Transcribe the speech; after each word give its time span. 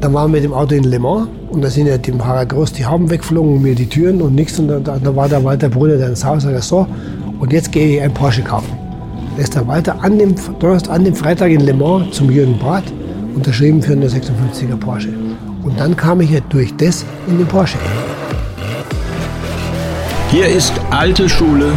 Dann 0.00 0.14
waren 0.14 0.32
wir 0.32 0.40
mit 0.40 0.44
dem 0.44 0.54
Auto 0.54 0.74
in 0.74 0.84
Le 0.84 0.98
Mans 0.98 1.28
und 1.50 1.62
da 1.62 1.68
sind 1.68 1.86
ja 1.86 1.98
dem 1.98 2.18
Fahrer 2.18 2.46
groß 2.46 2.72
die 2.72 2.86
Hauben 2.86 3.10
weggeflogen 3.10 3.56
und 3.56 3.62
mir 3.62 3.74
die 3.74 3.86
Türen 3.86 4.22
und 4.22 4.34
nichts. 4.34 4.58
Und 4.58 4.68
da, 4.68 4.78
da 4.78 5.16
war 5.16 5.28
der 5.28 5.44
Walter 5.44 5.68
Brunner 5.68 5.98
dann 5.98 6.10
ins 6.10 6.24
Haus 6.24 6.44
und 6.44 6.52
sagt 6.52 6.64
so, 6.64 6.86
und 7.38 7.52
jetzt 7.52 7.70
gehe 7.70 7.96
ich 7.96 8.02
einen 8.02 8.14
Porsche 8.14 8.42
kaufen. 8.42 8.72
Da 9.36 9.42
ist 9.42 9.54
der 9.54 9.66
Walter 9.66 10.02
an 10.02 10.18
dem, 10.18 10.34
an 10.88 11.04
dem 11.04 11.14
Freitag 11.14 11.50
in 11.50 11.60
Le 11.60 11.74
Mans 11.74 12.12
zum 12.12 12.30
Jürgen 12.30 12.58
Barth 12.58 12.90
unterschrieben 13.34 13.82
für 13.82 13.92
einen 13.92 14.08
56er 14.08 14.76
Porsche. 14.76 15.10
Und 15.62 15.78
dann 15.78 15.94
kam 15.94 16.22
ich 16.22 16.30
ja 16.30 16.40
durch 16.48 16.74
das 16.76 17.04
in 17.28 17.36
den 17.36 17.46
Porsche. 17.46 17.78
Hier 20.30 20.46
ist 20.46 20.72
alte 20.90 21.28
Schule, 21.28 21.72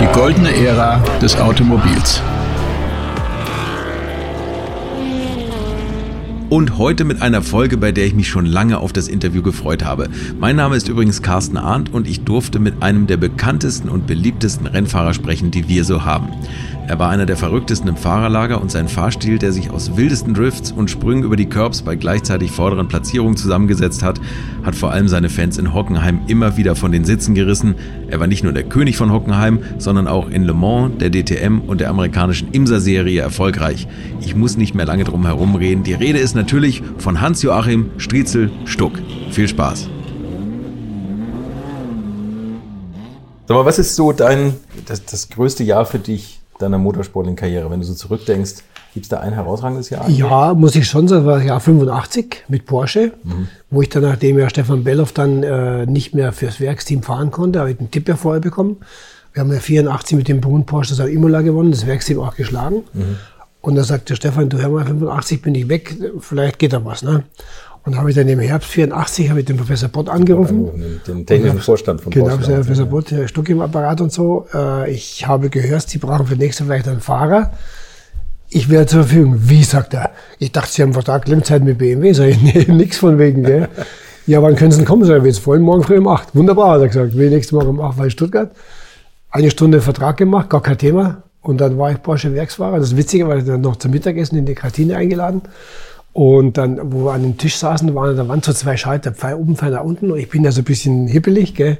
die 0.00 0.06
goldene 0.18 0.54
Ära 0.54 0.98
des 1.20 1.38
Automobils. 1.38 2.22
Und 6.48 6.78
heute 6.78 7.04
mit 7.04 7.22
einer 7.22 7.42
Folge, 7.42 7.76
bei 7.76 7.90
der 7.90 8.06
ich 8.06 8.14
mich 8.14 8.28
schon 8.28 8.46
lange 8.46 8.78
auf 8.78 8.92
das 8.92 9.08
Interview 9.08 9.42
gefreut 9.42 9.84
habe. 9.84 10.08
Mein 10.38 10.54
Name 10.54 10.76
ist 10.76 10.88
übrigens 10.88 11.20
Carsten 11.20 11.56
Arndt 11.56 11.92
und 11.92 12.06
ich 12.06 12.20
durfte 12.20 12.60
mit 12.60 12.84
einem 12.84 13.08
der 13.08 13.16
bekanntesten 13.16 13.88
und 13.88 14.06
beliebtesten 14.06 14.68
Rennfahrer 14.68 15.12
sprechen, 15.12 15.50
die 15.50 15.68
wir 15.68 15.82
so 15.82 16.04
haben. 16.04 16.28
Er 16.88 17.00
war 17.00 17.10
einer 17.10 17.26
der 17.26 17.36
verrücktesten 17.36 17.88
im 17.88 17.96
Fahrerlager 17.96 18.60
und 18.60 18.70
sein 18.70 18.86
Fahrstil, 18.86 19.38
der 19.38 19.50
sich 19.50 19.70
aus 19.70 19.96
wildesten 19.96 20.34
Drifts 20.34 20.70
und 20.70 20.88
Sprüngen 20.88 21.24
über 21.24 21.34
die 21.34 21.48
Curbs 21.48 21.82
bei 21.82 21.96
gleichzeitig 21.96 22.52
vorderen 22.52 22.86
Platzierungen 22.86 23.36
zusammengesetzt 23.36 24.04
hat, 24.04 24.20
hat 24.62 24.76
vor 24.76 24.92
allem 24.92 25.08
seine 25.08 25.28
Fans 25.28 25.58
in 25.58 25.74
Hockenheim 25.74 26.20
immer 26.28 26.56
wieder 26.56 26.76
von 26.76 26.92
den 26.92 27.04
Sitzen 27.04 27.34
gerissen. 27.34 27.74
Er 28.08 28.20
war 28.20 28.28
nicht 28.28 28.44
nur 28.44 28.52
der 28.52 28.62
König 28.62 28.96
von 28.96 29.10
Hockenheim, 29.10 29.58
sondern 29.78 30.06
auch 30.06 30.30
in 30.30 30.44
Le 30.44 30.54
Mans, 30.54 30.98
der 30.98 31.10
DTM 31.10 31.58
und 31.66 31.80
der 31.80 31.90
amerikanischen 31.90 32.52
IMSA-Serie 32.52 33.20
erfolgreich. 33.20 33.88
Ich 34.20 34.36
muss 34.36 34.56
nicht 34.56 34.76
mehr 34.76 34.86
lange 34.86 35.02
drum 35.02 35.26
herum 35.26 35.56
reden. 35.56 35.82
Die 35.82 35.94
Rede 35.94 36.20
ist 36.20 36.36
natürlich 36.36 36.84
von 36.98 37.20
Hans-Joachim 37.20 37.90
Striezel 37.96 38.52
Stuck. 38.64 38.92
Viel 39.32 39.48
Spaß. 39.48 39.88
Sag 43.48 43.56
mal, 43.56 43.64
was 43.64 43.80
ist 43.80 43.96
so 43.96 44.12
dein, 44.12 44.54
das, 44.86 45.04
das 45.04 45.28
größte 45.30 45.64
Jahr 45.64 45.84
für 45.84 45.98
dich 45.98 46.40
deiner 46.58 46.78
motorsportlichen 46.78 47.36
Karriere? 47.36 47.70
Wenn 47.70 47.80
du 47.80 47.86
so 47.86 47.94
zurückdenkst, 47.94 48.56
gibt 48.94 49.04
es 49.04 49.08
da 49.10 49.20
ein 49.20 49.32
herausragendes 49.32 49.90
Jahr? 49.90 50.08
Ja, 50.08 50.54
muss 50.54 50.74
ich 50.74 50.86
schon 50.86 51.06
sagen, 51.08 51.24
das 51.24 51.30
war 51.30 51.38
das 51.38 51.46
Jahr 51.46 51.60
85 51.60 52.44
mit 52.48 52.66
Porsche, 52.66 53.12
mhm. 53.24 53.48
wo 53.70 53.82
ich 53.82 53.88
dann, 53.88 54.02
nachdem 54.02 54.38
ja 54.38 54.48
Stefan 54.48 54.84
Belloff 54.84 55.12
dann 55.12 55.42
äh, 55.42 55.86
nicht 55.86 56.14
mehr 56.14 56.32
fürs 56.32 56.60
Werksteam 56.60 57.02
fahren 57.02 57.30
konnte, 57.30 57.60
habe 57.60 57.72
ich 57.72 57.78
einen 57.78 57.90
Tipp 57.90 58.08
ja 58.08 58.16
vorher 58.16 58.40
bekommen. 58.40 58.78
Wir 59.32 59.40
haben 59.40 59.52
ja 59.52 59.60
84 59.60 60.16
mit 60.16 60.28
dem 60.28 60.40
Brun 60.40 60.64
Porsche 60.64 60.96
das 60.96 61.06
Imola 61.08 61.42
gewonnen, 61.42 61.70
das 61.70 61.86
Werksteam 61.86 62.20
auch 62.20 62.34
geschlagen. 62.34 62.84
Mhm. 62.94 63.16
Und 63.60 63.74
da 63.74 63.82
sagte 63.82 64.14
Stefan, 64.14 64.48
du 64.48 64.58
hör 64.58 64.68
mal, 64.68 64.86
85 64.86 65.42
bin 65.42 65.54
ich 65.54 65.68
weg, 65.68 65.96
vielleicht 66.20 66.58
geht 66.58 66.72
da 66.72 66.84
was. 66.84 67.02
Ne? 67.02 67.24
Und 67.86 67.96
habe 67.96 68.10
ich 68.10 68.16
dann 68.16 68.28
im 68.28 68.40
Herbst 68.40 68.68
84 68.70 69.30
habe 69.30 69.40
ich 69.40 69.46
den 69.46 69.56
Professor 69.56 69.88
Bott 69.88 70.08
angerufen. 70.08 70.70
Den, 70.74 71.00
den 71.06 71.26
technischen 71.26 71.60
Vorstand 71.60 72.00
von 72.00 72.12
Genau, 72.12 72.36
der 72.36 72.56
Professor 72.56 72.84
Bott, 72.84 73.12
der 73.12 73.28
Stuck 73.28 73.48
im 73.48 73.60
Apparat 73.60 74.00
und 74.00 74.12
so. 74.12 74.46
Äh, 74.52 74.90
ich 74.90 75.24
habe 75.28 75.50
gehört, 75.50 75.88
Sie 75.88 75.98
brauchen 75.98 76.26
für 76.26 76.34
nächste 76.34 76.64
vielleicht 76.64 76.88
einen 76.88 77.00
Fahrer. 77.00 77.52
Ich 78.50 78.68
wäre 78.68 78.86
zur 78.86 79.04
Verfügung. 79.04 79.36
Wie, 79.38 79.62
sagt 79.62 79.94
er. 79.94 80.10
Ich 80.40 80.50
dachte, 80.50 80.72
Sie 80.72 80.82
haben 80.82 80.94
Vertrag 80.94 81.26
Klemmzeit 81.26 81.62
mit 81.62 81.78
BMW. 81.78 82.12
Sag 82.12 82.26
ich, 82.26 82.42
nee, 82.42 82.64
nix 82.66 82.98
von 82.98 83.20
wegen, 83.20 83.44
gell. 83.44 83.68
ja, 84.26 84.42
wann 84.42 84.56
können 84.56 84.72
Sie 84.72 84.78
denn 84.78 84.86
kommen? 84.86 85.04
Sag 85.04 85.18
ich, 85.18 85.24
jetzt 85.24 85.46
wollen 85.46 85.62
morgen 85.62 85.84
früh 85.84 85.98
um 85.98 86.08
8. 86.08 86.34
Wunderbar, 86.34 86.72
hat 86.72 86.80
er 86.80 86.88
gesagt. 86.88 87.16
Will 87.16 87.30
nächste 87.30 87.54
Morgen 87.54 87.68
um 87.68 87.80
8 87.80 87.98
war 87.98 88.04
in 88.04 88.10
Stuttgart. 88.10 88.50
Eine 89.30 89.48
Stunde 89.48 89.80
Vertrag 89.80 90.16
gemacht, 90.16 90.50
gar 90.50 90.60
kein 90.60 90.76
Thema. 90.76 91.22
Und 91.40 91.60
dann 91.60 91.78
war 91.78 91.92
ich 91.92 92.02
Porsche 92.02 92.34
Werksfahrer. 92.34 92.80
Das 92.80 92.96
Witzige 92.96 93.28
war, 93.28 93.36
ich 93.36 93.44
dann 93.44 93.60
noch 93.60 93.76
zum 93.76 93.92
Mittagessen 93.92 94.36
in 94.36 94.44
die 94.44 94.56
Kantine 94.56 94.96
eingeladen. 94.96 95.42
Und 96.16 96.56
dann, 96.56 96.80
wo 96.94 97.04
wir 97.04 97.12
an 97.12 97.22
dem 97.24 97.36
Tisch 97.36 97.58
saßen, 97.58 97.94
waren, 97.94 98.16
da 98.16 98.26
waren 98.26 98.40
so 98.40 98.50
zwei 98.54 98.78
Schalter, 98.78 99.12
zwei 99.12 99.36
oben, 99.36 99.54
zwei 99.54 99.68
nach 99.68 99.84
unten. 99.84 100.10
Und 100.10 100.18
ich 100.18 100.30
bin 100.30 100.44
ja 100.44 100.50
so 100.50 100.62
ein 100.62 100.64
bisschen 100.64 101.06
hippelig, 101.06 101.54
gell? 101.54 101.76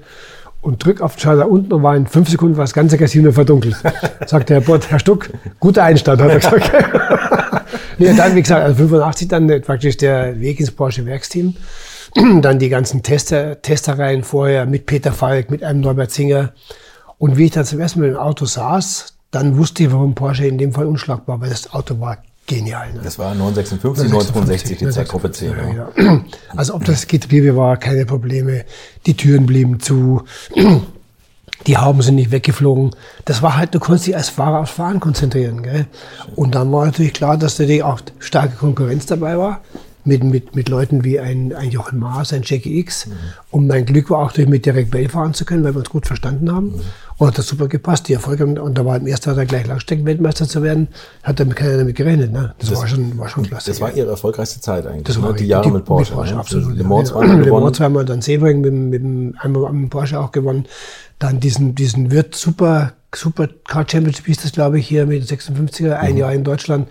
Und 0.61 0.85
drück 0.85 1.01
auf 1.01 1.17
den 1.17 1.21
Schalter 1.21 1.49
unten 1.49 1.73
und 1.73 1.83
war 1.83 1.97
in 1.97 2.07
fünf 2.07 2.29
Sekunden 2.29 2.59
war 2.59 2.65
das 2.65 2.75
ganze 2.75 2.99
Casino 2.99 3.33
verdunkelt. 3.33 3.77
Sagte 4.27 4.53
Herr 4.53 4.61
Bott, 4.61 4.91
Herr 4.91 4.99
Stuck, 4.99 5.31
guter 5.59 5.85
Einstand, 5.85 6.21
hat 6.21 6.29
er 6.29 6.37
gesagt. 6.39 6.71
nee, 7.99 8.13
dann, 8.15 8.35
wie 8.35 8.43
gesagt, 8.43 8.63
also 8.63 8.77
85 8.77 9.29
dann 9.29 9.63
praktisch 9.63 9.97
der 9.97 10.39
Weg 10.39 10.61
ins 10.61 10.71
Porsche 10.71 11.07
Werksteam. 11.07 11.55
dann 12.43 12.59
die 12.59 12.69
ganzen 12.69 13.03
Tester, 13.03 13.63
Testereien 13.63 14.23
vorher 14.23 14.67
mit 14.67 14.85
Peter 14.85 15.13
Falk, 15.13 15.51
mit 15.51 15.65
einem 15.65 15.81
Norbert 15.81 16.11
Singer. 16.11 16.53
Und 17.17 17.39
wie 17.39 17.47
ich 17.47 17.53
dann 17.53 17.65
zum 17.65 17.81
ersten 17.81 18.01
Mal 18.01 18.11
im 18.11 18.17
Auto 18.19 18.45
saß, 18.45 19.17
dann 19.31 19.57
wusste 19.57 19.85
ich, 19.85 19.93
warum 19.93 20.15
Porsche 20.15 20.47
in 20.47 20.59
dem 20.59 20.75
Fall 20.75 20.85
unschlagbar, 20.85 21.41
weil 21.41 21.49
das 21.49 21.73
Auto 21.73 21.99
war 22.01 22.19
genial. 22.47 22.93
Ne? 22.93 23.01
Das 23.03 23.19
war 23.19 23.35
956, 23.35 24.11
965, 24.11 24.79
die 24.79 24.89
Zeitgruppe 24.89 25.31
10. 25.31 25.51
Ja, 25.51 25.89
ja. 25.99 26.25
Also 26.57 26.75
ob 26.75 26.85
das 26.85 27.07
Getriebe 27.07 27.57
war, 27.57 27.77
keine 27.77 28.07
Probleme. 28.07 28.65
Die 29.07 29.17
Türen 29.17 29.47
blieben 29.47 29.81
zu. 29.81 30.23
Die 31.67 31.77
Hauben 31.79 32.03
sind 32.03 32.15
nicht 32.15 32.31
weggeflogen. 32.31 32.95
Das 33.25 33.43
war 33.43 33.57
halt, 33.57 33.75
du 33.75 33.81
konntest 33.81 34.07
dich 34.07 34.17
als 34.17 34.29
Fahrer 34.29 34.61
aufs 34.61 34.73
Fahren 34.73 35.01
konzentrieren. 35.01 35.63
Gell? 35.63 35.87
Und 36.37 36.55
dann 36.55 36.71
war 36.71 36.87
natürlich 36.87 37.15
klar, 37.15 37.37
dass 37.37 37.57
da 37.57 37.65
auch 37.85 38.01
starke 38.19 38.57
Konkurrenz 38.57 39.07
dabei 39.07 39.37
war. 39.39 39.63
Mit, 40.07 40.23
mit, 40.23 40.55
mit 40.55 40.69
Leuten 40.69 41.03
wie 41.03 41.19
ein, 41.19 41.53
ein 41.53 41.71
Jochen 41.71 41.99
Maas, 41.99 42.33
ein 42.33 42.43
Jackie 42.45 42.79
X. 42.79 43.07
Mhm. 43.07 43.13
Und 43.51 43.67
mein 43.67 43.85
Glück 43.85 44.09
war 44.09 44.21
auch, 44.21 44.37
mit 44.37 44.65
Derek 44.65 44.91
Bell 44.91 45.09
fahren 45.09 45.35
zu 45.35 45.45
können, 45.45 45.65
weil 45.65 45.75
wir 45.75 45.81
uns 45.81 45.91
gut 45.91 46.07
verstanden 46.07 46.51
haben. 46.53 46.69
Mhm. 46.69 46.81
Und 47.19 47.29
hat 47.29 47.39
das 47.39 47.47
super 47.47 47.67
gepasst, 47.67 48.09
die 48.09 48.13
Erfolge. 48.13 48.47
Und 48.47 48.79
da 48.79 48.85
war 48.85 48.97
im 48.97 49.07
ersten 49.07 49.35
Jahr 49.35 49.47
gleich 49.47 49.67
Langstreckenweltmeister 49.67 50.47
zu 50.47 50.63
werden, 50.63 50.89
hat 51.23 51.41
damit 51.41 51.57
keiner 51.57 51.79
damit 51.79 51.97
gerechnet. 51.97 52.33
Ne? 52.33 52.55
Das, 52.59 52.71
das, 52.71 52.79
war 52.79 52.87
schon, 52.89 53.19
war 53.19 53.29
schon 53.29 53.45
klasse. 53.45 53.71
Das 53.71 53.81
war 53.81 53.93
ihre 53.93 54.11
erfolgreichste 54.11 54.61
Zeit 54.61 54.87
eigentlich. 54.87 55.05
Das 55.05 55.17
ne? 55.17 55.23
war 55.25 55.33
die 55.33 55.47
Jahre 55.47 55.65
die, 55.65 55.71
mit 55.73 55.85
Porsche. 55.85 56.13
Mit 56.13 56.19
Porsche 56.19 56.35
ne? 56.35 56.41
absolut. 56.41 56.77
Le 56.77 56.85
Mans 56.85 57.09
zweimal. 57.09 57.41
Le 57.43 57.51
Mans 57.51 57.77
zweimal, 57.77 58.05
dann 58.05 58.23
Sebring 58.23 58.61
mit, 58.61 58.73
mit, 58.73 59.03
mit 59.03 59.41
einmal 59.41 59.73
mit 59.73 59.91
Porsche 59.91 60.21
auch 60.21 60.31
gewonnen. 60.31 60.67
Dann 61.19 61.41
diesen, 61.41 61.75
diesen 61.75 62.11
Wirt 62.11 62.35
Super, 62.35 62.93
Super 63.15 63.49
Car 63.67 63.87
Championship 63.89 64.27
hieß 64.27 64.43
das, 64.43 64.53
glaube 64.53 64.79
ich, 64.79 64.87
hier 64.87 65.07
mit 65.07 65.25
56er, 65.25 65.95
ein 65.95 66.13
mhm. 66.13 66.19
Jahr 66.19 66.33
in 66.35 66.45
Deutschland. 66.45 66.89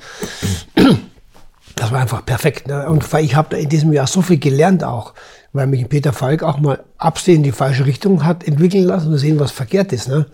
Das 1.76 1.92
war 1.92 2.00
einfach 2.00 2.26
perfekt. 2.26 2.68
Ne? 2.68 2.88
Und 2.88 3.06
ich 3.22 3.36
habe 3.36 3.58
in 3.58 3.70
diesem 3.70 3.92
Jahr 3.94 4.08
so 4.08 4.22
viel 4.22 4.40
gelernt 4.40 4.84
auch 4.84 5.14
weil 5.56 5.68
mich 5.68 5.88
Peter 5.88 6.12
Falk 6.12 6.44
auch 6.44 6.60
mal 6.60 6.84
absehen 6.98 7.38
in 7.38 7.44
die 7.44 7.52
falsche 7.54 7.86
Richtung 7.86 8.26
hat 8.26 8.46
entwickeln 8.46 8.84
lassen 8.84 9.14
und 9.14 9.18
sehen, 9.18 9.40
was 9.40 9.52
verkehrt 9.52 9.94
ist. 9.94 10.10
Ne? 10.10 10.26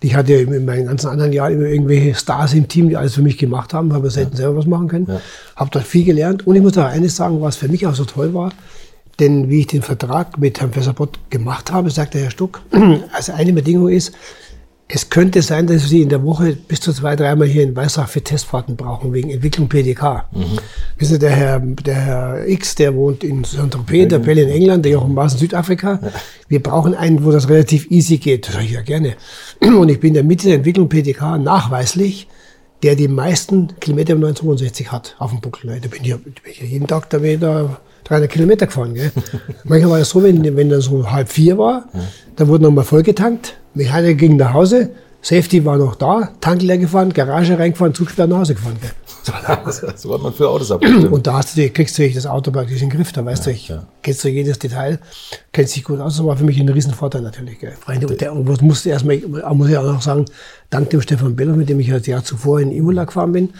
Ich 0.00 0.16
hatte 0.16 0.34
ja 0.34 0.40
in 0.40 0.64
meinen 0.64 0.86
ganzen 0.86 1.08
anderen 1.08 1.32
Jahren 1.32 1.52
immer 1.52 1.66
irgendwelche 1.66 2.14
Stars 2.16 2.54
im 2.54 2.66
Team, 2.66 2.88
die 2.88 2.96
alles 2.96 3.14
für 3.14 3.22
mich 3.22 3.38
gemacht 3.38 3.72
haben, 3.72 3.92
habe 3.92 4.10
selten 4.10 4.32
ja. 4.32 4.38
selber 4.38 4.56
was 4.56 4.66
machen 4.66 4.88
können. 4.88 5.06
Ja. 5.08 5.20
Habe 5.54 5.70
dort 5.72 5.86
viel 5.86 6.04
gelernt 6.04 6.44
und 6.46 6.56
ich 6.56 6.62
muss 6.62 6.76
auch 6.76 6.86
eines 6.86 7.14
sagen, 7.14 7.40
was 7.40 7.56
für 7.56 7.68
mich 7.68 7.86
auch 7.86 7.94
so 7.94 8.04
toll 8.04 8.34
war, 8.34 8.50
denn 9.20 9.48
wie 9.48 9.60
ich 9.60 9.68
den 9.68 9.82
Vertrag 9.82 10.38
mit 10.38 10.60
Herrn 10.60 10.72
Professor 10.72 10.94
Bott 10.94 11.20
gemacht 11.30 11.70
habe, 11.70 11.88
sagte 11.90 12.18
Herr 12.18 12.32
Stuck, 12.32 12.60
als 13.12 13.30
eine 13.30 13.52
Bedingung 13.52 13.90
ist, 13.90 14.12
es 14.86 15.08
könnte 15.08 15.40
sein, 15.40 15.66
dass 15.66 15.88
Sie 15.88 16.02
in 16.02 16.10
der 16.10 16.22
Woche 16.24 16.52
bis 16.52 16.80
zu 16.80 16.92
zwei, 16.92 17.16
dreimal 17.16 17.48
hier 17.48 17.62
in 17.62 17.74
Weißach 17.74 18.06
für 18.06 18.22
Testfahrten 18.22 18.76
brauchen, 18.76 19.14
wegen 19.14 19.30
Entwicklung 19.30 19.68
PDK. 19.68 20.26
Mhm. 20.30 20.58
Wissen 20.98 21.14
Sie, 21.14 21.18
der 21.18 21.30
Herr, 21.30 21.58
der 21.58 21.94
Herr 21.94 22.48
X, 22.48 22.74
der 22.74 22.94
wohnt 22.94 23.24
in 23.24 23.44
Saint-Tropez, 23.44 24.08
der 24.08 24.18
Pelle 24.18 24.42
in 24.42 24.50
England, 24.50 24.84
der 24.84 24.92
Jochen 24.92 25.14
Maas 25.14 25.32
in 25.34 25.38
Südafrika. 25.38 26.00
Ja. 26.02 26.12
Wir 26.48 26.62
brauchen 26.62 26.94
einen, 26.94 27.24
wo 27.24 27.32
das 27.32 27.48
relativ 27.48 27.90
easy 27.90 28.18
geht. 28.18 28.46
Das 28.46 28.54
sage 28.54 28.66
ich 28.66 28.72
ja 28.72 28.82
gerne. 28.82 29.16
Und 29.60 29.88
ich 29.88 30.00
bin 30.00 30.12
der 30.12 30.22
Mitte 30.22 30.48
der 30.48 30.56
Entwicklung 30.56 30.88
PDK 30.90 31.38
nachweislich, 31.38 32.28
der 32.82 32.94
die 32.94 33.08
meisten 33.08 33.68
Kilometer 33.80 34.12
im 34.12 34.20
962 34.20 34.92
hat 34.92 35.16
auf 35.18 35.30
dem 35.30 35.40
Buckel. 35.40 35.80
Da 35.80 35.88
bin 35.88 36.04
ich, 36.04 36.14
bin 36.14 36.34
ich 36.44 36.60
jeden 36.60 36.86
Tag 36.86 37.08
da 37.08 37.22
wieder 37.22 37.80
300 38.04 38.30
Kilometer 38.30 38.66
gefahren. 38.66 38.94
Gell? 38.94 39.10
Manchmal 39.64 39.90
war 39.92 39.98
es 39.98 40.10
so, 40.10 40.22
wenn, 40.22 40.56
wenn 40.56 40.68
dann 40.68 40.80
so 40.80 41.10
halb 41.10 41.28
vier 41.28 41.58
war, 41.58 41.86
ja. 41.92 42.00
dann 42.36 42.48
wurde 42.48 42.64
nochmal 42.64 42.84
vollgetankt 42.84 43.54
Mechaniker 43.74 44.14
ging 44.14 44.36
nach 44.36 44.54
Hause, 44.54 44.90
Safety 45.20 45.64
war 45.64 45.78
noch 45.78 45.96
da, 45.96 46.30
Tank 46.40 46.62
leer 46.62 46.78
gefahren, 46.78 47.12
Garage 47.12 47.58
reingefahren, 47.58 47.94
Zug 47.94 48.16
nach 48.16 48.38
Hause 48.38 48.54
gefahren. 48.54 48.76
so 49.96 50.14
hat 50.14 50.22
man 50.22 50.32
für 50.32 50.48
Autos 50.48 50.70
abgestimmt. 50.72 51.12
Und 51.12 51.26
da 51.26 51.34
hast 51.34 51.56
du, 51.56 51.70
kriegst 51.70 51.98
du 51.98 52.08
das 52.08 52.26
Auto 52.26 52.50
praktisch 52.50 52.82
in 52.82 52.90
den 52.90 52.96
Griff, 52.96 53.12
da 53.12 53.24
weißt 53.24 53.46
ja, 53.46 53.52
du, 53.52 53.56
ich, 53.56 53.68
ja. 53.68 53.86
kennst 54.02 54.24
du 54.24 54.28
jedes 54.28 54.58
Detail, 54.58 54.98
kennst 55.52 55.74
dich 55.76 55.84
gut 55.84 56.00
aus, 56.00 56.16
das 56.16 56.26
war 56.26 56.36
für 56.36 56.44
mich 56.44 56.58
ein 56.60 56.68
Riesenvorteil 56.68 57.22
natürlich. 57.22 57.58
Gell. 57.58 57.74
Und 57.86 58.20
der 58.20 58.32
und 58.32 58.62
musste 58.62 58.90
erstmal, 58.90 59.18
muss 59.18 59.68
ich 59.68 59.76
auch 59.76 59.84
noch 59.84 60.02
sagen, 60.02 60.26
dank 60.70 60.90
dem 60.90 61.00
Stefan 61.00 61.36
Beller, 61.36 61.54
mit 61.54 61.68
dem 61.68 61.80
ich 61.80 61.88
das 61.88 62.06
Jahr 62.06 62.24
zuvor 62.24 62.60
in 62.60 62.72
Imola 62.72 63.04
gefahren 63.04 63.32
bin, 63.32 63.50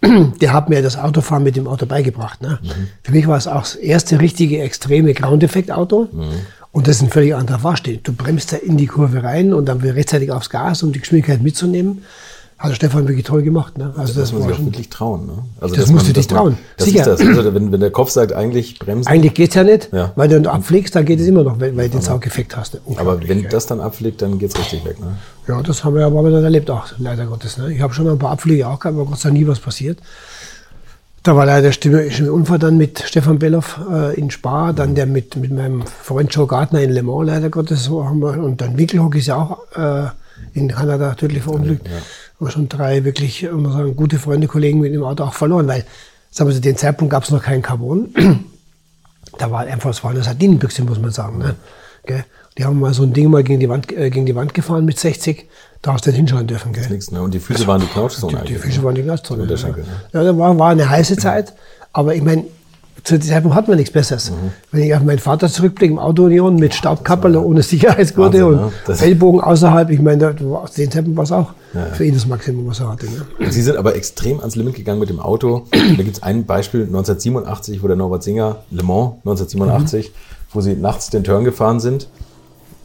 der 0.40 0.52
hat 0.52 0.68
mir 0.68 0.82
das 0.82 0.96
Autofahren 0.96 1.42
mit 1.42 1.56
dem 1.56 1.66
Auto 1.66 1.86
beigebracht. 1.86 2.40
Ne? 2.40 2.58
Mhm. 2.62 2.88
Für 3.02 3.12
mich 3.12 3.26
war 3.26 3.36
es 3.36 3.46
auch 3.46 3.62
das 3.62 3.74
erste 3.74 4.20
richtige 4.20 4.60
extreme 4.62 5.12
Ground-Effekt-Auto. 5.14 6.08
Mhm. 6.12 6.30
Und 6.72 6.86
das 6.86 6.96
ist 6.96 7.02
ein 7.02 7.10
völlig 7.10 7.34
anderer 7.34 7.58
Fahrstil. 7.58 7.98
Du 8.02 8.12
bremst 8.12 8.52
da 8.52 8.56
in 8.56 8.76
die 8.76 8.86
Kurve 8.86 9.24
rein 9.24 9.52
und 9.52 9.66
dann 9.66 9.80
rechtzeitig 9.80 10.30
aufs 10.30 10.50
Gas, 10.50 10.84
um 10.84 10.92
die 10.92 11.00
Geschwindigkeit 11.00 11.42
mitzunehmen. 11.42 12.04
Hat 12.60 12.76
Stefan 12.76 13.08
wirklich 13.08 13.24
toll 13.24 13.42
gemacht. 13.42 13.78
Ne? 13.78 13.86
Also 13.96 14.12
das, 14.12 14.14
das 14.14 14.32
muss 14.32 14.42
man 14.42 14.50
sich 14.50 14.58
auch 14.60 14.64
wirklich 14.66 14.90
trauen. 14.90 15.26
Ne? 15.26 15.32
Also 15.62 15.76
das 15.76 15.86
musst 15.86 16.04
man, 16.04 16.12
du 16.12 16.20
dich 16.20 16.26
trauen. 16.26 16.58
das 16.76 16.86
Sicher. 16.88 17.00
Ist 17.00 17.06
das. 17.06 17.20
Also 17.20 17.54
wenn, 17.54 17.72
wenn 17.72 17.80
der 17.80 17.90
Kopf 17.90 18.10
sagt, 18.10 18.34
eigentlich 18.34 18.78
bremsen. 18.78 19.10
Eigentlich 19.10 19.32
geht's 19.32 19.54
ja 19.54 19.64
nicht, 19.64 19.88
ja. 19.94 20.12
weil 20.14 20.28
du 20.28 20.52
abfliegst, 20.52 20.94
dann 20.94 21.06
geht 21.06 21.20
es 21.20 21.26
immer 21.26 21.42
noch, 21.42 21.58
weil, 21.58 21.74
weil 21.74 21.88
du 21.88 21.96
den 21.96 22.02
Saugeffekt 22.02 22.54
hast. 22.58 22.78
Aber 22.96 23.26
wenn 23.26 23.48
das 23.48 23.64
dann 23.64 23.80
abfliegt, 23.80 24.20
dann 24.20 24.38
geht's 24.38 24.58
richtig 24.58 24.84
weg. 24.84 25.00
Ne? 25.00 25.16
Ja, 25.48 25.62
das 25.62 25.84
haben 25.84 25.94
wir 25.94 26.04
aber 26.04 26.30
dann 26.30 26.44
erlebt 26.44 26.70
auch, 26.70 26.84
leider 26.98 27.24
Gottes. 27.24 27.56
Ne? 27.56 27.72
Ich 27.72 27.80
habe 27.80 27.94
schon 27.94 28.06
ein 28.06 28.18
paar 28.18 28.32
Abflüge 28.32 28.68
auch 28.68 28.78
gehabt, 28.78 28.94
aber 28.94 29.06
Gott 29.06 29.20
sei 29.20 29.30
Dank 29.30 29.40
nie 29.40 29.46
was 29.46 29.58
passiert. 29.58 29.98
Da 31.22 31.34
war 31.36 31.46
leider 31.46 31.70
der 31.70 32.32
Unfall 32.32 32.58
dann 32.58 32.76
mit 32.76 33.02
Stefan 33.06 33.38
Belloff 33.38 33.80
äh, 33.90 34.18
in 34.20 34.30
Spa, 34.30 34.74
dann 34.74 34.94
der 34.94 35.06
mit, 35.06 35.34
mit 35.36 35.50
meinem 35.50 35.86
Freund 35.86 36.34
Joe 36.34 36.46
Gardner 36.46 36.82
in 36.82 36.90
Le 36.90 37.02
Mans, 37.02 37.26
leider 37.26 37.48
Gottes. 37.48 37.84
So 37.84 38.04
haben 38.04 38.20
wir, 38.20 38.42
und 38.42 38.60
dann 38.60 38.76
Winkelhock 38.76 39.14
ist 39.14 39.28
ja 39.28 39.36
auch 39.36 39.58
äh, 39.76 40.10
in 40.54 40.68
Kanada 40.68 41.14
tödlich 41.14 41.42
verunglückt. 41.42 41.86
Ja. 41.86 41.98
Aber 42.38 42.50
schon 42.50 42.68
drei 42.68 43.04
wirklich, 43.04 43.48
muss 43.52 43.72
sagen, 43.72 43.96
gute 43.96 44.18
Freunde, 44.18 44.46
Kollegen 44.46 44.80
mit 44.80 44.94
dem 44.94 45.04
Auto 45.04 45.24
auch 45.24 45.34
verloren, 45.34 45.66
weil, 45.68 45.84
sagen 46.30 46.48
wir, 46.48 46.54
zu 46.54 46.60
dem 46.60 46.76
Zeitpunkt 46.76 47.12
gab 47.12 47.24
es 47.24 47.30
noch 47.30 47.42
kein 47.42 47.62
Carbon. 47.62 48.14
da 49.38 49.50
war 49.50 49.60
einfach, 49.60 49.90
es 49.90 50.02
war 50.02 50.10
eine 50.10 50.22
Sardinenbüchse, 50.22 50.82
muss 50.82 51.00
man 51.00 51.10
sagen. 51.10 51.38
Ne? 51.38 51.54
Gell? 52.06 52.24
Die 52.58 52.64
haben 52.64 52.80
mal 52.80 52.92
so 52.92 53.04
ein 53.04 53.12
Ding 53.12 53.30
mal 53.30 53.44
gegen 53.44 53.60
die 53.60 53.68
Wand, 53.68 53.92
äh, 53.92 54.10
gegen 54.10 54.26
die 54.26 54.34
Wand 54.34 54.54
gefahren 54.54 54.84
mit 54.84 54.98
60. 54.98 55.48
Da 55.82 55.92
hast 55.92 56.04
du 56.04 56.10
nicht 56.10 56.18
hinschauen 56.18 56.46
dürfen. 56.46 56.72
Gell? 56.72 56.88
Nichts, 56.88 57.10
ne? 57.10 57.22
Und 57.22 57.32
die 57.32 57.40
Füße 57.40 57.66
waren 57.66 57.80
die 57.80 57.86
Knautschzone 57.86 58.42
Die, 58.42 58.54
die 58.54 58.58
Füße 58.58 58.82
waren 58.82 58.94
die 58.94 59.02
Knautschzone. 59.02 59.44
Ja. 59.44 59.68
Ne? 59.68 59.84
Ja, 60.12 60.24
da 60.24 60.36
war, 60.36 60.58
war 60.58 60.70
eine 60.70 60.88
heiße 60.88 61.16
Zeit. 61.16 61.54
Aber 61.92 62.14
ich 62.14 62.22
meine, 62.22 62.44
zu 63.04 63.18
dem 63.18 63.22
Zeitpunkt 63.22 63.56
hat 63.56 63.68
man 63.68 63.76
nichts 63.76 63.92
Besseres. 63.92 64.30
Mhm. 64.30 64.52
Wenn 64.72 64.82
ich 64.82 64.94
auf 64.94 65.02
meinen 65.02 65.18
Vater 65.18 65.48
zurückblicke, 65.48 65.92
im 65.92 65.98
Autounion 65.98 66.56
mit 66.56 66.74
Staubkappel 66.74 67.36
ohne 67.36 67.62
Sicherheitsgurte 67.62 68.46
und 68.46 68.56
ne? 68.56 68.72
Ellbogen 69.00 69.40
außerhalb, 69.40 69.90
ich 69.90 70.00
meine, 70.00 70.34
zu 70.36 70.60
dem 70.76 70.90
Zeitpunkt 70.90 71.16
war 71.16 71.24
es 71.24 71.32
auch 71.32 71.52
ja. 71.74 71.86
für 71.86 72.04
ihn 72.04 72.14
das 72.14 72.26
Maximum, 72.26 72.66
was 72.66 72.80
er 72.80 72.90
hatte. 72.90 73.06
Ne? 73.06 73.50
Sie 73.50 73.62
sind 73.62 73.76
aber 73.76 73.96
extrem 73.96 74.40
ans 74.40 74.56
Limit 74.56 74.74
gegangen 74.74 75.00
mit 75.00 75.08
dem 75.08 75.20
Auto. 75.20 75.66
da 75.72 76.02
gibt 76.02 76.16
es 76.16 76.22
ein 76.22 76.46
Beispiel, 76.46 76.82
1987, 76.82 77.82
wo 77.82 77.86
der 77.86 77.96
Norbert 77.96 78.22
Singer, 78.22 78.58
Le 78.70 78.82
Mans 78.82 79.14
1987, 79.24 80.08
mhm. 80.08 80.12
wo 80.52 80.60
sie 80.60 80.74
nachts 80.74 81.10
den 81.10 81.24
Turn 81.24 81.44
gefahren 81.44 81.80
sind 81.80 82.08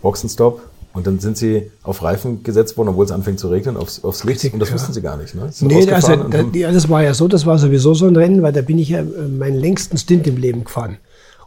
Boxenstopp. 0.06 0.62
Und 0.95 1.06
dann 1.06 1.19
sind 1.19 1.38
sie 1.38 1.71
auf 1.83 2.01
Reifen 2.03 2.42
gesetzt 2.44 2.77
worden, 2.77 2.89
obwohl 2.89 3.03
es 3.03 3.12
anfängt 3.12 3.38
zu 3.38 3.50
regnen, 3.50 3.75
aufs, 3.75 4.01
aufs 4.03 4.24
Licht. 4.24 4.38
Richtig, 4.38 4.53
und 4.53 4.59
das 4.62 4.69
ja. 4.69 4.75
wussten 4.75 4.94
sie 4.94 5.01
gar 5.01 5.18
nicht. 5.18 5.36
Ne? 5.36 5.50
Nee, 5.59 5.92
also, 5.92 6.15
da, 6.15 6.45
ja, 6.53 6.71
das 6.71 6.88
war 6.88 7.03
ja 7.03 7.13
so, 7.13 7.27
das 7.27 7.45
war 7.45 7.59
sowieso 7.59 7.94
so 7.94 8.07
ein 8.07 8.15
Rennen, 8.15 8.42
weil 8.42 8.53
da 8.53 8.62
bin 8.62 8.80
ich 8.80 8.89
ja 8.89 9.00
äh, 9.00 9.03
meinen 9.03 9.59
längsten 9.59 9.97
Stint 9.97 10.25
im 10.25 10.38
Leben 10.38 10.63
gefahren. 10.63 10.97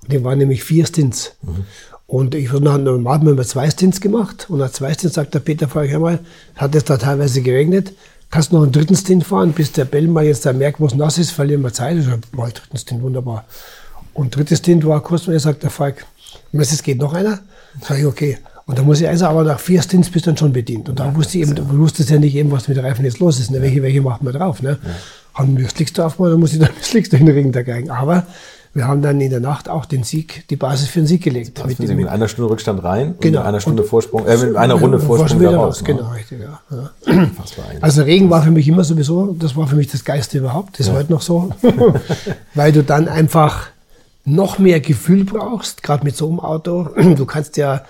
Und 0.03 0.13
dem 0.13 0.23
waren 0.23 0.37
nämlich 0.37 0.63
vier 0.63 0.85
Stints. 0.85 1.33
Mhm. 1.41 1.65
Und 2.07 2.35
ich 2.35 2.53
würde 2.53 2.65
normal 2.79 3.21
haben 3.21 3.37
wir 3.37 3.45
zwei 3.45 3.71
Stints 3.71 4.03
gemacht. 4.03 4.47
Und 4.51 4.59
nach 4.59 4.71
zwei 4.71 4.93
Stints 4.93 5.15
sagt 5.15 5.33
der 5.33 5.41
Peter 5.41 5.67
vorher, 5.67 5.93
hör 5.93 6.01
mal, 6.01 6.19
hat 6.55 6.75
es 6.75 6.85
da 6.85 6.99
teilweise 6.99 7.41
geregnet. 7.41 7.95
Kannst 8.31 8.53
du 8.53 8.57
noch 8.57 8.65
einen 8.65 8.73
dritten 8.73 8.97
Stint 8.97 9.25
fahren, 9.25 9.53
bis 9.53 9.73
der 9.73 9.87
Bell 9.87 10.09
mal 10.09 10.25
jetzt 10.25 10.45
da 10.45 10.53
merkt, 10.53 10.79
wo 10.79 10.87
es 10.87 10.95
nass 10.95 11.17
ist, 11.17 11.31
verlieren 11.31 11.63
wir 11.63 11.73
Zeit. 11.73 11.97
Ich 11.97 12.05
sage, 12.05 12.21
mal 12.33 12.51
dritten 12.51 12.77
Stint, 12.77 13.03
wunderbar. 13.03 13.47
Und 14.13 14.37
drittes 14.37 14.59
Stint 14.59 14.87
war 14.87 15.03
kurz, 15.03 15.27
und 15.27 15.33
er 15.33 15.41
sagt 15.41 15.63
der 15.63 15.71
Falk, 15.71 16.05
es 16.53 16.83
geht 16.83 16.99
noch 16.99 17.15
einer. 17.15 17.41
Sag 17.81 17.99
ich, 17.99 18.07
okay. 18.07 18.39
Und 18.69 18.79
da 18.79 18.83
muss 18.83 19.01
ich 19.01 19.09
also 19.09 19.25
aber 19.25 19.45
nach 19.45 19.59
vier 19.59 19.81
Stints 19.81 20.11
bist 20.11 20.27
dann 20.27 20.37
schon 20.37 20.53
bedient. 20.53 20.91
Und 20.91 21.01
da 21.01 21.17
wusste 21.17 21.39
ich 21.39 21.45
eben, 21.45 21.55
du 21.55 21.79
wusstest 21.79 22.11
ja 22.11 22.19
nicht 22.19 22.35
eben, 22.35 22.51
was 22.51 22.69
mit 22.69 22.77
der 22.77 22.85
Reifen 22.85 23.03
jetzt 23.03 23.19
los 23.19 23.41
ist. 23.41 23.51
Ne? 23.51 23.63
Welche, 23.63 23.83
welche 23.83 24.03
macht 24.03 24.23
man 24.23 24.35
drauf? 24.35 24.61
Ne? 24.61 24.79
Ja. 24.83 24.91
Haben 25.33 25.57
wir 25.57 25.67
Slicks 25.71 25.95
drauf 25.95 26.19
gemacht, 26.19 26.33
dann 26.35 26.41
muss 26.41 26.53
ich 26.53 26.59
dann 26.61 26.69
Slicks 26.83 27.09
durch 27.09 27.25
den 27.25 27.33
Ring 27.33 27.51
dagegen. 27.51 27.91
Aber 27.91 28.27
wir 28.75 28.87
haben 28.87 29.01
dann 29.01 29.23
in 29.23 29.31
der 29.31 29.41
Nacht 29.41 29.71
auch 29.71 29.87
den 29.87 30.03
Sieg, 30.03 30.45
die 30.51 30.57
Basis 30.57 30.91
für 30.91 31.01
den 31.01 31.07
Sieg 31.07 31.23
gelegt. 31.23 31.65
Mit, 31.67 31.79
mit, 31.79 31.97
mit 31.97 32.09
einer 32.09 32.29
Stunde 32.29 32.51
Rückstand 32.51 32.85
rein 32.85 33.15
genau. 33.21 33.41
und 33.41 33.47
einer 33.47 33.61
Stunde 33.61 33.85
und, 33.85 33.89
Vorsprung, 33.89 34.27
äh, 34.27 34.37
mit 34.37 34.57
einer 34.57 34.75
Runde 34.75 35.01
Vorsprung 35.01 35.41
wieder 35.41 35.57
raus. 35.57 35.81
Ne? 35.81 35.87
Genau, 35.87 36.11
richtig, 36.11 36.41
ja. 36.41 36.61
ja. 36.71 37.31
Also 37.81 38.03
Regen 38.03 38.29
war 38.29 38.43
für 38.43 38.51
mich 38.51 38.69
immer 38.69 38.85
sowieso, 38.85 39.33
das 39.33 39.57
war 39.57 39.67
für 39.67 39.77
mich 39.77 39.87
das 39.87 40.05
Geiste 40.05 40.37
überhaupt, 40.37 40.75
das 40.75 40.81
ist 40.81 40.93
ja. 40.93 40.99
heute 40.99 41.11
noch 41.11 41.23
so. 41.23 41.49
Weil 42.55 42.73
du 42.73 42.83
dann 42.83 43.09
einfach 43.09 43.69
noch 44.27 44.59
mehr 44.59 44.81
Gefühl 44.81 45.25
brauchst, 45.25 45.83
gerade 45.83 46.05
mit 46.05 46.15
so 46.19 46.29
einem 46.29 46.41
Auto. 46.41 46.91
Du 47.17 47.25
kannst 47.25 47.57
ja 47.57 47.81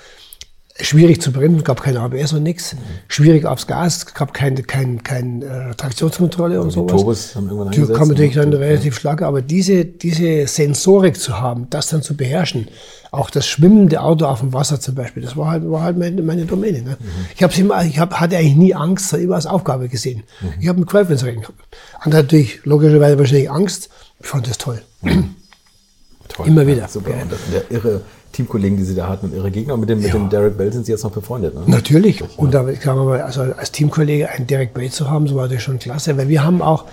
schwierig 0.80 1.20
zu 1.20 1.32
bremsen, 1.32 1.64
gab 1.64 1.82
kein 1.82 1.96
ABS 1.96 2.32
und 2.32 2.42
nichts. 2.42 2.74
Mhm. 2.74 2.78
Schwierig 3.08 3.44
aufs 3.44 3.66
Gas, 3.66 4.14
gab 4.14 4.32
keine 4.32 4.62
kein, 4.62 5.02
kein, 5.02 5.42
äh, 5.42 5.74
Traktionskontrolle 5.74 6.60
und 6.60 6.70
sowas. 6.70 6.92
Die 6.92 6.96
Turbos 6.96 7.36
haben 7.36 7.48
irgendwann 7.48 7.70
Die 7.72 7.92
kam 7.92 8.08
natürlich 8.08 8.34
dann 8.34 8.52
relativ 8.52 9.02
ja. 9.02 9.18
aber 9.22 9.42
diese, 9.42 9.84
diese 9.84 10.46
Sensorik 10.46 11.18
zu 11.18 11.40
haben, 11.40 11.66
das 11.70 11.88
dann 11.88 12.02
zu 12.02 12.16
beherrschen, 12.16 12.68
auch 13.10 13.30
das 13.30 13.46
schwimmende 13.46 14.00
Auto 14.00 14.26
auf 14.26 14.40
dem 14.40 14.52
Wasser 14.52 14.80
zum 14.80 14.94
Beispiel, 14.94 15.22
das 15.22 15.36
war 15.36 15.50
halt, 15.50 15.68
war 15.68 15.82
halt 15.82 15.98
meine, 15.98 16.22
meine 16.22 16.44
Domäne. 16.44 16.82
Ne? 16.82 16.96
Mhm. 17.00 17.06
Ich, 17.34 17.42
hab's 17.42 17.58
immer, 17.58 17.84
ich 17.84 17.98
hab, 17.98 18.14
hatte 18.14 18.36
eigentlich 18.36 18.56
nie 18.56 18.74
Angst, 18.74 19.12
immer 19.14 19.34
als 19.34 19.46
Aufgabe 19.46 19.88
gesehen. 19.88 20.22
Mhm. 20.40 20.48
Ich 20.60 20.68
habe 20.68 20.76
einen 20.76 20.86
Quellfensterring 20.86 21.40
gehabt. 21.40 21.58
Und 22.04 22.12
natürlich 22.12 22.64
logischerweise 22.64 23.18
wahrscheinlich 23.18 23.50
Angst. 23.50 23.88
Ich 24.20 24.26
fand 24.26 24.48
das 24.48 24.58
toll. 24.58 24.80
Mhm. 25.02 25.34
toll. 26.28 26.46
Immer 26.46 26.66
wieder. 26.66 26.86
Super. 26.88 27.14
Und 27.22 27.32
der 27.52 27.70
irre 27.70 28.02
Teamkollegen, 28.32 28.76
die 28.76 28.84
sie 28.84 28.94
da 28.94 29.08
hatten 29.08 29.26
und 29.26 29.34
ihre 29.34 29.50
Gegner. 29.50 29.74
Und 29.74 29.80
mit 29.80 29.88
dem, 29.88 30.00
ja. 30.00 30.06
mit 30.06 30.14
dem 30.14 30.28
Derek 30.28 30.56
Bell 30.56 30.72
sind 30.72 30.86
sie 30.86 30.92
jetzt 30.92 31.04
noch 31.04 31.10
befreundet. 31.10 31.54
Ne? 31.54 31.62
Natürlich. 31.66 32.22
Und 32.36 32.54
da 32.54 32.62
kann 32.72 32.96
man 32.96 33.06
mal, 33.06 33.22
also 33.22 33.42
als 33.42 33.72
Teamkollege 33.72 34.28
einen 34.28 34.46
Derek 34.46 34.74
Bell 34.74 34.90
zu 34.90 35.10
haben, 35.10 35.26
so 35.26 35.36
war 35.36 35.48
das 35.48 35.62
schon 35.62 35.78
klasse. 35.78 36.16
Weil 36.16 36.28
wir 36.28 36.44
haben 36.44 36.62
auch, 36.62 36.84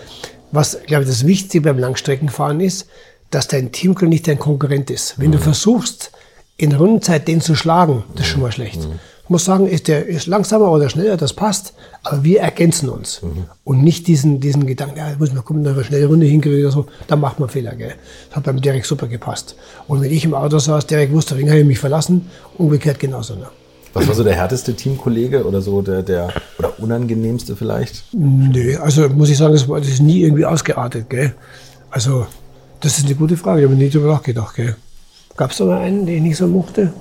was, 0.51 0.79
glaube 0.85 1.03
ich, 1.03 1.09
das 1.09 1.25
Wichtigste 1.25 1.61
beim 1.61 1.77
Langstreckenfahren 1.77 2.59
ist, 2.59 2.87
dass 3.31 3.47
dein 3.47 3.71
Teamkollege 3.71 4.09
nicht 4.09 4.27
dein 4.27 4.39
Konkurrent 4.39 4.89
ist. 4.89 5.19
Wenn 5.19 5.27
mhm. 5.27 5.33
du 5.33 5.37
versuchst, 5.39 6.11
in 6.57 6.73
Rundenzeit 6.73 7.27
den 7.27 7.41
zu 7.41 7.55
schlagen, 7.55 8.03
das 8.15 8.25
ist 8.25 8.31
schon 8.31 8.41
mal 8.41 8.51
schlecht. 8.51 8.81
Mhm. 8.81 8.99
Ich 9.25 9.29
muss 9.31 9.43
sagen, 9.43 9.65
ist 9.65 9.87
der 9.87 10.05
ist 10.05 10.27
langsamer 10.27 10.71
oder 10.71 10.87
schneller, 10.87 11.17
das 11.17 11.33
passt, 11.33 11.73
aber 12.03 12.23
wir 12.23 12.41
ergänzen 12.41 12.89
uns. 12.89 13.23
Mhm. 13.23 13.45
Und 13.63 13.83
nicht 13.83 14.05
diesen, 14.05 14.39
diesen 14.39 14.67
Gedanken, 14.67 14.97
ja, 14.97 15.15
muss 15.17 15.33
man 15.33 15.43
gucken, 15.43 15.63
dass 15.63 15.75
wir 15.75 15.83
schnell 15.83 16.01
eine 16.01 16.09
Runde 16.09 16.27
hinkriegen 16.27 16.59
oder 16.59 16.71
so, 16.71 16.85
da 17.07 17.15
macht 17.15 17.39
man 17.39 17.49
Fehler. 17.49 17.75
Gell? 17.75 17.95
Das 18.29 18.35
hat 18.35 18.43
beim 18.43 18.61
Derek 18.61 18.85
super 18.85 19.07
gepasst. 19.07 19.55
Und 19.87 20.01
wenn 20.01 20.11
ich 20.11 20.25
im 20.25 20.35
Auto 20.35 20.59
saß, 20.59 20.85
Derek 20.85 21.11
wusste, 21.11 21.35
wen 21.39 21.49
habe 21.49 21.59
ich 21.59 21.65
mich 21.65 21.79
verlassen, 21.79 22.29
umgekehrt 22.59 22.99
genauso. 22.99 23.33
Ne? 23.33 23.47
Was 23.95 24.07
war 24.07 24.13
so 24.13 24.23
der 24.23 24.35
härteste 24.35 24.75
Teamkollege 24.75 25.43
oder 25.43 25.59
so 25.59 25.81
der, 25.81 26.03
der 26.03 26.31
oder 26.59 26.79
unangenehmste 26.79 27.55
vielleicht? 27.55 28.03
Nö, 28.13 28.77
also 28.77 29.09
muss 29.09 29.31
ich 29.31 29.39
sagen, 29.39 29.53
das, 29.53 29.67
war, 29.67 29.79
das 29.79 29.89
ist 29.89 30.03
nie 30.03 30.21
irgendwie 30.21 30.45
ausgeartet. 30.45 31.09
Gell? 31.09 31.33
Also, 31.89 32.27
das 32.79 32.99
ist 32.99 33.05
eine 33.05 33.15
gute 33.15 33.37
Frage, 33.37 33.61
ich 33.61 33.65
habe 33.67 33.75
nie 33.75 33.89
drüber 33.89 34.13
nachgedacht. 34.13 34.55
Gab 35.35 35.49
es 35.49 35.57
da 35.57 35.65
mal 35.65 35.79
einen, 35.79 36.05
den 36.05 36.17
ich 36.17 36.21
nicht 36.21 36.37
so 36.37 36.45
mochte? 36.45 36.93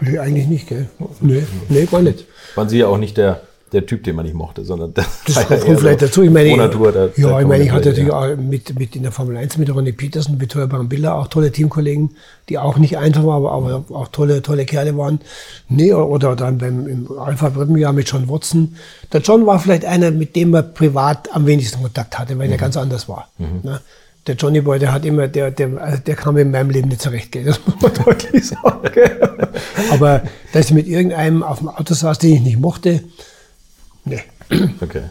Nee, 0.00 0.18
eigentlich 0.18 0.46
nicht, 0.46 0.68
gell? 0.68 0.88
Nee, 1.20 1.42
nee, 1.68 1.86
gar 1.86 2.02
nicht. 2.02 2.26
Waren 2.54 2.68
Sie 2.68 2.78
ja 2.78 2.88
auch 2.88 2.98
nicht 2.98 3.16
der, 3.16 3.40
der 3.72 3.84
Typ, 3.84 4.04
den 4.04 4.14
man 4.14 4.24
nicht 4.24 4.34
mochte, 4.34 4.64
sondern 4.64 4.94
das, 4.94 5.06
das 5.26 5.46
kommt 5.46 5.66
ja 5.66 5.76
vielleicht 5.76 6.00
so 6.00 6.06
dazu. 6.06 6.22
Ich 6.22 6.30
meine, 6.30 6.56
Natur, 6.56 6.92
der, 6.92 7.10
ja, 7.16 7.28
der 7.28 7.40
ich 7.40 7.46
meine, 7.46 7.64
ich 7.64 7.72
hatte 7.72 7.88
natürlich 7.88 8.10
ja. 8.10 8.18
auch 8.18 8.36
mit, 8.36 8.78
mit 8.78 8.94
in 8.94 9.02
der 9.02 9.12
Formel 9.12 9.36
1 9.36 9.58
mit 9.58 9.74
Ronnie 9.74 9.92
Peterson, 9.92 10.40
Vittorio 10.40 10.68
Brambilla 10.68 11.14
auch 11.14 11.28
tolle 11.28 11.50
Teamkollegen, 11.50 12.10
die 12.48 12.58
auch 12.58 12.78
nicht 12.78 12.96
einfach 12.98 13.24
waren, 13.24 13.44
aber, 13.44 13.52
aber 13.52 13.84
auch 13.90 14.08
tolle, 14.08 14.42
tolle 14.42 14.66
Kerle 14.66 14.96
waren. 14.96 15.20
Nee, 15.68 15.92
oder 15.92 16.36
dann 16.36 16.58
beim 16.58 16.86
im 16.86 17.18
Alpha 17.18 17.52
Jahr 17.76 17.92
mit 17.92 18.08
John 18.08 18.28
Watson. 18.28 18.76
Der 19.12 19.20
John 19.20 19.46
war 19.46 19.58
vielleicht 19.58 19.84
einer, 19.84 20.10
mit 20.10 20.36
dem 20.36 20.50
man 20.50 20.72
privat 20.72 21.34
am 21.34 21.46
wenigsten 21.46 21.82
Kontakt 21.82 22.18
hatte, 22.18 22.38
weil 22.38 22.46
mhm. 22.46 22.52
er 22.52 22.58
ganz 22.58 22.76
anders 22.76 23.08
war. 23.08 23.28
Mhm. 23.38 23.60
Ne? 23.62 23.80
Der 24.26 24.34
Johnny 24.34 24.60
Boy, 24.60 24.78
der 24.78 24.92
hat 24.92 25.04
immer, 25.04 25.28
der, 25.28 25.50
der, 25.50 25.80
also 25.80 25.98
der 25.98 26.16
kam 26.16 26.36
in 26.36 26.50
meinem 26.50 26.70
Leben 26.70 26.88
nicht 26.88 27.00
zurecht, 27.00 27.32
gell? 27.32 27.44
das 27.44 27.60
muss 27.64 27.80
man 27.80 27.92
deutlich 28.04 28.48
sagen. 28.48 28.88
Gell? 28.92 29.20
Aber 29.90 30.22
dass 30.52 30.66
ich 30.66 30.72
mit 30.72 30.86
irgendeinem 30.86 31.42
auf 31.42 31.58
dem 31.58 31.68
Auto 31.68 31.94
saß, 31.94 32.18
den 32.18 32.34
ich 32.34 32.40
nicht 32.40 32.58
mochte, 32.58 33.02
nee. 34.04 34.22
Okay. 34.80 35.02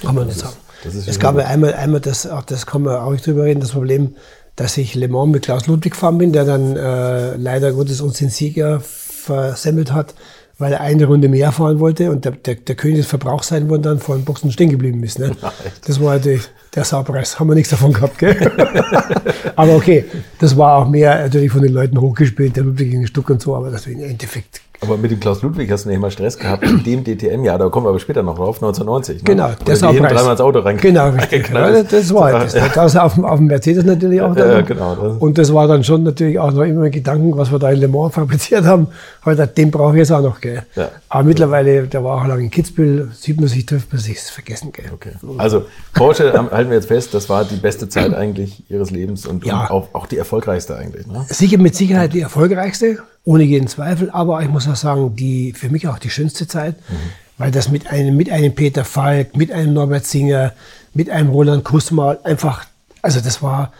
Kann 0.00 0.14
man 0.14 0.26
nicht 0.26 0.38
sagen. 0.38 0.54
es 0.84 1.18
gab 1.18 1.36
ja 1.36 1.44
einmal, 1.46 1.74
einmal 1.74 2.00
das, 2.00 2.26
auch 2.26 2.42
das 2.42 2.66
kann 2.66 2.82
man 2.82 2.96
auch 2.96 3.12
nicht 3.12 3.26
drüber 3.26 3.44
reden, 3.44 3.60
das 3.60 3.72
Problem, 3.72 4.14
dass 4.56 4.76
ich 4.76 4.94
Le 4.94 5.08
Mans 5.08 5.32
mit 5.32 5.42
Klaus 5.42 5.66
Ludwig 5.66 5.92
gefahren 5.92 6.18
bin, 6.18 6.32
der 6.32 6.44
dann 6.44 6.76
äh, 6.76 7.36
leider 7.36 7.72
Gottes 7.72 8.00
uns 8.00 8.18
den 8.18 8.30
Sieger 8.30 8.80
versemmelt 8.80 9.92
hat, 9.92 10.14
weil 10.60 10.74
er 10.74 10.80
eine 10.82 11.06
Runde 11.06 11.28
mehr 11.28 11.50
fahren 11.52 11.80
wollte 11.80 12.10
und 12.10 12.24
der, 12.24 12.32
der, 12.32 12.54
der 12.56 12.74
König 12.74 12.98
des 12.98 13.06
Verbrauchs 13.06 13.48
sein 13.48 13.68
wollte 13.68 13.88
dann 13.88 13.98
vor 13.98 14.16
den 14.16 14.24
Boxen 14.24 14.52
stehen 14.52 14.70
geblieben 14.70 15.02
ist. 15.02 15.18
Ne? 15.18 15.34
Das 15.86 16.00
war 16.00 16.14
natürlich 16.14 16.48
der 16.74 16.84
Saupreis. 16.84 17.40
Haben 17.40 17.48
wir 17.48 17.54
nichts 17.54 17.70
davon 17.70 17.92
gehabt, 17.92 18.18
gell? 18.18 18.36
aber 19.56 19.74
okay, 19.74 20.04
das 20.38 20.56
war 20.56 20.76
auch 20.76 20.88
mehr 20.88 21.22
natürlich 21.22 21.50
von 21.50 21.62
den 21.62 21.72
Leuten 21.72 22.00
hochgespielt, 22.00 22.56
der 22.56 22.64
Ludwig 22.64 22.90
gegen 22.90 23.06
Stuck 23.06 23.30
und 23.30 23.40
so, 23.40 23.56
aber 23.56 23.70
das 23.70 23.86
im 23.86 24.00
Endeffekt 24.00 24.60
aber 24.82 24.96
mit 24.96 25.10
dem 25.10 25.20
Klaus 25.20 25.42
Ludwig 25.42 25.70
hast 25.70 25.84
du 25.84 25.90
nicht 25.90 26.00
mal 26.00 26.10
Stress 26.10 26.38
gehabt, 26.38 26.62
in 26.64 26.82
dem 26.82 27.04
DTM-Jahr, 27.04 27.58
da 27.58 27.68
kommen 27.68 27.84
wir 27.84 27.90
aber 27.90 27.98
später 27.98 28.22
noch 28.22 28.36
drauf, 28.36 28.56
1990. 28.56 29.16
Ne? 29.16 29.22
Genau, 29.24 29.50
der 29.66 29.74
ist 29.74 29.84
auch 29.84 29.94
dreimal 29.94 30.32
ins 30.32 30.40
Auto 30.40 30.60
rein. 30.60 30.78
Genau, 30.78 31.08
richtig. 31.10 31.50
Ja, 31.52 31.82
das 31.82 32.14
war 32.14 32.32
halt 32.32 32.54
das. 32.54 32.72
Da 32.74 32.86
ist 32.86 32.96
auf, 32.96 33.18
auf 33.18 33.38
dem 33.38 33.46
Mercedes 33.46 33.84
natürlich 33.84 34.22
auch. 34.22 34.34
Ja, 34.36 34.62
genau. 34.62 34.94
Das. 34.94 35.16
Und 35.18 35.36
das 35.36 35.52
war 35.52 35.68
dann 35.68 35.84
schon 35.84 36.02
natürlich 36.02 36.38
auch 36.38 36.52
noch 36.52 36.62
immer 36.62 36.84
ein 36.84 36.90
Gedanken, 36.90 37.36
was 37.36 37.52
wir 37.52 37.58
da 37.58 37.70
in 37.70 37.80
Le 37.80 37.88
Mans 37.88 38.14
fabriziert 38.14 38.64
haben. 38.64 38.88
Aber 39.22 39.46
den 39.46 39.70
brauche 39.70 39.92
ich 39.92 39.98
jetzt 39.98 40.12
auch 40.12 40.22
noch, 40.22 40.40
gell. 40.40 40.62
Ja. 40.74 40.88
Aber 41.10 41.24
mittlerweile, 41.24 41.86
der 41.86 42.02
war 42.02 42.22
auch 42.22 42.26
lange 42.26 42.44
in 42.44 42.50
Kitzbühel, 42.50 43.10
sieht 43.12 43.38
man 43.38 43.48
sich, 43.48 43.66
trifft 43.66 43.92
man 43.92 44.00
sich, 44.00 44.16
ist 44.16 44.30
vergessen, 44.30 44.72
gell. 44.72 44.86
Okay. 44.94 45.12
Also, 45.36 45.64
Porsche 45.92 46.32
halten 46.32 46.70
wir 46.70 46.76
jetzt 46.76 46.88
fest, 46.88 47.12
das 47.12 47.28
war 47.28 47.44
die 47.44 47.56
beste 47.56 47.88
Zeit 47.88 48.14
eigentlich 48.14 48.64
ihres 48.70 48.90
Lebens 48.90 49.26
und, 49.26 49.44
ja. 49.44 49.60
und 49.60 49.70
auch, 49.70 49.88
auch 49.92 50.06
die 50.06 50.16
erfolgreichste 50.16 50.76
eigentlich, 50.76 51.06
ne? 51.06 51.26
Sicher, 51.28 51.58
mit 51.58 51.76
Sicherheit 51.76 52.14
die 52.14 52.20
erfolgreichste 52.20 52.98
ohne 53.24 53.44
jeden 53.44 53.68
Zweifel. 53.68 54.10
Aber 54.10 54.42
ich 54.42 54.48
muss 54.48 54.68
auch 54.68 54.76
sagen, 54.76 55.16
die, 55.16 55.52
für 55.52 55.68
mich 55.68 55.88
auch 55.88 55.98
die 55.98 56.10
schönste 56.10 56.46
Zeit, 56.46 56.76
mhm. 56.88 56.96
weil 57.38 57.50
das 57.50 57.68
mit 57.70 57.86
einem, 57.86 58.16
mit 58.16 58.30
einem 58.30 58.54
Peter 58.54 58.84
Falk, 58.84 59.36
mit 59.36 59.52
einem 59.52 59.74
Norbert 59.74 60.06
Singer, 60.06 60.52
mit 60.94 61.10
einem 61.10 61.30
Roland 61.30 61.64
Kussmal 61.64 62.18
einfach, 62.24 62.64
also 63.02 63.20
das 63.20 63.42
war, 63.42 63.72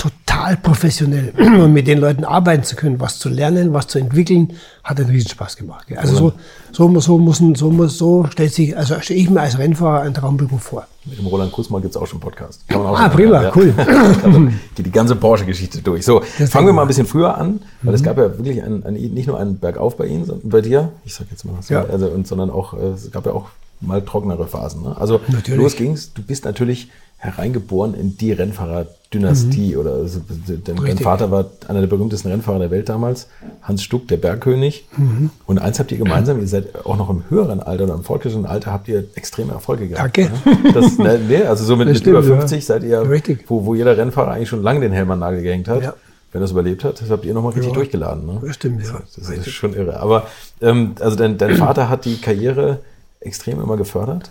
total 0.00 0.56
professionell. 0.56 1.32
Und 1.38 1.72
mit 1.72 1.86
den 1.86 1.98
Leuten 1.98 2.24
arbeiten 2.24 2.64
zu 2.64 2.74
können, 2.74 2.98
was 3.00 3.18
zu 3.18 3.28
lernen, 3.28 3.72
was 3.74 3.86
zu 3.86 3.98
entwickeln, 3.98 4.54
hat 4.82 4.98
einen 4.98 5.10
Riesenspaß 5.10 5.56
gemacht. 5.56 5.86
gell. 5.88 5.98
Also 5.98 6.16
so, 6.16 6.32
so, 6.72 7.00
so, 7.00 7.18
muss, 7.18 7.38
so, 7.54 7.70
muss, 7.70 7.98
so 7.98 8.26
stellt 8.30 8.52
sich, 8.54 8.76
also 8.76 8.98
stelle 9.00 9.20
ich 9.20 9.28
mir 9.28 9.40
als 9.42 9.58
Rennfahrer 9.58 10.00
einen 10.02 10.14
Traumberuf 10.14 10.62
vor. 10.62 10.86
Mit 11.04 11.18
dem 11.18 11.26
Roland 11.26 11.52
Kusmann 11.52 11.82
gibt 11.82 11.94
es 11.94 12.00
auch 12.00 12.06
schon 12.06 12.16
einen 12.20 12.30
Podcast. 12.30 12.62
Auch 12.74 12.98
Ah, 12.98 13.08
prima, 13.08 13.40
hören, 13.40 13.52
cool. 13.56 14.52
Geht 14.74 14.86
die 14.86 14.90
ganze 14.90 15.16
Porsche-Geschichte 15.16 15.82
durch. 15.82 16.04
So, 16.04 16.22
Das 16.38 16.50
fangen 16.50 16.66
wir 16.66 16.72
mal 16.72 16.82
ein 16.82 16.88
bisschen 16.88 17.06
früher 17.06 17.36
an, 17.36 17.60
weil 17.82 17.90
Mhm. 17.90 17.94
es 17.96 18.02
gab 18.02 18.16
ja 18.18 18.24
wirklich 18.38 18.62
ein, 18.62 18.84
ein, 18.84 18.94
nicht 18.94 19.26
nur 19.26 19.38
einen 19.38 19.58
Bergauf 19.58 19.96
bei 19.96 20.06
Ihnen, 20.06 20.24
sondern 20.24 20.48
bei 20.48 20.60
dir, 20.62 20.92
ich 21.04 21.14
sag 21.14 21.26
jetzt 21.30 21.44
mal 21.44 21.54
so, 21.60 21.74
Ja. 21.74 21.84
also, 21.84 22.06
und, 22.08 22.26
sondern 22.26 22.50
auch, 22.50 22.74
äh, 22.74 22.88
es 22.94 23.10
gab 23.10 23.26
ja 23.26 23.32
auch 23.32 23.46
mal 23.82 24.02
trockenere 24.02 24.46
Phasen. 24.46 24.82
Ne? 24.82 24.96
Also 24.98 25.20
Natürlich. 25.28 25.60
los 25.60 25.76
ging's, 25.76 26.12
du 26.12 26.22
bist 26.22 26.44
natürlich 26.44 26.90
hereingeboren 27.22 27.92
in 27.94 28.16
die 28.16 28.32
Rennfahrer-Dynastie 28.32 29.76
oder 29.76 29.92
also, 29.92 30.20
Mhm. 30.20 30.78
Richtig. 30.78 31.02
Vater 31.04 31.30
war 31.30 31.46
einer 31.68 31.80
der 31.80 31.86
berühmtesten 31.86 32.30
Rennfahrer 32.30 32.58
der 32.60 32.70
Welt 32.70 32.88
damals, 32.88 33.28
Hans 33.62 33.82
Stuck, 33.82 34.08
der 34.08 34.16
Bergkönig. 34.16 34.86
Mhm. 34.96 35.30
Und 35.46 35.58
eins 35.58 35.78
habt 35.78 35.92
ihr 35.92 35.98
gemeinsam, 35.98 36.40
ihr 36.40 36.48
seid 36.48 36.86
auch 36.86 36.96
noch 36.96 37.10
im 37.10 37.24
höheren 37.28 37.60
Alter 37.60 37.84
oder 37.84 37.94
im 37.94 38.04
fortgeschrittenen 38.04 38.50
Alter 38.50 38.72
habt 38.72 38.88
ihr 38.88 39.04
extreme 39.16 39.52
Erfolge 39.52 39.88
gehabt. 39.88 40.16
Danke. 40.16 40.32
Ne? 40.44 40.72
Das, 40.72 40.96
ne, 40.98 41.20
nee, 41.28 41.42
also 41.42 41.64
so 41.64 41.76
mit, 41.76 41.88
Das 41.88 41.98
mit 41.98 42.06
über 42.06 42.22
stimmt, 42.22 42.34
ja. 42.36 42.40
50 42.40 42.64
seid 42.64 42.82
ihr, 42.84 43.08
Richtig. 43.08 43.44
wo, 43.48 43.66
wo 43.66 43.74
jeder 43.74 43.96
Rennfahrer 43.96 44.30
eigentlich 44.32 44.48
schon 44.48 44.62
lange 44.62 44.80
den 44.80 44.92
Helm 44.92 45.10
an 45.10 45.18
den 45.18 45.20
Nagel 45.20 45.42
gehängt 45.42 45.68
hat. 45.68 45.82
Ja. 45.82 45.94
Wenn 46.32 46.40
er 46.42 46.44
es 46.44 46.52
überlebt 46.52 46.84
hat, 46.84 47.02
das 47.02 47.10
habt 47.10 47.24
ihr 47.24 47.34
nochmal 47.34 47.52
richtig 47.52 47.72
Ja. 47.72 47.74
durchgeladen. 47.74 48.24
Ne? 48.24 48.40
Das 48.46 48.54
stimmt, 48.54 48.82
ja. 48.84 49.00
Das 49.16 49.28
ist 49.28 49.48
schon 49.50 49.74
irre. 49.74 49.98
Aber 50.00 50.26
ähm, 50.62 50.92
also 51.00 51.16
dein, 51.16 51.36
dein 51.38 51.56
Vater 51.56 51.88
hat 51.90 52.04
die 52.04 52.18
Karriere 52.20 52.78
extrem 53.20 53.60
immer 53.60 53.76
gefördert. 53.76 54.30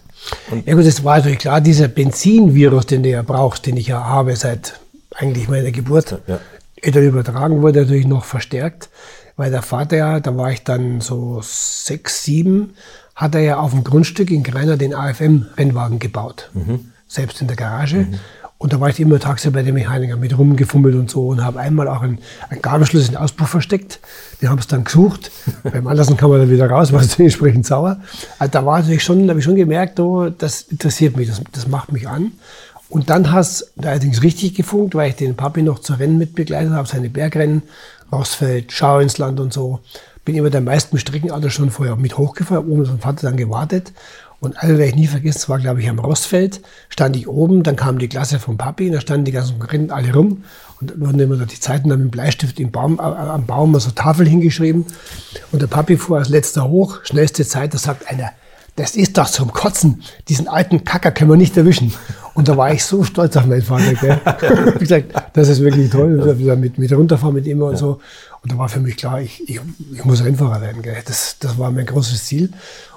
Ja 0.66 0.74
gut, 0.76 0.86
es 0.86 1.04
war 1.04 1.18
natürlich 1.18 1.40
klar, 1.40 1.62
dieser 1.62 1.88
Benzinvirus, 1.88 2.88
den 2.88 3.04
du 3.04 3.10
ja 3.10 3.22
brauchst, 3.22 3.66
den 3.66 3.78
ich 3.78 3.88
ja 3.88 4.04
habe 4.04 4.36
seit 4.36 4.80
eigentlich 5.16 5.48
meiner 5.48 5.72
Geburt, 5.72 6.20
Ja. 6.28 6.40
der 6.84 7.04
übertragen 7.04 7.62
wurde, 7.62 7.82
natürlich 7.82 8.08
noch 8.08 8.26
verstärkt, 8.26 8.90
weil 9.36 9.52
der 9.52 9.62
Vater 9.62 9.98
ja, 9.98 10.20
da 10.20 10.36
war 10.36 10.52
ich 10.52 10.64
dann 10.64 11.02
so 11.02 11.40
sechs, 11.44 12.24
sieben, 12.24 12.74
hat 13.16 13.36
er 13.36 13.42
ja 13.42 13.58
auf 13.60 13.72
dem 13.72 13.84
Grundstück 13.84 14.32
in 14.32 14.44
Greiner 14.44 14.78
den 14.78 14.94
AFM-Rennwagen 14.94 16.00
gebaut, 16.00 16.50
selbst 17.08 17.42
in 17.42 17.48
der 17.48 17.58
Garage. 17.58 18.08
Und 18.60 18.74
da 18.74 18.82
war 18.82 18.90
ich 18.90 19.00
immer 19.00 19.20
tagsüber 19.20 19.60
bei 19.60 19.64
den 19.64 19.74
Mechanikern 19.74 20.20
mit 20.20 20.38
rumgefummelt 20.38 20.94
und 20.94 21.10
so 21.10 21.30
und 21.30 21.42
habe 21.42 21.62
einmal 21.62 21.88
auch 21.88 22.02
einen, 22.02 22.20
einen 22.50 22.62
Gabelschluss 22.62 23.06
in 23.06 23.14
den 23.14 23.18
Auspuff 23.18 23.48
versteckt. 23.48 24.02
Die 24.42 24.50
haben 24.50 24.60
es 24.60 24.68
dann 24.68 24.84
gesucht. 24.84 25.32
Beim 25.64 25.88
Andersen 25.88 26.18
kam 26.18 26.30
man 26.30 26.40
dann 26.40 26.50
wieder 26.50 26.70
raus, 26.70 26.92
war 26.92 27.00
natürlich 27.02 27.34
entsprechend 27.34 27.66
sauer. 27.66 28.02
Also 28.38 28.52
da 28.52 28.66
war 28.66 28.80
natürlich 28.80 29.02
schon, 29.02 29.26
da 29.26 29.32
habe 29.32 29.40
ich 29.40 29.46
schon 29.46 29.56
gemerkt, 29.56 29.98
oh, 30.02 30.30
das 30.30 30.64
interessiert 30.64 31.16
mich, 31.16 31.30
das, 31.30 31.42
das 31.54 31.70
macht 31.70 31.94
mich 31.94 32.10
an. 32.10 32.34
Und 32.90 33.10
dann 33.10 33.32
hast 33.32 33.72
du 33.78 33.88
allerdings 33.88 34.24
richtig 34.24 34.56
gefunkt, 34.56 34.94
weil 34.94 35.12
ich 35.12 35.16
den 35.16 35.38
Papi 35.38 35.62
noch 35.62 35.80
zu 35.80 35.94
Rennen 35.94 36.18
mitbegleitet 36.18 36.74
habe, 36.74 36.88
seine 36.88 37.10
Bergrennen, 37.10 37.62
Rossfeld, 38.12 38.74
Schau 38.74 39.00
ins 39.00 39.18
Land 39.18 39.40
und 39.40 39.54
so. 39.54 39.80
Bin 40.26 40.36
immer 40.36 40.50
der 40.50 40.60
meisten 40.60 41.00
Streckenauto 41.00 41.50
schon 41.50 41.72
vorher 41.72 41.96
mit 41.96 42.18
hochgefahren, 42.18 42.68
oben 42.68 42.84
mein 42.84 43.00
Vater 43.00 43.28
dann 43.28 43.38
gewartet. 43.38 43.94
Und 44.40 44.58
alle 44.58 44.78
werde 44.78 44.90
ich 44.90 44.96
nie 44.96 45.08
vergessen, 45.08 45.50
war 45.50 45.60
glaube 45.60 45.82
ich 45.82 45.90
am 45.90 46.00
Rossfeld, 46.00 46.62
stand 46.88 47.16
ich 47.16 47.28
oben, 47.28 47.64
dann 47.64 47.76
kam 47.76 48.00
die 48.00 48.08
Klasse 48.08 48.40
vom 48.40 48.58
Papi, 48.58 48.88
und 48.88 48.94
da 48.94 49.02
standen 49.02 49.26
die 49.26 49.34
ganzen 49.34 49.62
Rennen 49.62 49.92
alle 49.92 50.14
rum 50.14 50.44
und 50.80 51.00
wurden 51.00 51.20
immer 51.20 51.46
die 51.46 51.60
Zeiten 51.60 51.90
dann 51.90 52.00
mit 52.00 52.08
dem 52.08 52.12
Bleistift 52.12 52.60
im 52.60 52.72
Baum, 52.72 53.00
am 53.00 53.46
Baum 53.46 53.78
so 53.80 53.92
Tafel 53.92 54.28
hingeschrieben. 54.28 54.86
Und 55.52 55.62
der 55.62 55.68
Papi 55.68 55.98
fuhr 55.98 56.20
als 56.20 56.30
letzter 56.30 56.70
hoch, 56.70 57.00
schnellste 57.04 57.46
Zeit, 57.46 57.74
da 57.74 57.78
sagt 57.78 58.10
einer, 58.10 58.32
das 58.80 58.96
ist 58.96 59.18
doch 59.18 59.30
zum 59.30 59.52
Kotzen. 59.52 60.02
Diesen 60.30 60.48
alten 60.48 60.86
Kacker 60.86 61.12
können 61.12 61.30
wir 61.30 61.36
nicht 61.36 61.58
erwischen. 61.58 61.94
Und 62.34 62.48
da 62.48 62.56
war 62.56 62.72
ich 62.72 62.86
so 62.86 63.04
stolz 63.04 63.36
auf 63.36 63.46
meinen 63.46 63.62
Vater. 63.62 63.94
Gell? 63.94 64.22
ich 64.76 64.80
gesagt, 64.80 65.14
das 65.34 65.50
ist 65.50 65.62
wirklich 65.62 65.90
toll, 65.90 66.40
wieder 66.40 66.56
mit, 66.56 66.78
mit 66.78 66.90
runterfahren 66.94 67.36
mit 67.36 67.46
ihm 67.46 67.62
und 67.62 67.76
so. 67.76 68.00
Und 68.42 68.54
da 68.54 68.58
war 68.58 68.70
für 68.70 68.80
mich 68.80 68.96
klar, 68.96 69.20
ich, 69.20 69.44
ich, 69.50 69.60
ich 69.94 70.06
muss 70.06 70.24
Rennfahrer 70.24 70.62
werden. 70.62 70.82
Gell? 70.82 70.96
Das, 71.06 71.36
das 71.42 71.58
war 71.58 71.72
mein 71.72 71.88
großes 71.88 72.24
Ziel. 72.24 72.54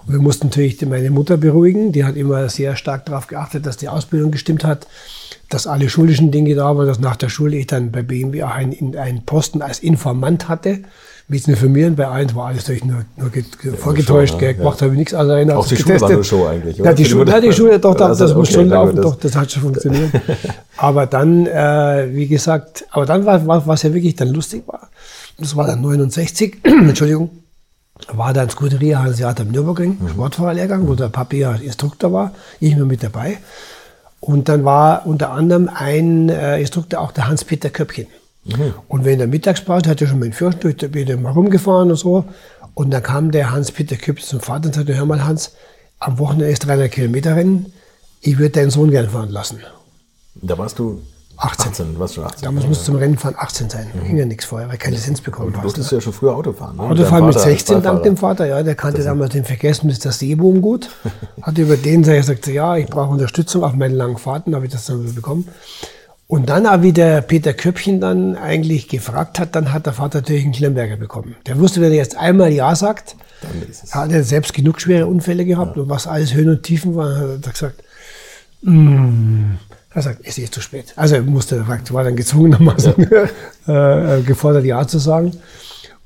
Und 0.06 0.12
wir 0.12 0.20
mussten 0.20 0.46
natürlich 0.46 0.80
meine 0.86 1.10
Mutter 1.10 1.36
beruhigen. 1.36 1.90
Die 1.90 2.04
hat 2.04 2.14
immer 2.14 2.48
sehr 2.48 2.76
stark 2.76 3.04
darauf 3.06 3.26
geachtet, 3.26 3.66
dass 3.66 3.76
die 3.76 3.88
Ausbildung 3.88 4.30
gestimmt 4.30 4.62
hat, 4.62 4.86
dass 5.48 5.66
alle 5.66 5.88
schulischen 5.88 6.30
Dinge 6.30 6.54
da 6.54 6.76
waren, 6.76 6.86
dass 6.86 7.00
nach 7.00 7.16
der 7.16 7.28
Schule 7.28 7.56
ich 7.56 7.66
dann 7.66 7.90
bei 7.90 8.02
BMW 8.02 8.44
auch 8.44 8.54
einen, 8.54 8.96
einen 8.96 9.24
Posten 9.24 9.62
als 9.62 9.80
Informant 9.80 10.48
hatte. 10.48 10.78
Zu 11.40 11.50
informieren, 11.52 11.96
bei 11.96 12.06
allen 12.06 12.34
war 12.34 12.48
alles 12.48 12.62
natürlich 12.62 12.84
nur, 12.84 13.04
nur 13.16 13.30
ge- 13.30 13.44
vorgetäuscht, 13.76 14.34
Show, 14.34 14.40
ne? 14.40 14.54
gemacht 14.54 14.80
Ja. 14.80 14.84
habe 14.84 14.94
ich 14.94 14.98
nichts 14.98 15.14
also 15.14 15.32
einer 15.32 15.56
Auch 15.58 15.66
die 15.66 15.76
Schule 15.76 16.00
war 16.00 16.10
nur 16.10 16.24
Show 16.24 16.46
eigentlich, 16.46 16.80
oder? 16.80 16.90
Ja, 16.90 16.94
die 16.94 17.04
Schule, 17.04 17.30
ja, 17.30 17.40
die 17.40 17.52
Schule, 17.52 17.78
doch, 17.78 17.94
das 17.94 18.18
muss 18.34 18.48
okay, 18.48 18.52
schon 18.52 18.68
na 18.68 18.76
gut, 18.84 18.84
laufen, 18.86 18.96
das- 18.96 19.04
doch, 19.04 19.16
das 19.20 19.36
hat 19.36 19.50
schon 19.52 19.62
funktioniert. 19.62 20.10
aber 20.76 21.06
dann, 21.06 21.46
äh, 21.46 22.08
wie 22.12 22.26
gesagt, 22.26 22.84
aber 22.90 23.06
dann 23.06 23.24
war, 23.26 23.46
war 23.46 23.66
was 23.66 23.82
ja 23.82 23.92
wirklich 23.94 24.16
dann 24.16 24.28
lustig 24.28 24.62
war. 24.66 24.88
Das 25.38 25.56
war 25.56 25.66
dann 25.66 25.80
69, 25.80 26.58
Entschuldigung, 26.64 27.30
war 28.12 28.32
dann 28.32 28.50
Scuderia 28.50 29.02
Hanseat 29.02 29.40
am 29.40 29.48
Nürburgring, 29.48 29.96
Mhm. 30.00 30.08
Sportfahrerlehrgang, 30.10 30.86
wo 30.88 30.94
der 30.94 31.08
Papi 31.08 31.38
ja 31.38 31.52
Instruktor 31.54 32.12
war, 32.12 32.32
ich 32.60 32.76
mir 32.76 32.84
mit 32.84 33.02
dabei. 33.02 33.38
Und 34.20 34.48
dann 34.48 34.64
war 34.64 35.06
unter 35.06 35.30
anderem 35.32 35.68
ein 35.72 36.28
äh, 36.28 36.60
Instruktor 36.60 37.00
auch 37.00 37.10
der 37.12 37.26
Hans-Peter 37.28 37.70
Köppchen. 37.70 38.06
Mhm. 38.44 38.74
Und 38.88 39.04
wenn 39.04 39.18
der 39.18 39.28
Mittagspause 39.28 39.88
hat 39.88 40.00
er 40.00 40.08
schon 40.08 40.18
meinen 40.18 40.32
Führerschein 40.32 40.60
durch, 40.60 40.76
da 40.76 40.88
bin 40.88 41.08
ich 41.08 41.16
mal 41.16 41.32
rumgefahren 41.32 41.90
und 41.90 41.96
so. 41.96 42.24
Und 42.74 42.90
dann 42.90 43.02
kam 43.02 43.30
der 43.30 43.50
Hans-Peter 43.52 43.96
Köppchen 43.96 44.26
zum 44.28 44.40
Vater 44.40 44.66
und 44.66 44.74
sagte, 44.74 44.96
hör 44.96 45.04
mal 45.04 45.24
Hans, 45.24 45.52
am 45.98 46.18
Wochenende 46.18 46.50
ist 46.50 46.66
300 46.66 46.90
Kilometer 46.90 47.36
Rennen, 47.36 47.72
ich 48.20 48.38
würde 48.38 48.50
deinen 48.50 48.70
Sohn 48.70 48.90
gern 48.90 49.08
fahren 49.08 49.30
lassen. 49.30 49.60
Da 50.34 50.56
warst 50.56 50.78
du 50.78 51.02
18. 51.36 51.70
18, 51.72 51.94
du 51.94 52.00
warst 52.00 52.14
schon 52.14 52.24
18. 52.24 52.44
Damals 52.44 52.66
musst 52.66 52.82
du 52.82 52.84
zum 52.86 52.96
Rennen 52.96 53.18
fahren 53.18 53.34
18 53.36 53.68
sein. 53.70 53.86
Ging 54.06 54.16
ja 54.16 54.24
nichts 54.24 54.44
vorher, 54.44 54.68
weil 54.68 54.76
keine 54.78 54.96
Lizenz 54.96 55.20
bekommen 55.20 55.50
Du 55.50 55.56
hast. 55.56 55.64
durftest 55.64 55.92
ja 55.92 56.00
schon 56.00 56.12
früher 56.12 56.36
Auto 56.36 56.52
fahren. 56.52 56.76
Ne? 56.76 56.82
Autofahren 56.82 57.26
mit 57.26 57.34
Dein 57.34 57.40
Vater 57.42 57.50
als 57.50 57.58
16 57.66 57.82
dank 57.82 58.02
dem 58.04 58.16
Vater, 58.16 58.46
ja, 58.46 58.62
der 58.62 58.74
kannte 58.74 59.02
damals 59.02 59.32
den 59.32 59.44
Verkehrsminister 59.44 60.12
Seebohm 60.12 60.62
gut. 60.62 60.88
Hat 61.42 61.58
über 61.58 61.76
den 61.76 62.02
gesagt, 62.02 62.46
ja, 62.46 62.76
ich 62.76 62.86
brauche 62.86 63.10
Unterstützung 63.10 63.64
auf 63.64 63.72
meinen 63.74 63.94
langen 63.96 64.18
Fahrten, 64.18 64.54
habe 64.54 64.66
ich 64.66 64.72
das 64.72 64.86
dann 64.86 65.14
bekommen. 65.14 65.48
Und 66.32 66.48
dann, 66.48 66.66
auch 66.66 66.80
wie 66.80 66.92
der 66.94 67.20
Peter 67.20 67.52
Köppchen 67.52 68.00
dann 68.00 68.36
eigentlich 68.36 68.88
gefragt 68.88 69.38
hat, 69.38 69.54
dann 69.54 69.70
hat 69.70 69.84
der 69.84 69.92
Vater 69.92 70.20
natürlich 70.20 70.44
einen 70.44 70.54
Klemmbärger 70.54 70.96
bekommen. 70.96 71.36
Der 71.44 71.58
wusste, 71.58 71.82
wenn 71.82 71.90
er 71.90 71.98
jetzt 71.98 72.16
einmal 72.16 72.50
Ja 72.50 72.74
sagt, 72.74 73.16
Dann 73.42 73.68
ist 73.68 73.84
es. 73.84 73.94
hat 73.94 74.10
er 74.10 74.24
selbst 74.24 74.54
genug 74.54 74.80
schwere 74.80 75.06
Unfälle 75.06 75.44
gehabt 75.44 75.76
und 75.76 75.90
was 75.90 76.06
alles 76.06 76.32
Höhen 76.32 76.48
und 76.48 76.62
Tiefen 76.62 76.96
war, 76.96 77.14
hat 77.14 77.44
er 77.46 77.52
gesagt, 77.52 77.84
mm. 78.62 79.56
er 79.92 80.02
sagt, 80.02 80.20
es 80.22 80.38
ist 80.38 80.54
zu 80.54 80.62
spät. 80.62 80.94
Also 80.96 81.16
er 81.16 81.22
musste, 81.22 81.68
war 81.68 82.02
dann 82.02 82.16
gezwungenermaßen 82.16 82.94
äh, 83.66 84.22
gefordert, 84.22 84.64
Ja 84.64 84.88
zu 84.88 84.98
sagen. 84.98 85.32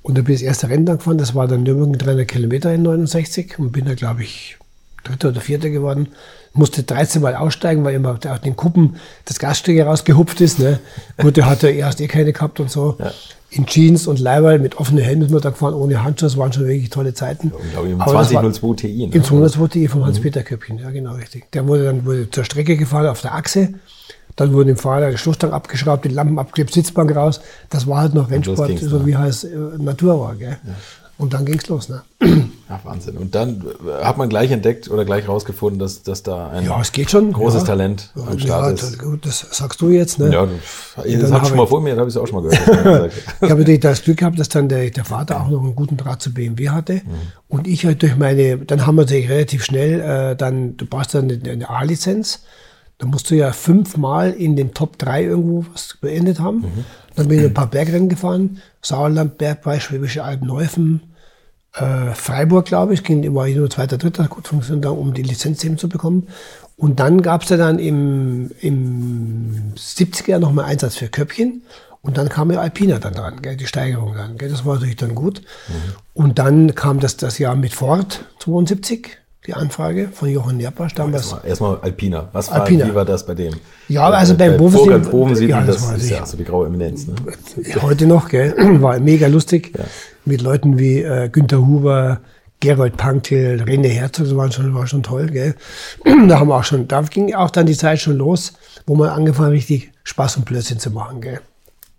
Und 0.03 0.19
da 0.19 0.23
bin 0.23 0.35
ich 0.35 0.41
das 0.41 0.49
erste 0.49 0.69
Rennen 0.69 0.87
dann 0.87 0.99
gefahren, 0.99 1.19
das 1.19 1.37
war 1.37 1.47
dann 1.47 1.63
Nürburgring 1.63 1.99
300 1.99 2.27
Kilometer 2.27 2.75
in 2.75 2.83
69 2.83 3.61
und 3.61 3.71
bin 3.71 3.85
da, 3.85 3.95
glaube 3.95 4.25
ich, 4.25 4.59
Dritter 5.09 5.29
oder 5.29 5.41
Vierter 5.41 5.71
geworden. 5.71 6.09
Musste 6.53 6.83
13 6.83 7.21
Mal 7.23 7.35
aussteigen, 7.37 7.85
weil 7.85 7.95
immer 7.95 8.19
aus 8.29 8.41
den 8.41 8.57
Kuppen 8.57 8.97
das 9.27 9.39
Gasstück 9.39 9.79
rausgehupft 9.85 10.41
ist. 10.41 10.59
Ne? 10.59 10.79
Gut, 11.19 11.37
der 11.37 11.47
hatte 11.47 11.69
erst 11.69 12.01
eh 12.01 12.07
keine 12.09 12.33
gehabt 12.33 12.61
und 12.61 12.71
so. 12.71 12.97
In 13.51 13.67
Jeans 13.67 14.07
und 14.07 14.19
Leiberl 14.19 14.59
mit 14.59 14.77
offenen 14.79 15.05
Helmen 15.05 15.23
sind 15.23 15.33
wir 15.33 15.41
da 15.41 15.51
gefahren, 15.51 15.75
ohne 15.75 16.03
Handschuhe. 16.03 16.29
Das 16.29 16.37
waren 16.37 16.53
schon 16.53 16.67
wirklich 16.67 16.91
tolle 16.91 17.15
Zeiten. 17.15 17.53
Ich 17.65 17.73
glaube, 17.73 17.89
im 17.89 18.01
Aber 18.01 18.13
das 18.15 18.33
war- 18.33 18.43
2002 18.43 18.75
Ti. 18.89 19.07
Ne? 19.07 19.15
Im 19.15 19.23
202 19.25 19.67
Ti 19.69 19.89
vom 19.89 20.05
Hans-Peter 20.05 20.43
Köppchen, 20.43 20.79
ja 20.79 20.91
genau 20.91 21.13
richtig. 21.15 21.51
Der 21.53 21.67
wurde 21.67 21.85
dann 21.85 22.05
wurde 22.05 22.31
zur 22.31 22.45
Strecke 22.45 22.77
gefahren 22.77 23.07
auf 23.07 23.21
der 23.21 23.35
Achse. 23.35 23.75
Dann 24.35 24.53
wurde 24.53 24.67
dem 24.67 24.77
Fahrer 24.77 25.11
der 25.11 25.17
Schlussstang 25.17 25.53
abgeschraubt, 25.53 26.05
die 26.05 26.09
Lampen 26.11 26.39
abgeklebt, 26.39 26.73
Sitzbank 26.75 27.15
raus. 27.17 27.41
Das 27.71 27.87
war 27.87 28.01
halt 28.01 28.15
noch 28.15 28.31
Rennsport, 28.31 28.79
so 28.79 29.07
wie 29.07 29.17
heißt 29.17 29.45
äh, 29.45 29.49
Natur 29.79 30.21
war. 30.21 30.35
Gell? 30.35 30.59
Und 31.17 31.33
dann 31.33 31.47
ging's 31.47 31.69
los. 31.69 31.89
Ne? 31.89 32.03
Ach, 32.69 32.85
Wahnsinn. 32.85 33.17
Und 33.17 33.35
dann 33.37 33.65
äh, 33.87 34.05
hat 34.05 34.19
man 34.19 34.29
gleich 34.29 34.51
entdeckt 34.51 34.91
oder 34.91 35.05
gleich 35.05 35.29
rausgefunden, 35.29 35.79
dass, 35.79 36.03
dass 36.03 36.25
da 36.25 36.49
ein 36.51 36.65
Ja, 36.65 36.81
es 36.81 36.91
geht 36.91 37.11
schon. 37.13 37.33
großes 37.33 37.61
ja. 37.63 37.67
Talent 37.69 38.11
am 38.17 38.33
ja, 38.39 38.39
Start 38.45 38.73
das, 38.83 38.91
ist. 38.91 38.99
gut, 38.99 39.25
das 39.25 39.47
sagst 39.53 39.81
du 39.81 39.91
jetzt. 39.91 40.19
Ne? 40.19 40.33
Ja, 40.33 40.47
das 40.97 41.31
hab 41.31 41.43
hat 41.43 41.49
schon 41.49 41.57
mal 41.57 41.63
ich- 41.65 41.69
vor 41.69 41.81
mir, 41.81 41.95
da 41.95 42.01
habe 42.01 42.11
ich 42.11 42.17
es 42.17 42.21
auch 42.21 42.27
schon 42.27 42.43
mal 42.43 42.51
gehört. 42.51 43.13
Ich 43.41 43.51
habe 43.51 43.61
natürlich 43.61 43.81
das 43.81 44.03
Glück 44.03 44.17
gehabt, 44.19 44.39
dass 44.39 44.49
dann 44.49 44.69
der, 44.69 44.91
der 44.91 45.05
Vater 45.05 45.41
auch 45.41 45.49
noch 45.49 45.63
einen 45.63 45.77
guten 45.77 45.97
Draht 45.97 46.21
zu 46.21 46.35
BMW 46.35 46.71
hatte. 46.71 47.03
Und 47.49 47.69
ich 47.69 47.87
halt 47.87 48.03
durch 48.03 48.17
meine, 48.17 48.59
dann 48.59 48.85
haben 48.87 48.97
wir 48.97 49.03
natürlich 49.03 49.29
relativ 49.29 49.65
schnell, 49.65 50.01
äh, 50.01 50.37
dann, 50.37 50.77
du 50.77 50.87
brauchst 50.87 51.15
dann 51.15 51.31
eine, 51.31 51.51
eine 51.51 51.71
A-Lizenz. 51.71 52.43
Da 52.99 53.07
musst 53.07 53.31
du 53.31 53.35
ja 53.37 53.53
fünfmal 53.53 54.33
in 54.33 54.57
den 54.57 54.73
Top 54.75 54.99
3 54.99 55.23
irgendwo 55.25 55.67
was 55.73 55.99
beendet 56.01 56.41
haben. 56.41 56.65
Dann 57.15 57.29
bin 57.29 57.39
ich 57.39 57.45
ein 57.45 57.55
paar 57.55 57.67
Bergrennen 57.69 58.09
gefahren. 58.09 58.59
Sauerland, 58.81 59.37
Bergpreis, 59.39 59.83
Schwäbische 59.83 60.25
Alb, 60.25 60.43
Neufen, 60.43 61.03
äh, 61.77 62.15
Freiburg, 62.15 62.67
glaube 62.67 62.95
ich, 62.95 63.05
ging 63.05 63.23
immer 63.23 63.47
nur 63.49 63.71
zweiter, 63.71 63.99
dritter, 63.99 64.29
gut 64.29 64.49
funktioniert, 64.49 64.87
um 64.87 65.13
die 65.15 65.23
Lizenz 65.23 65.63
eben 65.65 65.79
zu 65.79 65.89
bekommen. 65.89 66.29
Und 66.77 67.01
dann 67.01 67.23
gab 67.23 67.43
es 67.43 67.49
ja 67.51 67.57
dann 67.57 67.79
im, 67.79 68.51
im 68.61 69.73
70er 69.77 70.39
nochmal 70.39 70.67
Einsatz 70.67 70.97
für 70.97 71.09
Köpfchen. 71.09 71.63
Und 72.03 72.19
dann 72.19 72.29
kam 72.29 72.53
ja 72.53 72.61
Alpina 72.61 72.99
dann 72.99 73.15
dran, 73.15 73.43
gell, 73.43 73.57
die 73.57 73.67
Steigerung 73.67 74.15
dann. 74.15 74.39
Gell, 74.39 74.49
das 74.49 74.65
war 74.65 74.75
natürlich 74.75 74.97
dann 74.97 75.15
gut. 75.15 75.43
Und 76.15 76.39
dann 76.39 76.75
kam 76.75 77.01
das, 77.01 77.17
das 77.17 77.39
Jahr 77.39 77.57
mit 77.57 77.75
Ford 77.75 78.25
72. 78.39 79.19
Die 79.47 79.55
Anfrage 79.55 80.09
von 80.13 80.29
Jochen 80.29 80.57
Nerpasch 80.57 80.95
damals. 80.95 81.23
Erstmal, 81.33 81.47
erstmal 81.47 81.79
Alpina. 81.81 82.29
Was 82.33 82.51
war, 82.51 82.63
Alpina. 82.63 82.87
Wie 82.87 82.95
war 82.95 83.05
das 83.05 83.25
bei 83.25 83.35
dem? 83.35 83.55
Ja, 83.89 84.09
also 84.11 84.35
Äh, 84.35 84.37
beim 84.37 84.53
bei 84.53 84.57
Bovensiedeln- 84.59 84.85
Burkhard 85.03 85.11
Bovensiedeln, 85.13 85.51
Ja, 85.61 85.65
das 85.65 85.93
ist 85.93 86.11
ja 86.11 86.27
so 86.27 86.37
die 86.37 86.45
graue 86.45 86.67
Eminenz. 86.67 87.07
Ne? 87.07 87.15
Heute 87.83 88.07
noch, 88.07 88.29
gell? 88.29 88.55
War 88.83 88.99
mega 88.99 89.29
lustig. 89.29 89.73
Mit 90.25 90.43
Leuten 90.43 90.79
wie 90.79 91.01
äh, 91.03 91.29
Günter 91.29 91.59
Huber, 91.65 92.21
Gerold 92.59 92.97
Panktel, 92.97 93.63
René 93.63 93.89
Herzog, 93.89 94.25
das 94.27 94.35
war 94.37 94.51
schon, 94.51 94.75
war 94.75 94.87
schon 94.89 95.03
toll, 95.05 95.27
gell? 95.27 95.55
Da 96.29 96.41
haben 96.41 96.49
wir 96.49 96.57
auch 96.57 96.65
schon, 96.65 96.89
da 96.89 97.03
ging 97.03 97.35
auch 97.35 97.51
dann 97.51 97.67
die 97.67 97.77
Zeit 97.77 98.01
schon 98.01 98.17
los, 98.17 98.55
wo 98.87 98.97
man 98.97 99.11
angefangen 99.11 99.49
hat, 99.49 99.53
richtig 99.55 99.93
Spaß 100.05 100.39
und 100.39 100.45
Blödsinn 100.47 100.79
zu 100.81 100.91
machen, 100.91 101.21
gell? 101.21 101.41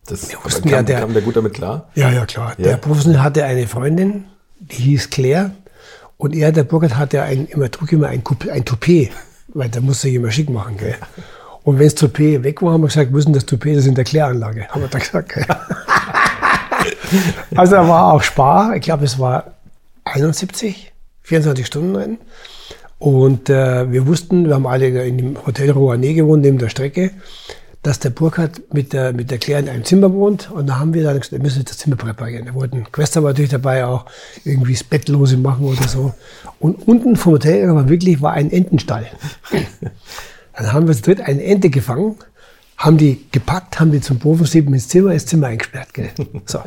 Das 0.08 0.34
aber 0.36 0.46
wussten 0.46 0.64
kam, 0.64 0.72
ja, 0.72 0.84
der- 0.84 1.00
kam 1.00 1.14
der 1.14 1.22
gut 1.22 1.36
damit 1.38 1.54
klar? 1.54 1.88
Ja, 1.96 2.10
ja, 2.12 2.26
klar. 2.26 2.54
Ja. 2.58 2.64
Der 2.70 2.78
Professor 2.78 3.22
hatte 3.24 3.44
eine 3.46 3.68
Freundin, 3.68 4.26
die 4.60 4.76
hieß 4.76 5.10
Claire. 5.12 5.52
Und 6.18 6.36
er, 6.36 6.52
der 6.52 6.64
Burkhard, 6.64 6.98
hatte 6.98 7.22
ein, 7.22 7.46
immer, 7.46 7.70
trug 7.70 7.92
immer 7.92 8.08
ein, 8.08 8.24
ein 8.52 8.66
Toupet, 8.66 9.12
weil 9.50 9.70
da 9.70 9.82
musste 9.82 10.10
ich 10.10 10.16
immer 10.16 10.32
schick 10.32 10.50
machen, 10.50 10.78
gell? 10.78 10.96
Und 11.64 11.80
wenn 11.80 11.86
das 11.86 11.96
Toupet 11.96 12.44
weg 12.44 12.62
war, 12.62 12.74
haben 12.74 12.82
wir 12.82 12.88
gesagt, 12.88 13.10
wir 13.10 13.16
müssen 13.16 13.34
das 13.34 13.46
Toupet, 13.46 13.74
das 13.76 13.84
ist 13.84 13.90
in 13.90 13.96
der 13.96 14.04
Kläranlage, 14.04 14.68
haben 14.70 14.82
wir 14.82 14.88
da 14.88 15.00
gesagt, 15.00 15.34
gell? 15.34 15.46
Also 17.56 17.76
da 17.76 17.88
war 17.88 18.14
auch 18.14 18.22
Spar, 18.22 18.76
ich 18.76 18.82
glaube, 18.82 19.06
es 19.06 19.18
war 19.18 19.54
71, 20.06 20.92
24 21.24 21.66
Stunden 21.66 21.96
Rennen. 21.96 22.18
Und 23.00 23.50
äh, 23.50 23.92
wir 23.92 24.08
wussten, 24.08 24.48
wir 24.48 24.56
haben 24.56 24.68
alle 24.68 24.88
in 25.06 25.18
dem 25.18 25.46
Hotel 25.46 25.72
Rouanet 25.72 26.16
gewohnt, 26.16 26.42
neben 26.42 26.58
der 26.58 26.70
Strecke, 26.70 27.12
dass 27.88 28.00
der 28.00 28.10
Burkhardt 28.10 28.74
mit 28.74 28.92
der, 28.92 29.14
mit 29.14 29.32
der 29.32 29.38
Claire 29.38 29.62
in 29.62 29.70
einem 29.70 29.86
Zimmer 29.86 30.12
wohnt. 30.12 30.52
Und 30.52 30.68
da 30.68 30.78
haben 30.78 30.94
wir 30.94 31.04
dann 31.04 31.16
gesagt, 31.16 31.32
wir 31.32 31.40
müssen 31.40 31.64
das 31.64 31.78
Zimmer 31.78 31.96
präparieren. 31.96 32.46
Da 32.46 32.54
wollten 32.54 32.84
Quester 32.92 33.24
war 33.24 33.30
natürlich 33.30 33.52
dabei 33.52 33.86
auch 33.86 34.06
irgendwie 34.44 34.74
das 34.74 34.84
Bettlose 34.84 35.38
machen 35.38 35.66
oder 35.66 35.88
so. 35.88 36.14
Und 36.60 36.86
unten 36.86 37.16
vom 37.16 37.34
Hotel 37.34 37.74
war 37.74 37.88
wirklich 37.88 38.22
war 38.22 38.34
ein 38.34 38.52
Entenstall. 38.52 39.08
Dann 40.58 40.74
haben 40.74 40.88
wir 40.88 40.96
zu 40.96 41.04
dritt 41.04 41.22
eine 41.22 41.42
Ente 41.42 41.70
gefangen, 41.70 42.18
haben 42.76 42.98
die 42.98 43.26
gepackt, 43.32 43.80
haben 43.80 43.94
die 43.94 44.02
zum 44.02 44.20
Bovensieben 44.20 44.74
ins 44.74 44.90
Zimmer, 44.90 45.14
ins 45.14 45.26
Zimmer 45.26 45.48
eingesperrt. 45.48 45.94
Gell? 45.94 46.10
So. 46.46 46.60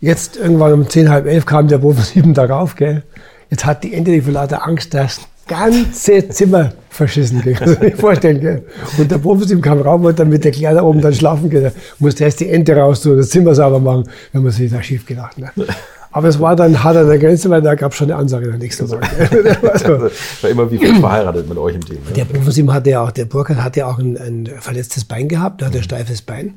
Jetzt 0.00 0.36
irgendwann 0.36 0.72
um 0.72 0.90
zehn, 0.90 1.10
halb 1.10 1.26
elf 1.26 1.46
kam 1.46 1.68
der 1.68 1.78
Bovensieben 1.78 2.34
darauf. 2.34 2.74
Gell? 2.74 3.04
Jetzt 3.50 3.64
hat 3.64 3.84
die 3.84 3.94
Ente 3.94 4.10
die 4.10 4.22
vor 4.22 4.32
lauter 4.32 4.66
Angst 4.66 4.94
das 4.94 5.20
ganze 5.48 6.28
Zimmer 6.28 6.72
verschissen. 6.90 7.42
Du 7.42 7.52
dir 7.52 7.78
nicht 7.80 7.98
vorstellen. 7.98 8.40
Gell? 8.40 8.62
Und 8.98 9.10
der 9.10 9.18
Bovensieben 9.18 9.62
kam 9.62 9.80
rauf 9.80 10.00
und 10.00 10.18
dann 10.18 10.28
mit 10.28 10.44
der 10.44 10.52
Kleine 10.52 10.84
oben 10.84 11.00
dann 11.00 11.14
schlafen. 11.14 11.50
Gell? 11.50 11.72
Musste 11.98 12.24
erst 12.24 12.40
die 12.40 12.48
Ente 12.48 12.76
raus 12.76 13.00
tun, 13.00 13.16
das 13.16 13.30
Zimmer 13.30 13.54
sauber 13.54 13.80
machen. 13.80 14.04
Wenn 14.32 14.42
man 14.42 14.52
sich 14.52 14.70
da 14.70 14.82
schief 14.82 15.04
gedacht. 15.06 15.38
Ne? 15.38 15.50
Aber 16.10 16.28
es 16.28 16.40
war 16.40 16.56
dann 16.56 16.82
hart 16.82 16.96
an 16.96 17.08
der 17.08 17.18
Grenze, 17.18 17.50
weil 17.50 17.62
da 17.62 17.74
gab 17.74 17.92
es 17.92 17.98
schon 17.98 18.10
eine 18.10 18.18
Ansage 18.20 18.46
der 18.46 18.58
nächsten 18.58 18.88
Tag. 18.88 19.00
Also, 19.62 19.88
War 20.42 20.50
immer 20.50 20.70
wie 20.70 20.78
verheiratet 20.78 21.48
mit 21.48 21.58
euch 21.58 21.74
im 21.74 21.84
Team. 21.84 21.98
Ne? 22.06 22.12
der 22.14 22.24
Professor 22.24 22.72
hatte 22.72 22.90
ja 22.90 23.02
auch, 23.02 23.10
der 23.10 23.26
Burkhardt 23.26 23.62
hatte 23.62 23.80
ja 23.80 23.86
auch 23.86 23.98
ein, 23.98 24.16
ein 24.16 24.48
verletztes 24.58 25.04
Bein 25.04 25.28
gehabt, 25.28 25.60
der 25.60 25.68
hatte 25.68 25.78
ein 25.78 25.84
steifes 25.84 26.22
Bein. 26.22 26.54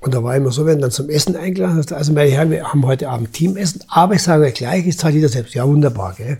Und 0.00 0.14
da 0.14 0.24
war 0.24 0.34
immer 0.34 0.50
so, 0.50 0.64
wenn 0.64 0.80
dann 0.80 0.90
zum 0.90 1.10
Essen 1.10 1.36
eingeladen 1.36 1.76
hast, 1.76 1.92
also 1.92 2.12
meine 2.12 2.30
Herren, 2.30 2.50
wir 2.50 2.64
haben 2.64 2.86
heute 2.86 3.10
Abend 3.10 3.34
Teamessen, 3.34 3.82
aber 3.88 4.14
ich 4.14 4.22
sage 4.22 4.44
euch 4.44 4.54
gleich, 4.54 4.86
ich 4.86 4.98
zahle 4.98 5.14
jeder 5.14 5.28
selbst. 5.28 5.54
Ja, 5.54 5.66
wunderbar, 5.66 6.14
gell. 6.16 6.38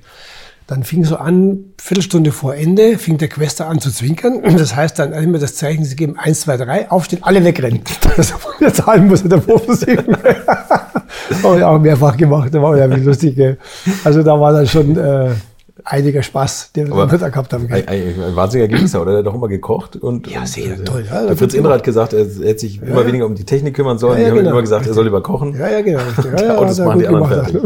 Dann 0.71 0.85
fing 0.85 1.03
so 1.03 1.17
an, 1.17 1.65
Viertelstunde 1.79 2.31
vor 2.31 2.55
Ende, 2.55 2.97
fing 2.97 3.19
der 3.19 3.27
Quester 3.27 3.67
an 3.67 3.81
zu 3.81 3.91
zwinkern. 3.91 4.41
Das 4.57 4.77
heißt 4.77 5.01
dann 5.01 5.13
immer 5.13 5.39
das 5.41 5.57
Zeichen, 5.57 5.85
sie 5.85 5.97
geben 5.97 6.17
eins, 6.17 6.43
zwei, 6.43 6.57
drei, 6.57 6.89
aufstehen, 6.89 7.25
alle 7.25 7.45
wegrennen. 7.45 7.81
Das 8.17 8.33
wir 8.61 8.73
zahlen 8.73 9.09
muss 9.09 9.25
der 9.25 9.39
Professor. 9.39 9.97
Habe 11.43 11.59
ich 11.59 11.65
auch 11.65 11.79
mehrfach 11.81 12.17
gemacht, 12.17 12.55
das 12.55 12.63
war 12.63 12.77
ja 12.77 12.89
wie 12.89 13.01
lustig, 13.01 13.35
gell. 13.35 13.59
Also 14.05 14.23
da 14.23 14.39
war 14.39 14.53
dann 14.53 14.67
schon 14.69 14.97
äh, 14.97 15.31
einiger 15.85 16.23
Spaß, 16.23 16.71
den 16.71 16.89
wir 16.89 17.07
da 17.07 17.29
gehabt 17.31 17.53
haben. 17.53 17.67
Ein, 17.69 17.89
ein, 17.89 18.37
wahnsinniger 18.37 18.77
Gangster, 18.77 19.03
oder? 19.03 19.11
Der 19.11 19.19
hat 19.21 19.27
doch 19.27 19.35
immer 19.35 19.49
gekocht. 19.49 19.97
Und, 19.97 20.29
Ja, 20.29 20.41
und, 20.41 20.49
sehr 20.49 20.75
äh, 20.75 20.85
toll, 20.85 21.05
ja. 21.11 21.27
Der 21.27 21.37
Fritz 21.37 21.55
Inner 21.55 21.71
hat 21.71 21.83
gesagt, 21.83 22.13
er 22.13 22.27
hätte 22.27 22.61
sich 22.61 22.81
immer 22.81 23.05
weniger 23.05 23.27
um 23.27 23.35
die 23.35 23.45
Technik 23.45 23.75
kümmern 23.75 23.99
sollen. 23.99 24.19
Ja, 24.19 24.19
ja, 24.19 24.25
die 24.27 24.31
haben 24.31 24.39
genau. 24.39 24.51
immer 24.53 24.61
gesagt, 24.61 24.87
er 24.87 24.95
soll 24.95 25.05
lieber 25.05 25.21
kochen. 25.21 25.59
Ja, 25.59 25.69
ja, 25.69 25.81
genau. 25.81 25.99
Ja, 26.25 26.55
ja, 26.55 26.61
hat 26.61 26.79
er 26.79 26.85
machen 26.85 27.01
die 27.01 27.09
anderen 27.09 27.29
fertig. 27.29 27.61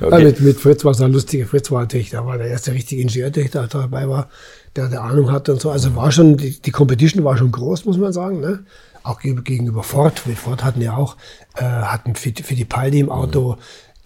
Okay. 0.00 0.24
mit, 0.24 0.40
mit 0.40 0.60
Fritz 0.60 0.84
war 0.84 0.92
es 0.92 1.00
ein 1.00 1.12
lustiger. 1.12 1.46
Fritz 1.46 1.70
war 1.70 1.80
natürlich, 1.80 2.10
da 2.10 2.24
war 2.24 2.38
der 2.38 2.48
erste 2.48 2.72
richtige 2.72 3.02
Ingenieur, 3.02 3.30
der 3.30 3.48
da 3.48 3.66
dabei 3.66 4.08
war, 4.08 4.28
der 4.74 4.88
der 4.88 5.02
Ahnung 5.02 5.32
hatte 5.32 5.52
und 5.52 5.60
so. 5.60 5.70
Also 5.70 5.94
war 5.96 6.10
schon, 6.12 6.36
die, 6.36 6.60
die 6.60 6.70
Competition 6.70 7.24
war 7.24 7.36
schon 7.36 7.50
groß, 7.52 7.84
muss 7.84 7.98
man 7.98 8.12
sagen. 8.12 8.40
Ne? 8.40 8.64
Auch 9.02 9.20
geg- 9.20 9.42
gegenüber 9.42 9.82
Ford. 9.82 10.22
Mit 10.26 10.38
Ford 10.38 10.64
hatten 10.64 10.82
ja 10.82 10.96
auch, 10.96 11.16
äh, 11.56 11.62
hatten 11.64 12.14
für, 12.14 12.32
für 12.42 12.54
die 12.54 12.64
Paldi 12.64 12.98
im 13.00 13.10
Auto 13.10 13.56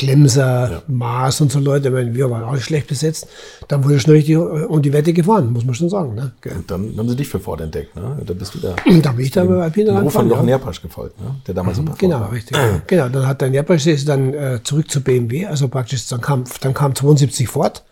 Glemser, 0.00 0.82
Maas 0.88 1.42
und 1.42 1.52
so 1.52 1.58
Leute. 1.58 1.88
Ich 1.88 1.94
meine, 1.94 2.14
wir 2.14 2.30
waren 2.30 2.42
auch 2.42 2.56
schlecht 2.56 2.86
besetzt. 2.86 3.26
Da 3.68 3.84
wurde 3.84 4.00
schon 4.00 4.12
richtig 4.14 4.34
um 4.38 4.80
die 4.80 4.94
Wette 4.94 5.12
gefahren, 5.12 5.52
muss 5.52 5.66
man 5.66 5.74
schon 5.74 5.90
sagen. 5.90 6.14
Ne? 6.14 6.32
Und 6.56 6.70
dann 6.70 6.94
haben 6.96 7.06
sie 7.06 7.16
dich 7.16 7.28
für 7.28 7.38
Ford 7.38 7.60
entdeckt. 7.60 7.94
Ne? 7.94 8.16
Da 8.24 8.32
bist 8.32 8.54
du 8.54 8.58
da. 8.60 8.74
Da 9.02 9.12
bin 9.12 9.26
ich 9.26 9.30
da 9.30 9.44
bei 9.44 9.62
Alpina 9.62 9.90
von 9.92 9.98
angefangen, 9.98 10.30
Jochen 10.30 10.48
ja. 10.48 10.56
Nerpasch 10.56 10.80
gefolgt, 10.80 11.20
ne? 11.20 11.34
der 11.46 11.52
damals 11.54 11.76
Superford 11.76 11.98
Genau, 11.98 12.20
war. 12.20 12.32
richtig. 12.32 12.56
genau, 12.86 13.08
dann 13.10 13.26
hat 13.26 13.42
der 13.42 13.52
ist 13.70 14.08
dann 14.08 14.32
äh, 14.32 14.60
zurück 14.64 14.90
zu 14.90 15.02
BMW, 15.02 15.44
also 15.46 15.68
praktisch, 15.68 16.06
dann 16.08 16.22
kam, 16.22 16.44
dann 16.62 16.72
kam 16.72 16.94
72 16.94 17.46
Ford, 17.46 17.84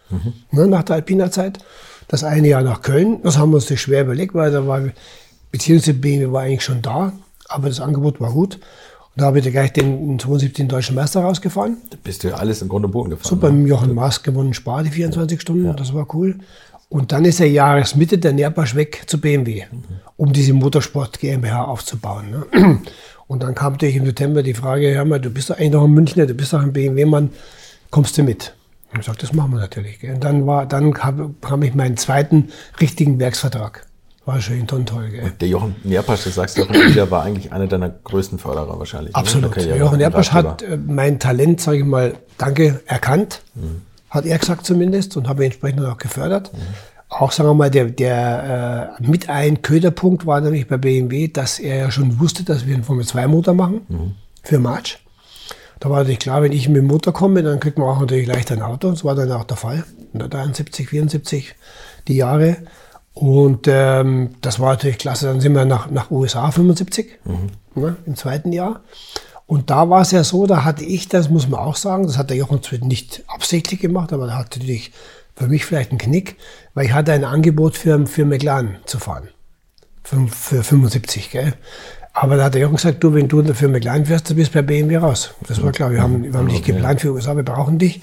ne, 0.51 0.66
nach 0.66 0.85
der 0.85 0.97
Alpina-Zeit. 0.97 1.59
Das 2.09 2.25
eine 2.25 2.49
Jahr 2.49 2.62
nach 2.62 2.81
Köln, 2.81 3.21
das 3.23 3.37
haben 3.37 3.51
wir 3.51 3.57
uns 3.57 3.68
nicht 3.68 3.83
schwer 3.83 4.05
überlegt, 4.05 4.35
weil 4.35 4.51
da 4.51 4.66
war, 4.66 4.81
beziehungsweise 5.53 5.92
BMW 5.92 6.33
war 6.33 6.42
eigentlich 6.44 6.64
schon 6.64 6.81
da, 6.81 7.12
aber 7.51 7.68
das 7.68 7.81
Angebot 7.81 8.18
war 8.18 8.33
gut. 8.33 8.59
Und 9.18 9.22
da 9.22 9.26
habe 9.26 9.38
ich 9.38 9.44
dann 9.44 9.52
gleich 9.52 9.72
den, 9.72 10.07
den 10.07 10.18
72 10.20 10.52
den 10.52 10.68
deutschen 10.68 10.94
Meister 10.94 11.22
rausgefahren. 11.22 11.78
Da 11.90 11.96
bist 12.04 12.22
du 12.22 12.28
ja 12.28 12.37
alles 12.37 12.62
im 12.62 12.68
Grund 12.68 12.85
und 12.85 12.92
Boden 12.92 13.11
gefahren. 13.11 13.28
Super, 13.28 13.50
ne? 13.50 13.59
mit 13.59 13.68
Jochen 13.68 13.92
Maas 13.92 14.22
gewonnen, 14.22 14.54
Spar 14.54 14.85
die 14.85 14.90
24 14.90 15.40
Stunden, 15.40 15.74
das 15.74 15.92
war 15.92 16.07
cool. 16.14 16.38
Und 16.88 17.11
dann 17.11 17.24
ist 17.24 17.40
er 17.40 17.48
Jahresmitte 17.48 18.18
der 18.18 18.33
Nerpasch 18.33 18.76
weg 18.76 19.02
zu 19.07 19.20
BMW, 19.20 19.64
um 20.16 20.33
diese 20.33 20.52
Motorsport 20.52 21.18
GmbH 21.18 21.64
aufzubauen. 21.64 22.31
Ne? 22.31 22.81
Und 23.26 23.42
dann 23.42 23.57
kam 23.57 23.72
natürlich 23.72 23.96
im 23.96 24.07
September 24.07 24.44
die 24.44 24.54
Frage, 24.54 24.94
hör 24.94 25.04
mal, 25.04 25.18
du 25.18 25.31
bist 25.31 25.50
doch 25.50 25.57
eigentlich 25.57 25.72
noch 25.72 25.83
ein 25.83 25.90
Münchner, 25.90 26.24
du 26.24 26.35
bist 26.35 26.52
doch 26.52 26.62
ein 26.62 26.72
BMW-Mann, 26.72 27.31
kommst 27.90 28.16
du 28.18 28.22
mit? 28.22 28.54
Und 28.92 29.00
ich 29.00 29.07
sagte, 29.07 29.26
das 29.26 29.35
machen 29.35 29.50
wir 29.50 29.59
natürlich. 29.59 30.00
Und 30.04 30.22
dann, 30.22 30.46
war, 30.46 30.64
dann 30.64 30.92
kam, 30.94 31.35
kam 31.40 31.62
ich 31.64 31.74
meinen 31.74 31.96
zweiten 31.96 32.50
richtigen 32.81 33.18
Werksvertrag. 33.18 33.88
War 34.28 34.42
schön 34.42 34.66
und 34.70 34.86
toll. 34.86 35.08
Gell? 35.08 35.32
Der 35.40 35.48
Jochen 35.48 35.74
Nerpasch, 35.84 36.24
das 36.24 36.34
sagst 36.34 36.58
du 36.58 36.64
auch 36.64 36.68
immer 36.68 36.84
wieder, 36.90 37.10
war 37.10 37.22
eigentlich 37.22 37.50
einer 37.50 37.66
deiner 37.66 37.88
größten 37.88 38.38
Förderer 38.38 38.78
wahrscheinlich. 38.78 39.14
ne? 39.14 39.18
Absolut. 39.18 39.52
Karriere. 39.52 39.78
Jochen 39.78 40.02
Erpasch 40.02 40.32
hat 40.32 40.60
äh, 40.60 40.76
mein 40.76 41.18
Talent, 41.18 41.62
sage 41.62 41.78
ich 41.78 41.84
mal, 41.86 42.12
danke, 42.36 42.82
erkannt. 42.84 43.40
Hat 44.10 44.26
er 44.26 44.36
gesagt 44.36 44.66
zumindest 44.66 45.16
und 45.16 45.30
habe 45.30 45.46
entsprechend 45.46 45.82
auch 45.86 45.96
gefördert. 45.96 46.50
Auch, 47.08 47.32
sagen 47.32 47.48
wir 47.48 47.54
mal, 47.54 47.70
der, 47.70 47.86
der 47.86 48.98
äh, 49.00 49.02
mit 49.02 49.30
ein 49.30 49.62
Köderpunkt 49.62 50.26
war 50.26 50.42
nämlich 50.42 50.68
bei 50.68 50.76
BMW, 50.76 51.28
dass 51.28 51.58
er 51.58 51.76
ja 51.78 51.90
schon 51.90 52.20
wusste, 52.20 52.44
dass 52.44 52.66
wir 52.66 52.74
einen 52.74 52.84
Formel-2-Motor 52.84 53.54
machen 53.54 54.14
für 54.42 54.58
March. 54.58 54.98
Da 55.80 55.88
war 55.88 56.00
natürlich 56.00 56.18
klar, 56.18 56.42
wenn 56.42 56.52
ich 56.52 56.68
mit 56.68 56.76
dem 56.76 56.86
Motor 56.86 57.14
komme, 57.14 57.42
dann 57.42 57.60
kriegt 57.60 57.78
man 57.78 57.88
auch 57.88 57.98
natürlich 57.98 58.26
leichter 58.26 58.56
ein 58.56 58.62
Auto. 58.62 58.90
Das 58.90 59.04
war 59.06 59.14
dann 59.14 59.32
auch 59.32 59.44
der 59.44 59.56
Fall. 59.56 59.84
73, 60.12 60.86
74, 60.86 61.54
die 62.08 62.16
Jahre. 62.16 62.58
Und 63.20 63.66
ähm, 63.66 64.37
das 64.42 64.61
war 64.61 64.70
natürlich 64.70 64.98
klasse. 64.98 65.26
Dann 65.26 65.40
sind 65.40 65.52
wir 65.52 65.64
nach, 65.64 65.90
nach 65.90 66.09
USA 66.12 66.52
75, 66.52 67.18
ne, 67.74 67.96
im 68.07 68.14
zweiten 68.14 68.52
Jahr. 68.52 68.83
Und 69.44 69.70
da 69.70 69.90
war 69.90 70.02
es 70.02 70.12
ja 70.12 70.22
so, 70.22 70.46
da 70.46 70.64
hatte 70.64 70.85
ich, 70.85 71.09
das 71.09 71.28
muss 71.28 71.48
man 71.48 71.59
auch 71.59 71.74
sagen, 71.74 72.07
das 72.07 72.16
hat 72.16 72.31
der 72.31 72.37
Jochen 72.37 72.62
zwar 72.62 72.78
nicht 72.78 73.24
absichtlich 73.26 73.81
gemacht, 73.81 74.12
aber 74.12 74.28
da 74.28 74.37
hatte 74.37 74.61
natürlich 74.61 74.92
für 75.35 75.48
mich 75.48 75.64
vielleicht 75.64 75.90
einen 75.90 75.98
Knick, 75.98 76.37
weil 76.74 76.87
ich 76.87 76.92
hatte 76.92 77.12
ein 77.12 77.24
Angebot 77.24 77.76
für, 77.76 78.07
für 78.07 78.24
McLaren 78.24 78.76
zu 78.85 79.00
fahren. 79.00 79.28
Für, 80.04 80.28
für 80.28 80.62
75, 80.62 81.31
gell? 81.33 81.54
Aber 82.12 82.37
da 82.37 82.44
hat 82.44 82.54
der 82.54 82.62
Jochen 82.62 82.76
gesagt, 82.76 83.02
du, 83.02 83.14
wenn 83.14 83.26
du 83.26 83.42
für 83.52 83.66
McLaren 83.66 84.07
fährst, 84.07 84.31
dann 84.31 84.37
bist 84.37 84.54
du 84.54 84.59
bei 84.59 84.62
BMW 84.62 84.96
raus. 84.98 85.35
Das 85.48 85.61
war 85.61 85.72
klar, 85.72 85.90
wir 85.90 86.02
haben, 86.02 86.22
wir 86.22 86.33
haben 86.35 86.46
nicht 86.46 86.64
geplant 86.64 87.00
für 87.00 87.12
USA, 87.12 87.35
wir 87.35 87.42
brauchen 87.42 87.81
dich. 87.81 88.00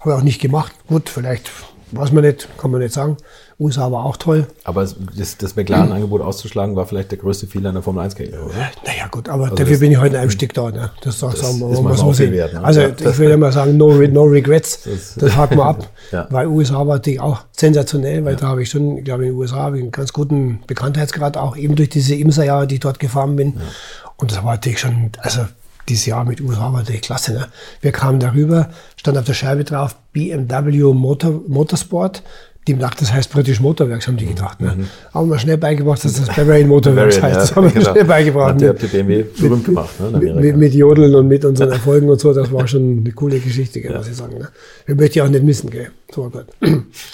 Haben 0.00 0.10
wir 0.10 0.16
auch 0.16 0.22
nicht 0.22 0.40
gemacht. 0.40 0.72
Gut, 0.88 1.08
vielleicht, 1.08 1.48
weiß 1.92 2.12
man 2.12 2.24
nicht, 2.24 2.48
kann 2.58 2.70
man 2.70 2.80
nicht 2.80 2.94
sagen. 2.94 3.16
USA 3.60 3.90
war 3.90 4.04
auch 4.04 4.16
toll. 4.16 4.46
Aber 4.62 4.86
das, 5.16 5.36
das 5.36 5.56
McLaren-Angebot 5.56 6.20
auszuschlagen, 6.20 6.76
war 6.76 6.86
vielleicht 6.86 7.10
der 7.10 7.18
größte 7.18 7.48
Fehler 7.48 7.70
in 7.70 7.74
der 7.74 7.82
Formel-1-Karriere, 7.82 8.40
oder? 8.44 8.54
Naja, 8.86 9.08
gut, 9.10 9.28
aber 9.28 9.48
dafür 9.48 9.58
Also 9.60 9.70
das- 9.72 9.80
bin 9.80 9.90
ich 9.92 9.98
heute 9.98 10.14
in 10.14 10.20
einem 10.22 10.30
Stück 10.30 10.54
da. 10.54 10.70
Ne? 10.70 10.90
Das, 11.02 11.18
das, 11.18 11.40
sagen 11.40 11.58
wir, 11.58 11.66
muss 11.82 12.00
auch 12.00 12.06
viel 12.06 12.14
sehen. 12.14 12.32
wert, 12.34 12.52
ne? 12.54 12.62
Also 12.62 12.80
Ja. 12.82 12.88
ich 12.90 13.18
würde 13.18 13.32
immer 13.32 13.50
sagen, 13.50 13.76
no, 13.76 13.92
no 13.92 14.22
regrets. 14.24 14.82
Das- 14.84 15.14
Das, 15.16 15.36
haken 15.36 15.56
wir 15.58 15.64
ab. 15.66 15.88
Ja. 16.12 16.26
Weil 16.30 16.46
USA 16.46 16.78
war 16.86 16.96
natürlich 16.96 17.20
auch 17.20 17.40
sensationell, 17.52 18.24
weil 18.24 18.36
da 18.36 18.46
habe 18.46 18.62
ich 18.62 18.70
schon, 18.70 18.98
ich 18.98 19.04
glaube 19.04 19.24
in 19.26 19.32
den 19.32 19.38
USA 19.38 19.56
habe 19.56 19.76
ich 19.76 19.82
einen 19.82 19.92
ganz 19.92 20.12
guten 20.12 20.60
Bekanntheitsgrad, 20.66 21.36
auch 21.36 21.54
eben 21.56 21.74
durch 21.74 21.90
diese 21.90 22.14
IMSA-Jahre, 22.14 22.66
die 22.66 22.76
ich 22.76 22.80
dort 22.80 22.98
gefahren 22.98 23.36
bin. 23.36 23.54
Und 24.16 24.30
das 24.30 24.38
war 24.42 24.52
natürlich 24.54 24.78
schon, 24.78 25.10
also 25.18 25.40
dieses 25.88 26.06
Jahr 26.06 26.24
mit 26.24 26.40
USA 26.40 26.72
war 26.72 26.80
natürlich 26.80 27.02
klasse. 27.02 27.32
Ne? 27.32 27.46
Wir 27.80 27.92
kamen 27.92 28.20
darüber, 28.20 28.70
stand 28.96 29.18
auf 29.18 29.24
der 29.24 29.34
Scheibe 29.34 29.64
drauf 29.64 29.96
BMW 30.12 30.82
Motor, 30.92 31.42
Motorsport. 31.46 32.22
Die 32.66 32.72
haben 32.72 32.80
gedacht, 32.80 33.00
das 33.00 33.12
heißt 33.14 33.32
British 33.32 33.60
Motorworks, 33.60 34.06
haben 34.08 34.18
die 34.18 34.26
gedacht. 34.26 34.60
Ne? 34.60 34.76
Haben 35.14 35.30
wir 35.30 35.38
schnell 35.38 35.56
beigebracht, 35.56 36.04
dass 36.04 36.14
das 36.14 36.26
Bavarian 36.26 36.68
Motorworks 36.68 37.16
Bavarian, 37.16 37.38
heißt. 37.38 37.42
Das 37.42 37.50
ja, 37.50 37.56
haben 37.56 37.64
wir 37.64 37.72
genau. 37.72 37.90
schnell 37.92 38.04
beigebracht. 38.04 38.54
Hat 38.54 38.60
der 38.60 38.72
Mit- 38.74 38.92
BMW 38.92 39.22
berühmt 39.22 39.64
gemacht, 39.64 40.00
ne, 40.00 40.34
mit, 40.34 40.56
mit, 40.56 40.74
Jodeln 40.74 41.14
und 41.14 41.28
mit 41.28 41.46
unseren 41.46 41.72
Erfolgen 41.72 42.10
und 42.10 42.20
so, 42.20 42.34
das 42.34 42.52
war 42.52 42.68
schon 42.68 42.98
eine 42.98 43.12
coole 43.12 43.38
Geschichte, 43.40 43.80
gell, 43.80 43.96
muss 43.96 44.08
ich 44.08 44.16
sagen. 44.16 44.36
Ne? 44.36 44.48
Wir 44.84 44.96
möchten 44.96 45.18
ja 45.18 45.24
auch 45.24 45.30
nicht 45.30 45.44
missen, 45.44 45.70
gell. 45.70 45.90
So 46.10 46.30
gut. 46.30 46.46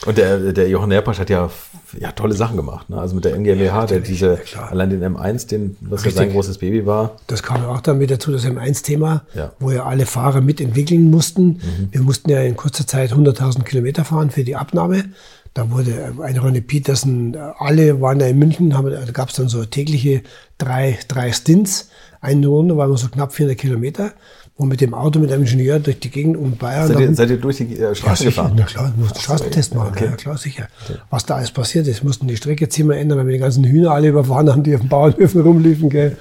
Und 0.06 0.18
der, 0.18 0.52
der 0.52 0.68
Jochen 0.68 0.88
Nerpasch 0.88 1.18
hat 1.18 1.28
ja, 1.28 1.50
ja 1.98 2.12
tolle 2.12 2.34
Sachen 2.34 2.56
gemacht. 2.56 2.88
Ne? 2.90 2.96
Also 2.98 3.16
mit 3.16 3.24
der 3.24 3.34
MGMH, 3.34 3.86
der 3.86 4.00
diese, 4.00 4.36
klar. 4.36 4.70
allein 4.70 4.90
den 4.90 5.02
M1, 5.02 5.48
den, 5.48 5.76
was 5.80 6.02
ja 6.02 6.06
Richtig. 6.06 6.14
sein 6.14 6.30
großes 6.32 6.58
Baby 6.58 6.86
war. 6.86 7.16
Das 7.26 7.42
kam 7.42 7.62
ja 7.62 7.68
auch 7.70 7.80
dann 7.80 7.98
mit 7.98 8.10
dazu, 8.12 8.30
das 8.30 8.44
M1-Thema, 8.46 9.24
Ja. 9.34 9.52
wo 9.58 9.72
ja 9.72 9.84
alle 9.84 10.06
Fahrer 10.06 10.40
mitentwickeln 10.40 11.10
mussten. 11.10 11.60
Wir 11.90 12.02
mussten 12.02 12.30
ja 12.30 12.40
in 12.42 12.56
kurzer 12.56 12.86
Zeit 12.86 13.12
100.000 13.12 13.64
Kilometer 13.64 14.04
fahren 14.04 14.30
für 14.30 14.44
die 14.44 14.54
Abnahme. 14.54 15.06
Da 15.54 15.70
wurde 15.70 16.12
ein 16.22 16.38
Ronnie 16.38 16.60
Peterson, 16.60 17.34
äh, 17.34 17.38
alle 17.58 18.00
waren 18.00 18.18
ja 18.20 18.26
in 18.26 18.38
München, 18.38 18.76
haben, 18.76 18.90
da 18.90 19.04
gab 19.12 19.28
es 19.30 19.36
dann 19.36 19.48
so 19.48 19.64
tägliche 19.64 20.22
drei, 20.58 20.98
drei 21.08 21.32
Stints. 21.32 21.90
Eine 22.20 22.46
Runde 22.48 22.76
waren 22.76 22.90
wir 22.90 22.96
so 22.96 23.08
knapp 23.08 23.32
400 23.32 23.58
Kilometer. 23.58 24.12
Und 24.56 24.68
mit 24.68 24.80
dem 24.80 24.94
Auto, 24.94 25.18
mit 25.18 25.32
einem 25.32 25.42
Ingenieur 25.42 25.80
durch 25.80 25.98
die 25.98 26.10
Gegend 26.10 26.36
um 26.36 26.56
Bayern. 26.56 26.86
Seid 26.86 27.00
ihr, 27.00 27.14
seid 27.16 27.30
ihr 27.30 27.38
durch 27.38 27.56
die 27.56 27.74
äh, 27.76 27.82
ja, 27.82 27.94
Straße 27.94 28.18
sicher. 28.18 28.30
gefahren? 28.30 28.52
Na 28.56 28.64
klar, 28.64 28.92
du 28.94 29.00
musst 29.02 29.14
einen 29.16 29.22
Straßentest 29.22 29.74
machen. 29.74 29.88
okay. 29.90 30.04
Ja, 30.04 30.10
klar, 30.12 30.38
sicher. 30.38 30.68
Was 31.10 31.26
da 31.26 31.34
alles 31.34 31.50
passiert 31.50 31.88
ist, 31.88 32.04
mussten 32.04 32.28
die 32.28 32.36
Strecke 32.36 32.68
ziemlich 32.68 33.00
ändern, 33.00 33.18
weil 33.18 33.26
wir 33.26 33.32
die 33.32 33.40
ganzen 33.40 33.64
Hühner 33.64 33.90
alle 33.90 34.08
überfahren 34.08 34.48
haben, 34.48 34.62
die 34.62 34.72
auf 34.76 34.80
den 34.82 34.88
Bauernhöfen 34.88 35.40
rumliefen, 35.40 35.88
gell. 35.90 36.16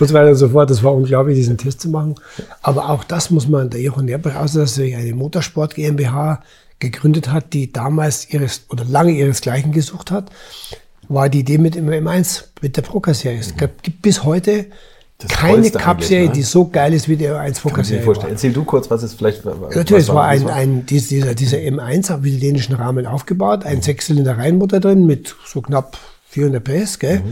Und 0.00 0.08
so 0.08 0.14
weiter 0.14 0.30
und 0.30 0.36
so 0.36 0.48
fort. 0.48 0.70
Das 0.70 0.82
war 0.82 0.94
unglaublich, 0.94 1.36
diesen 1.36 1.58
Test 1.58 1.82
zu 1.82 1.90
machen. 1.90 2.14
Aber 2.62 2.88
auch 2.88 3.04
das 3.04 3.28
muss 3.30 3.48
man, 3.48 3.68
der 3.68 3.82
Jochen 3.82 4.06
Nerberg, 4.06 4.36
außer 4.36 4.60
dass 4.60 4.78
er 4.78 4.96
eine 4.96 5.14
Motorsport 5.14 5.74
GmbH 5.74 6.40
gegründet 6.78 7.30
hat, 7.30 7.52
die 7.52 7.70
damals 7.70 8.32
ihres, 8.32 8.62
oder 8.70 8.86
lange 8.86 9.12
ihresgleichen 9.12 9.72
gesucht 9.72 10.10
hat, 10.10 10.30
war 11.08 11.28
die 11.28 11.40
Idee 11.40 11.58
mit 11.58 11.74
dem 11.74 11.86
M1, 11.90 12.44
mit 12.62 12.78
der 12.78 12.82
Proca-Serie. 12.82 13.40
Es 13.40 13.54
gab- 13.58 13.82
gibt 13.82 14.00
bis 14.00 14.24
heute 14.24 14.66
Das 15.18 15.30
keine 15.30 15.70
Cup-Serie, 15.70 16.26
ne? 16.26 16.32
die 16.32 16.42
so 16.42 16.66
geil 16.68 16.92
ist 16.92 17.08
wie 17.08 17.16
der 17.16 17.34
M1 17.34 17.36
Kann 17.36 17.42
man 17.44 17.52
sich 17.54 17.62
Proca-Serie. 17.62 17.96
nicht 17.98 18.04
vorstellen. 18.04 18.32
Erzähl 18.32 18.52
du 18.52 18.64
kurz, 18.64 18.90
was 18.90 19.02
es 19.04 19.14
vielleicht 19.14 19.44
was 19.46 19.74
Natürlich, 19.74 20.04
es 20.04 20.08
war 20.08 20.24
ein, 20.26 20.48
ein, 20.48 20.86
dies- 20.86 21.08
dieser, 21.08 21.34
dieser 21.34 21.58
M1 21.58 22.12
auf 22.12 22.24
italienischen 22.24 22.74
Rahmen 22.74 23.06
aufgebaut, 23.06 23.64
ein 23.64 23.80
Sechszylinder 23.80 24.36
Reihenmotor 24.36 24.80
drin 24.80 25.06
mit 25.06 25.34
so 25.46 25.60
knapp 25.62 25.96
400 26.30 26.64
PS, 26.64 26.98
gell? 26.98 27.22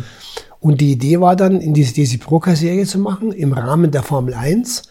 Und 0.61 0.81
die 0.81 0.92
Idee 0.92 1.21
war 1.21 1.35
dann, 1.35 1.61
in 1.61 1.75
diese, 1.75 1.92
diese 1.92 2.18
Proca-Serie 2.18 2.87
zu 2.87 3.01
machen, 3.01 3.33
im 3.33 3.53
Rahmen 3.53 3.90
der 3.90 4.05
Formel 4.05 4.33
1, 4.35 4.83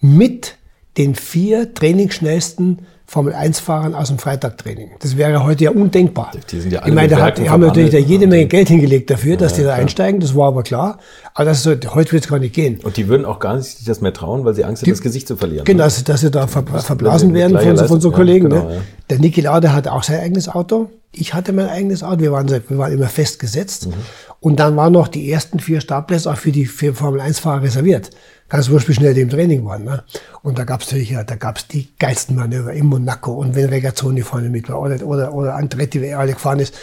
mit 0.00 0.56
den 0.96 1.14
vier 1.14 1.74
trainingsschnellsten 1.74 2.78
Formel 3.10 3.34
1-Fahrern 3.34 3.96
aus 3.96 4.06
dem 4.06 4.20
Freitagtraining. 4.20 4.92
Das 5.00 5.16
wäre 5.16 5.42
heute 5.42 5.64
ja 5.64 5.72
undenkbar. 5.72 6.30
Die 6.48 6.60
sind 6.60 6.72
ja 6.72 6.78
alle 6.78 6.90
ich 6.90 6.94
meine, 6.94 7.08
da, 7.08 7.16
hat, 7.20 7.40
haben 7.48 7.60
natürlich 7.60 7.90
da 7.90 7.98
jede 7.98 8.28
Menge 8.28 8.46
Geld 8.46 8.68
hingelegt 8.68 9.10
dafür, 9.10 9.36
dass 9.36 9.54
die 9.54 9.64
da 9.64 9.74
einsteigen, 9.74 10.20
das 10.20 10.36
war 10.36 10.46
aber 10.46 10.62
klar. 10.62 10.98
Aber 11.34 11.46
das 11.46 11.66
ist, 11.66 11.92
heute 11.92 12.12
wird 12.12 12.22
es 12.22 12.30
gar 12.30 12.38
nicht 12.38 12.54
gehen. 12.54 12.78
Und 12.84 12.96
die 12.96 13.08
würden 13.08 13.24
auch 13.24 13.40
gar 13.40 13.56
nicht 13.56 13.64
sich 13.78 13.84
das 13.84 14.00
mehr 14.00 14.12
trauen, 14.12 14.44
weil 14.44 14.54
sie 14.54 14.64
Angst 14.64 14.82
haben, 14.84 14.90
das 14.90 15.00
Gesicht 15.02 15.26
zu 15.26 15.36
verlieren. 15.36 15.64
Genau, 15.64 15.82
dass, 15.82 16.04
dass 16.04 16.20
sie 16.20 16.30
da 16.30 16.46
ver 16.46 16.62
verblasen 16.64 17.34
werden 17.34 17.58
von, 17.58 17.76
so- 17.76 17.86
von 17.88 18.00
so 18.00 18.10
Leistung, 18.10 18.12
ja, 18.12 18.16
Kollegen. 18.16 18.48
genau, 18.48 18.68
ne? 18.68 18.74
ja. 18.76 18.80
Der 19.10 19.18
Niki 19.18 19.40
Lauda 19.40 19.72
hatte 19.72 19.90
auch 19.92 20.04
sein 20.04 20.20
eigenes 20.20 20.48
Auto. 20.48 20.90
Ich 21.10 21.34
hatte 21.34 21.52
mein 21.52 21.68
eigenes 21.68 22.04
Auto. 22.04 22.20
Wir 22.20 22.30
waren, 22.30 22.48
wir 22.48 22.78
waren 22.78 22.92
immer 22.92 23.08
festgesetzt. 23.08 23.88
Mhm. 23.88 23.94
Und 24.40 24.58
dann 24.58 24.74
waren 24.76 24.92
noch 24.94 25.08
die 25.08 25.30
ersten 25.30 25.60
vier 25.60 25.80
Startplätze 25.82 26.30
auch 26.30 26.36
für 26.36 26.50
die 26.50 26.64
für 26.64 26.94
Formel 26.94 27.20
1-Fahrer 27.20 27.62
reserviert. 27.62 28.10
Ganz 28.48 28.70
wurscht, 28.70 28.88
wie 28.88 28.94
schnell 28.94 29.12
die 29.14 29.20
im 29.20 29.28
Training 29.28 29.64
waren. 29.66 29.84
Ne? 29.84 30.02
Und 30.42 30.58
da 30.58 30.64
gab's 30.64 30.86
natürlich, 30.86 31.10
ja, 31.10 31.22
da 31.24 31.36
gab's 31.36 31.68
die 31.68 31.88
geilsten 31.98 32.36
Manöver 32.36 32.72
in 32.72 32.86
Monaco 32.86 33.32
und 33.32 33.54
wenn 33.54 33.66
Regazzoni 33.68 34.22
vorne 34.22 34.48
mit 34.48 34.68
war 34.70 34.80
oder, 34.80 35.04
oder, 35.06 35.34
oder 35.34 35.54
Andretti, 35.56 36.00
wer 36.00 36.18
alle 36.18 36.32
gefahren 36.32 36.58
ist. 36.58 36.74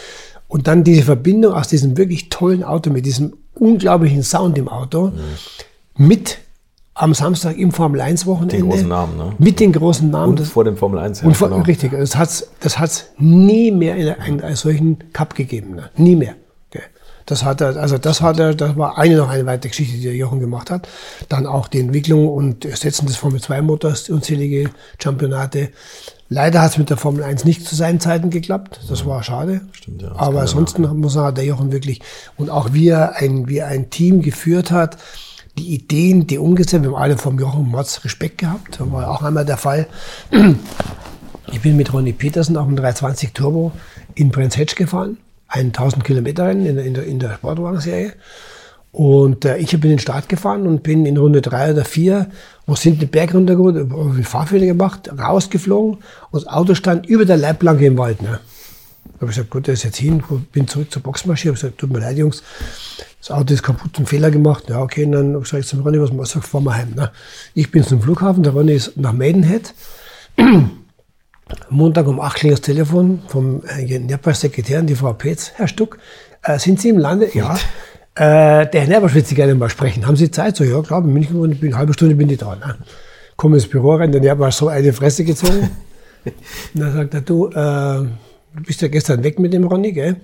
Und 0.46 0.66
dann 0.68 0.84
diese 0.84 1.02
Verbindung 1.02 1.52
aus 1.52 1.68
diesem 1.68 1.96
wirklich 1.98 2.28
tollen 2.30 2.62
Auto 2.62 2.90
mit 2.90 3.04
diesem 3.04 3.34
unglaublichen 3.54 4.22
Sound 4.22 4.56
im 4.56 4.68
Auto 4.68 5.12
mit 5.96 6.38
am 6.94 7.12
Samstag 7.14 7.58
im 7.58 7.70
Formel 7.72 8.00
1 8.00 8.24
Wochenende. 8.26 8.56
Den 8.56 8.68
großen 8.68 8.88
Namen, 8.88 9.16
ne? 9.16 9.32
Mit 9.38 9.60
den 9.60 9.72
großen 9.72 10.10
Namen. 10.10 10.30
Und 10.30 10.40
Das- 10.40 10.48
vor 10.50 10.64
dem 10.64 10.76
Formel 10.76 10.98
1. 11.00 11.22
und 11.22 11.36
vor, 11.36 11.48
genau. 11.50 11.62
richtig, 11.62 11.90
das 11.92 12.16
hat's, 12.16 12.48
das 12.60 12.78
hat's 12.78 13.06
nie 13.18 13.70
mehr 13.70 13.96
in 13.96 14.08
einem, 14.08 14.40
einem 14.42 14.56
solchen 14.56 15.12
Cup 15.12 15.34
gegeben. 15.34 15.74
Ne? 15.76 15.90
Nie 15.96 16.16
mehr. 16.16 16.34
Das 17.28 17.44
hat 17.44 17.60
er, 17.60 17.76
also 17.76 17.98
das 17.98 18.22
hat 18.22 18.38
er, 18.38 18.54
das 18.54 18.74
war 18.78 18.96
eine 18.96 19.18
noch 19.18 19.28
eine 19.28 19.44
weitere 19.44 19.68
Geschichte, 19.68 19.98
die 19.98 20.04
der 20.04 20.16
Jochen 20.16 20.40
gemacht 20.40 20.70
hat. 20.70 20.88
Dann 21.28 21.46
auch 21.46 21.68
die 21.68 21.78
Entwicklung 21.78 22.26
und 22.26 22.64
Ersetzen 22.64 23.04
des 23.06 23.16
Formel 23.16 23.38
2 23.38 23.60
Motors, 23.60 24.08
unzählige 24.08 24.70
Championate. 24.98 25.68
Leider 26.30 26.62
hat 26.62 26.70
es 26.70 26.78
mit 26.78 26.88
der 26.88 26.96
Formel 26.96 27.22
1 27.22 27.44
nicht 27.44 27.66
zu 27.66 27.76
seinen 27.76 28.00
Zeiten 28.00 28.30
geklappt. 28.30 28.80
Das 28.88 29.04
war 29.04 29.22
schade. 29.22 29.60
Stimmt, 29.72 30.00
ja, 30.00 30.12
Aber 30.16 30.40
ansonsten 30.40 30.82
muss 31.00 31.16
man, 31.16 31.24
hat 31.24 31.36
der 31.36 31.44
Jochen 31.44 31.70
wirklich, 31.70 32.00
und 32.38 32.48
auch 32.48 32.72
wie 32.72 32.88
er 32.88 33.16
ein, 33.16 33.46
wie 33.46 33.58
er 33.58 33.66
ein 33.66 33.90
Team 33.90 34.22
geführt 34.22 34.70
hat, 34.70 34.96
die 35.58 35.74
Ideen, 35.74 36.26
die 36.26 36.38
umgesetzt, 36.38 36.82
wir 36.82 36.92
haben 36.92 36.96
alle 36.96 37.18
vom 37.18 37.38
Jochen 37.38 37.68
Motz 37.68 38.02
Respekt 38.04 38.38
gehabt. 38.38 38.80
Das 38.80 38.90
war 38.90 39.10
auch 39.10 39.22
einmal 39.22 39.44
der 39.44 39.58
Fall. 39.58 39.86
Ich 41.52 41.60
bin 41.60 41.76
mit 41.76 41.92
Ronny 41.92 42.14
Petersen 42.14 42.56
auf 42.56 42.66
dem 42.66 42.76
320 42.76 43.34
Turbo 43.34 43.72
in 44.14 44.30
Brenzhetsch 44.30 44.76
gefahren. 44.76 45.18
Ein 45.48 45.66
1000 45.66 46.04
Kilometer 46.04 46.46
Rennen 46.46 46.66
in 46.66 46.76
der, 46.76 46.84
in 46.84 46.94
in 46.94 47.18
der 47.18 47.34
Sportwagen-Serie. 47.34 48.12
Und 48.92 49.44
äh, 49.44 49.58
ich 49.58 49.70
bin 49.72 49.82
in 49.84 49.96
den 49.96 49.98
Start 49.98 50.28
gefahren 50.28 50.66
und 50.66 50.82
bin 50.82 51.04
in 51.06 51.16
Runde 51.16 51.42
drei 51.42 51.72
oder 51.72 51.84
vier, 51.84 52.30
wo 52.66 52.74
sind 52.74 53.02
den 53.02 53.08
Berg 53.08 53.34
runtergeholt, 53.34 53.90
hab 53.90 54.18
ich 54.18 54.26
Fahrfehler 54.26 54.66
gemacht, 54.66 55.10
rausgeflogen 55.18 55.98
und 56.30 56.42
das 56.42 56.46
Auto 56.46 56.74
stand 56.74 57.06
über 57.06 57.24
der 57.24 57.36
Leitplanke 57.36 57.86
im 57.86 57.98
Wald. 57.98 58.22
Ne? 58.22 58.40
Da 59.04 59.22
habe 59.22 59.30
ich 59.30 59.36
gesagt, 59.36 59.50
gut, 59.50 59.66
der 59.66 59.74
ist 59.74 59.84
jetzt 59.84 59.98
hin, 59.98 60.22
bin 60.52 60.68
zurück 60.68 60.90
zur 60.90 61.02
Boxmaschine, 61.02 61.52
habe 61.52 61.60
gesagt, 61.60 61.78
tut 61.78 61.92
mir 61.92 62.00
leid, 62.00 62.16
Jungs, 62.16 62.42
das 63.20 63.30
Auto 63.30 63.52
ist 63.52 63.62
kaputt, 63.62 63.96
einen 63.96 64.06
Fehler 64.06 64.30
gemacht. 64.30 64.64
Ja, 64.68 64.80
okay, 64.80 65.04
und 65.04 65.12
dann 65.12 65.34
habe 65.34 65.44
ich 65.44 65.50
gesagt 65.50 65.66
zum 65.66 65.80
Ronny, 65.80 66.00
was 66.00 66.12
machst 66.12 66.34
du? 66.34 66.40
Fahren 66.40 66.64
wir 66.64 66.74
heim. 66.74 66.94
Ne? 66.94 67.10
Ich 67.54 67.70
bin 67.70 67.82
zum 67.82 68.00
Flughafen, 68.00 68.42
der 68.42 68.52
Ronny 68.52 68.72
ist 68.72 68.96
nach 68.96 69.12
Maidenhead. 69.12 69.74
Montag 71.70 72.06
um 72.06 72.20
8 72.20 72.36
klingelt 72.36 72.60
das 72.60 72.66
Telefon 72.66 73.22
vom 73.28 73.62
äh, 73.64 73.98
Nerpers 73.98 74.40
Sekretär, 74.40 74.82
die 74.82 74.94
Frau 74.94 75.12
Petz. 75.12 75.52
Herr 75.56 75.68
Stuck, 75.68 75.98
äh, 76.42 76.58
sind 76.58 76.80
Sie 76.80 76.88
im 76.90 76.98
Lande? 76.98 77.28
Ja. 77.34 77.54
Äh, 78.14 78.66
der 78.70 78.80
Herr 78.82 78.88
Nerpers 78.88 79.14
will 79.14 79.24
Sie 79.24 79.34
gerne 79.34 79.54
mal 79.54 79.70
sprechen. 79.70 80.06
Haben 80.06 80.16
Sie 80.16 80.30
Zeit? 80.30 80.56
So, 80.56 80.64
ja, 80.64 80.80
klar, 80.82 81.02
in 81.02 81.12
München, 81.12 81.40
bin, 81.58 81.68
eine 81.68 81.78
halbe 81.78 81.92
Stunde 81.92 82.14
bin 82.14 82.28
ich 82.30 82.38
da. 82.38 82.56
Ne? 82.56 82.76
Komme 83.36 83.56
ins 83.56 83.66
Büro 83.66 83.94
rein, 83.94 84.12
der 84.12 84.20
Nerpers 84.20 84.58
so 84.58 84.68
eine 84.68 84.92
Fresse 84.92 85.24
gezogen. 85.24 85.70
und 86.24 86.34
dann 86.74 86.92
sagt 86.92 87.14
er, 87.14 87.20
du, 87.20 87.48
äh, 87.48 87.52
du 87.52 88.62
bist 88.66 88.82
ja 88.82 88.88
gestern 88.88 89.22
weg 89.22 89.38
mit 89.38 89.52
dem 89.52 89.64
Ronny, 89.64 89.92
gell? 89.92 90.16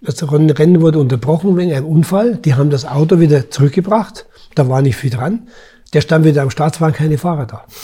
Das 0.00 0.22
Rennen 0.30 0.82
wurde 0.82 0.98
unterbrochen 0.98 1.56
wegen 1.56 1.72
einem 1.72 1.86
Unfall. 1.86 2.36
Die 2.36 2.54
haben 2.54 2.68
das 2.68 2.84
Auto 2.84 3.20
wieder 3.20 3.50
zurückgebracht. 3.50 4.26
Da 4.54 4.68
war 4.68 4.82
nicht 4.82 4.96
viel 4.96 5.10
dran. 5.10 5.48
Der 5.94 6.02
stand 6.02 6.26
wieder 6.26 6.42
am 6.42 6.50
waren 6.50 6.92
keine 6.92 7.18
Fahrer 7.18 7.46
da. 7.46 7.64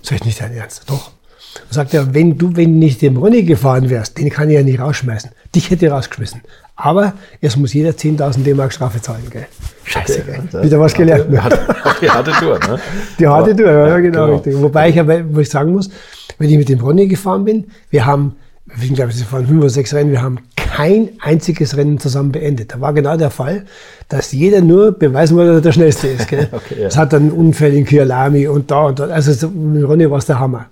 Das 0.00 0.12
ist 0.12 0.24
nicht 0.24 0.40
dein 0.40 0.54
Ernst. 0.54 0.88
Doch. 0.88 1.10
Dann 1.54 1.72
sagt 1.72 1.94
er, 1.94 2.14
wenn 2.14 2.38
du, 2.38 2.56
wenn 2.56 2.78
nicht 2.78 3.02
dem 3.02 3.16
Ronny 3.16 3.42
gefahren 3.42 3.90
wärst, 3.90 4.18
den 4.18 4.30
kann 4.30 4.48
ich 4.48 4.56
ja 4.56 4.62
nicht 4.62 4.80
rausschmeißen. 4.80 5.30
Dich 5.54 5.70
hätte 5.70 5.86
ich 5.86 5.92
rausgeschmissen. 5.92 6.42
Aber 6.76 7.14
es 7.40 7.56
muss 7.56 7.74
jeder 7.74 7.90
10.000 7.90 8.44
D-Mark 8.44 8.72
Strafe 8.72 9.02
zahlen, 9.02 9.24
gell? 9.30 9.46
Scheiße, 9.84 10.22
gell? 10.22 10.62
Wieder 10.62 10.78
was 10.78 10.94
gelernt. 10.94 11.28
ne? 11.28 11.42
Hat, 11.42 11.84
hat 11.84 12.00
die 12.00 12.08
harte 12.08 12.30
Tour, 12.32 12.58
ne? 12.60 12.78
Die 13.18 13.26
harte 13.26 13.56
Tour, 13.56 13.66
ja, 13.66 13.98
genau, 13.98 14.26
genau. 14.26 14.34
richtig. 14.36 14.54
Wobei 14.60 14.90
ich 14.90 15.00
aber, 15.00 15.34
wo 15.34 15.40
ich 15.40 15.50
sagen 15.50 15.72
muss, 15.72 15.90
wenn 16.38 16.48
ich 16.48 16.56
mit 16.56 16.68
dem 16.68 16.78
Ronny 16.78 17.08
gefahren 17.08 17.44
bin, 17.44 17.66
wir 17.90 18.06
haben, 18.06 18.36
wir 18.66 18.86
sind, 18.86 18.94
glaube 18.94 19.10
ich, 19.10 19.18
wir 19.18 19.26
fahren 19.26 19.46
fünf 19.46 19.60
oder 19.60 19.70
sechs 19.70 19.92
Rennen, 19.92 20.12
wir 20.12 20.22
haben 20.22 20.38
kein 20.74 21.10
einziges 21.20 21.76
Rennen 21.76 21.98
zusammen 21.98 22.32
beendet. 22.32 22.72
Da 22.74 22.80
war 22.80 22.92
genau 22.92 23.16
der 23.16 23.30
Fall, 23.30 23.64
dass 24.08 24.32
jeder 24.32 24.60
nur 24.60 24.92
beweisen 24.92 25.36
wollte, 25.36 25.50
dass 25.52 25.58
er 25.58 25.62
der 25.62 25.72
Schnellste 25.72 26.08
ist. 26.08 26.28
Gell? 26.28 26.48
Okay, 26.52 26.80
ja. 26.80 26.86
Es 26.88 26.96
hat 26.96 27.12
dann 27.12 27.30
Unfälle 27.30 27.74
in 27.76 27.84
Kyalami 27.84 28.46
und 28.48 28.70
da 28.70 28.86
und 28.86 28.98
dort. 28.98 29.10
Also 29.10 29.46
Ronny 29.48 30.10
war 30.10 30.18
es 30.18 30.26
der 30.26 30.38
Hammer. 30.38 30.66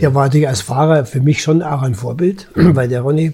Der 0.00 0.14
war 0.14 0.24
natürlich 0.26 0.48
als 0.48 0.60
Fahrer 0.60 1.04
für 1.04 1.20
mich 1.20 1.42
schon 1.42 1.62
auch 1.62 1.82
ein 1.82 1.94
Vorbild, 1.94 2.48
weil 2.54 2.88
der 2.88 3.00
Ronny 3.02 3.32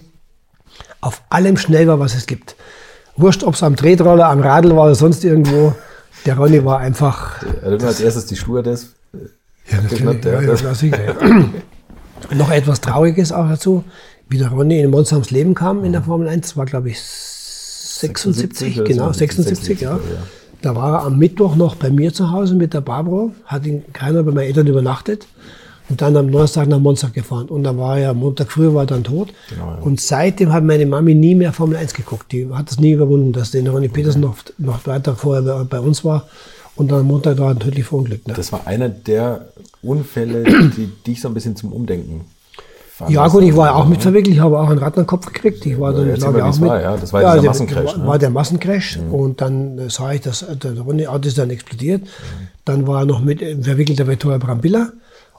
auf 1.01 1.23
allem 1.31 1.57
schnell 1.57 1.87
war, 1.87 1.99
was 2.01 2.15
es 2.15 2.27
gibt. 2.27 2.57
Wurscht, 3.17 3.43
ob 3.45 3.55
es 3.55 3.63
am 3.63 3.77
Tretroller, 3.77 4.29
am 4.29 4.41
Radl 4.41 4.75
war 4.77 4.85
oder 4.87 4.95
sonst 4.95 5.25
irgendwo. 5.25 5.75
Der 6.27 6.37
Ronny 6.37 6.65
war 6.65 6.79
einfach 6.79 7.43
Also 7.63 7.87
als 7.87 8.01
erstes 8.01 8.27
die 8.27 8.37
Stewardess. 8.37 8.95
ja, 9.71 9.79
geschnappt, 9.89 10.25
Ja, 10.25 10.41
ja. 10.41 10.55
ja, 10.55 10.75
sicher. 10.75 10.99
ja. 11.05 11.45
Noch 12.35 12.51
etwas 12.51 12.81
Trauriges 12.81 13.33
auch 13.33 13.47
dazu, 13.49 13.85
wie 14.29 14.39
der 14.39 14.49
Ronny 14.49 14.81
in 14.81 14.91
Monster 14.91 15.17
ums 15.17 15.31
Leben 15.31 15.55
kam 15.55 15.85
in 15.85 15.93
der 15.93 16.03
Formel 16.03 16.29
1, 16.29 16.49
das 16.49 16.57
war 16.57 16.67
glaube 16.67 16.91
ich 16.91 16.99
76, 17.01 18.35
76 18.59 18.79
oder 18.81 18.89
genau, 18.89 19.07
so, 19.09 19.13
76, 19.19 19.81
ja. 19.81 19.91
76, 19.93 20.13
ja. 20.19 20.27
Da 20.63 20.75
war 20.75 21.01
er 21.01 21.05
am 21.07 21.19
Mittwoch 21.19 21.57
noch 21.57 21.75
bei 21.77 21.91
mir 21.91 22.13
zu 22.13 22.31
Hause 22.31 22.55
mit 22.55 22.73
der 22.75 22.81
Barbara, 22.81 23.31
hat 23.45 23.67
ihn 23.67 23.83
keiner 23.93 24.23
bei 24.23 24.33
meinen 24.33 24.47
Eltern 24.47 24.67
übernachtet 24.67 25.27
und 25.91 26.01
dann 26.01 26.17
am 26.17 26.33
Donnerstag 26.33 26.69
nach 26.69 26.79
Monza 26.79 27.09
gefahren. 27.09 27.49
Und 27.49 27.65
da 27.65 27.77
war 27.77 27.99
er, 27.99 28.11
am 28.11 28.19
Montag 28.21 28.51
früh 28.51 28.73
war 28.73 28.85
er 28.85 28.87
dann 28.87 29.05
tot. 29.05 29.35
Genau, 29.51 29.67
ja. 29.73 29.79
Und 29.83 30.01
seitdem 30.01 30.53
hat 30.55 30.65
meine 30.65 30.87
Mami 30.87 31.15
nie 31.15 31.35
mehr 31.35 31.53
Formel 31.53 31.77
1 31.77 31.93
geguckt. 31.93 32.33
Die 32.33 32.49
hat 32.51 32.71
es 32.71 32.81
nie 32.81 32.93
überwunden, 32.93 33.33
dass 33.35 33.51
der 33.51 33.69
Ronny 33.71 33.89
Petersen 33.89 34.23
noch, 34.23 34.37
noch 34.57 34.83
drei 34.83 34.99
Tage 35.01 35.19
vorher 35.19 35.43
bei- 35.67 35.81
uns 35.81 36.03
war 36.03 36.27
und 36.77 36.91
dann 36.91 37.01
am 37.01 37.07
Montag 37.09 37.37
war 37.39 37.53
er 37.53 37.59
tödlich 37.59 37.85
verunglückt. 37.85 38.27
Ne? 38.27 38.33
Das 38.35 38.51
war 38.51 38.67
einer 38.67 38.89
der 38.89 39.49
Unfälle, 39.83 40.45
die 40.77 40.91
dich 41.07 41.21
so 41.21 41.29
ein 41.29 41.35
bisschen 41.35 41.57
zum 41.57 41.73
Umdenken 41.75 42.23
Ja, 43.09 43.27
gut, 43.29 43.43
ich 43.43 43.57
war 43.57 43.67
ja 43.69 43.75
auch 43.75 43.87
mit 43.87 44.03
verwickelt, 44.03 44.35
ich 44.35 44.41
habe 44.41 44.59
auch 44.59 44.69
einen 44.69 44.79
Rad 44.79 44.97
an 44.97 45.03
den 45.03 45.07
Kopf 45.07 45.27
gekriegt. 45.27 45.67
Ich 45.67 45.79
war 45.81 45.93
dann, 45.93 46.09
erzähl 46.09 46.31
glaube 46.31 46.39
ich, 46.39 46.45
auch 46.45 46.61
mit. 46.61 46.71
war, 46.71 46.81
ja. 46.81 46.97
Das 46.97 47.13
war 47.13 47.21
dieser 47.21 47.41
der- 47.41 47.51
Massencrash, 47.51 47.85
War, 47.87 47.99
ne? 47.99 48.07
war 48.07 48.19
der 48.19 48.31
Massencrash 48.31 48.99
und 49.11 49.41
dann 49.41 49.79
äh, 49.79 49.91
sah 49.91 50.13
ich, 50.13 50.21
dass 50.21 50.43
äh, 50.43 50.57
der 50.57 50.79
runde 50.81 51.11
Auto 51.11 51.27
ist 51.29 51.37
dann 51.39 51.51
explodiert. 51.51 52.03
Dann 52.65 52.87
war 52.87 53.01
er 53.01 53.07
noch 53.07 53.21
mit 53.21 53.43
äh, 53.43 53.57
verwickelter 53.61 54.07
Vittoria 54.07 54.39
Brambilla. 54.39 54.91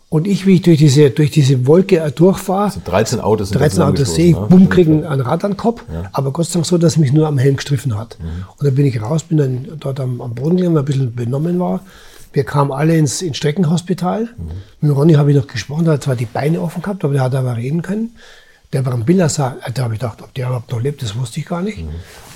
Und 0.09 0.27
ich, 0.27 0.45
wie 0.45 0.55
ich 0.55 0.61
durch 0.61 0.77
diese, 0.77 1.09
durch 1.09 1.31
diese 1.31 1.65
Wolke 1.65 1.99
durchfahre, 2.15 2.71
13 2.85 3.19
Autos 3.19 3.49
sind 3.49 3.59
13 3.59 3.79
da 3.79 3.87
Autos 3.89 4.13
sehe 4.15 4.29
ich, 4.31 4.35
ne? 4.35 4.45
bumm, 4.49 4.69
kriegen 4.69 5.03
ein 5.03 5.19
Rad 5.19 5.43
an 5.43 5.51
den 5.51 5.57
Kopf, 5.57 5.83
aber 6.11 6.31
Gott 6.31 6.45
sei 6.45 6.53
Dank 6.53 6.65
so, 6.67 6.77
dass 6.77 6.97
mich 6.97 7.11
nur 7.11 7.27
am 7.27 7.37
Helm 7.37 7.55
gestriffen 7.55 7.97
hat. 7.97 8.17
Und 8.57 8.67
dann 8.67 8.75
bin 8.75 8.85
ich 8.85 9.01
raus, 9.01 9.23
bin 9.23 9.37
dann 9.37 9.67
dort 9.79 9.99
am, 9.99 10.21
am 10.21 10.35
Boden 10.35 10.57
gelegen, 10.57 10.73
weil 10.75 10.83
ein 10.83 10.85
bisschen 10.85 11.15
benommen 11.15 11.59
war. 11.59 11.79
Wir 12.35 12.43
kamen 12.43 12.73
alle 12.73 12.97
ins, 12.97 13.21
ins 13.21 13.37
Streckenhospital. 13.37 14.27
Mit 14.81 14.93
Ronny 14.93 15.13
habe 15.13 15.31
ich 15.31 15.37
noch 15.37 15.47
gesprochen, 15.47 15.85
der 15.85 15.93
hat 15.93 16.03
zwar 16.03 16.17
die 16.17 16.25
Beine 16.25 16.59
offen 16.59 16.81
gehabt, 16.81 17.05
aber 17.05 17.13
der 17.13 17.23
hat 17.23 17.33
aber 17.33 17.55
reden 17.55 17.81
können. 17.81 18.17
Der 18.73 18.81
Brambilla 18.81 19.29
sah, 19.29 19.55
da 19.73 19.83
habe 19.83 19.93
ich 19.93 20.01
gedacht, 20.01 20.21
ob 20.21 20.33
der 20.33 20.47
überhaupt 20.47 20.69
noch 20.69 20.81
lebt, 20.81 21.01
das 21.01 21.15
wusste 21.15 21.39
ich 21.39 21.45
gar 21.45 21.61
nicht. 21.61 21.77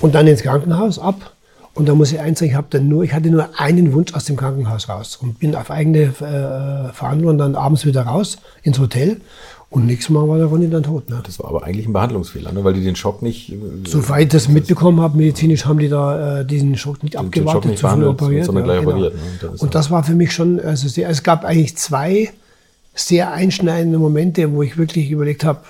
Und 0.00 0.14
dann 0.14 0.26
ins 0.26 0.40
Krankenhaus 0.42 0.98
ab. 0.98 1.34
Und 1.74 1.86
da 1.86 1.94
muss 1.94 2.12
ich 2.12 2.18
eins 2.18 2.38
sagen, 2.38 2.50
ich, 2.50 2.58
dann 2.70 2.88
nur, 2.88 3.04
ich 3.04 3.12
hatte 3.12 3.30
nur 3.30 3.60
einen 3.60 3.92
Wunsch 3.92 4.14
aus 4.14 4.24
dem 4.24 4.36
Krankenhaus 4.36 4.88
raus 4.88 5.16
und 5.16 5.38
bin 5.38 5.54
auf 5.54 5.70
eigene 5.70 6.04
äh, 6.04 6.94
Verhandlung 6.94 7.36
dann 7.36 7.54
abends 7.54 7.84
wieder 7.84 8.04
raus 8.04 8.38
ins 8.62 8.78
Hotel. 8.78 9.20
Und 9.70 9.86
nächstes 9.86 10.10
Mal 10.10 10.28
war 10.28 10.36
der 10.36 10.46
Ronny 10.46 10.68
dann 10.68 10.82
tot. 10.82 11.08
Ne? 11.08 11.22
Das 11.24 11.38
war 11.38 11.48
aber 11.48 11.62
eigentlich 11.62 11.86
ein 11.86 11.92
Behandlungsfehler, 11.92 12.50
ne? 12.50 12.64
weil 12.64 12.74
die 12.74 12.82
den 12.82 12.96
Schock 12.96 13.22
nicht, 13.22 13.52
äh, 13.52 13.56
Soweit 13.86 14.24
ich 14.24 14.28
das 14.30 14.48
mitbekommen 14.48 15.00
habe, 15.00 15.16
medizinisch 15.16 15.64
haben 15.64 15.78
die 15.78 15.88
da 15.88 16.40
äh, 16.40 16.44
diesen 16.44 16.76
Schock 16.76 17.04
nicht 17.04 17.14
den 17.14 17.20
abgewartet, 17.20 17.62
Schock 17.62 17.70
nicht 17.70 17.78
zu 17.78 17.88
früh 17.88 18.06
operiert. 18.06 18.46
ja, 18.46 18.52
genau. 18.52 18.80
operiert, 18.80 19.14
ne? 19.14 19.20
Und 19.48 19.54
ist 19.54 19.62
Und 19.62 19.74
das 19.76 19.90
war 19.92 20.02
für 20.02 20.16
mich 20.16 20.32
schon, 20.32 20.58
also 20.58 20.88
sehr, 20.88 21.08
es 21.08 21.22
gab 21.22 21.44
eigentlich 21.44 21.76
zwei 21.76 22.30
sehr 22.94 23.32
einschneidende 23.32 23.98
Momente, 23.98 24.52
wo 24.52 24.64
ich 24.64 24.76
wirklich 24.76 25.08
überlegt 25.08 25.44
habe, 25.44 25.60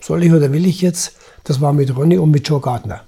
soll 0.00 0.24
ich 0.24 0.32
oder 0.32 0.52
will 0.52 0.64
ich 0.64 0.80
jetzt? 0.80 1.16
Das 1.44 1.60
war 1.60 1.74
mit 1.74 1.94
Ronny 1.94 2.16
und 2.16 2.30
mit 2.30 2.48
Joe 2.48 2.60
Gardner. 2.62 3.02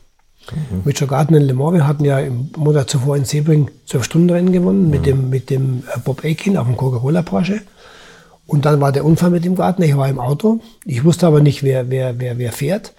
Mhm. 0.50 0.82
Mit 0.84 1.00
Joe 1.00 1.08
Gardner 1.08 1.38
in 1.38 1.44
Le 1.44 1.54
Mans, 1.54 1.74
wir 1.74 1.86
hatten 1.86 2.04
ja 2.04 2.18
im 2.18 2.50
Monat 2.58 2.90
zuvor 2.90 3.16
in 3.16 3.24
Sebring 3.24 3.70
12-Stunden-Rennen 3.88 4.52
gewonnen 4.52 4.90
mit 4.90 5.06
dem, 5.06 5.30
mit 5.30 5.48
dem 5.48 5.84
äh, 5.94 5.98
Bob 6.04 6.24
Akin 6.24 6.58
auf 6.58 6.66
dem 6.66 6.76
Coca-Cola 6.76 7.22
Porsche. 7.22 7.62
Und 8.46 8.64
dann 8.64 8.80
war 8.80 8.92
der 8.92 9.04
Unfall 9.04 9.30
mit 9.30 9.44
dem 9.44 9.54
Gartner. 9.54 9.86
Ich 9.86 9.96
war 9.96 10.08
im 10.08 10.18
Auto. 10.18 10.60
Ich 10.84 11.04
wusste 11.04 11.26
aber 11.26 11.40
nicht, 11.40 11.62
wer, 11.62 11.90
wer, 11.90 12.18
wer, 12.18 12.38
wer 12.38 12.52
fährt. 12.52 12.92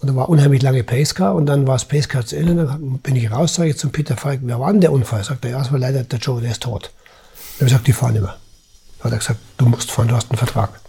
Und 0.00 0.08
da 0.08 0.16
war 0.16 0.28
unheimlich 0.28 0.62
lange 0.62 0.84
Pacecar. 0.84 1.34
Und 1.34 1.46
dann 1.46 1.66
war 1.66 1.74
das 1.74 1.84
Pacecar 1.84 2.24
zu 2.24 2.36
Ende. 2.36 2.66
Dann 2.66 2.98
bin 2.98 3.16
ich 3.16 3.30
raus, 3.30 3.54
sage 3.54 3.70
ich 3.70 3.78
zum 3.78 3.90
Peter 3.90 4.16
Falk, 4.16 4.40
wer 4.42 4.60
war 4.60 4.72
denn 4.72 4.80
der 4.80 4.92
Unfall? 4.92 5.22
Sagt 5.24 5.44
er, 5.44 5.52
ja, 5.52 5.62
es 5.62 5.72
war 5.72 5.78
leider 5.78 6.02
der 6.04 6.18
Joe, 6.18 6.40
der 6.40 6.52
ist 6.52 6.62
tot. 6.62 6.90
Dann 6.92 7.40
habe 7.42 7.64
ich 7.64 7.72
gesagt, 7.72 7.86
die 7.86 7.92
fahren 7.92 8.14
mehr. 8.14 8.22
Dann 8.22 9.04
hat 9.04 9.12
er 9.12 9.18
gesagt, 9.18 9.40
du 9.56 9.66
musst 9.66 9.90
fahren, 9.90 10.08
du 10.08 10.14
hast 10.14 10.30
einen 10.30 10.38
Vertrag. 10.38 10.80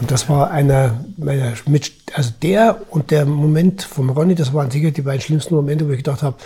Und 0.00 0.10
das 0.10 0.28
war 0.28 0.50
einer 0.50 1.04
meiner 1.16 1.54
mit, 1.66 1.92
also 2.14 2.32
der 2.42 2.80
und 2.90 3.10
der 3.10 3.26
Moment 3.26 3.82
vom 3.82 4.10
Ronny, 4.10 4.34
das 4.34 4.52
waren 4.52 4.70
sicher 4.70 4.90
die 4.90 5.02
beiden 5.02 5.20
schlimmsten 5.20 5.54
Momente, 5.54 5.86
wo 5.88 5.92
ich 5.92 5.98
gedacht 5.98 6.22
habe, 6.22 6.36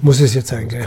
muss 0.00 0.20
es 0.20 0.34
jetzt 0.34 0.48
sein, 0.48 0.68
gell? 0.68 0.86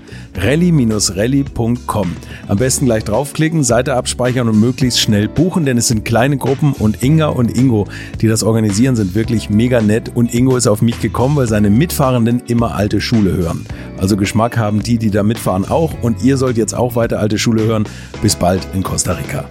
rally-rally.com. 0.35 2.15
Am 2.47 2.57
besten 2.57 2.85
gleich 2.85 3.03
draufklicken, 3.03 3.63
Seite 3.63 3.95
abspeichern 3.95 4.47
und 4.49 4.59
möglichst 4.59 4.99
schnell 4.99 5.27
buchen, 5.27 5.65
denn 5.65 5.77
es 5.77 5.87
sind 5.87 6.05
kleine 6.05 6.37
Gruppen 6.37 6.73
und 6.73 7.03
Inga 7.03 7.27
und 7.27 7.55
Ingo, 7.57 7.87
die 8.21 8.27
das 8.27 8.43
organisieren, 8.43 8.95
sind 8.95 9.15
wirklich 9.15 9.49
mega 9.49 9.81
nett 9.81 10.11
und 10.15 10.33
Ingo 10.33 10.55
ist 10.57 10.67
auf 10.67 10.81
mich 10.81 10.99
gekommen, 10.99 11.35
weil 11.35 11.47
seine 11.47 11.69
Mitfahrenden 11.69 12.41
immer 12.47 12.75
alte 12.75 13.01
Schule 13.01 13.33
hören. 13.35 13.65
Also 13.97 14.17
Geschmack 14.17 14.57
haben 14.57 14.81
die, 14.83 14.97
die 14.97 15.11
da 15.11 15.23
mitfahren 15.23 15.67
auch 15.69 15.93
und 16.01 16.23
ihr 16.23 16.37
sollt 16.37 16.57
jetzt 16.57 16.73
auch 16.73 16.95
weiter 16.95 17.19
alte 17.19 17.37
Schule 17.37 17.63
hören. 17.63 17.85
Bis 18.21 18.35
bald 18.35 18.67
in 18.73 18.83
Costa 18.83 19.13
Rica. 19.13 19.45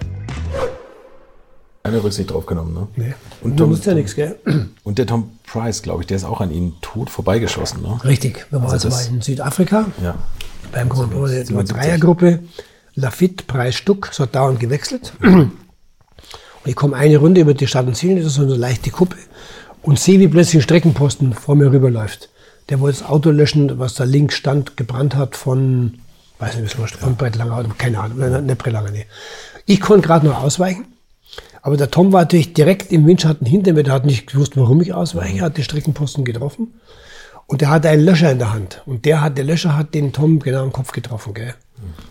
Keine 1.83 2.03
Rücksicht 2.03 2.29
drauf 2.31 2.45
genommen, 2.45 2.73
ne? 2.75 2.87
Nee. 2.95 3.13
Und 3.41 3.51
du 3.59 3.63
Tom- 3.63 3.71
musst 3.71 3.85
ja 3.87 3.95
nichts, 3.95 4.13
gell? 4.15 4.35
Und 4.83 4.99
der 4.99 5.07
Tom 5.07 5.29
Price, 5.51 5.81
glaube 5.81 6.01
ich, 6.03 6.07
der 6.07 6.17
ist 6.17 6.23
auch 6.25 6.39
an 6.39 6.51
ihnen 6.51 6.73
tot 6.81 7.09
vorbeigeschossen, 7.09 7.81
ne? 7.81 7.99
Richtig. 8.03 8.45
Wir 8.51 8.59
waren 8.59 8.71
Also 8.71 8.87
also 8.87 8.89
das- 8.89 9.09
mal 9.09 9.15
in 9.15 9.21
Südafrika. 9.21 9.85
Ja. 10.03 10.13
Beim 10.71 10.89
Grand 10.89 11.11
Prix 11.11 11.31
der 11.31 11.45
77. 11.45 11.75
Dreiergruppe. 11.75 12.39
Lafitte, 12.95 13.45
Preis 13.45 13.75
Stuck, 13.75 14.09
es 14.11 14.19
hat 14.19 14.35
dauernd 14.35 14.59
gewechselt. 14.59 15.13
Und 15.21 15.51
ich 16.65 16.75
komme 16.75 16.95
eine 16.95 17.17
Runde 17.17 17.41
über 17.41 17.53
die 17.53 17.67
Stadt 17.67 17.87
und 17.87 17.95
Ziel, 17.95 18.17
das 18.17 18.25
ist 18.25 18.35
so 18.35 18.43
eine 18.43 18.55
leichte 18.55 18.91
Kuppe, 18.91 19.17
und 19.81 19.99
sehe, 19.99 20.19
wie 20.19 20.27
plötzlich 20.27 20.55
ein 20.55 20.61
Streckenposten 20.63 21.33
vor 21.33 21.55
mir 21.55 21.71
rüberläuft. 21.71 22.29
Der 22.69 22.79
wollte 22.79 22.99
das 22.99 23.09
Auto 23.09 23.31
löschen, 23.31 23.79
was 23.79 23.95
da 23.95 24.03
links 24.03 24.35
stand, 24.35 24.77
gebrannt 24.77 25.15
hat 25.15 25.35
von, 25.35 25.99
weiß 26.39 26.57
nicht, 26.57 26.79
was 26.79 26.91
von 26.91 27.15
Brett 27.15 27.35
Langer, 27.35 27.65
keine 27.77 27.99
Ahnung, 27.99 28.19
nicht, 28.19 28.43
nicht 28.43 28.57
Brett 28.57 28.73
Langer, 28.73 28.91
nee. 28.91 29.05
Ich 29.65 29.81
konnte 29.81 30.05
gerade 30.05 30.27
noch 30.27 30.43
ausweichen, 30.43 30.85
aber 31.61 31.77
der 31.77 31.91
Tom 31.91 32.11
war 32.11 32.21
natürlich 32.21 32.53
direkt 32.53 32.91
im 32.91 33.07
Windschatten 33.07 33.47
hinter 33.47 33.73
mir, 33.73 33.83
der 33.83 33.93
hat 33.93 34.05
nicht 34.05 34.27
gewusst, 34.27 34.57
warum 34.57 34.81
ich 34.81 34.93
ausweiche, 34.93 35.41
hat 35.41 35.57
den 35.57 35.63
Streckenposten 35.63 36.25
getroffen. 36.25 36.73
Und 37.47 37.61
der 37.61 37.69
hatte 37.69 37.89
einen 37.89 38.05
Löscher 38.05 38.31
in 38.31 38.39
der 38.39 38.53
Hand. 38.53 38.81
Und 38.85 39.05
der 39.05 39.21
hat, 39.21 39.37
der 39.37 39.43
Löscher 39.43 39.75
hat 39.75 39.93
den 39.93 40.13
Tom 40.13 40.39
genau 40.39 40.63
im 40.63 40.71
Kopf 40.71 40.91
getroffen, 40.91 41.33
gell? 41.33 41.53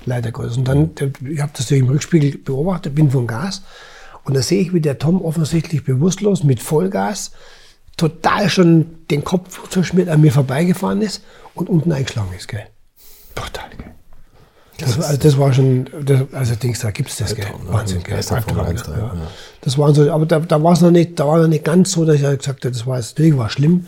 Leider 0.05 0.33
Gottes. 0.33 0.57
Und 0.57 0.67
dann, 0.67 0.91
ich 1.29 1.41
habe 1.41 1.53
das 1.57 1.69
durch 1.69 1.81
im 1.81 1.89
Rückspiegel 1.89 2.39
beobachtet, 2.39 2.95
bin 2.95 3.11
vom 3.11 3.27
Gas. 3.27 3.63
Und 4.25 4.35
da 4.35 4.43
sehe 4.43 4.61
ich, 4.61 4.75
wie 4.75 4.81
der 4.81 4.99
Tom 4.99 5.23
offensichtlich 5.23 5.85
bewusstlos 5.85 6.45
mit 6.45 6.61
Vollgas 6.61 7.33
total 7.97 8.49
schon 8.49 9.07
den 9.11 9.25
Kopf 9.25 9.69
verschmiert 9.69 10.09
an 10.09 10.21
mir 10.21 10.33
vorbeigefahren 10.33 11.03
ist 11.03 11.23
und 11.55 11.69
unten 11.69 11.93
eingeschlagen 11.93 12.33
ist, 12.37 12.49
gell? 12.49 12.67
Brutal, 13.35 13.71
gell? 13.77 13.95
Das, 14.81 14.99
war- 14.99 15.07
also 15.07 15.19
das 15.19 15.39
war 15.39 15.53
schon, 15.53 15.89
das, 16.05 16.21
also 16.33 16.55
Dings, 16.55 16.81
da 16.81 16.91
gibt's 16.91 17.17
das, 17.17 17.35
gell? 17.35 17.47
Wahnsinn, 17.69 18.03
gell? 18.03 18.17
Albtraum, 18.17 18.57
ja. 18.97 18.99
ja. 18.99 19.15
Das 19.61 19.77
waren 19.79 19.95
so, 19.95 20.11
aber 20.11 20.27
da, 20.27 20.41
da 20.41 20.63
war 20.63 20.73
es 20.73 20.81
noch 20.81 20.91
nicht, 20.91 21.19
da 21.19 21.27
war 21.27 21.39
noch 21.39 21.49
nicht 21.49 21.65
ganz 21.65 21.93
so, 21.93 22.05
dass 22.05 22.17
ich 22.17 22.25
halt 22.25 22.39
gesagt 22.41 22.65
habe, 22.65 22.73
das 22.73 22.87
war 22.87 22.97
jetzt, 22.99 23.17
natürlich 23.19 23.37
war 23.39 23.51
schlimm. 23.51 23.87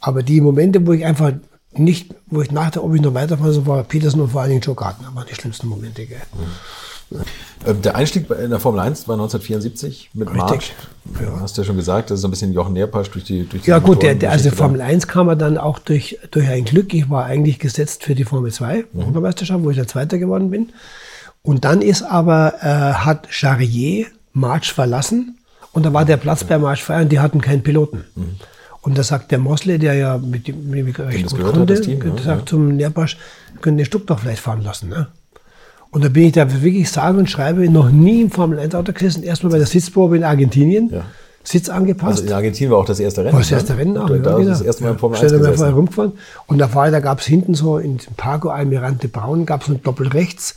Aber 0.00 0.22
die 0.22 0.40
Momente, 0.40 0.86
wo 0.86 0.92
ich 0.92 1.04
einfach 1.04 1.32
nicht, 1.72 2.14
wo 2.26 2.42
ich 2.42 2.50
nachdachte, 2.50 2.82
ob 2.84 2.94
ich 2.94 3.00
noch 3.00 3.14
weiterfahre, 3.14 3.52
so 3.52 3.66
war 3.66 3.82
Peterson 3.84 4.20
und 4.20 4.30
vor 4.30 4.40
allen 4.40 4.50
Dingen 4.50 4.62
Joe 4.62 4.74
Gardner, 4.74 5.10
waren 5.14 5.26
die 5.30 5.34
schlimmsten 5.34 5.68
Momente, 5.68 6.04
gell? 6.06 6.18
Ähm, 6.34 6.46
Der 7.84 7.96
Einstieg 7.96 8.30
in 8.30 8.50
der 8.50 8.60
Formel 8.60 8.80
1 8.80 9.06
war 9.08 9.14
1974 9.16 10.10
mit 10.14 10.32
March. 10.32 10.72
Ja. 11.20 11.40
Hast 11.40 11.56
du 11.56 11.62
ja 11.62 11.66
schon 11.66 11.76
gesagt, 11.76 12.10
das 12.10 12.20
ist 12.20 12.24
ein 12.24 12.30
bisschen 12.30 12.52
Jochen 12.52 12.72
Nährpasch 12.72 13.10
durch 13.10 13.24
die 13.24 13.46
durch 13.46 13.64
die 13.64 13.70
Ja 13.70 13.78
gut, 13.80 14.02
der, 14.02 14.14
der, 14.14 14.30
also. 14.30 14.50
Formel 14.50 14.80
1 14.80 15.06
kam 15.08 15.28
er 15.28 15.36
dann 15.36 15.58
auch 15.58 15.78
durch, 15.78 16.18
durch 16.30 16.48
ein 16.48 16.64
Glück. 16.64 16.94
Ich 16.94 17.10
war 17.10 17.24
eigentlich 17.24 17.58
gesetzt 17.58 18.04
für 18.04 18.14
die 18.14 18.24
Formel 18.24 18.52
2 18.52 18.84
Mhm. 18.92 19.00
Europameisterschaft, 19.00 19.62
wo 19.64 19.70
ich 19.70 19.76
der 19.76 19.88
Zweiter 19.88 20.18
geworden 20.18 20.50
bin. 20.50 20.70
Und 21.42 21.64
dann 21.64 21.82
ist 21.82 22.02
aber, 22.02 22.54
äh, 22.60 22.66
hat 22.66 23.26
Charrier 23.30 24.06
March 24.32 24.72
verlassen 24.72 25.36
und 25.72 25.84
da 25.84 25.92
war 25.92 26.04
der 26.04 26.16
Platz 26.16 26.44
bei 26.44 26.58
March 26.58 26.84
frei 26.84 27.02
und 27.02 27.10
die 27.10 27.18
hatten 27.20 27.40
keinen 27.40 27.62
Piloten. 27.62 28.04
Und 28.82 28.96
da 28.96 29.02
sagt 29.02 29.30
der 29.30 29.38
Mosle, 29.38 29.78
der 29.78 29.94
ja 29.94 30.16
mit 30.18 30.48
dem 30.48 30.70
mit 30.70 30.78
dem 30.78 30.88
ich 30.88 30.98
recht 30.98 31.24
Mhm. 31.32 31.36
gut 31.36 31.46
hat, 31.46 31.52
konnte, 31.54 31.74
das 31.74 31.80
Team, 31.84 32.00
sagt 32.18 32.40
ja. 32.40 32.46
zum 32.46 32.76
Nährpasch, 32.76 33.18
wir 33.52 33.60
können 33.60 33.76
den 33.76 33.86
Stuck 33.86 34.06
doch 34.06 34.20
vielleicht 34.20 34.40
fahren 34.40 34.62
lassen. 34.62 34.88
Ne? 34.88 35.08
Und 35.90 36.04
da 36.04 36.08
bin 36.08 36.24
ich 36.24 36.32
da 36.32 36.62
wirklich 36.62 36.88
sage 36.90 37.18
und 37.18 37.28
schreibe, 37.28 37.68
noch 37.68 37.90
nie 37.90 38.22
im 38.22 38.30
Formel 38.30 38.58
1 38.58 38.74
Auto 38.74 38.92
gesessen, 38.92 39.22
erstmal 39.24 39.52
bei 39.52 39.58
der 39.58 39.66
Sitzprobe 39.66 40.16
in 40.16 40.24
Argentinien, 40.24 40.88
Ja. 40.92 41.04
Sitz 41.42 41.68
angepasst. 41.70 42.18
Also 42.20 42.24
in 42.26 42.32
Argentinien 42.32 42.70
war 42.70 42.78
auch 42.78 42.84
das 42.84 43.00
erste 43.00 43.22
Rennen. 43.22 43.32
War 43.32 43.40
das 43.40 43.50
ne? 43.50 43.56
erste 43.56 43.76
Rennen 43.76 43.96
auch, 43.96 44.08
Da, 44.08 44.14
ja, 44.14 44.22
da 44.22 44.30
ist 44.32 44.36
genau. 44.36 44.50
das 44.50 44.60
erste 44.60 44.84
Mal 44.84 44.90
im 44.90 44.98
Formel 44.98 45.16
Stell 45.16 45.30
1 45.30 45.32
dir 45.32 45.38
mal 45.38 45.44
vor, 45.46 45.52
gesessen. 45.52 45.74
rumgefahren. 45.74 46.12
Und 46.46 46.58
da 46.58 46.74
war, 46.74 46.90
da 46.90 47.00
gab 47.00 47.20
es 47.20 47.26
hinten 47.26 47.54
so 47.54 47.78
in 47.78 47.98
Parco 48.16 48.50
Almirante 48.50 49.08
Braun, 49.08 49.46
gab 49.46 49.62
es 49.62 49.68
ein 49.68 49.82
Doppel 49.82 50.08
rechts. 50.08 50.54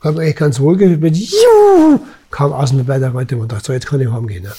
Und 0.00 0.04
habe 0.04 0.20
eigentlich 0.20 0.36
ganz 0.36 0.60
wohl 0.60 0.76
gefühlt, 0.76 1.16
ich, 1.16 1.30
juhu, 1.32 2.00
kam 2.30 2.52
außen 2.52 2.84
bei 2.84 2.98
der 2.98 3.10
Reutemann 3.10 3.44
und 3.44 3.52
dachte, 3.52 3.64
so, 3.64 3.72
jetzt 3.72 3.86
kann 3.86 3.98
ich 4.00 4.12
heimgehen. 4.12 4.44
Ne? 4.44 4.52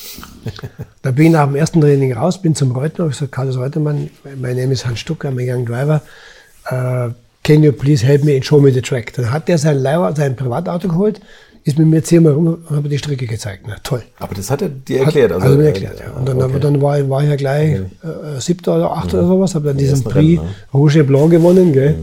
da 1.04 1.12
bin 1.12 1.28
ich 1.28 1.32
nach 1.32 1.46
dem 1.46 1.56
ersten 1.56 1.80
Training 1.80 2.12
raus, 2.14 2.42
bin 2.42 2.56
zum 2.56 2.72
Reutemann, 2.72 3.12
ich 3.12 3.18
gesagt, 3.18 3.32
Carlos 3.34 3.56
Reutemann, 3.56 4.10
my 4.36 4.56
name 4.56 4.74
is 4.74 4.84
Hans 4.84 5.00
Stuck, 5.00 5.26
I'm 5.26 5.38
a 5.40 5.56
young 5.56 5.64
driver. 5.64 6.02
Uh, 6.72 7.12
can 7.48 7.64
you 7.64 7.72
please 7.72 8.06
help 8.06 8.24
me 8.24 8.36
and 8.36 8.44
show 8.44 8.60
me 8.60 8.72
the 8.72 8.82
track? 8.82 9.14
Dann 9.14 9.32
hat 9.32 9.48
der 9.48 9.58
sein 9.58 9.78
Leiber, 9.78 10.14
sein 10.16 10.36
Privatauto 10.36 10.90
geholt, 10.90 11.22
ist 11.64 11.78
mit 11.78 11.88
mir 11.88 12.04
zehnmal 12.04 12.34
rum 12.34 12.48
und 12.48 12.70
hat 12.70 12.84
mir 12.84 12.90
die 12.90 12.98
Strecke 12.98 13.26
gezeigt. 13.26 13.68
Ne? 13.68 13.78
Toll. 13.84 14.04
Aber 14.20 14.36
das 14.36 14.52
hat 14.52 14.62
er 14.62 14.70
dir 14.70 15.00
erklärt. 15.00 15.32
Hat, 15.32 15.42
also, 15.42 15.56
mir 15.56 15.64
äh, 15.64 15.68
erklärt, 15.68 16.00
ja. 16.00 16.12
Und 16.12 16.28
dann, 16.28 16.42
okay. 16.42 16.60
dann 16.60 16.82
war, 16.82 17.10
war 17.10 17.24
ich 17.24 17.30
ja 17.30 17.36
gleich 17.38 17.76
äh, 17.76 18.40
siebter 18.40 18.76
oder 18.76 18.92
achter 18.92 19.20
oder 19.20 19.28
sowas, 19.28 19.56
habe 19.56 19.68
dann 19.68 19.78
diesen 19.78 20.04
Prix 20.04 20.40
Rennen, 20.40 20.50
ne? 20.50 20.74
Rouge 20.74 21.00
et 21.00 21.08
Blanc 21.08 21.32
gewonnen, 21.32 21.72
gell? 21.72 21.96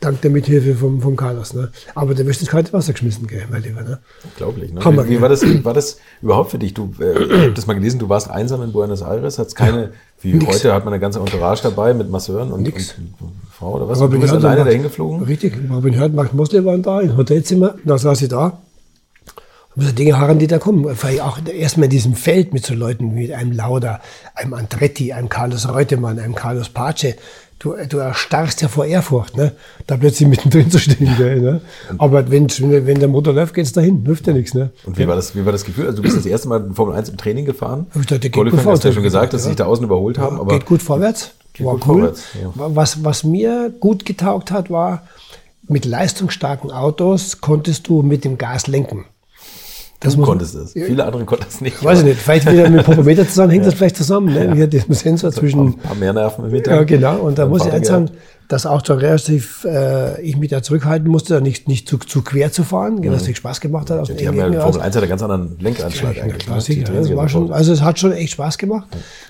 Dank 0.00 0.20
der 0.20 0.30
Mithilfe 0.30 0.74
vom, 0.74 1.00
vom 1.00 1.16
Carlos. 1.16 1.54
Ne? 1.54 1.70
Aber 1.94 2.14
der 2.14 2.26
wirst 2.26 2.40
ins 2.42 2.50
kalte 2.50 2.72
Wasser 2.74 2.92
geschmissen, 2.92 3.26
gell, 3.26 3.44
mein 3.50 3.62
Lieber. 3.62 3.82
Ne? 3.82 3.98
Unglaublich. 4.24 4.72
Ne? 4.72 4.84
Hammer, 4.84 5.06
Wie, 5.06 5.12
wie 5.12 5.20
war, 5.22 5.30
das, 5.30 5.42
war 5.64 5.72
das 5.72 5.98
überhaupt 6.20 6.50
für 6.50 6.58
dich? 6.58 6.74
Du, 6.74 6.92
äh, 7.00 7.44
habe 7.44 7.52
das 7.52 7.66
mal 7.66 7.72
gelesen, 7.72 7.98
du 7.98 8.08
warst 8.10 8.30
einsam 8.30 8.62
in 8.62 8.72
Buenos 8.72 9.00
Aires, 9.00 9.38
hattest 9.38 9.56
keine, 9.56 9.92
wie 10.20 10.34
Nix. 10.34 10.46
heute 10.46 10.74
hat 10.74 10.84
man 10.84 10.92
eine 10.92 11.00
ganze 11.00 11.18
Entourage 11.18 11.62
dabei 11.62 11.94
mit 11.94 12.10
Masseuren 12.10 12.52
und, 12.52 12.62
Nix. 12.62 12.94
und 13.20 13.32
Frau 13.58 13.74
oder 13.74 13.88
was? 13.88 13.98
du 13.98 14.08
bist 14.08 14.32
Hörd 14.32 14.32
und 14.32 14.44
alleine 14.44 14.60
Max- 14.60 14.68
dahin 14.70 14.82
geflogen? 14.82 15.22
Richtig. 15.24 15.54
Robin 15.70 15.94
Hört, 15.96 16.12
Max 16.14 16.32
Mosley 16.32 16.64
waren 16.64 16.82
da 16.82 17.00
im 17.00 17.16
Hotelzimmer. 17.16 17.74
Da 17.84 17.96
saß 17.98 18.20
ich 18.22 18.28
da. 18.28 18.58
Und 19.74 19.84
so 19.84 19.92
Dinge 19.92 20.18
harren, 20.18 20.38
die 20.38 20.46
da 20.46 20.58
kommen. 20.58 20.84
Weil 20.84 21.20
auch 21.20 21.38
erstmal 21.46 21.84
in 21.84 21.90
diesem 21.90 22.14
Feld 22.14 22.52
mit 22.54 22.64
so 22.66 22.74
Leuten 22.74 23.14
wie 23.16 23.34
einem 23.34 23.52
Lauda, 23.52 24.00
einem 24.34 24.54
Andretti, 24.54 25.12
einem 25.12 25.28
Carlos 25.28 25.68
Reutemann, 25.68 26.18
einem 26.18 26.34
Carlos 26.34 26.68
Pace. 26.70 27.14
Du, 27.58 27.74
du 27.88 27.96
erstarrst 27.96 28.60
ja 28.60 28.68
vor 28.68 28.84
Ehrfurcht, 28.84 29.34
ne? 29.38 29.52
da 29.86 29.96
plötzlich 29.96 30.28
mittendrin 30.28 30.70
zu 30.70 30.78
stehen. 30.78 31.14
Gell, 31.16 31.40
ne? 31.40 31.62
Aber 31.96 32.30
wenn, 32.30 32.48
wenn 32.50 32.98
der 33.00 33.08
Motor 33.08 33.32
läuft, 33.32 33.54
geht's 33.54 33.72
dahin. 33.72 34.04
Hilft 34.04 34.26
ja 34.26 34.34
nichts. 34.34 34.52
Ne? 34.52 34.70
Und 34.84 34.98
wie 34.98 35.08
war, 35.08 35.16
das, 35.16 35.34
wie 35.34 35.42
war 35.46 35.52
das 35.52 35.64
Gefühl? 35.64 35.86
Also 35.86 35.96
du 35.96 36.02
bist 36.02 36.18
das 36.18 36.26
erste 36.26 36.48
Mal 36.48 36.60
in 36.62 36.74
Formel 36.74 36.94
1 36.94 37.08
im 37.08 37.16
Training 37.16 37.46
gefahren. 37.46 37.86
Ich 37.98 38.02
dachte, 38.06 38.20
geht 38.20 38.32
Qualifying 38.34 38.62
gut 38.62 38.72
hast 38.72 38.84
du 38.84 38.88
ja 38.88 38.94
schon 38.94 39.02
gesagt, 39.02 39.32
dass 39.32 39.42
sie 39.44 39.48
Ja. 39.48 39.50
sich 39.52 39.56
da 39.56 39.64
außen 39.64 39.84
überholt 39.86 40.18
haben. 40.18 40.38
Aber 40.38 40.52
geht 40.52 40.66
gut 40.66 40.82
vorwärts. 40.82 41.30
War 41.64 41.78
cool. 41.86 42.14
ja. 42.34 42.50
was, 42.54 43.04
was 43.04 43.24
mir 43.24 43.70
gut 43.70 44.04
getaugt 44.04 44.50
hat, 44.50 44.70
war, 44.70 45.06
mit 45.68 45.84
leistungsstarken 45.84 46.70
Autos 46.70 47.40
konntest 47.40 47.88
du 47.88 48.02
mit 48.02 48.24
dem 48.24 48.38
Gas 48.38 48.66
lenken. 48.66 49.06
Du 50.00 50.16
muss- 50.16 50.26
konntest 50.26 50.54
es. 50.54 50.72
Viele 50.72 51.04
andere 51.04 51.24
konnten 51.24 51.46
es 51.48 51.60
nicht. 51.60 51.82
Weiß 51.82 52.00
ich 52.00 52.04
nicht, 52.04 52.20
vielleicht 52.20 52.50
wieder 52.50 52.68
mit 52.68 52.80
dem 52.80 52.84
Popometer 52.94 53.26
zusammen, 53.26 53.50
hängt 53.50 53.66
das 53.66 53.74
vielleicht 53.74 53.96
zusammen. 53.96 54.32
Ne? 54.32 54.54
Hier 54.54 54.66
diesen 54.66 54.94
Sensor 54.94 55.30
Ein 55.30 55.34
zwischen. 55.34 55.78
paar 55.78 55.94
mehr 55.94 56.12
Nerven 56.12 56.44
im 56.46 56.52
Winter. 56.52 56.74
Ja, 56.74 56.84
genau. 56.84 57.16
Und 57.20 57.38
da 57.38 57.46
muss 57.46 57.64
ich 57.66 57.72
eins 57.72 57.88
sagen, 57.88 58.10
dass 58.48 58.64
auch 58.64 58.84
schon 58.86 58.98
relativ 58.98 59.64
äh, 59.64 60.20
ich 60.22 60.36
mich 60.36 60.50
da 60.50 60.62
zurückhalten 60.62 61.08
musste, 61.08 61.34
da 61.34 61.40
nicht, 61.40 61.66
nicht 61.66 61.88
zu, 61.88 61.98
zu 61.98 62.22
quer 62.22 62.52
zu 62.52 62.62
fahren, 62.62 63.02
dass 63.02 63.26
es 63.26 63.36
Spaß 63.36 63.60
gemacht 63.60 63.90
hat. 63.90 63.98
Aus 63.98 64.08
Mhm. 64.08 64.16
Die 64.18 64.28
haben 64.28 64.36
ja 64.36 64.46
Engen 64.46 64.60
Formel 64.60 64.76
raus. 64.76 64.82
1 64.84 64.94
hat 64.96 65.02
einen 65.02 65.10
ganz 65.10 65.22
anderen 65.22 65.56
Lenkeinschlag 65.58 66.16
Ja, 66.16 66.22
eigentlich. 66.22 66.44
klar, 66.44 66.56
ne? 66.56 66.62
sicher. 66.62 66.84
Drehen 66.84 66.96
Das 67.02 67.10
war 67.16 67.22
ja 67.24 67.28
schon, 67.28 67.52
also 67.52 67.72
es 67.72 67.82
hat 67.82 67.98
schon 67.98 68.12
echt 68.12 68.32
Spaß 68.34 68.58
gemacht. 68.58 68.86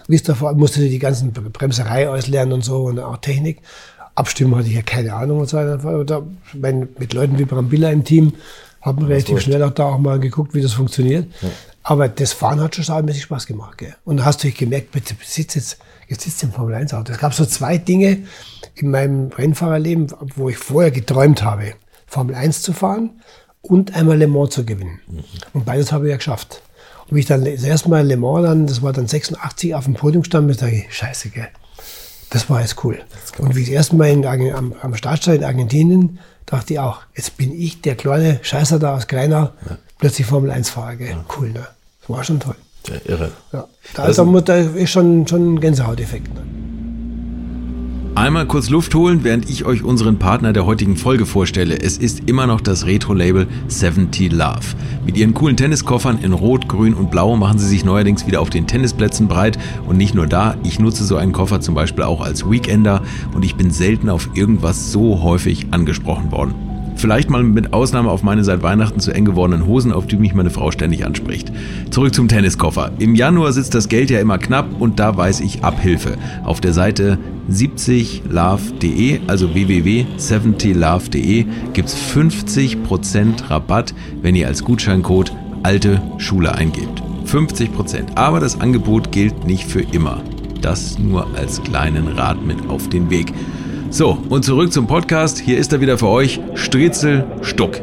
Wie 0.08 0.16
es 0.16 0.22
davor 0.22 0.52
musste 0.54 0.80
die 0.80 0.98
ganzen 0.98 1.32
Bremserei 1.32 2.08
auslernen 2.10 2.52
und 2.52 2.64
so 2.64 2.82
und 2.84 2.98
auch 2.98 3.16
Technik. 3.18 3.58
Abstimmen 4.14 4.54
hatte 4.56 4.68
ich 4.68 4.74
ja 4.74 4.82
keine 4.82 5.14
Ahnung 5.14 5.40
und 5.40 5.48
so. 5.48 5.56
Da, 6.04 6.22
mein, 6.54 6.88
mit 6.98 7.12
Leuten 7.14 7.38
wie 7.38 7.44
Brambilla 7.44 7.90
im 7.90 8.02
Team 8.04 8.32
haben 8.86 9.04
relativ 9.04 9.40
schnell 9.40 9.62
auch 9.62 9.72
da 9.72 9.84
auch 9.84 9.98
mal 9.98 10.18
geguckt, 10.20 10.54
wie 10.54 10.62
das 10.62 10.72
funktioniert. 10.72 11.26
Aber 11.82 12.08
das 12.08 12.32
Fahren 12.32 12.60
hat 12.60 12.74
schon 12.74 12.84
saumäßig 12.84 13.24
Spaß 13.24 13.46
gemacht. 13.46 13.78
Gell? 13.78 13.94
Und 14.04 14.18
da 14.18 14.24
hast 14.24 14.42
du 14.42 14.48
dich 14.48 14.56
gemerkt, 14.56 14.92
bitte 14.92 15.14
sitzt 15.22 15.56
jetzt, 15.56 15.78
jetzt 16.08 16.22
sitzt 16.22 16.42
im 16.42 16.52
Formel 16.52 16.74
1 16.74 16.94
Auto. 16.94 17.12
Es 17.12 17.18
gab 17.18 17.34
so 17.34 17.44
zwei 17.44 17.78
Dinge 17.78 18.24
in 18.74 18.90
meinem 18.90 19.28
Rennfahrerleben, 19.28 20.08
wo 20.34 20.48
ich 20.48 20.58
vorher 20.58 20.90
geträumt 20.90 21.42
habe, 21.42 21.74
Formel 22.06 22.34
1 22.34 22.62
zu 22.62 22.72
fahren 22.72 23.10
und 23.62 23.94
einmal 23.94 24.18
Le 24.18 24.26
Mans 24.26 24.50
zu 24.50 24.64
gewinnen. 24.64 25.00
Und 25.52 25.64
beides 25.64 25.92
habe 25.92 26.06
ich 26.06 26.10
ja 26.10 26.16
geschafft. 26.16 26.62
Und 27.08 27.16
wie 27.16 27.20
ich 27.20 27.26
dann 27.26 27.44
das 27.44 27.62
erste 27.62 27.88
Mal 27.88 28.06
Le 28.06 28.16
Mans 28.16 28.46
dann, 28.46 28.66
das 28.66 28.82
war 28.82 28.92
dann 28.92 29.06
86, 29.06 29.74
auf 29.74 29.84
dem 29.84 29.94
Podium 29.94 30.24
stand, 30.24 30.46
mir 30.46 30.54
sage 30.54 30.76
ich, 30.76 30.94
scheiße, 30.94 31.30
gell. 31.30 31.48
Das 32.30 32.50
war 32.50 32.60
jetzt 32.60 32.82
cool. 32.84 32.98
Und 33.38 33.54
wie 33.54 33.60
ich 33.60 33.66
das 33.66 33.74
erste 33.74 33.96
Mal 33.96 34.08
in, 34.08 34.24
am, 34.26 34.74
am 34.80 34.94
Start 34.96 35.22
stand 35.22 35.38
in 35.38 35.44
Argentinien, 35.44 36.18
dachte 36.46 36.72
ich 36.74 36.78
auch, 36.80 37.00
jetzt 37.14 37.36
bin 37.36 37.52
ich 37.52 37.80
der 37.82 37.96
kleine 37.96 38.38
Scheißer 38.42 38.78
da 38.78 38.94
aus 38.96 39.06
Kleinau, 39.06 39.50
plötzlich 39.98 40.26
Formel 40.26 40.50
1 40.50 40.70
Fahrer, 40.70 40.96
gell. 40.96 41.16
Cool, 41.36 41.50
ne? 41.50 41.66
Das 42.00 42.08
war 42.10 42.24
schon 42.24 42.40
toll. 42.40 42.54
Ja, 42.88 42.94
irre. 43.04 43.32
Ja. 43.52 43.66
Da, 43.94 44.02
Also- 44.04 44.22
also, 44.22 44.40
da 44.40 44.54
ist 44.56 44.90
schon, 44.90 45.26
schon 45.26 45.54
ein 45.54 45.60
Gänsehauteffekt. 45.60 46.32
Ne? 46.34 46.42
Einmal 48.16 48.46
kurz 48.46 48.70
Luft 48.70 48.94
holen, 48.94 49.24
während 49.24 49.50
ich 49.50 49.66
euch 49.66 49.82
unseren 49.82 50.18
Partner 50.18 50.54
der 50.54 50.64
heutigen 50.64 50.96
Folge 50.96 51.26
vorstelle. 51.26 51.78
Es 51.78 51.98
ist 51.98 52.22
immer 52.30 52.46
noch 52.46 52.62
das 52.62 52.86
Retro-Label 52.86 53.46
70 53.68 54.32
Love. 54.32 54.74
Mit 55.04 55.18
ihren 55.18 55.34
coolen 55.34 55.58
Tenniskoffern 55.58 56.20
in 56.22 56.32
Rot, 56.32 56.66
Grün 56.66 56.94
und 56.94 57.10
Blau 57.10 57.36
machen 57.36 57.58
sie 57.58 57.68
sich 57.68 57.84
neuerdings 57.84 58.26
wieder 58.26 58.40
auf 58.40 58.48
den 58.48 58.66
Tennisplätzen 58.66 59.28
breit. 59.28 59.58
Und 59.86 59.98
nicht 59.98 60.14
nur 60.14 60.26
da, 60.26 60.56
ich 60.64 60.78
nutze 60.78 61.04
so 61.04 61.16
einen 61.16 61.32
Koffer 61.32 61.60
zum 61.60 61.74
Beispiel 61.74 62.04
auch 62.04 62.22
als 62.22 62.50
Weekender 62.50 63.02
und 63.34 63.44
ich 63.44 63.54
bin 63.54 63.70
selten 63.70 64.08
auf 64.08 64.30
irgendwas 64.32 64.92
so 64.92 65.22
häufig 65.22 65.66
angesprochen 65.72 66.32
worden. 66.32 66.75
Vielleicht 66.96 67.28
mal 67.28 67.42
mit 67.42 67.74
Ausnahme 67.74 68.10
auf 68.10 68.22
meine 68.22 68.42
seit 68.42 68.62
Weihnachten 68.62 69.00
zu 69.00 69.12
eng 69.12 69.26
gewordenen 69.26 69.66
Hosen, 69.66 69.92
auf 69.92 70.06
die 70.06 70.16
mich 70.16 70.34
meine 70.34 70.50
Frau 70.50 70.70
ständig 70.70 71.04
anspricht. 71.04 71.52
Zurück 71.90 72.14
zum 72.14 72.26
Tenniskoffer. 72.26 72.90
Im 72.98 73.14
Januar 73.14 73.52
sitzt 73.52 73.74
das 73.74 73.88
Geld 73.88 74.10
ja 74.10 74.18
immer 74.18 74.38
knapp 74.38 74.66
und 74.80 74.98
da 74.98 75.14
weiß 75.16 75.40
ich 75.40 75.62
Abhilfe. 75.62 76.16
Auf 76.44 76.62
der 76.62 76.72
Seite 76.72 77.18
70love.de, 77.50 79.20
also 79.26 79.54
www.70love.de, 79.54 81.44
gibt's 81.74 81.96
50% 82.14 83.50
Rabatt, 83.50 83.94
wenn 84.22 84.34
ihr 84.34 84.48
als 84.48 84.64
Gutscheincode 84.64 85.32
alte 85.62 86.00
Schule 86.16 86.54
eingebt. 86.54 87.02
50%. 87.26 88.16
Aber 88.16 88.40
das 88.40 88.60
Angebot 88.60 89.12
gilt 89.12 89.44
nicht 89.44 89.68
für 89.68 89.82
immer. 89.82 90.22
Das 90.62 90.98
nur 90.98 91.26
als 91.36 91.62
kleinen 91.62 92.08
Rat 92.08 92.44
mit 92.44 92.68
auf 92.68 92.88
den 92.88 93.10
Weg. 93.10 93.32
So, 93.90 94.18
und 94.28 94.44
zurück 94.44 94.72
zum 94.72 94.86
Podcast. 94.86 95.38
Hier 95.38 95.58
ist 95.58 95.72
er 95.72 95.80
wieder 95.80 95.96
für 95.98 96.08
euch, 96.08 96.40
Striezel 96.54 97.24
Stuck. 97.40 97.80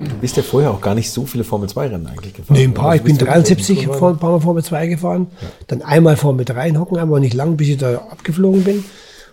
Du 0.00 0.14
bist 0.20 0.36
ja 0.36 0.42
vorher 0.42 0.70
auch 0.70 0.80
gar 0.80 0.94
nicht 0.94 1.10
so 1.10 1.24
viele 1.26 1.44
Formel 1.44 1.68
2 1.68 1.88
Rennen 1.88 2.06
eigentlich 2.06 2.34
gefahren. 2.34 2.56
Nee, 2.56 2.64
ein 2.64 2.74
paar. 2.74 2.90
Also 2.90 2.96
Ich 2.96 3.02
bin 3.04 3.16
bist 3.16 3.26
ja 3.26 3.32
73 3.32 3.76
wirklich 3.82 3.96
vor 3.96 4.10
ein 4.10 4.18
paar 4.18 4.32
Mal 4.32 4.40
Formel 4.40 4.64
2 4.64 4.86
gefahren, 4.88 5.26
dann 5.68 5.82
einmal 5.82 6.16
Formel 6.16 6.44
3 6.44 6.68
in 6.70 6.80
Hockenheim, 6.80 7.08
nicht 7.20 7.34
lang, 7.34 7.56
bis 7.56 7.68
ich 7.68 7.76
da 7.78 7.94
abgeflogen 8.10 8.64
bin. 8.64 8.84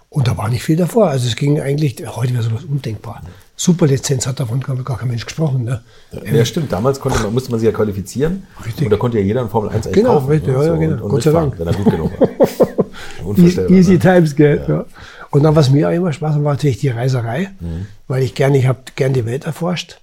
Und 0.10 0.28
da 0.28 0.38
war 0.38 0.50
nicht 0.50 0.64
viel 0.64 0.78
davor. 0.78 1.08
Also 1.10 1.28
es 1.28 1.36
ging 1.36 1.60
eigentlich, 1.60 1.96
heute 2.16 2.34
wäre 2.34 2.44
sowas 2.44 2.64
undenkbar. 2.64 3.22
Superlizenz 3.58 4.26
hat 4.28 4.40
davon 4.40 4.62
gar 4.62 4.76
gar 4.78 4.98
kein 4.98 5.10
Mensch 5.10 5.26
gesprochen. 5.26 5.64
Ne? 5.64 5.82
Ja, 6.32 6.46
stimmt. 6.46 6.72
Damals 6.72 7.00
konnte 7.00 7.22
man, 7.24 7.34
musste 7.34 7.52
man 7.52 7.60
sich 7.60 7.66
ja 7.68 7.74
qualifizieren. 7.74 8.44
Richtig. 8.66 8.86
Und 8.86 8.92
da 8.92 8.98
konnte 8.98 9.18
ja 9.20 9.26
jeder 9.26 9.42
in 9.42 9.50
Formel 9.50 9.70
1 9.72 9.88
eigentlich 9.88 9.96
Genau, 10.04 10.14
kaufen. 10.14 10.30
richtig, 10.30 10.50
ne? 10.50 10.54
ja, 10.54 10.64
ja, 10.64 10.74
So, 10.74 10.80
genau. 10.80 10.94
Und, 10.96 11.02
und 11.02 11.10
Gott 11.10 11.24
sei 11.24 11.30
mitfahren, 11.32 11.50
Dank. 11.50 11.60
wenn 11.60 11.68
er 11.68 11.74
gut 11.74 11.92
genug 11.92 12.12
war. 12.22 12.67
Unvorstellbar. 13.24 13.78
Easy 13.78 13.94
ne? 13.94 14.00
Times, 14.00 14.36
gell? 14.36 14.64
Ja. 14.68 14.86
Und 15.30 15.44
dann, 15.44 15.56
was 15.56 15.70
mir 15.70 15.90
auch 15.90 15.94
immer 15.94 16.14
Spaß 16.14 16.36
macht, 16.36 16.44
war 16.44 16.54
natürlich 16.54 16.80
die 16.80 16.90
Reiserei, 16.90 17.50
Mhm. 17.60 17.88
weil 18.08 18.24
ich 18.24 18.34
gerne, 18.36 18.58
ich 18.58 18.68
habe 18.68 18.80
gern 18.96 19.14
die 19.14 19.26
Welt 19.26 19.46
erforscht. 19.46 20.00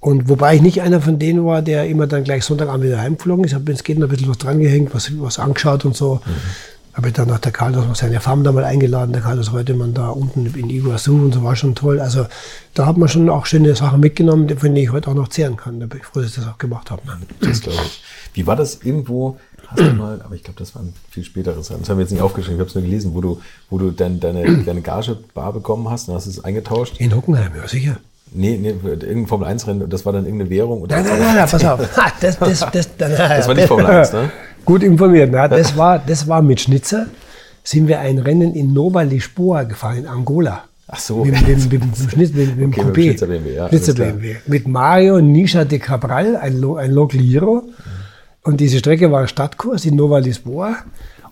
Und 0.00 0.28
wobei 0.28 0.54
ich 0.54 0.62
nicht 0.62 0.80
einer 0.82 1.00
von 1.00 1.18
denen 1.18 1.44
war, 1.44 1.60
der 1.62 1.86
immer 1.88 2.06
dann 2.06 2.22
gleich 2.22 2.44
Sonntagabend 2.44 2.84
wieder 2.84 3.00
heimgeflogen 3.00 3.44
ist. 3.44 3.50
Ich 3.50 3.54
habe 3.56 3.70
ins 3.72 3.82
Geht 3.82 4.00
ein 4.00 4.08
bisschen 4.08 4.28
was 4.28 4.38
dran 4.38 4.60
gehängt, 4.60 4.94
was, 4.94 5.10
was 5.20 5.38
angeschaut 5.38 5.84
und 5.84 5.96
so. 5.96 6.20
Mhm. 6.24 6.30
Habe 6.94 7.12
dann 7.12 7.28
nach 7.28 7.38
der 7.38 7.52
Carlos 7.52 7.84
seine 7.98 8.20
Farm 8.20 8.42
da 8.42 8.50
mal 8.52 8.64
eingeladen, 8.64 9.12
der 9.12 9.22
Carlos 9.22 9.52
Reutemann 9.52 9.94
da 9.94 10.08
unten 10.10 10.46
in 10.46 10.68
Iguazu 10.68 11.14
und 11.14 11.32
so 11.32 11.44
war 11.44 11.54
schon 11.54 11.74
toll. 11.76 12.00
Also 12.00 12.26
da 12.74 12.86
hat 12.86 12.96
man 12.96 13.08
schon 13.08 13.28
auch 13.30 13.46
schöne 13.46 13.74
Sachen 13.76 14.00
mitgenommen, 14.00 14.48
von 14.48 14.74
denen 14.74 14.76
ich 14.84 14.90
heute 14.92 15.08
auch 15.10 15.14
noch 15.14 15.28
zehren 15.28 15.56
kann. 15.56 15.78
Da 15.78 15.86
bin 15.86 16.00
ich 16.00 16.04
froh, 16.06 16.20
dass 16.20 16.30
ich 16.30 16.36
das 16.36 16.46
auch 16.48 16.58
gemacht 16.58 16.90
habe. 16.90 17.02
Das 17.40 17.60
glaube 17.60 17.78
ich. 17.86 18.02
Wie 18.34 18.46
war 18.46 18.56
das 18.56 18.80
irgendwo? 18.82 19.38
Hast 19.70 19.80
du 19.80 19.92
mal, 19.92 20.22
aber 20.24 20.34
ich 20.34 20.42
glaube, 20.42 20.58
das 20.58 20.74
war 20.74 20.82
ein 20.82 20.94
viel 21.10 21.24
späteres 21.24 21.70
Rennen. 21.70 21.80
Das 21.80 21.90
haben 21.90 21.98
wir 21.98 22.02
jetzt 22.02 22.10
nicht 22.10 22.22
aufgeschrieben, 22.22 22.56
ich 22.56 22.60
habe 22.60 22.68
es 22.68 22.74
nur 22.74 22.84
gelesen, 22.84 23.14
wo 23.14 23.20
du, 23.20 23.40
wo 23.68 23.76
du 23.76 23.90
dein, 23.90 24.18
deine, 24.18 24.64
deine 24.64 24.80
Gage 24.80 25.18
bar 25.34 25.52
bekommen 25.52 25.90
hast 25.90 26.08
und 26.08 26.14
hast 26.14 26.26
es 26.26 26.42
eingetauscht. 26.42 26.98
In 26.98 27.14
Hockenheim, 27.14 27.52
ja 27.54 27.68
sicher. 27.68 27.98
Nee, 28.32 28.58
nee, 28.60 28.74
irgendein 28.82 29.26
Formel-1-Rennen, 29.26 29.88
das 29.88 30.06
war 30.06 30.12
dann 30.14 30.24
irgendeine 30.24 30.50
Währung. 30.50 30.82
Oder 30.82 30.96
Nein, 30.96 31.06
nein, 31.06 31.18
nein, 31.18 31.34
nein, 31.36 31.48
pass 31.48 31.64
auf. 31.64 31.96
Ha, 31.96 32.12
Das, 32.20 32.38
das, 32.38 32.60
das, 32.72 32.96
das, 32.96 33.48
war 33.48 33.54
nicht 33.54 33.68
Formel 33.68 33.86
1, 33.86 34.12
ne? 34.14 34.30
Gut 34.64 34.82
informiert. 34.82 35.30
Na, 35.32 35.48
das, 35.48 35.76
war, 35.76 35.98
das 35.98 36.26
war 36.26 36.40
mit 36.42 36.60
Schnitzer. 36.60 37.06
Sind 37.62 37.88
wir 37.88 38.00
ein 38.00 38.18
Rennen 38.18 38.54
in 38.54 38.72
Nova 38.72 39.02
Lisboa 39.02 39.64
gefahren, 39.64 39.98
in 39.98 40.06
Angola. 40.06 40.64
Ach 40.88 40.98
so. 40.98 41.24
Mit, 41.24 41.46
mit, 41.46 41.70
mit, 41.70 42.16
mit, 42.16 42.16
mit, 42.16 42.34
mit 42.34 42.48
Okay, 42.48 42.64
mit 42.66 42.74
Coupé. 42.74 43.02
Schnitzer 43.02 43.26
BMW, 43.26 43.54
ja, 43.54 43.68
Schnitzer. 43.68 43.92
BMW. 43.92 44.36
Mit 44.46 44.66
Mario 44.66 45.20
Nisha 45.20 45.64
de 45.64 45.78
Cabral, 45.78 46.36
ein, 46.36 46.58
Lo, 46.58 46.76
ein 46.76 46.92
Local 46.92 47.20
Hero. 47.20 47.64
Und 48.48 48.60
diese 48.60 48.78
Strecke 48.78 49.12
war 49.12 49.28
Stadtkurs 49.28 49.84
in 49.84 49.94
Nova 49.94 50.20
Lisboa. 50.20 50.76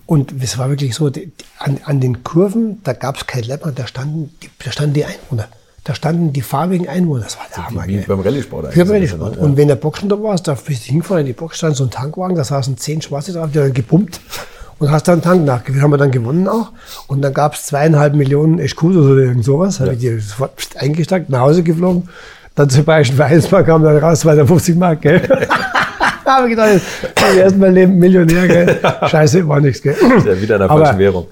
Und 0.05 0.35
es 0.43 0.59
war 0.59 0.69
wirklich 0.69 0.95
so, 0.95 1.09
die, 1.09 1.33
an, 1.59 1.81
an 1.85 1.99
den 1.99 2.23
Kurven, 2.23 2.83
da 2.85 2.93
gab 2.93 3.17
es 3.17 3.27
kein 3.27 3.43
Läpper, 3.45 3.73
da 3.73 3.87
standen, 3.87 4.35
die, 4.43 4.51
da 4.63 4.71
standen 4.71 4.93
die 4.93 5.07
Einwohner. 5.07 5.49
Da 5.83 5.95
standen 5.95 6.35
die 6.35 6.43
farbigen 6.43 6.87
Einwohner. 6.87 7.25
Das 7.25 7.39
war 7.39 7.47
der 7.57 7.67
Hammer. 7.67 7.87
Wie 7.87 7.97
beim 8.01 8.21
Rallye-Sport 8.21 8.67
Für 8.67 8.83
eigentlich. 8.83 9.13
den 9.13 9.21
Rallye-Sport. 9.23 9.39
Und 9.39 9.57
wenn 9.57 9.67
der 9.67 9.77
Boxen 9.77 10.11
da 10.11 10.23
warst, 10.23 10.47
da 10.47 10.53
bist 10.53 10.83
du 10.83 10.91
hingefahren 10.91 11.23
in 11.23 11.27
die 11.29 11.33
Box, 11.33 11.57
stand 11.57 11.75
so 11.75 11.85
ein 11.85 11.91
Tankwagen, 11.91 12.37
da 12.37 12.45
saßen 12.45 12.77
zehn 12.77 13.01
Schwarze 13.01 13.33
drauf, 13.33 13.49
die 13.51 13.61
haben 13.61 13.73
gepumpt 13.73 14.21
und 14.79 14.91
hast 14.91 15.09
dann 15.09 15.15
einen 15.15 15.23
Tank 15.23 15.45
nachgewiesen. 15.47 15.83
Haben 15.83 15.93
wir 15.93 15.97
dann 15.97 16.11
gewonnen 16.11 16.47
auch. 16.49 16.73
Und 17.07 17.23
dann 17.23 17.33
gab 17.33 17.55
es 17.55 17.65
zweieinhalb 17.65 18.15
Millionen 18.15 18.59
Escudos 18.59 19.07
oder 19.07 19.23
irgend 19.23 19.47
sowas. 19.47 19.81
Habe 19.81 19.95
ich 19.95 20.01
die 20.01 20.19
sofort 20.19 20.55
pst, 20.57 20.77
eingesteckt, 20.77 21.31
nach 21.31 21.41
Hause 21.41 21.63
geflogen. 21.63 22.11
Dann 22.55 22.69
zur 22.69 22.85
Bayerischen 22.85 23.17
Vereinsbank 23.17 23.67
kam 23.67 23.83
dann 23.83 23.97
raus 23.97 24.21
250 24.21 24.77
Mark, 24.77 25.01
gell? 25.01 25.23
habe 26.37 26.49
ich 26.49 26.51
gedacht, 26.57 26.81
zum 27.17 27.39
ersten 27.39 27.59
Mal 27.61 27.73
Leben 27.73 27.99
Millionär, 27.99 28.47
gell? 28.49 28.81
Scheiße, 29.09 29.47
war 29.49 29.61
nichts, 29.61 29.83
gell? 29.83 29.97
Ja, 30.01 30.41
wieder 30.41 30.57
in 30.57 30.61
der 30.63 30.71
Aber- 30.71 30.99
Währung. 30.99 31.27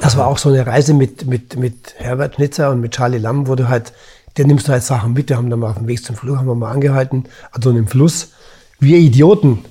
das 0.00 0.16
war 0.16 0.26
auch 0.26 0.38
so 0.38 0.48
eine 0.50 0.66
Reise 0.66 0.94
mit, 0.94 1.26
mit, 1.26 1.56
mit 1.56 1.94
Herbert 1.96 2.34
Schnitzer 2.34 2.70
und 2.70 2.80
mit 2.80 2.92
Charlie 2.92 3.18
Lamm, 3.18 3.46
wo 3.48 3.54
du 3.54 3.68
halt, 3.68 3.92
der 4.36 4.46
nimmst 4.46 4.68
du 4.68 4.72
halt 4.72 4.82
Sachen 4.82 5.12
mit. 5.14 5.28
Wir 5.30 5.36
haben 5.36 5.48
dann 5.50 5.60
mal 5.60 5.70
auf 5.70 5.78
dem 5.78 5.86
Weg 5.88 6.04
zum 6.04 6.16
Flug, 6.16 6.36
haben 6.36 6.46
wir 6.46 6.54
mal 6.54 6.70
angehalten, 6.72 7.24
also 7.52 7.70
im 7.70 7.86
Fluss. 7.86 8.32
Wir 8.80 8.98
Idioten. 8.98 9.64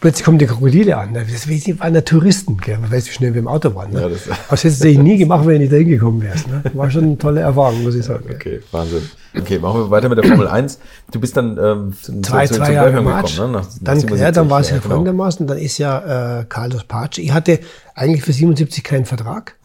Plötzlich 0.00 0.24
kommen 0.24 0.38
die 0.38 0.46
Krokodile 0.46 0.98
an. 0.98 1.14
Das 1.14 1.48
waren 1.80 1.94
ja 1.94 2.00
Touristen, 2.02 2.58
gell? 2.58 2.76
Man 2.78 2.92
weiß, 2.92 3.06
wie 3.08 3.12
schnell 3.12 3.32
wir 3.32 3.40
im 3.40 3.48
Auto 3.48 3.74
waren. 3.74 3.90
Ne? 3.92 4.02
Ja, 4.02 4.08
das- 4.10 4.20
das 4.50 4.64
hättest 4.64 4.84
du 4.84 4.88
nie 5.02 5.16
gemacht, 5.16 5.46
wenn 5.46 5.54
du 5.54 5.60
nicht 5.60 5.72
da 5.72 5.76
hingekommen 5.76 6.20
wärst. 6.22 6.46
Ne? 6.46 6.62
War 6.74 6.90
schon 6.90 7.04
eine 7.04 7.18
tolle 7.18 7.40
Erfahrung, 7.40 7.82
muss 7.82 7.94
ich 7.94 8.04
sagen. 8.04 8.24
Okay, 8.30 8.60
Wahnsinn. 8.70 9.02
Okay, 9.36 9.58
machen 9.58 9.80
wir 9.80 9.90
weiter 9.90 10.08
mit 10.08 10.18
der 10.18 10.24
Formel 10.24 10.46
1. 10.46 10.78
Du 11.10 11.20
bist 11.20 11.36
dann 11.36 11.58
ähm, 11.58 12.22
zwei, 12.22 12.46
zu, 12.46 12.54
zu 12.54 12.60
zwei 12.60 12.72
Jahre 12.72 12.90
Böhmermann 12.90 13.12
March. 13.14 13.34
gekommen, 13.34 13.52
ne? 13.52 13.58
Nach, 13.58 13.68
dann, 13.80 13.98
nach 13.98 14.16
ja, 14.16 14.30
dann 14.30 14.50
war 14.50 14.60
es 14.60 14.70
ja, 14.70 14.76
genau. 14.76 14.88
folgendermaßen, 14.88 15.46
dann 15.46 15.58
ist 15.58 15.78
ja 15.78 16.40
äh, 16.40 16.44
Carlos 16.44 16.84
Pace. 16.84 17.18
Ich 17.18 17.32
hatte 17.32 17.58
eigentlich 17.94 18.22
für 18.22 18.32
77 18.32 18.84
keinen 18.84 19.04
Vertrag. 19.04 19.56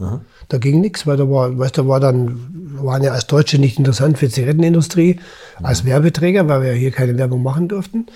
Da 0.48 0.58
ging 0.58 0.82
nichts, 0.82 1.06
weil 1.06 1.18
da 1.18 1.30
war, 1.30 1.58
weißt 1.58 1.78
du, 1.78 1.84
da 1.84 1.88
war 1.88 2.00
dann, 2.00 2.40
waren 2.82 3.04
ja 3.04 3.12
als 3.12 3.28
Deutsche 3.28 3.60
nicht 3.60 3.78
interessant 3.78 4.18
für 4.18 4.26
die 4.26 4.34
Zigarettenindustrie, 4.34 5.20
als 5.62 5.86
Werbeträger, 5.86 6.48
weil 6.48 6.62
wir 6.62 6.74
ja 6.74 6.78
hier 6.78 6.92
keine 6.92 7.18
Werbung 7.18 7.44
machen 7.44 7.68
durften. 7.68 8.08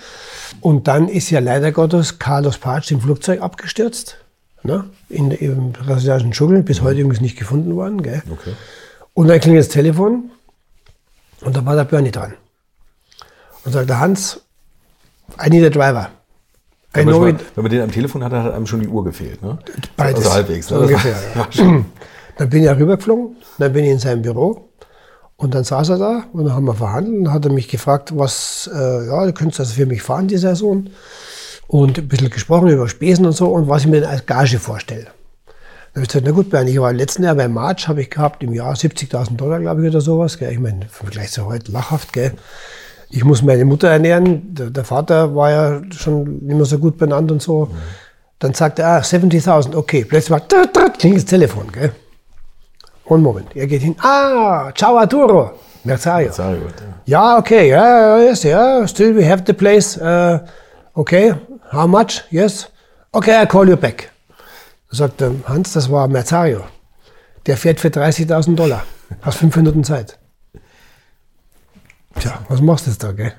Und 0.60 0.88
dann 0.88 1.08
ist 1.08 1.30
ja 1.30 1.40
leider 1.40 1.70
Gottes 1.72 2.18
Carlos 2.18 2.58
Pace 2.58 2.90
im 2.90 3.00
Flugzeug 3.00 3.40
abgestürzt. 3.40 4.18
Ne? 4.64 4.84
In, 5.08 5.30
Im 5.30 5.72
brasilianischen 5.72 6.32
Dschungel, 6.32 6.62
bis 6.62 6.80
heute 6.80 7.00
übrigens 7.00 7.20
nicht 7.20 7.38
gefunden 7.38 7.76
worden. 7.76 8.02
Gell? 8.02 8.22
Okay. 8.30 8.52
Und 9.12 9.28
dann 9.28 9.38
klingelt 9.38 9.66
das 9.66 9.72
Telefon 9.72 10.30
und 11.44 11.56
da 11.56 11.64
war 11.64 11.76
der 11.76 11.84
Bernie 11.84 12.10
dran. 12.10 12.34
Und 13.64 13.72
sagte, 13.72 13.98
Hans, 13.98 14.40
I 15.44 15.50
need 15.50 15.64
a 15.64 15.70
driver. 15.70 16.10
Know 16.92 17.04
manchmal, 17.04 17.30
it. 17.30 17.40
wenn 17.56 17.62
man 17.62 17.72
den 17.72 17.82
am 17.82 17.90
Telefon 17.90 18.22
hatte, 18.22 18.42
hat 18.42 18.54
einem 18.54 18.66
schon 18.66 18.80
die 18.80 18.88
Uhr 18.88 19.02
gefehlt, 19.04 19.42
ne? 19.42 19.58
Beides. 19.96 20.20
Also 20.20 20.32
halbwegs. 20.32 20.70
Ne? 20.70 20.78
ungefähr, 20.78 21.16
Ja. 21.34 21.48
Dann 22.36 22.50
bin 22.50 22.64
ich 22.64 22.70
rübergeflogen, 22.70 23.36
dann 23.58 23.72
bin 23.72 23.84
ich 23.84 23.92
in 23.92 24.00
seinem 24.00 24.22
Büro 24.22 24.68
und 25.36 25.54
dann 25.54 25.62
saß 25.62 25.90
er 25.90 25.98
da 25.98 26.24
und 26.32 26.44
dann 26.44 26.52
haben 26.52 26.64
wir 26.64 26.74
verhandelt 26.74 27.28
und 27.28 27.32
hat 27.32 27.44
er 27.44 27.52
mich 27.52 27.68
gefragt, 27.68 28.12
was, 28.16 28.68
äh, 28.74 29.06
ja, 29.06 29.24
du 29.24 29.32
könntest 29.32 29.60
das 29.60 29.72
für 29.72 29.86
mich 29.86 30.02
fahren, 30.02 30.26
die 30.26 30.36
Saison. 30.36 30.88
Und 31.68 31.96
ein 31.96 32.08
bisschen 32.08 32.30
gesprochen 32.30 32.68
über 32.68 32.88
Spesen 32.88 33.24
und 33.24 33.32
so 33.32 33.52
und 33.52 33.68
was 33.68 33.82
ich 33.82 33.88
mir 33.88 34.00
denn 34.00 34.10
als 34.10 34.26
Gage 34.26 34.58
vorstelle. 34.58 35.06
Dann 35.94 36.02
habe 36.02 36.06
ich 36.06 36.08
gesagt, 36.08 36.26
na 36.26 36.32
gut, 36.32 36.50
Bernd, 36.50 36.68
ich 36.68 36.80
war 36.80 36.92
letzten 36.92 37.22
Jahr 37.22 37.36
bei 37.36 37.46
March, 37.46 37.86
habe 37.86 38.00
ich 38.00 38.10
gehabt 38.10 38.42
im 38.42 38.52
Jahr 38.52 38.74
70.000 38.74 39.36
Dollar, 39.36 39.60
glaube 39.60 39.82
ich, 39.82 39.88
oder 39.90 40.00
sowas. 40.00 40.36
Gell. 40.38 40.50
Ich 40.50 40.58
meine, 40.58 40.82
im 40.82 40.88
Vergleich 40.88 41.30
zu 41.30 41.46
heute 41.46 41.70
lachhaft, 41.70 42.12
gell. 42.12 42.32
Ich 43.10 43.24
muss 43.24 43.42
meine 43.42 43.64
Mutter 43.64 43.88
ernähren, 43.88 44.52
der, 44.52 44.70
der 44.70 44.82
Vater 44.82 45.36
war 45.36 45.50
ja 45.52 45.82
schon 45.92 46.38
nicht 46.38 46.56
mehr 46.56 46.64
so 46.64 46.78
gut 46.80 46.98
benannt 46.98 47.30
und 47.30 47.40
so. 47.40 47.68
Dann 48.40 48.54
sagt 48.54 48.80
er, 48.80 48.88
ah, 48.88 48.98
70.000, 48.98 49.76
okay. 49.76 50.04
Plötzlich 50.04 50.32
war, 50.32 50.48
trat, 50.48 50.74
trat, 50.74 50.98
klingelt 50.98 51.22
das 51.22 51.30
Telefon, 51.30 51.70
gell. 51.70 51.92
Und 53.04 53.22
Moment, 53.22 53.54
er 53.54 53.68
geht 53.68 53.82
hin, 53.82 53.94
ah, 54.00 54.72
ciao 54.74 54.98
Arturo, 54.98 55.52
Merzario. 55.84 56.30
Gut, 56.30 56.36
ja. 56.36 56.94
Ja, 57.06 57.38
okay, 57.38 57.68
yeah, 57.68 58.18
yes, 58.18 58.44
yeah, 58.44 58.84
still 58.88 59.14
we 59.14 59.24
have 59.30 59.44
the 59.46 59.52
place. 59.52 59.96
Uh, 59.96 60.40
okay, 60.94 61.34
how 61.70 61.86
much? 61.86 62.24
Yes. 62.30 62.68
Okay, 63.12 63.36
I'll 63.36 63.46
call 63.46 63.68
you 63.68 63.76
back. 63.76 64.13
Sagt 64.94 65.20
er, 65.22 65.34
Hans, 65.46 65.72
das 65.72 65.90
war 65.90 66.06
Merzario. 66.06 66.62
Der 67.46 67.56
fährt 67.56 67.80
für 67.80 67.88
30.000 67.88 68.54
Dollar. 68.54 68.84
Hast 69.22 69.38
fünf 69.38 69.56
Minuten 69.56 69.82
Zeit. 69.82 70.18
Tja, 72.20 72.38
was 72.48 72.60
machst 72.60 72.86
du 72.86 72.90
jetzt 72.90 73.02
da, 73.02 73.10
gell? 73.10 73.32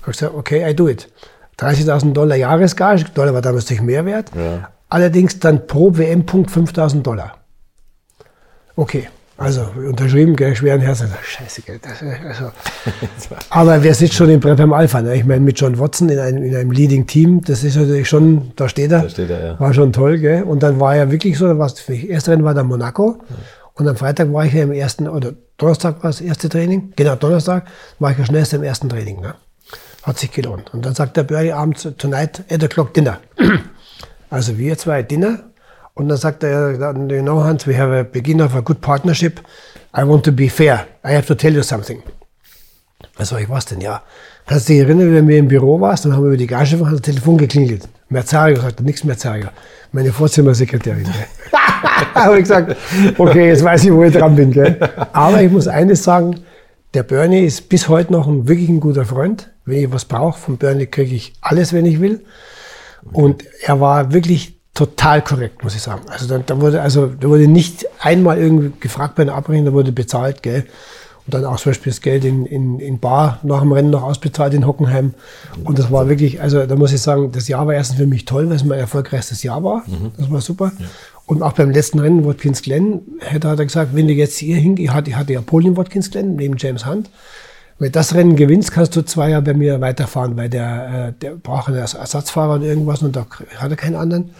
Hab 0.00 0.08
ich 0.08 0.18
gesagt, 0.18 0.34
okay, 0.34 0.68
I 0.68 0.74
do 0.74 0.88
it. 0.88 1.12
30.000 1.58 2.14
Dollar 2.14 2.36
Jahresgage, 2.36 3.04
Dollar 3.12 3.34
war 3.34 3.42
damals 3.42 3.64
natürlich 3.64 3.82
mehr 3.82 4.06
wert. 4.06 4.30
Ja. 4.34 4.70
Allerdings 4.88 5.38
dann 5.38 5.66
pro 5.66 5.96
WM-Punkt 5.96 6.50
5.000 6.50 7.02
Dollar. 7.02 7.36
Okay, 8.74 9.08
also 9.38 9.66
unterschrieben, 9.76 10.34
gell, 10.34 10.56
schweren 10.56 10.80
Herzens. 10.80 11.10
Scheiße, 11.22 11.62
gell. 11.62 11.78
Das, 11.82 12.00
äh, 12.00 12.16
also. 12.26 12.50
Aber 13.50 13.82
wer 13.82 13.94
sitzt 13.94 14.14
schon 14.14 14.30
im 14.30 14.40
Brett 14.40 14.56
beim 14.56 14.72
Alpha? 14.72 15.02
Ne? 15.02 15.14
Ich 15.14 15.24
meine, 15.24 15.40
mit 15.40 15.60
John 15.60 15.78
Watson 15.78 16.08
in 16.08 16.18
einem, 16.18 16.42
in 16.42 16.56
einem 16.56 16.70
Leading-Team, 16.70 17.42
das 17.42 17.62
ist 17.62 17.76
natürlich 17.76 18.08
schon, 18.08 18.52
da 18.56 18.68
steht 18.68 18.92
er. 18.92 19.02
Da 19.02 19.08
steht 19.10 19.28
er, 19.28 19.44
ja. 19.44 19.60
War 19.60 19.74
schon 19.74 19.92
toll, 19.92 20.18
gell? 20.18 20.42
Und 20.42 20.62
dann 20.62 20.80
war 20.80 20.96
ja 20.96 21.10
wirklich 21.10 21.36
so, 21.36 21.58
was 21.58 21.78
für 21.78 21.92
mich, 21.92 22.08
erste 22.08 22.30
Rennen 22.30 22.44
war 22.44 22.54
dann 22.54 22.66
Monaco. 22.66 23.18
Und 23.74 23.86
am 23.86 23.96
Freitag 23.96 24.32
war 24.32 24.46
ich 24.46 24.54
ja 24.54 24.62
im 24.62 24.72
ersten, 24.72 25.06
oder 25.06 25.34
Donnerstag 25.58 26.02
war 26.02 26.10
das 26.10 26.22
erste 26.22 26.48
Training. 26.48 26.94
Genau, 26.96 27.14
Donnerstag 27.14 27.66
war 27.98 28.12
ich 28.12 28.18
ja 28.18 28.24
schnellst 28.24 28.54
im 28.54 28.62
ersten 28.62 28.88
Training. 28.88 29.20
Ne? 29.20 29.34
Hat 30.02 30.18
sich 30.18 30.32
gelohnt. 30.32 30.72
Und 30.72 30.86
dann 30.86 30.94
sagt 30.94 31.16
der 31.18 31.24
Bernie 31.24 31.52
abends, 31.52 31.86
tonight, 31.98 32.42
8 32.50 32.62
o'clock 32.64 32.94
dinner. 32.94 33.20
Also 34.28 34.58
wir 34.58 34.76
zwei 34.76 35.04
Dinner. 35.04 35.44
Und 35.96 36.10
dann 36.10 36.18
sagt 36.18 36.44
er, 36.44 36.72
you 36.72 37.22
know, 37.22 37.42
Hans, 37.42 37.66
we 37.66 37.76
have 37.76 37.90
a 37.90 38.02
begin 38.02 38.42
of 38.42 38.54
a 38.54 38.60
good 38.60 38.82
partnership. 38.82 39.40
I 39.96 40.02
want 40.02 40.24
to 40.24 40.32
be 40.32 40.50
fair. 40.50 40.86
I 41.02 41.14
have 41.14 41.26
to 41.26 41.34
tell 41.34 41.54
you 41.54 41.62
something. 41.62 42.02
Also 43.16 43.38
ich 43.38 43.48
was 43.48 43.64
denn, 43.64 43.80
ja. 43.80 44.02
Kannst 44.46 44.68
du 44.68 44.74
dich 44.74 44.82
erinnern, 44.82 45.14
wenn 45.14 45.26
wir 45.26 45.38
im 45.38 45.48
Büro 45.48 45.80
warst, 45.80 46.04
dann 46.04 46.12
haben 46.12 46.22
wir 46.22 46.28
über 46.28 46.36
die 46.36 46.46
Gage 46.46 46.76
verhandelt, 46.76 47.00
das 47.00 47.14
Telefon 47.14 47.38
geklingelt. 47.38 47.88
Merzario 48.10 48.60
sagt, 48.60 48.82
nichts 48.82 49.04
Merzario. 49.04 49.46
Meine 49.90 50.12
Vorzimmersekretärin. 50.12 51.08
Habe 52.14 52.34
ich 52.34 52.42
gesagt, 52.42 52.76
okay, 53.16 53.48
jetzt 53.48 53.64
weiß 53.64 53.84
ich, 53.84 53.92
wo 53.92 54.04
ich 54.04 54.12
dran 54.12 54.36
bin. 54.36 54.50
Gell. 54.52 54.78
Aber 55.14 55.40
ich 55.40 55.50
muss 55.50 55.66
eines 55.66 56.04
sagen, 56.04 56.40
der 56.92 57.04
Bernie 57.04 57.46
ist 57.46 57.70
bis 57.70 57.88
heute 57.88 58.12
noch 58.12 58.26
ein 58.26 58.46
wirklich 58.46 58.68
ein 58.68 58.80
guter 58.80 59.06
Freund. 59.06 59.50
Wenn 59.64 59.78
ich 59.78 59.90
was 59.90 60.04
brauche, 60.04 60.38
von 60.38 60.58
Bernie 60.58 60.86
kriege 60.86 61.14
ich 61.14 61.32
alles, 61.40 61.72
wenn 61.72 61.86
ich 61.86 62.00
will. 62.00 62.22
Und 63.12 63.44
er 63.62 63.80
war 63.80 64.12
wirklich 64.12 64.55
total 64.76 65.22
korrekt, 65.22 65.64
muss 65.64 65.74
ich 65.74 65.82
sagen. 65.82 66.02
Also 66.08 66.28
da, 66.28 66.38
da 66.38 66.60
wurde 66.60 66.82
also 66.82 67.06
da 67.06 67.28
wurde 67.28 67.48
nicht 67.48 67.86
einmal 67.98 68.38
irgendwie 68.38 68.72
gefragt 68.78 69.16
bei 69.16 69.22
einer 69.22 69.34
Abrechnung, 69.34 69.64
da 69.64 69.72
wurde 69.72 69.90
bezahlt, 69.90 70.42
gell. 70.42 70.66
Und 71.24 71.34
dann 71.34 71.44
auch 71.44 71.56
zum 71.56 71.70
Beispiel 71.70 71.90
das 71.90 72.02
Geld 72.02 72.24
in, 72.24 72.46
in, 72.46 72.78
in 72.78 73.00
Bar 73.00 73.40
nach 73.42 73.60
dem 73.60 73.72
Rennen 73.72 73.90
noch 73.90 74.04
ausbezahlt 74.04 74.54
in 74.54 74.64
Hockenheim. 74.64 75.14
Und 75.64 75.76
das 75.76 75.90
war 75.90 76.08
wirklich, 76.08 76.40
also 76.40 76.64
da 76.66 76.76
muss 76.76 76.92
ich 76.92 77.02
sagen, 77.02 77.32
das 77.32 77.48
Jahr 77.48 77.66
war 77.66 77.74
erstens 77.74 77.98
für 77.98 78.06
mich 78.06 78.26
toll, 78.26 78.48
weil 78.48 78.54
es 78.54 78.64
mein 78.64 78.78
erfolgreichstes 78.78 79.42
Jahr 79.42 79.64
war. 79.64 79.82
Das 80.16 80.30
war 80.30 80.40
super. 80.40 80.70
Und 81.24 81.42
auch 81.42 81.54
beim 81.54 81.72
letzten 81.72 81.98
Rennen, 81.98 82.24
Watkins 82.24 82.62
Glen, 82.62 83.00
hätte 83.18 83.48
hat 83.48 83.58
er 83.58 83.64
gesagt, 83.64 83.96
wenn 83.96 84.06
du 84.06 84.12
jetzt 84.12 84.38
hier 84.38 84.56
hingehst, 84.56 84.90
ich 84.90 84.94
hatte, 84.94 85.10
ich 85.10 85.16
hatte 85.16 85.32
ja 85.32 85.40
Polen 85.40 85.76
Watkins 85.76 86.12
Glen 86.12 86.36
neben 86.36 86.56
James 86.58 86.86
Hunt. 86.86 87.10
Wenn 87.80 87.88
du 87.88 87.92
das 87.92 88.14
Rennen 88.14 88.36
gewinnst, 88.36 88.70
kannst 88.70 88.94
du 88.94 89.02
zwei 89.02 89.30
Jahre 89.30 89.42
bei 89.42 89.54
mir 89.54 89.80
weiterfahren, 89.80 90.36
weil 90.36 90.48
der, 90.48 91.08
äh, 91.08 91.20
der 91.20 91.32
braucht 91.32 91.68
einen 91.68 91.78
Ersatzfahrer 91.78 92.54
und 92.54 92.62
irgendwas 92.62 93.02
und 93.02 93.16
da 93.16 93.26
hat 93.58 93.70
er 93.70 93.76
keinen 93.76 93.96
anderen. 93.96 94.30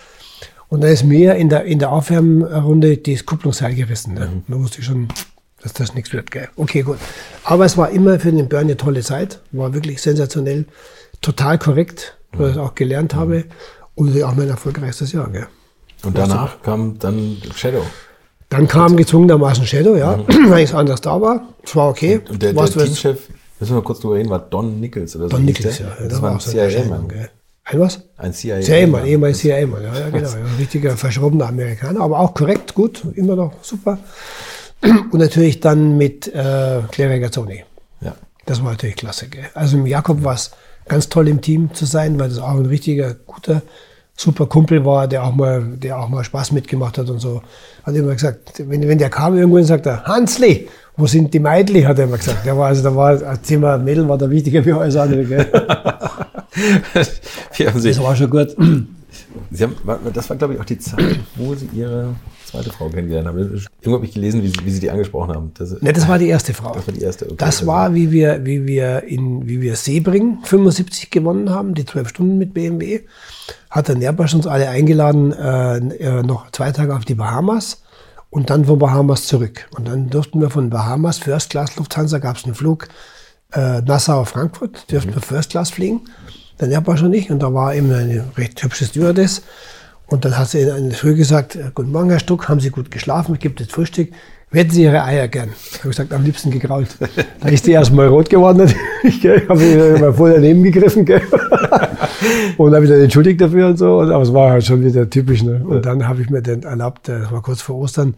Und 0.68 0.82
dann 0.82 0.90
ist 0.90 1.04
mir 1.04 1.36
in 1.36 1.48
der, 1.48 1.64
in 1.64 1.78
der 1.78 1.92
Aufwärmrunde 1.92 2.96
das 2.98 3.24
Kupplungsseil 3.24 3.74
gerissen. 3.74 4.14
Ne? 4.14 4.26
Mhm. 4.26 4.42
Da 4.48 4.58
wusste 4.60 4.80
ich 4.80 4.86
schon, 4.86 5.08
dass 5.62 5.72
das 5.72 5.94
nichts 5.94 6.12
wird. 6.12 6.30
Gell? 6.30 6.48
Okay, 6.56 6.82
gut. 6.82 6.98
Aber 7.44 7.64
es 7.64 7.76
war 7.76 7.90
immer 7.90 8.18
für 8.18 8.32
den 8.32 8.48
Bernie 8.48 8.72
eine 8.72 8.76
tolle 8.76 9.02
Zeit. 9.02 9.40
War 9.52 9.74
wirklich 9.74 10.02
sensationell. 10.02 10.66
Total 11.20 11.58
korrekt, 11.58 12.16
weil 12.32 12.50
ich 12.50 12.56
das 12.56 12.64
auch 12.64 12.74
gelernt 12.74 13.14
habe. 13.14 13.44
Und 13.94 14.20
auch 14.22 14.34
mein 14.34 14.48
erfolgreichstes 14.48 15.12
Jahr. 15.12 15.30
Gell? 15.30 15.46
Und 16.04 16.18
danach 16.18 16.62
kam 16.62 16.98
dann 16.98 17.36
Shadow. 17.54 17.82
Dann 18.48 18.68
kam 18.68 18.96
gezwungenermaßen 18.96 19.66
Shadow, 19.66 19.96
ja, 19.96 20.18
weil 20.48 20.64
ich 20.64 20.72
anders 20.72 21.00
da 21.00 21.20
war. 21.20 21.48
Es 21.64 21.74
war 21.74 21.88
okay. 21.88 22.18
Mhm. 22.24 22.30
Und 22.30 22.42
der, 22.42 22.52
der 22.52 22.66
Teamchef, 22.66 23.28
müssen 23.58 23.74
wir 23.74 23.82
kurz 23.82 24.00
drüber 24.00 24.14
reden, 24.14 24.30
war 24.30 24.38
Don 24.38 24.78
Nichols 24.80 25.16
oder 25.16 25.24
so. 25.24 25.30
Don 25.30 25.44
Nichols, 25.44 25.78
ja. 25.78 25.96
Das 25.98 26.08
da 26.08 26.22
war 26.22 26.32
ein 26.32 26.40
so 26.40 26.50
CIA-Mann. 26.50 27.08
Ein 27.68 27.80
was? 27.80 28.00
Ein 28.16 28.32
CIA-Mann. 28.32 28.62
CIA-Mann, 28.62 29.06
ehemals 29.06 29.38
CIA-Mann, 29.38 29.82
ja, 29.82 29.98
ja, 29.98 30.10
genau. 30.10 30.28
Ja, 30.28 30.36
ein 30.36 30.56
richtiger 30.56 30.96
verschrobener 30.96 31.48
Amerikaner, 31.48 32.00
aber 32.00 32.20
auch 32.20 32.32
korrekt, 32.32 32.74
gut, 32.74 33.02
immer 33.14 33.34
noch 33.34 33.52
super. 33.62 33.98
Und 34.82 35.14
natürlich 35.18 35.58
dann 35.58 35.98
mit 35.98 36.28
äh, 36.28 36.82
Claire 36.92 37.14
Regazzoni. 37.14 37.64
Ja. 38.00 38.14
Das 38.44 38.62
war 38.62 38.70
natürlich 38.70 38.94
klasse. 38.94 39.26
Gell? 39.26 39.46
Also 39.54 39.78
mit 39.78 39.88
Jakob 39.88 40.22
war 40.22 40.34
es 40.34 40.52
ganz 40.86 41.08
toll 41.08 41.26
im 41.26 41.40
Team 41.40 41.74
zu 41.74 41.86
sein, 41.86 42.20
weil 42.20 42.28
das 42.28 42.38
auch 42.38 42.54
ein 42.54 42.66
richtiger, 42.66 43.14
guter, 43.14 43.62
super 44.16 44.46
Kumpel 44.46 44.84
war, 44.84 45.06
der 45.06 45.24
auch 45.24 45.34
mal, 45.34 45.62
der 45.62 45.98
auch 45.98 46.08
mal 46.08 46.24
Spaß 46.24 46.52
mitgemacht 46.52 46.98
hat 46.98 47.10
und 47.10 47.18
so. 47.18 47.42
Hat 47.84 47.94
immer 47.94 48.14
gesagt, 48.14 48.62
wenn, 48.66 48.88
wenn 48.88 48.98
der 48.98 49.10
kam 49.10 49.36
irgendwo 49.36 49.58
und 49.58 49.64
sagt 49.64 49.86
er, 49.86 50.04
Hansli, 50.04 50.68
wo 50.96 51.06
sind 51.06 51.32
die 51.34 51.38
Meidli, 51.40 51.82
hat 51.82 51.98
er 51.98 52.04
immer 52.04 52.16
gesagt. 52.16 52.46
Der 52.46 52.56
war, 52.56 52.68
also 52.68 52.82
da 52.82 52.96
war, 52.96 53.16
das 53.16 53.42
Thema 53.42 53.76
Mädel 53.76 54.08
war 54.08 54.16
da 54.16 54.28
wichtiger 54.30 54.64
wie 54.64 54.72
alles 54.72 54.96
andere, 54.96 55.24
gell? 55.24 55.46
Das 56.94 58.00
war 58.00 58.16
schon 58.16 58.30
gut. 58.30 58.56
Sie 59.50 59.62
haben, 59.62 59.76
das 60.14 60.30
war, 60.30 60.36
glaube 60.38 60.54
ich, 60.54 60.60
auch 60.60 60.64
die 60.64 60.78
Zeit, 60.78 61.20
wo 61.34 61.54
Sie 61.54 61.68
Ihre 61.74 62.14
zweite 62.46 62.70
Frau 62.70 62.88
kennengelernt 62.88 63.28
haben. 63.28 63.38
Irgendwo 63.38 63.94
habe 63.94 64.06
ich 64.06 64.12
gelesen, 64.12 64.42
wie 64.42 64.48
Sie, 64.48 64.64
wie 64.64 64.70
Sie 64.70 64.80
die 64.80 64.90
angesprochen 64.90 65.34
haben. 65.34 65.52
Das, 65.54 65.80
Ne, 65.80 65.92
das 65.92 66.08
war 66.08 66.18
die 66.18 66.28
erste 66.28 66.54
Frau. 66.54 66.72
das 66.72 66.86
war 66.86 66.94
die 66.94 67.02
erste. 67.02 67.26
Okay. 67.26 67.34
Das 67.38 67.66
war, 67.66 67.94
wie 67.94 68.10
wir, 68.12 68.44
wie 68.46 68.66
wir 68.66 69.04
in, 69.04 69.48
wie 69.48 69.60
wir 69.60 69.76
Sebring 69.76 70.38
75 70.44 71.10
gewonnen 71.10 71.50
haben, 71.50 71.74
die 71.74 71.84
zwölf 71.84 72.08
Stunden 72.08 72.38
mit 72.38 72.54
BMW. 72.54 73.00
Hat 73.70 73.88
der 73.88 73.96
Nerbasch 73.96 74.34
uns 74.34 74.46
alle 74.46 74.68
eingeladen, 74.68 75.32
äh, 75.32 75.76
äh, 75.76 76.22
noch 76.22 76.50
zwei 76.52 76.72
Tage 76.72 76.94
auf 76.94 77.04
die 77.04 77.14
Bahamas 77.14 77.82
und 78.30 78.50
dann 78.50 78.64
von 78.64 78.78
Bahamas 78.78 79.26
zurück. 79.26 79.68
Und 79.76 79.88
dann 79.88 80.10
durften 80.10 80.40
wir 80.40 80.50
von 80.50 80.70
Bahamas, 80.70 81.18
First 81.18 81.50
Class 81.50 81.76
Lufthansa, 81.76 82.18
gab 82.18 82.36
es 82.36 82.44
einen 82.44 82.54
Flug 82.54 82.88
äh, 83.52 83.80
Nassau-Frankfurt, 83.82 84.90
durften 84.90 85.14
wir 85.14 85.22
First 85.22 85.50
Class 85.50 85.70
fliegen. 85.70 86.02
Der 86.60 86.68
Nerbasch 86.68 87.02
und 87.02 87.12
ich. 87.12 87.30
Und 87.30 87.40
da 87.40 87.52
war 87.52 87.74
eben 87.74 87.92
eine 87.92 88.24
recht 88.36 88.62
hübsche 88.62 88.86
Stewardess. 88.86 89.42
Und 90.08 90.24
dann 90.24 90.38
hat 90.38 90.48
sie 90.48 90.60
in 90.60 90.90
der 90.90 90.98
Früh 90.98 91.14
gesagt, 91.14 91.56
äh, 91.56 91.70
guten 91.74 91.90
Morgen, 91.90 92.10
Herr 92.10 92.20
Stuck, 92.20 92.48
haben 92.48 92.60
Sie 92.60 92.70
gut 92.70 92.90
geschlafen? 92.90 93.34
Ich 93.34 93.40
gebe 93.40 93.54
das 93.54 93.68
Frühstück. 93.68 94.10
Hätten 94.52 94.70
Sie 94.70 94.84
Ihre 94.84 95.02
Eier 95.02 95.26
gern? 95.26 95.50
Ich 95.72 95.78
habe 95.80 95.88
gesagt, 95.88 96.12
am 96.12 96.24
liebsten 96.24 96.50
gegrault. 96.50 96.88
Da 97.40 97.48
ist 97.48 97.66
die 97.66 97.72
erstmal 97.72 98.06
rot 98.06 98.30
geworden. 98.30 98.58
natürlich, 99.06 99.20
gell. 99.20 99.42
Ich 99.42 99.48
habe 99.48 99.60
mich 99.60 100.00
mal 100.00 100.12
voll 100.12 100.34
daneben 100.34 100.62
gegriffen. 100.62 101.04
Gell. 101.04 101.22
Und 102.56 102.72
habe 102.72 102.80
mich 102.82 102.90
dann 102.90 103.00
entschuldigt 103.00 103.40
dafür 103.40 103.68
und 103.68 103.78
so. 103.78 103.98
Und, 103.98 104.12
aber 104.12 104.22
es 104.22 104.32
war 104.32 104.50
halt 104.52 104.64
schon 104.64 104.84
wieder 104.84 105.10
typisch. 105.10 105.42
Ne? 105.42 105.60
Und 105.64 105.84
dann 105.84 106.06
habe 106.06 106.22
ich 106.22 106.30
mir 106.30 106.40
dann 106.40 106.62
erlaubt, 106.62 107.08
äh, 107.08 107.20
das 107.20 107.32
war 107.32 107.42
kurz 107.42 107.60
vor 107.60 107.76
Ostern, 107.76 108.14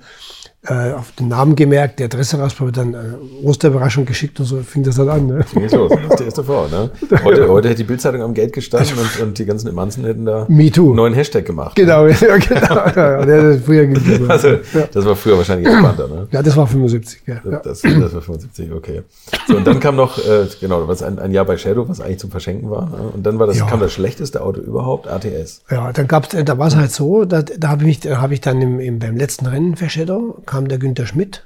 äh, 0.66 0.92
auf 0.92 1.12
den 1.12 1.28
Namen 1.28 1.54
gemerkt, 1.54 2.00
die 2.00 2.04
Adresse 2.04 2.38
rausprobiert, 2.38 2.78
dann 2.78 2.92
äh, 2.94 2.98
Osterüberraschung 3.44 4.04
geschickt 4.04 4.40
und 4.40 4.46
so 4.46 4.56
fing 4.59 4.82
das 4.82 4.96
dann 4.96 5.09
an. 5.09 5.26
Ne? 5.26 5.44
Geht's 5.54 5.72
los. 5.72 5.90
Das 5.92 6.11
ist 6.11 6.18
die 6.20 6.24
erste 6.24 6.42
Frau, 6.44 6.66
ne? 6.66 6.90
Heute, 7.24 7.48
heute 7.48 7.68
hätte 7.68 7.78
die 7.78 7.84
Bildzeitung 7.84 8.22
am 8.22 8.34
Gate 8.34 8.52
gestanden 8.52 8.92
und, 8.98 9.22
und 9.22 9.38
die 9.38 9.44
ganzen 9.46 9.68
Emanzen 9.68 10.04
hätten 10.04 10.24
da 10.24 10.46
Me 10.48 10.70
too. 10.70 10.86
einen 10.88 10.96
neuen 10.96 11.14
Hashtag 11.14 11.46
gemacht. 11.46 11.76
Genau, 11.76 12.06
ja, 12.09 12.36
genau. 12.36 12.74
Ja, 12.74 13.24
das 13.24 13.61
früher 13.64 13.86
gegeben. 13.86 14.26
Also, 14.28 14.48
das 14.92 15.04
war 15.04 15.14
früher 15.16 15.36
wahrscheinlich 15.38 15.68
entspannter, 15.68 16.09
ne? 16.09 16.26
Ja, 16.32 16.42
das 16.42 16.56
war 16.56 16.66
75. 16.66 17.22
Ja. 17.26 17.34
Ja. 17.48 17.59
Das, 17.61 17.80
das 17.82 18.14
war 18.14 18.20
75, 18.20 18.72
okay. 18.72 19.02
So, 19.46 19.56
und 19.56 19.66
dann 19.66 19.78
kam 19.80 19.94
noch, 19.96 20.18
äh, 20.18 20.46
genau, 20.61 20.86
was 20.88 21.02
ein, 21.02 21.18
ein 21.18 21.30
Jahr 21.32 21.44
bei 21.44 21.56
Shadow, 21.56 21.88
was 21.88 22.00
eigentlich 22.00 22.18
zum 22.18 22.30
Verschenken 22.30 22.68
war. 22.70 22.90
Ne? 22.90 22.96
Und 23.14 23.24
dann 23.24 23.38
war 23.38 23.46
das, 23.46 23.59
Ja. 23.59 23.66
kam 23.66 23.80
das 23.80 23.92
schlechteste 23.92 24.42
Auto 24.42 24.61
überhaupt, 24.61 25.06
ATS. 25.09 25.62
Ja, 25.70 25.92
dann 25.92 26.09
gab's, 26.09 26.34
äh, 26.34 26.44
da 26.44 26.59
war 26.59 26.66
es 26.68 26.76
halt 26.76 26.90
so, 26.90 27.24
da, 27.24 27.42
da 27.42 27.68
habe 27.68 27.82
ich, 27.82 27.86
mich- 27.86 28.00
da 28.00 28.20
hab 28.20 28.32
ich 28.32 28.40
dann 28.40 28.61
im, 28.61 28.80
im, 28.80 28.98
beim 28.98 29.16
letzten 29.16 29.46
Rennen 29.46 29.76
für 29.76 29.88
Shadow, 29.88 30.36
kam 30.49 30.66
der 30.66 30.78
Günther 30.78 31.07
Schmidt 31.07 31.44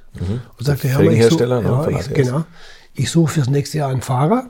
und 0.57 0.65
sagte, 0.65 0.87
ja, 0.87 0.93
ich 0.93 0.97
such, 0.97 1.05
Felgenhersteller, 1.05 1.61
ne, 1.61 1.87
ja, 1.91 1.99
ich, 1.99 2.13
genau, 2.13 2.45
ich 2.95 3.11
suche 3.11 3.33
fürs 3.33 3.49
nächste 3.49 3.79
Jahr 3.79 3.89
einen 3.89 4.01
Fahrer 4.01 4.49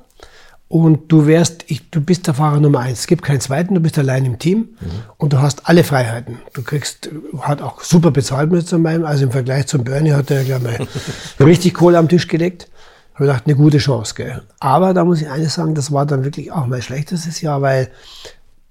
und 0.68 1.12
du 1.12 1.28
wärst, 1.28 1.66
ich, 1.68 1.89
du 1.91 2.01
bist 2.01 2.26
der 2.28 2.34
Fahrer 2.34 2.60
Nummer 2.60 2.80
eins. 2.80 3.01
Es 3.01 3.08
gibt 3.08 3.24
keinen 3.24 3.41
zweiten, 3.41 3.76
du 3.76 3.80
bist 3.80 3.97
allein 3.99 4.26
im 4.26 4.39
Team 4.39 4.70
und 5.18 5.34
du 5.34 5.39
hast 5.39 5.68
alle 5.70 5.84
Freiheiten. 5.84 6.39
Du 6.54 6.64
kriegst, 6.64 7.10
hat 7.39 7.62
auch 7.62 7.82
super 7.82 8.12
bezahlt 8.12 8.51
mit 8.51 8.68
zu 8.68 8.80
meinem, 8.80 9.06
also 9.06 9.26
im 9.26 9.32
Vergleich 9.32 9.68
zum 9.68 9.84
Bernie 9.84 10.14
hat 10.14 10.32
er, 10.32 10.43
glaube 10.43 10.72
ich, 10.80 11.39
richtig 11.45 11.74
Kohle 11.76 11.97
am 11.97 12.10
Tisch 12.10 12.28
gelegt. 12.28 12.70
Habe 13.14 13.26
gedacht, 13.26 13.43
eine 13.45 13.56
gute 13.56 13.78
Chance, 13.78 14.16
gell. 14.16 14.41
Aber 14.60 14.95
da 14.95 15.06
muss 15.06 15.22
ich 15.22 15.30
eines 15.30 15.54
sagen, 15.54 15.76
das 15.76 15.91
war 15.91 16.08
dann 16.08 16.24
wirklich 16.24 16.51
auch 16.51 16.66
mein 16.66 16.82
schlechtestes 16.82 17.41
Jahr, 17.41 17.62
weil 17.62 17.89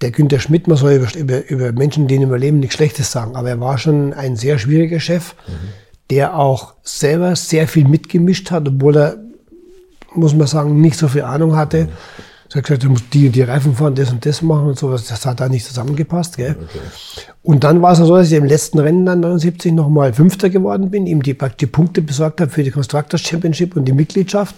der 0.03 0.11
Günther 0.11 0.41
Schmidt, 0.41 0.67
man 0.67 0.77
soll 0.77 0.93
über, 0.93 1.15
über, 1.17 1.49
über 1.49 1.73
Menschen, 1.73 2.09
die 2.09 2.17
ihn 2.17 2.23
überleben, 2.23 2.61
nichts 2.61 2.75
Schlechtes 2.75 3.11
sagen, 3.11 3.37
aber 3.37 3.49
er 3.51 3.61
war 3.61 3.79
schon 3.79 4.13
ein 4.13 4.37
sehr 4.37 4.59
schwieriger 4.59 5.01
Chef, 5.01 5.35
der 6.11 6.37
auch 6.37 6.75
selber 6.83 7.37
sehr 7.37 7.69
viel 7.69 7.87
mitgemischt 7.89 8.51
hat, 8.51 8.69
obwohl 8.69 8.97
er, 8.97 9.17
muss 10.15 10.35
man 10.35 10.47
sagen, 10.47 10.81
nicht 10.81 10.99
so 10.99 11.09
viel 11.09 11.23
Ahnung 11.23 11.57
hatte. 11.57 11.89
Er 12.55 12.59
hat 12.59 12.65
gesagt, 12.65 12.85
du 12.85 12.91
musst 12.91 13.05
die 13.15 13.27
und 13.27 13.35
die 13.35 13.43
Reifen 13.43 13.75
fahren, 13.75 13.95
das 13.95 14.11
und 14.13 14.27
das 14.27 14.43
machen 14.43 14.67
und 14.67 14.79
sowas. 14.79 15.07
Das 15.07 15.25
hat 15.25 15.41
da 15.41 15.49
nicht 15.49 15.65
zusammengepasst. 15.65 16.37
Gell? 16.37 16.57
Und 17.43 17.65
dann 17.65 17.81
war 17.81 17.93
es 17.93 17.99
so, 17.99 18.15
dass 18.15 18.27
ich 18.27 18.35
im 18.35 18.45
letzten 18.45 18.79
Rennen 18.79 19.07
dann 19.07 19.21
79 19.21 19.73
nochmal 19.73 20.13
Fünfter 20.13 20.51
geworden 20.51 20.91
bin, 20.91 21.07
ihm 21.07 21.23
die, 21.23 21.37
die 21.59 21.67
Punkte 21.67 22.03
besorgt 22.03 22.43
habe 22.43 22.51
für 22.51 22.63
die 22.63 22.71
Constructors 22.71 23.23
Championship 23.23 23.75
und 23.75 23.87
die 23.87 23.93
Mitgliedschaft. 23.93 24.55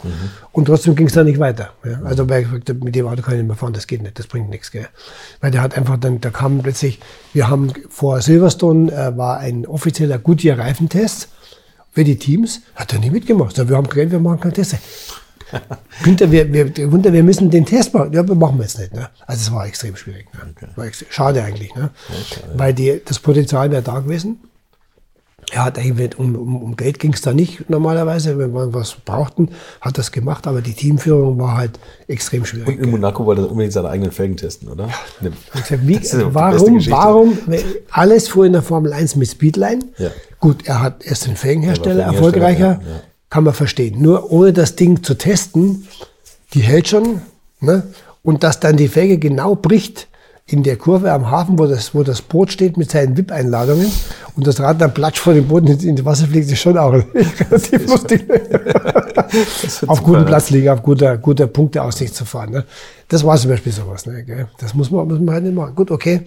Und 0.50 0.64
trotzdem 0.64 0.96
ging 0.96 1.06
es 1.06 1.12
dann 1.12 1.26
nicht 1.26 1.38
weiter. 1.38 1.70
Ja? 1.84 2.00
Also 2.04 2.28
weil 2.28 2.42
ich 2.42 2.48
gesagt 2.48 2.68
habe, 2.70 2.84
mit 2.84 2.96
dem 2.96 3.06
Auto 3.06 3.22
kann 3.22 3.34
ich 3.34 3.40
nicht 3.40 3.48
mehr 3.48 3.56
fahren, 3.56 3.72
das 3.72 3.86
geht 3.86 4.02
nicht, 4.02 4.18
das 4.18 4.26
bringt 4.26 4.50
nichts. 4.50 4.72
Gell? 4.72 4.88
Weil 5.40 5.52
der 5.52 5.62
hat 5.62 5.76
einfach 5.76 5.96
dann, 5.96 6.20
da 6.20 6.30
kam 6.30 6.58
plötzlich, 6.62 6.98
wir 7.32 7.48
haben 7.48 7.72
vor 7.88 8.20
Silverstone 8.20 8.90
äh, 8.90 9.16
war 9.16 9.38
ein 9.38 9.66
offizieller 9.66 10.18
Goodyear 10.18 10.58
Reifentest 10.58 11.28
für 11.92 12.02
die 12.02 12.16
Teams, 12.16 12.62
hat 12.74 12.92
er 12.92 12.98
nicht 12.98 13.12
mitgemacht. 13.12 13.54
So, 13.54 13.68
wir 13.68 13.76
haben 13.76 13.88
geredet, 13.88 14.12
wir 14.12 14.18
machen 14.18 14.40
keine 14.40 14.54
Teste. 14.54 14.78
Günther, 16.02 16.30
wir, 16.30 16.52
wir, 16.52 16.70
Günther, 16.70 17.12
wir 17.12 17.22
müssen 17.22 17.50
den 17.50 17.64
Test 17.64 17.94
machen. 17.94 18.12
Ja, 18.12 18.26
wir 18.26 18.34
machen 18.34 18.58
wir 18.58 18.64
jetzt 18.64 18.78
nicht. 18.78 18.94
Ne? 18.94 19.08
Also 19.26 19.42
es 19.42 19.52
war 19.52 19.66
extrem 19.66 19.96
schwierig. 19.96 20.26
Ne? 20.34 20.68
War 20.76 20.86
extrem, 20.86 21.08
schade 21.10 21.42
eigentlich. 21.42 21.74
Ne? 21.74 21.90
Weil 22.56 22.74
die, 22.74 23.00
das 23.04 23.18
Potenzial 23.18 23.70
wäre 23.70 23.82
da 23.82 24.00
gewesen. 24.00 24.38
Er 25.52 25.66
hat 25.66 25.78
eigentlich, 25.78 26.18
um, 26.18 26.34
um, 26.34 26.62
um 26.62 26.76
Geld 26.76 26.98
ging 26.98 27.12
es 27.12 27.20
da 27.20 27.32
nicht 27.32 27.68
normalerweise. 27.68 28.38
Wenn 28.38 28.54
wir 28.54 28.72
was 28.72 28.96
brauchten, 29.04 29.50
hat 29.80 29.98
das 29.98 30.10
gemacht. 30.10 30.46
Aber 30.46 30.62
die 30.62 30.72
Teamführung 30.72 31.38
war 31.38 31.56
halt 31.56 31.78
extrem 32.08 32.44
schwierig. 32.44 32.68
Und 32.68 32.84
in 32.84 32.90
Monaco 32.90 33.26
wollte 33.26 33.42
er 33.42 33.50
unbedingt 33.50 33.72
seine 33.72 33.88
eigenen 33.88 34.10
Felgen 34.10 34.36
testen, 34.36 34.68
oder? 34.68 34.88
Ne. 35.20 35.32
Hab 35.52 35.62
gesagt, 35.62 35.86
wie, 35.86 35.94
die 35.94 35.98
beste 35.98 36.34
warum, 36.34 36.86
warum, 36.90 37.38
alles 37.90 38.28
fuhr 38.28 38.46
in 38.46 38.52
der 38.52 38.62
Formel 38.62 38.92
1 38.92 39.16
mit 39.16 39.28
Speedline. 39.28 39.80
Ja. 39.98 40.10
Gut, 40.40 40.66
er 40.66 40.82
hat 40.82 41.04
erst 41.04 41.26
den 41.26 41.36
Felgenhersteller, 41.36 42.04
Er 42.04 42.12
Felgenhersteller, 42.12 42.46
erfolgreicher, 42.48 42.80
ja, 42.82 42.94
ja. 42.94 43.02
Kann 43.34 43.42
man 43.42 43.52
verstehen. 43.52 44.00
Nur 44.00 44.30
ohne 44.30 44.52
das 44.52 44.76
Ding 44.76 45.02
zu 45.02 45.14
testen, 45.14 45.88
die 46.52 46.60
hält 46.60 46.86
schon, 46.86 47.20
ne? 47.58 47.82
Und 48.22 48.44
dass 48.44 48.60
dann 48.60 48.76
die 48.76 48.86
Felge 48.86 49.18
genau 49.18 49.56
bricht 49.56 50.06
in 50.46 50.62
der 50.62 50.76
Kurve 50.76 51.10
am 51.10 51.32
Hafen, 51.32 51.58
wo 51.58 51.66
das, 51.66 51.96
wo 51.96 52.04
das 52.04 52.22
Boot 52.22 52.52
steht 52.52 52.76
mit 52.76 52.92
seinen 52.92 53.16
VIP-Einladungen 53.16 53.90
und 54.36 54.46
das 54.46 54.60
Rad 54.60 54.80
dann 54.80 54.94
platsch 54.94 55.18
vor 55.18 55.34
dem 55.34 55.48
Boden 55.48 55.66
in 55.66 55.96
das 55.96 56.04
Wasser 56.04 56.28
fliegt, 56.28 56.48
ist 56.48 56.60
schon 56.60 56.78
auch 56.78 56.92
relativ 57.14 57.88
lustig. 57.88 58.24
auf 59.88 60.04
gutem 60.04 60.26
Platz 60.26 60.50
liegen, 60.50 60.68
auf 60.68 60.84
guter, 60.84 61.18
guter 61.18 61.48
Punkteaussicht 61.48 62.14
zu 62.14 62.24
fahren. 62.24 62.52
Ne? 62.52 62.64
Das 63.08 63.24
war 63.24 63.36
zum 63.36 63.50
Beispiel 63.50 63.72
sowas. 63.72 64.06
Ne? 64.06 64.46
Das 64.60 64.74
muss 64.74 64.92
man, 64.92 65.08
muss 65.08 65.18
man 65.18 65.34
halt 65.34 65.42
nicht 65.42 65.56
machen. 65.56 65.74
Gut, 65.74 65.90
okay. 65.90 66.20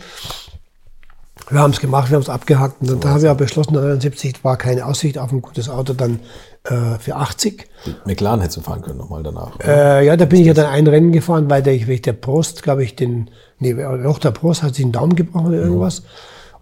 Wir 1.49 1.59
haben 1.59 1.71
es 1.71 1.79
gemacht, 1.79 2.09
wir 2.09 2.15
haben 2.15 2.23
es 2.23 2.29
abgehakt. 2.29 2.81
Und 2.81 2.89
dann 2.89 2.99
da 2.99 3.09
haben 3.09 3.21
wir 3.21 3.33
beschlossen, 3.35 3.73
79 3.73 4.43
war 4.43 4.57
keine 4.57 4.85
Aussicht 4.85 5.17
auf 5.17 5.31
ein 5.31 5.41
gutes 5.41 5.69
Auto, 5.69 5.93
dann 5.93 6.19
äh, 6.65 6.99
für 6.99 7.15
80. 7.15 7.67
McLaren 8.05 8.41
hätte 8.41 8.55
du 8.55 8.61
fahren 8.61 8.81
können 8.81 8.97
nochmal 8.97 9.23
danach. 9.23 9.59
Äh, 9.61 10.05
ja, 10.05 10.17
da 10.17 10.25
bin 10.25 10.41
ich 10.41 10.47
ja 10.47 10.53
dann 10.53 10.65
ein 10.65 10.87
Rennen 10.87 11.11
gefahren, 11.11 11.49
weil 11.49 11.63
der, 11.63 11.73
ich, 11.73 12.01
der 12.01 12.13
Prost, 12.13 12.63
glaube 12.63 12.83
ich, 12.83 12.95
den, 12.95 13.29
nee, 13.59 13.83
auch 13.83 14.19
der 14.19 14.31
Prost 14.31 14.63
hat 14.63 14.75
sich 14.75 14.83
einen 14.83 14.91
Daumen 14.91 15.15
gebrochen 15.15 15.47
oder 15.47 15.57
irgendwas. 15.57 16.03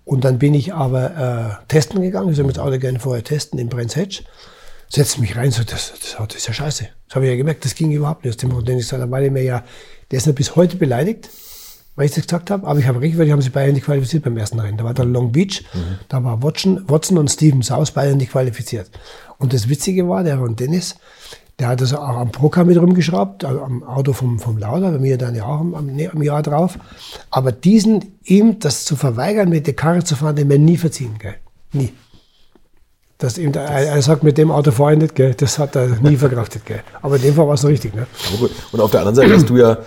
Und 0.03 0.23
dann 0.23 0.37
bin 0.37 0.53
ich 0.53 0.73
aber 0.73 1.59
äh, 1.61 1.67
testen 1.67 2.01
gegangen. 2.01 2.29
Ich 2.29 2.37
soll 2.37 2.45
das 2.47 2.59
Auto 2.59 2.77
gerne 2.77 2.99
vorher 2.99 3.23
testen 3.23 3.57
in 3.59 3.69
Brands 3.69 3.95
Hatch. 3.95 4.23
Setze 4.87 5.19
mich 5.19 5.35
rein, 5.35 5.49
so, 5.49 5.63
das, 5.63 5.93
das 5.99 6.15
Auto 6.19 6.37
ist 6.37 6.47
ja 6.47 6.53
scheiße. 6.53 6.87
Das 7.07 7.15
habe 7.15 7.25
ich 7.25 7.31
ja 7.31 7.37
gemerkt, 7.37 7.65
das 7.65 7.73
ging 7.73 7.91
überhaupt 7.91 8.23
nicht. 8.23 8.35
Aus 8.35 8.37
dem 8.37 8.51
Grund, 8.51 8.67
den 8.67 8.77
ich 8.77 8.87
sage, 8.87 9.09
war 9.09 9.19
der 9.19 9.31
mir 9.31 9.43
ja, 9.43 9.63
der 10.11 10.17
ist 10.17 10.27
noch 10.27 10.35
bis 10.35 10.55
heute 10.55 10.77
beleidigt, 10.77 11.29
weil 11.95 12.05
ich 12.05 12.13
das 12.13 12.25
gesagt 12.25 12.51
habe. 12.51 12.67
Aber 12.67 12.79
ich 12.79 12.87
habe 12.87 13.01
recht, 13.01 13.17
weil 13.17 13.25
die 13.25 13.31
haben 13.31 13.41
sich 13.41 13.51
beide 13.51 13.73
nicht 13.73 13.85
qualifiziert 13.85 14.23
beim 14.23 14.37
ersten 14.37 14.59
Rennen. 14.59 14.77
Da 14.77 14.83
war 14.83 14.93
dann 14.93 15.11
Long 15.13 15.31
Beach, 15.31 15.63
da 16.09 16.23
war 16.23 16.43
Watson, 16.43 16.83
Watson 16.87 17.17
und 17.17 17.29
Steven 17.29 17.61
Saus 17.61 17.91
beide 17.91 18.15
nicht 18.15 18.31
qualifiziert. 18.31 18.89
Und 19.37 19.53
das 19.53 19.69
Witzige 19.69 20.07
war, 20.07 20.23
der 20.23 20.37
Ron 20.37 20.55
Dennis, 20.55 20.95
der 21.59 21.69
hat 21.69 21.81
also 21.81 21.97
auch 21.97 22.17
am 22.17 22.31
Procar 22.31 22.65
mit 22.65 22.77
rumgeschraubt, 22.77 23.45
also 23.45 23.61
am 23.61 23.83
Auto 23.83 24.11
vom, 24.13 24.39
vom 24.39 24.57
Lauda, 24.57 24.91
bei 24.91 24.99
mir 24.99 25.17
dann 25.17 25.35
ja 25.35 25.45
auch 25.45 25.61
am, 25.61 25.85
nee, 25.87 26.09
am 26.09 26.21
Jahr 26.21 26.43
drauf. 26.43 26.77
Aber 27.29 27.51
diesen, 27.51 28.13
ihm 28.23 28.59
das 28.59 28.83
zu 28.83 28.95
verweigern, 28.95 29.49
mit 29.49 29.65
der 29.65 29.73
Karre 29.73 30.03
zu 30.03 30.15
fahren, 30.15 30.35
den 30.35 30.49
wir 30.49 30.59
nie 30.59 30.77
verziehen, 30.77 31.15
gell? 31.17 31.35
Nie. 31.71 31.93
Das 33.17 33.37
ihm, 33.37 33.53
er, 33.53 33.61
er 33.69 34.01
sagt, 34.01 34.23
mit 34.23 34.37
dem 34.37 34.51
Auto 34.51 34.71
fahre 34.71 34.91
ich 34.93 34.99
nicht, 34.99 35.15
gell? 35.15 35.33
Das 35.35 35.57
hat 35.57 35.75
er 35.77 35.87
nie 36.01 36.17
verkraftet, 36.17 36.65
gell? 36.65 36.81
Aber 37.01 37.15
in 37.15 37.21
dem 37.21 37.33
Fall 37.33 37.47
war 37.47 37.53
es 37.53 37.63
noch 37.63 37.69
richtig, 37.69 37.95
ne? 37.95 38.07
Gut. 38.39 38.51
Und 38.73 38.81
auf 38.81 38.91
der 38.91 38.99
anderen 39.01 39.15
Seite 39.15 39.33
hast 39.33 39.49
du 39.49 39.55
ja 39.55 39.77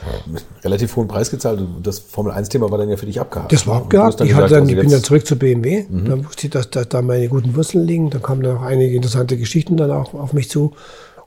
relativ 0.65 0.97
hohen 0.97 1.09
Preis 1.09 1.31
gezahlt. 1.31 1.61
und 1.61 1.87
Das 1.87 1.99
Formel-1-Thema 1.99 2.71
war 2.71 2.79
dann 2.79 2.89
ja 2.89 2.97
für 2.97 3.05
dich 3.05 3.21
abgehakt. 3.21 3.53
Das 3.53 3.67
war 3.67 3.77
abgehakt. 3.77 4.23
Ich, 4.23 4.29
gesagt, 4.29 4.51
dann, 4.51 4.61
also 4.63 4.71
ich 4.73 4.81
bin 4.81 4.89
dann 4.91 5.01
Mhm. 5.01 5.05
zurück 5.05 5.27
zu 5.27 5.37
BMW. 5.37 5.85
Dann 5.91 6.25
wusste 6.25 6.47
ich, 6.47 6.51
dass, 6.53 6.71
dass 6.71 6.89
da 6.89 7.03
meine 7.03 7.29
guten 7.29 7.55
Wurzeln 7.55 7.87
liegen. 7.87 8.09
Dann 8.09 8.23
kamen 8.23 8.43
dann 8.43 8.57
auch 8.57 8.63
einige 8.63 8.97
interessante 8.97 9.37
Geschichten 9.37 9.77
dann 9.77 9.91
auch 9.91 10.15
auf 10.15 10.33
mich 10.33 10.49
zu. 10.49 10.73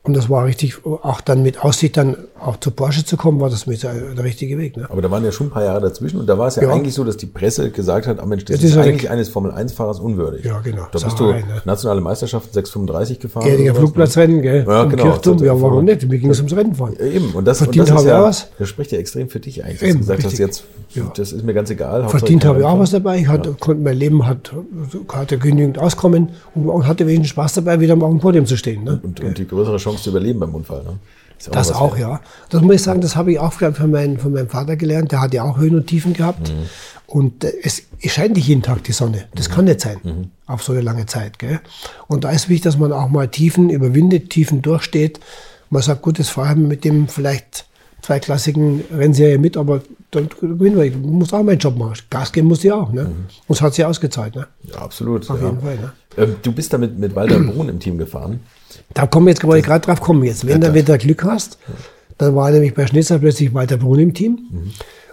Und 0.03 0.15
das 0.17 0.31
war 0.31 0.45
richtig, 0.45 0.83
auch 0.83 1.21
dann 1.21 1.43
mit 1.43 1.63
Aussicht 1.63 1.95
dann 1.95 2.17
auch 2.43 2.57
zu 2.59 2.71
Porsche 2.71 3.05
zu 3.05 3.17
kommen, 3.17 3.39
war 3.39 3.51
das 3.51 3.67
mit 3.67 3.83
der, 3.83 3.93
der 3.93 4.23
richtige 4.23 4.57
Weg. 4.57 4.75
Ne? 4.75 4.87
Aber 4.89 4.99
da 4.99 5.11
waren 5.11 5.23
ja 5.23 5.31
schon 5.31 5.47
ein 5.47 5.49
paar 5.51 5.63
Jahre 5.63 5.79
dazwischen 5.79 6.19
und 6.19 6.25
da 6.25 6.39
war 6.39 6.47
es 6.47 6.55
ja, 6.55 6.63
Ja. 6.63 6.69
eigentlich 6.73 6.95
so, 6.95 7.03
dass 7.03 7.17
die 7.17 7.27
Presse 7.27 7.69
gesagt 7.69 8.07
hat, 8.07 8.19
ah 8.19 8.25
Mensch, 8.25 8.45
das 8.45 8.55
Jetzt 8.55 8.63
ist 8.63 8.71
ist 8.71 8.77
eigentlich 8.77 9.11
eines 9.11 9.29
Formel-1-Fahrers 9.29 9.99
unwürdig. 9.99 10.43
Ja, 10.43 10.59
genau. 10.61 10.87
Da 10.91 10.97
bist 10.97 11.05
du 11.19 11.25
Sauerei, 11.25 11.41
ne? 11.41 11.61
nationale 11.65 12.01
Meisterschaften 12.01 12.51
635 12.51 13.19
gefahren. 13.19 13.45
Erdiger 13.45 13.61
oder 13.61 13.67
sowas, 13.73 13.77
Flugplatzrennen, 13.91 14.41
gell? 14.41 14.65
Ja, 14.67 14.83
genau. 14.85 15.03
Kirchturm, 15.03 15.37
ja, 15.37 15.53
Das- 15.53 15.61
warum 15.61 15.85
nicht? 15.85 16.07
Mir 16.09 16.17
ging 16.17 16.31
es 16.31 16.37
ums 16.39 16.55
Rennen 16.55 16.73
fahren. 16.73 16.95
ne? 16.99 17.05
Ja, 17.07 17.11
Eben, 17.13 17.29
und 17.33 17.45
das, 17.45 17.59
und 17.61 17.65
Verdient 17.65 17.83
das 17.83 17.89
ist 17.89 17.95
habe 17.97 18.07
ich 18.07 18.11
ja, 18.11 18.21
auch 18.21 18.27
was. 18.27 18.47
das 18.57 18.69
spricht 18.69 18.91
ja 18.91 18.97
extrem 18.97 19.29
für 19.29 19.39
dich 19.39 19.63
eigentlich, 19.63 19.79
dass 19.81 19.89
Eben, 19.89 19.99
du 19.99 20.05
gesagt 20.05 20.23
hast, 20.23 20.37
jetzt, 20.39 20.63
Ja. 20.95 21.11
das 21.15 21.31
ist 21.31 21.45
mir 21.45 21.53
ganz 21.53 21.69
egal. 21.69 22.09
Verdient 22.09 22.43
habe 22.45 22.57
ich 22.61 22.65
auch 22.65 22.79
was 22.79 22.89
dabei. 22.89 23.19
Ich 23.19 23.27
hatte, 23.27 23.53
konnte, 23.59 23.83
mein 23.83 23.97
Leben 23.97 24.25
hat, 24.25 24.51
hatte 25.13 25.37
genügend 25.37 25.77
Auskommen 25.77 26.29
und, 26.55 26.67
und 26.69 26.87
hatte 26.87 27.05
wenigstens 27.05 27.29
Spaß 27.29 27.53
dabei, 27.53 27.79
wieder 27.79 27.95
mal 27.95 28.07
auf 28.07 28.11
dem 28.13 28.19
Podium 28.19 28.47
zu 28.47 28.57
stehen. 28.57 28.83
Ne? 28.83 28.99
Und, 29.03 29.19
und 29.19 29.37
die 29.37 29.47
größere 29.47 29.77
Chance 29.77 29.90
zu 29.97 30.09
überleben 30.09 30.39
beim 30.39 30.53
Unfall. 30.53 30.83
Ne? 30.83 30.99
Ja 31.45 31.51
Das 31.51 31.71
auch, 31.71 31.97
wert. 31.97 31.99
ja. 31.99 32.21
Das 32.49 32.61
muss 32.61 32.75
ich 32.75 32.83
sagen, 32.83 33.01
das 33.01 33.15
habe 33.15 33.31
ich 33.31 33.39
auch 33.39 33.53
von, 33.53 33.91
meinem, 33.91 34.17
von 34.17 34.31
meinem 34.33 34.49
Vater 34.49 34.75
gelernt. 34.75 35.11
Der 35.11 35.21
hat 35.21 35.33
ja 35.33 35.43
auch 35.43 35.57
Höhen 35.57 35.75
und 35.75 35.87
Tiefen 35.87 36.13
gehabt. 36.13 36.49
Mhm. 36.49 36.69
Und 37.07 37.43
äh, 37.43 37.53
es, 37.63 37.83
scheint 38.05 38.35
nicht 38.35 38.47
jeden 38.47 38.61
Tag 38.61 38.83
die 38.83 38.91
Sonne. 38.91 39.25
Das 39.35 39.49
kann 39.49 39.65
nicht 39.65 39.81
sein. 39.81 40.31
Auf 40.45 40.63
so 40.63 40.73
eine 40.73 40.81
lange 40.81 41.05
Zeit. 41.05 41.39
Gell? 41.39 41.59
Und 42.07 42.23
da 42.23 42.31
ist 42.31 42.49
wichtig, 42.49 42.63
dass 42.63 42.77
man 42.77 42.91
auch 42.91 43.09
mal 43.09 43.27
Tiefen 43.27 43.69
überwindet, 43.69 44.29
Tiefen 44.29 44.61
durchsteht. 44.61 45.19
Man 45.69 45.81
sagt, 45.81 46.01
gut, 46.01 46.19
das 46.19 46.29
fahre 46.29 46.53
ich 46.53 46.57
mit 46.57 46.83
dem 46.83 47.07
vielleicht 47.07 47.65
zweiklassigen 48.01 48.83
Rennserie 48.91 49.37
mit, 49.37 49.57
aber 49.57 49.81
dann 50.09 50.29
gewinnen 50.39 50.75
wir. 50.75 50.83
Ich 50.85 50.95
muss 50.97 51.33
auch 51.33 51.43
meinen 51.43 51.59
Job 51.59 51.77
machen. 51.77 51.93
Gas 52.09 52.31
geben 52.31 52.47
muss 52.47 52.63
ich 52.63 52.71
auch. 52.71 52.91
Ne? 52.91 53.11
Und 53.47 53.55
es 53.55 53.61
hat 53.61 53.73
sich 53.75 53.85
ausgezahlt. 53.85 54.35
Ne? 54.35 54.47
Ja, 54.63 54.79
absolut. 54.79 55.29
Auf 55.29 55.39
ja. 55.39 55.47
jeden 55.47 55.61
Fall. 55.61 55.75
Ne? 55.75 55.91
Ähm, 56.17 56.35
du 56.41 56.51
bist 56.51 56.73
da 56.73 56.77
mit, 56.77 56.97
mit 56.97 57.15
Walter 57.15 57.39
Brun 57.51 57.69
im 57.69 57.79
Team 57.79 57.97
gefahren. 57.97 58.41
Da 58.93 59.07
kommen 59.07 59.25
wir 59.27 59.31
jetzt, 59.33 59.43
wollte 59.43 59.59
ich 59.59 59.65
gerade 59.65 59.85
drauf 59.85 60.01
kommen 60.01 60.23
jetzt. 60.23 60.45
Wenn 60.47 60.61
du 60.61 60.73
wieder 60.73 60.97
Glück 60.97 61.23
hast, 61.23 61.57
dann 62.17 62.35
war 62.35 62.51
nämlich 62.51 62.73
bei 62.73 62.85
Schnitzer 62.87 63.19
plötzlich 63.19 63.53
Walter 63.53 63.77
Brun 63.77 63.99
im 63.99 64.13
Team. 64.13 64.39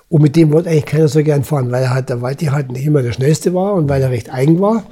Und 0.08 0.22
mit 0.22 0.36
dem 0.36 0.52
wollte 0.52 0.70
eigentlich 0.70 0.86
keiner 0.86 1.08
so 1.08 1.22
gern 1.22 1.44
fahren, 1.44 1.70
weil 1.70 1.82
er 1.82 1.94
halt, 1.94 2.08
der 2.08 2.22
Walti 2.22 2.46
halt 2.46 2.72
nicht 2.72 2.84
immer 2.86 3.02
der 3.02 3.12
Schnellste 3.12 3.52
war 3.54 3.74
und 3.74 3.88
weil 3.88 4.00
er 4.02 4.10
recht 4.10 4.32
eigen 4.32 4.58
war. 4.60 4.84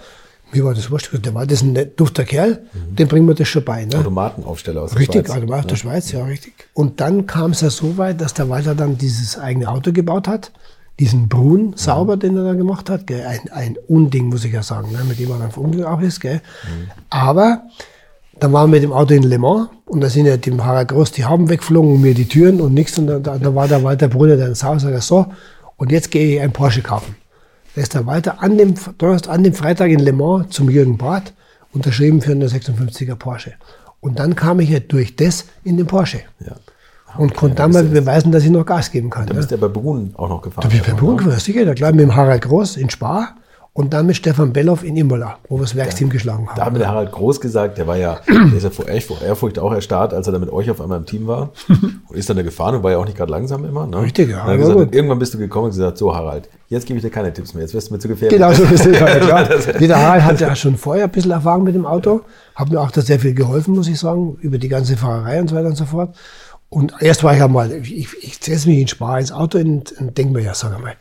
Mir 0.52 0.64
war 0.64 0.74
das 0.74 0.90
wurscht. 0.90 1.10
Der 1.12 1.34
Walti 1.34 1.54
ist 1.54 1.62
ein 1.62 1.90
dufter 1.96 2.24
Kerl, 2.24 2.60
dem 2.72 3.08
bringen 3.08 3.26
wir 3.26 3.34
das 3.34 3.48
schon 3.48 3.64
bei. 3.64 3.84
Ne? 3.84 3.98
Automatenaufsteller 3.98 4.82
aus 4.82 4.90
der 4.90 5.00
Richtig, 5.00 5.26
Schweiz. 5.26 5.36
also 5.36 5.48
war 5.48 5.58
aus 5.60 5.66
der 5.66 5.76
Schweiz, 5.76 6.12
ja, 6.12 6.24
richtig. 6.24 6.54
Und 6.72 7.00
dann 7.00 7.26
kam 7.26 7.50
es 7.50 7.62
ja 7.62 7.70
so 7.70 7.96
weit, 7.98 8.20
dass 8.20 8.34
der 8.34 8.48
Walter 8.48 8.74
dann 8.74 8.96
dieses 8.98 9.38
eigene 9.38 9.68
Auto 9.68 9.92
gebaut 9.92 10.28
hat. 10.28 10.52
Diesen 11.00 11.28
Brun 11.28 11.72
sauber, 11.76 12.16
den 12.16 12.36
er 12.36 12.44
da 12.44 12.52
gemacht 12.54 12.88
hat. 12.88 13.06
Gell? 13.06 13.22
Ein, 13.26 13.50
ein 13.50 13.76
Unding, 13.88 14.26
muss 14.28 14.44
ich 14.44 14.52
ja 14.52 14.62
sagen, 14.62 14.92
ne? 14.92 15.00
mit 15.06 15.18
dem 15.18 15.30
er 15.30 15.38
dann 15.38 15.50
umgegangen 15.50 16.06
ist. 16.06 16.20
Gell? 16.20 16.40
Aber 17.10 17.62
dann 18.40 18.52
waren 18.52 18.70
wir 18.70 18.76
mit 18.76 18.82
dem 18.82 18.92
Auto 18.92 19.14
in 19.14 19.22
Le 19.22 19.38
Mans 19.38 19.68
und 19.86 20.00
da 20.00 20.08
sind 20.10 20.26
ja 20.26 20.36
dem 20.36 20.64
Harald 20.64 20.88
Groß 20.88 21.12
die 21.12 21.24
Hauben 21.24 21.48
weggeflogen 21.48 21.92
und 21.94 22.00
mir 22.02 22.14
die 22.14 22.28
Türen 22.28 22.60
und 22.60 22.74
nichts. 22.74 22.98
Und 22.98 23.06
da, 23.06 23.18
da, 23.18 23.38
da 23.38 23.54
war 23.54 23.68
der 23.68 23.82
Walter 23.82 24.08
Brunner 24.08 24.36
dann 24.36 24.54
sagt 24.54 24.84
er 24.84 25.00
so, 25.00 25.26
und 25.76 25.92
jetzt 25.92 26.10
gehe 26.10 26.36
ich 26.36 26.40
ein 26.40 26.52
Porsche 26.52 26.82
kaufen. 26.82 27.16
Da 27.74 27.82
ist 27.82 27.94
der 27.94 28.06
Walter 28.06 28.42
an 28.42 28.56
dem, 28.58 28.74
Donnerstag, 28.98 29.32
an 29.32 29.42
dem 29.44 29.52
Freitag 29.54 29.90
in 29.90 30.00
Le 30.00 30.12
Mans 30.12 30.48
zum 30.50 30.70
Jürgen 30.70 30.96
Barth 30.96 31.32
unterschrieben 31.72 32.20
für 32.22 32.32
einen 32.32 32.48
56er 32.48 33.14
Porsche. 33.16 33.52
Und 34.00 34.18
dann 34.18 34.34
kam 34.34 34.60
ich 34.60 34.70
ja 34.70 34.80
durch 34.80 35.16
das 35.16 35.46
in 35.64 35.76
den 35.76 35.86
Porsche. 35.86 36.20
Ja. 36.40 36.52
Und 37.18 37.34
konnte 37.34 37.56
dann 37.56 37.72
mal 37.72 37.82
beweisen, 37.84 38.30
dass 38.30 38.44
ich 38.44 38.50
noch 38.50 38.66
Gas 38.66 38.90
geben 38.90 39.08
kann. 39.08 39.26
Da 39.26 39.32
Ne? 39.32 39.38
bist 39.38 39.50
du 39.50 39.54
ja 39.54 39.60
bei 39.60 39.68
Brun 39.68 40.12
auch 40.16 40.28
noch 40.28 40.42
gefahren. 40.42 40.62
Da 40.62 40.68
bin 40.68 40.78
ich 40.78 40.84
bei 40.84 40.92
oder? 40.92 41.00
Brun 41.00 41.16
gewesen, 41.16 41.40
sicher. 41.40 41.64
Da 41.64 41.72
gleich 41.74 41.92
mit 41.92 42.00
dem 42.02 42.14
Harald 42.14 42.42
Groß 42.42 42.76
in 42.76 42.90
Spa 42.90 43.34
und 43.76 43.92
dann 43.92 44.06
mit 44.06 44.16
Stefan 44.16 44.54
Belloff 44.54 44.82
in 44.82 44.96
Imola, 44.96 45.36
wo 45.50 45.56
wir 45.58 45.62
das 45.64 45.76
Werksteam 45.76 46.08
geschlagen 46.08 46.48
haben. 46.48 46.56
Da 46.56 46.64
hat 46.64 46.72
mir 46.72 46.78
der 46.78 46.88
Harald 46.88 47.12
Groß 47.12 47.42
gesagt, 47.42 47.76
der 47.76 47.86
war 47.86 47.98
ja, 47.98 48.20
der 48.26 48.54
ist 48.54 48.62
ja 48.62 48.70
vor 48.70 48.88
Ehrfurcht, 48.88 49.58
auch 49.58 49.70
erstarrt, 49.70 50.14
als 50.14 50.26
er 50.26 50.32
da 50.32 50.38
mit 50.38 50.50
euch 50.50 50.70
auf 50.70 50.80
einmal 50.80 50.98
im 50.98 51.04
Team 51.04 51.26
war. 51.26 51.50
Und 51.68 52.16
ist 52.16 52.30
dann 52.30 52.38
da 52.38 52.42
gefahren 52.42 52.76
und 52.76 52.82
war 52.82 52.92
ja 52.92 52.98
auch 52.98 53.04
nicht 53.04 53.18
gerade 53.18 53.30
langsam 53.30 53.64
immer. 53.66 53.86
Ne? 53.86 54.00
Richtig, 54.00 54.30
ja, 54.30 54.44
Und, 54.44 54.52
hat 54.52 54.58
gesagt, 54.58 54.94
irgendwann 54.94 55.18
bist 55.18 55.34
du 55.34 55.38
gekommen 55.38 55.66
und 55.66 55.70
gesagt, 55.72 55.98
so 55.98 56.14
Harald, 56.14 56.48
jetzt 56.68 56.86
gebe 56.86 56.98
ich 56.98 57.04
dir 57.04 57.10
keine 57.10 57.32
Tipps 57.32 57.52
mehr, 57.52 57.64
jetzt 57.64 57.74
wirst 57.74 57.90
du 57.90 57.94
mir 57.94 57.98
zu 57.98 58.08
gefährlich. 58.08 58.38
Genau 58.38 58.52
so 58.52 58.62
ist 58.62 58.86
es 58.86 58.98
ja, 58.98 59.18
klar. 59.18 59.48
Wie 59.78 59.86
der 59.86 60.00
Harald 60.00 60.22
hatte 60.22 60.44
ja 60.44 60.56
schon 60.56 60.76
vorher 60.76 61.04
ein 61.04 61.10
bisschen 61.10 61.32
Erfahrung 61.32 61.64
mit 61.64 61.74
dem 61.74 61.84
Auto, 61.84 62.22
hat 62.54 62.70
mir 62.70 62.80
auch 62.80 62.92
da 62.92 63.02
sehr 63.02 63.18
viel 63.18 63.34
geholfen, 63.34 63.74
muss 63.74 63.88
ich 63.88 63.98
sagen, 63.98 64.38
über 64.40 64.56
die 64.56 64.68
ganze 64.68 64.96
Fahrerei 64.96 65.40
und 65.40 65.48
so 65.48 65.56
weiter 65.56 65.66
und 65.66 65.76
so 65.76 65.84
fort. 65.84 66.16
Und 66.70 66.94
erst 67.00 67.24
war 67.24 67.34
ich 67.34 67.40
ja 67.40 67.48
mal, 67.48 67.72
ich, 67.72 68.08
ich 68.22 68.38
setze 68.40 68.68
mich 68.68 68.78
in 68.78 68.88
Spar 68.88 69.18
ins 69.18 69.32
Auto 69.32 69.58
und, 69.58 69.92
und 69.92 70.16
denke 70.16 70.32
mir, 70.32 70.42
ja, 70.42 70.54
sag 70.54 70.80
mal, 70.80 70.94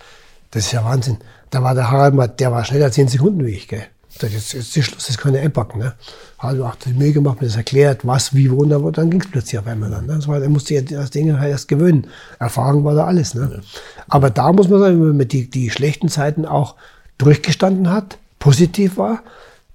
das 0.52 0.66
ist 0.66 0.72
ja 0.72 0.84
Wahnsinn. 0.84 1.18
Da 1.50 1.64
war 1.64 1.76
der 1.76 1.92
Harald 1.92 2.14
mal, 2.14 2.28
der 2.28 2.52
war 2.52 2.66
schneller 2.66 2.92
10 2.92 3.08
Sekunden 3.08 3.46
wie 3.46 3.52
ich, 3.52 3.68
gell. 3.68 3.86
Ich 4.10 4.18
dachte, 4.18 4.34
Jetzt, 4.34 4.54
jetzt 4.54 4.78
ist 4.78 4.86
Schluss, 4.86 5.08
das 5.08 5.18
kann 5.18 5.36
ich 5.36 5.42
einpacken, 5.42 5.80
ne. 5.80 5.94
Hat 6.38 6.60
auch 6.60 6.76
die 6.76 6.94
Mühe 6.94 7.12
gemacht, 7.12 7.42
mir 7.42 7.48
das 7.48 7.58
erklärt, 7.58 8.06
was, 8.08 8.34
wie, 8.34 8.50
wo, 8.50 8.58
und 8.58 8.70
dann, 8.70 8.92
dann 8.94 9.10
ging 9.10 9.22
es 9.22 9.30
plötzlich 9.30 9.60
auf 9.60 9.68
einmal 9.68 9.90
dann. 9.90 10.06
Ne? 10.06 10.16
Das 10.16 10.28
war, 10.28 10.42
er 10.42 10.50
musste 10.50 10.74
ja 10.74 10.82
das 10.82 11.12
Ding 11.12 11.38
halt 11.38 11.52
erst 11.52 11.68
gewöhnen. 11.68 12.08
Erfahrung 12.40 12.84
war 12.86 12.96
da 12.96 13.06
alles, 13.06 13.34
ne. 13.34 13.62
Aber 14.08 14.30
da 14.30 14.54
muss 14.54 14.70
man 14.70 14.80
sagen, 14.80 15.02
wenn 15.02 15.18
man 15.18 15.28
die, 15.28 15.50
die 15.50 15.70
schlechten 15.70 16.08
Zeiten 16.08 16.46
auch 16.46 16.76
durchgestanden 17.18 17.90
hat, 17.90 18.18
positiv 18.40 18.98
war, 18.98 19.22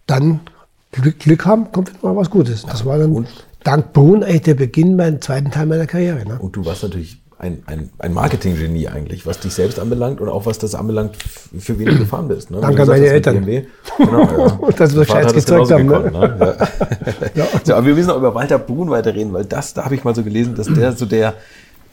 dann 0.07 0.41
Glück, 0.93 1.19
Glück 1.19 1.45
haben, 1.45 1.71
kommt 1.73 2.03
mal 2.03 2.17
was 2.17 2.31
Gutes. 2.31 2.63
Das 2.63 2.85
war 2.85 2.99
dann 2.99 3.27
dank 3.63 3.93
Brun 3.93 4.23
eigentlich 4.23 4.43
der 4.43 4.55
Beginn 4.55 4.97
meinen 4.97 5.21
zweiten 5.21 5.51
Teil 5.51 5.67
meiner 5.67 5.87
Karriere. 5.87 6.27
Ne? 6.27 6.39
Und 6.39 6.57
du 6.57 6.65
warst 6.65 6.83
natürlich 6.83 7.20
ein, 7.41 7.63
ein, 7.67 7.89
ein 7.99 8.13
Marketinggenie 8.13 8.89
eigentlich, 8.89 9.27
was 9.27 9.41
dich 9.41 9.55
selbst 9.55 9.81
anbelangt 9.81 10.21
und 10.21 10.29
auch 10.29 10.45
was 10.47 10.59
das 10.59 10.75
anbelangt, 10.75 11.17
für 11.59 11.79
wen 11.79 11.87
du 11.87 11.99
gefahren 11.99 12.29
bist. 12.29 12.51
Ne? 12.51 12.59
Danke 12.61 12.83
an 12.83 12.89
meine 12.89 13.07
Eltern. 13.07 13.37
BMW. 13.45 13.63
Genau, 13.99 14.21
ja. 14.23 14.71
Dass 14.77 14.95
wir 14.95 15.05
gezeigt 15.05 15.47
genauso 15.47 15.75
haben, 15.75 15.87
ne? 15.87 15.93
gekonnt, 16.11 16.39
ne? 16.39 16.57
Ja. 17.35 17.47
So, 17.65 17.75
aber 17.75 17.87
wir 17.87 17.95
müssen 17.95 18.11
auch 18.11 18.19
über 18.19 18.35
Walter 18.35 18.59
Brun 18.59 18.91
weiterreden, 18.91 19.33
weil 19.33 19.45
das, 19.47 19.75
da 19.75 19.85
habe 19.85 19.95
ich 19.95 20.05
mal 20.05 20.15
so 20.15 20.23
gelesen, 20.23 20.55
dass 20.55 20.67
der 20.69 20.93
so 20.93 21.07
der, 21.07 21.35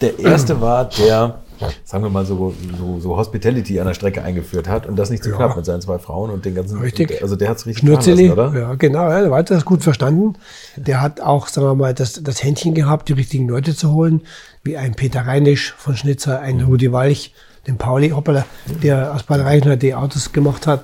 der 0.02 0.20
Erste 0.20 0.60
war, 0.62 0.90
der, 0.90 1.40
sagen 1.86 2.04
wir 2.04 2.10
mal, 2.10 2.26
so, 2.26 2.54
so, 2.78 3.00
so 3.00 3.18
Hospitality 3.18 3.80
an 3.80 3.88
der 3.88 3.94
Strecke 3.94 4.22
eingeführt 4.24 4.68
hat 4.70 4.86
und 4.86 4.96
das 4.98 5.10
nicht 5.10 5.24
so 5.24 5.32
knapp 5.32 5.56
mit 5.56 5.66
seinen 5.66 5.82
zwei 5.82 5.98
Frauen 5.98 6.30
und 6.30 6.46
den 6.46 6.56
ganzen. 6.56 6.80
Richtig. 6.80 7.08
der- 7.08 7.24
Also 7.24 7.36
der 7.36 7.50
hat 7.50 7.58
es 7.58 7.66
richtig 7.66 7.88
Schnurzeli, 7.88 8.28
lassen, 8.28 8.40
oder? 8.52 8.60
ja, 8.60 8.74
genau, 8.76 9.10
ja, 9.10 9.22
der 9.22 9.32
Walter 9.32 9.56
hat 9.56 9.62
das 9.62 9.66
gut 9.66 9.82
verstanden. 9.84 10.34
Der 10.76 11.02
hat 11.02 11.20
auch, 11.22 11.48
sagen 11.48 11.68
wir 11.68 11.76
mal, 11.76 11.94
das, 11.94 12.22
das 12.22 12.44
Händchen 12.44 12.74
gehabt, 12.76 13.10
die 13.10 13.14
richtigen 13.14 13.48
Leute 13.48 13.76
zu 13.76 13.92
holen, 13.94 14.22
wie 14.68 14.78
ein 14.78 14.94
Peter 14.94 15.22
Reinisch 15.22 15.74
von 15.78 15.96
Schnitzer, 15.96 16.42
ein 16.42 16.62
Rudi 16.62 16.92
Walch, 16.92 17.32
den 17.66 17.78
Pauli 17.78 18.10
Hoppala, 18.10 18.46
der 18.84 19.16
aus 19.16 19.24
Bad 19.24 19.40
Reichenhall 19.40 19.78
die 19.78 19.96
Autos 19.96 20.32
gemacht 20.32 20.68
hat. 20.68 20.84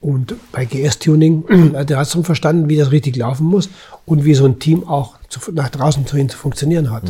Und 0.00 0.34
bei 0.52 0.64
GS-Tuning, 0.64 1.74
der 1.88 1.98
hat 1.98 2.08
schon 2.08 2.24
verstanden, 2.24 2.68
wie 2.68 2.76
das 2.76 2.92
richtig 2.92 3.16
laufen 3.16 3.46
muss 3.46 3.68
und 4.06 4.24
wie 4.24 4.34
so 4.34 4.44
ein 4.46 4.58
Team 4.58 4.86
auch 4.86 5.16
zu, 5.28 5.40
nach 5.52 5.68
draußen 5.68 6.06
zu, 6.06 6.16
hin 6.16 6.28
zu 6.28 6.38
funktionieren 6.38 6.90
hat. 6.90 7.04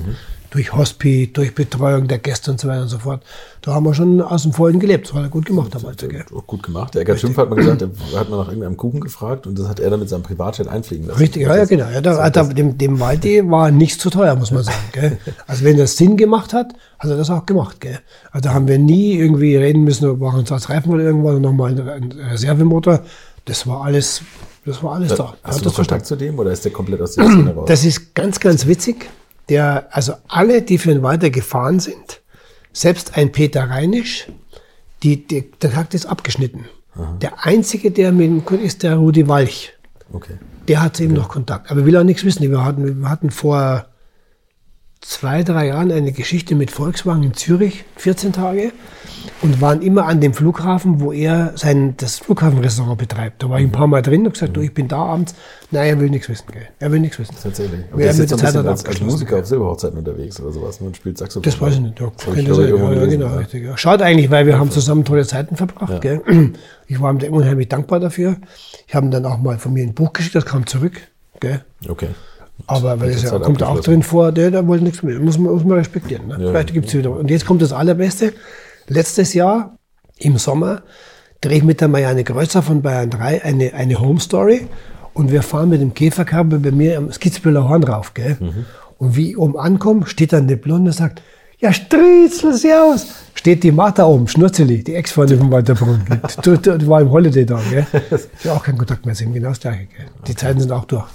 Durch 0.55 0.73
Hospi, 0.73 1.33
durch 1.33 1.53
Betreuung 1.53 2.07
der 2.07 2.19
Gäste 2.19 2.53
und 2.53 2.61
so 2.61 2.69
weiter 2.69 2.83
und 2.83 2.89
so 2.89 3.01
fort. 3.01 3.25
Da 3.61 3.75
haben 3.75 3.85
wir 3.85 3.93
schon 3.93 4.21
aus 4.21 4.45
dem 4.45 4.53
Vollen 4.53 4.79
gelebt. 4.79 5.09
Das 5.09 5.15
hat 5.15 5.25
er 5.25 5.29
gut 5.29 5.47
gemacht. 5.47 5.77
Gell? 5.99 6.25
Auch 6.33 6.47
gut 6.47 6.63
gemacht. 6.63 6.95
Der 6.95 7.03
Eckart 7.03 7.19
Schimpf 7.19 7.37
hat 7.39 7.51
mal 7.51 7.57
gesagt, 7.57 7.83
er 7.83 8.21
hat 8.21 8.31
mal 8.31 8.37
nach 8.37 8.47
irgendeinem 8.47 8.77
Kuchen 8.77 9.01
gefragt 9.01 9.49
und 9.49 9.59
das 9.59 9.67
hat 9.67 9.81
er 9.81 9.91
dann 9.91 9.99
mit 9.99 10.09
seinem 10.09 10.23
Privatjet 10.23 10.69
einfliegen 10.69 11.09
lassen. 11.09 11.19
Richtig, 11.19 11.43
ja, 11.43 11.57
ja, 11.57 11.65
genau. 11.65 11.89
Ja, 11.91 12.01
da, 12.01 12.31
da, 12.31 12.45
dem, 12.45 12.79
dem 12.79 13.01
Waldi 13.01 13.43
war 13.51 13.73
nichts 13.73 13.99
zu 13.99 14.11
teuer, 14.11 14.37
muss 14.37 14.53
man 14.53 14.63
sagen. 14.63 14.79
Gell? 14.93 15.19
Also 15.49 15.65
wenn 15.65 15.77
das 15.77 15.97
Sinn 15.97 16.17
gemacht 16.17 16.53
hat, 16.53 16.73
hat 17.01 17.11
er 17.11 17.17
das 17.17 17.31
auch 17.31 17.47
gemacht. 17.47 17.81
Gell? 17.81 17.99
Also 18.31 18.49
da 18.49 18.55
haben 18.55 18.69
wir 18.69 18.79
nie 18.79 19.17
irgendwie 19.17 19.57
reden 19.57 19.83
müssen, 19.83 20.07
wir 20.07 20.15
brauchen 20.15 20.39
uns 20.39 20.53
als 20.53 20.71
Reifen 20.71 20.93
oder 20.93 21.03
irgendwas, 21.03 21.41
nochmal 21.41 21.73
einen, 21.73 22.13
Reservemotor. 22.13 23.01
Das 23.45 23.67
war 23.67 23.83
alles, 23.83 24.23
das 24.65 24.81
war 24.85 24.95
alles 24.95 25.17
da. 25.17 25.35
Er 25.43 25.51
Hast 25.51 25.67
du 25.67 25.73
Kontakt 25.73 26.07
zu 26.07 26.15
dem 26.15 26.39
oder 26.39 26.53
ist 26.53 26.65
der 26.65 26.73
komplett 26.73 27.01
aus 27.01 27.17
der 27.17 27.25
Szene 27.25 27.53
raus? 27.53 27.65
Das 27.67 27.85
ist 27.85 28.15
ganz, 28.15 28.39
ganz 28.39 28.69
witzig. 28.69 29.11
Der, 29.49 29.89
also 29.91 30.15
alle, 30.29 30.63
die 30.63 30.79
für 30.79 30.93
den 30.93 31.03
Walter 31.03 31.31
gefahren 31.31 31.81
sind, 31.81 32.23
selbst 32.73 33.17
ein 33.17 33.33
Peter 33.33 33.69
Reinisch, 33.69 34.27
die, 35.03 35.27
die, 35.27 35.51
der 35.51 35.73
Takt 35.73 35.95
ist 35.95 36.07
abgeschnitten. 36.07 36.67
Der 37.21 37.45
einzige, 37.45 37.91
der 37.91 38.13
mit 38.13 38.27
ihm 38.27 38.45
gut 38.45 38.61
ist, 38.61 38.85
der 38.85 38.97
Rudi 38.97 39.27
Walch. 39.27 39.73
Okay. 40.13 40.35
Der 40.69 40.81
hat 40.81 41.01
eben 41.01 41.13
noch 41.13 41.29
Kontakt. 41.29 41.71
Aber 41.71 41.85
will 41.85 41.97
auch 41.97 42.05
nichts 42.05 42.25
wissen. 42.25 42.49
Wir 42.49 42.65
hatten, 42.65 43.01
wir 43.01 43.11
hatten 43.11 43.31
vor 43.31 43.87
zwei, 45.01 45.43
drei 45.43 45.69
Jahren 45.69 45.91
eine 45.91 46.13
Geschichte 46.13 46.55
mit 46.55 46.71
Volkswagen 46.71 47.25
in 47.25 47.35
Zürich, 47.35 47.85
14 47.97 48.33
Tage, 48.33 48.73
und 49.43 49.61
waren 49.61 49.83
immer 49.83 50.07
an 50.07 50.20
dem 50.20 50.35
Flughafen, 50.35 51.01
wo 51.01 51.12
er 51.12 51.53
sein, 51.57 51.95
das 51.97 52.18
Flughafenrestaurant 52.18 52.99
betreibt. 52.99 53.43
Da 53.43 53.51
war 53.51 53.59
ich 53.59 53.66
ein 53.66 53.72
paar 53.72 53.87
Mal 53.87 54.03
drin 54.03 54.27
und 54.27 54.33
gesagt, 54.33 54.57
du, 54.57 54.61
ich 54.61 54.72
bin 54.72 54.89
da 54.89 54.99
abends. 54.99 55.35
Nein, 55.70 55.89
er 55.89 56.01
will 56.01 56.11
nichts 56.11 56.29
wissen. 56.29 56.47
Gell. 56.53 56.68
Er 56.79 56.93
will 56.93 57.01
nichts 57.01 57.18
wissen. 57.18 57.35
Tatsächlich. 57.43 57.81
Der 57.81 57.93
haben 57.93 58.01
ist 58.01 58.18
jetzt 58.18 58.31
so 58.31 58.37
ein 58.37 58.39
Zeit 58.39 58.53
bisschen 58.53 58.68
als, 58.68 58.85
als. 58.87 59.01
Musiker 59.01 59.39
auf 59.39 59.47
Silberhochzeiten 59.47 59.99
unterwegs 59.99 60.41
oder 60.41 60.53
sowas 60.53 60.81
ne, 60.81 60.87
und 60.87 60.97
spielt 60.97 61.18
Saxophon. 61.18 61.43
Das 61.43 61.61
weiß 61.61 61.75
ich 61.75 61.81
nicht. 61.81 62.01
Ja, 62.01 62.12
Das 62.16 62.37
ich, 62.37 62.49
irgendwo 62.49 62.93
Ja, 62.93 63.01
ja, 63.01 63.07
genau, 63.07 63.27
ja. 63.27 63.37
richtig. 63.37 63.64
Ja. 63.64 63.77
Schade 63.77 64.05
eigentlich, 64.05 64.31
weil 64.31 64.47
wir 64.47 64.59
haben 64.59 64.70
zusammen 64.70 65.05
tolle 65.05 65.27
Zeiten 65.27 65.57
verbracht. 65.57 66.01
Gell? 66.01 66.22
Ich 66.87 67.01
war 67.01 67.11
ihm 67.11 67.18
da 67.18 67.29
unheimlich 67.31 67.68
dankbar 67.68 67.99
dafür. 67.99 68.37
Ich 68.87 68.95
habe 68.95 69.07
ihm 69.07 69.11
dann 69.11 69.25
auch 69.25 69.39
mal 69.39 69.59
von 69.59 69.72
mir 69.72 69.83
ein 69.83 69.95
Buch 69.95 70.12
geschickt, 70.12 70.35
das 70.35 70.45
kam 70.45 70.66
zurück. 70.66 71.01
Gell? 71.41 71.64
Okay. 71.89 72.09
Aber 72.66 73.01
weil 73.01 73.11
es 73.11 73.22
ja, 73.22 73.39
kommt 73.39 73.62
auch 73.62 73.81
drin 73.81 74.03
vor, 74.03 74.33
der, 74.33 74.51
der 74.51 74.66
wollte 74.66 74.85
nichts 74.85 75.03
mehr. 75.03 75.18
Muss 75.18 75.39
man, 75.39 75.53
muss 75.53 75.64
man 75.64 75.79
respektieren. 75.79 76.29
Ne? 76.29 76.37
Ja, 76.39 76.51
Vielleicht 76.51 76.70
ja. 76.70 76.75
gibt's 76.75 76.95
wieder. 76.95 77.11
Und 77.11 77.31
jetzt 77.31 77.47
kommt 77.47 77.61
das 77.62 77.72
Allerbeste. 77.72 78.33
Letztes 78.89 79.35
Jahr 79.35 79.78
im 80.18 80.39
Sommer 80.39 80.82
drehe 81.41 81.59
ich 81.59 81.64
mit 81.64 81.80
der 81.80 81.89
Marianne 81.89 82.24
Kreuzer 82.24 82.62
von 82.62 82.82
Bayern 82.82 83.11
3 83.11 83.45
eine, 83.45 83.74
eine 83.74 84.01
Home 84.01 84.20
Story. 84.20 84.66
Und 85.12 85.30
wir 85.30 85.43
fahren 85.43 85.68
mit 85.68 85.80
dem 85.80 85.95
Käferkabel 85.95 86.59
bei 86.59 86.70
mir 86.72 86.99
am 86.99 87.12
Skitzbühler 87.12 87.68
Horn 87.68 87.85
rauf, 87.85 88.14
gell? 88.14 88.37
Und 88.99 89.16
wie 89.16 89.30
ich 89.30 89.39
oben 89.39 89.57
ankomme, 89.57 90.07
steht 90.07 90.32
dann 90.32 90.49
der 90.49 90.57
Blonde 90.57 90.91
und 90.91 90.97
sagt, 90.97 91.22
ja, 91.59 91.72
Striezel, 91.72 92.53
servus. 92.55 93.07
Steht 93.35 93.62
die 93.62 93.70
Martha 93.70 94.05
oben, 94.05 94.26
Schnurzeli, 94.26 94.82
die 94.82 94.95
Ex-Freundin 94.95 95.39
von 95.39 95.51
Walter 95.53 95.74
Brunn. 95.74 96.05
Die, 96.45 96.59
die, 96.59 96.78
die 96.78 96.87
war 96.89 97.01
im 97.01 97.11
Holiday 97.11 97.47
da, 97.47 97.61
gell? 97.70 97.87
Die 98.43 98.51
auch 98.51 98.62
keinen 98.62 98.78
Kontakt 98.78 99.07
mehr, 99.07 99.14
sind 99.14 99.32
genau 99.32 99.51
das 99.51 99.61
gleiche, 99.61 99.87
gell? 99.87 100.07
Die 100.26 100.35
Zeiten 100.35 100.61
sind 100.61 100.72
auch 100.72 100.85
durch. 100.85 101.07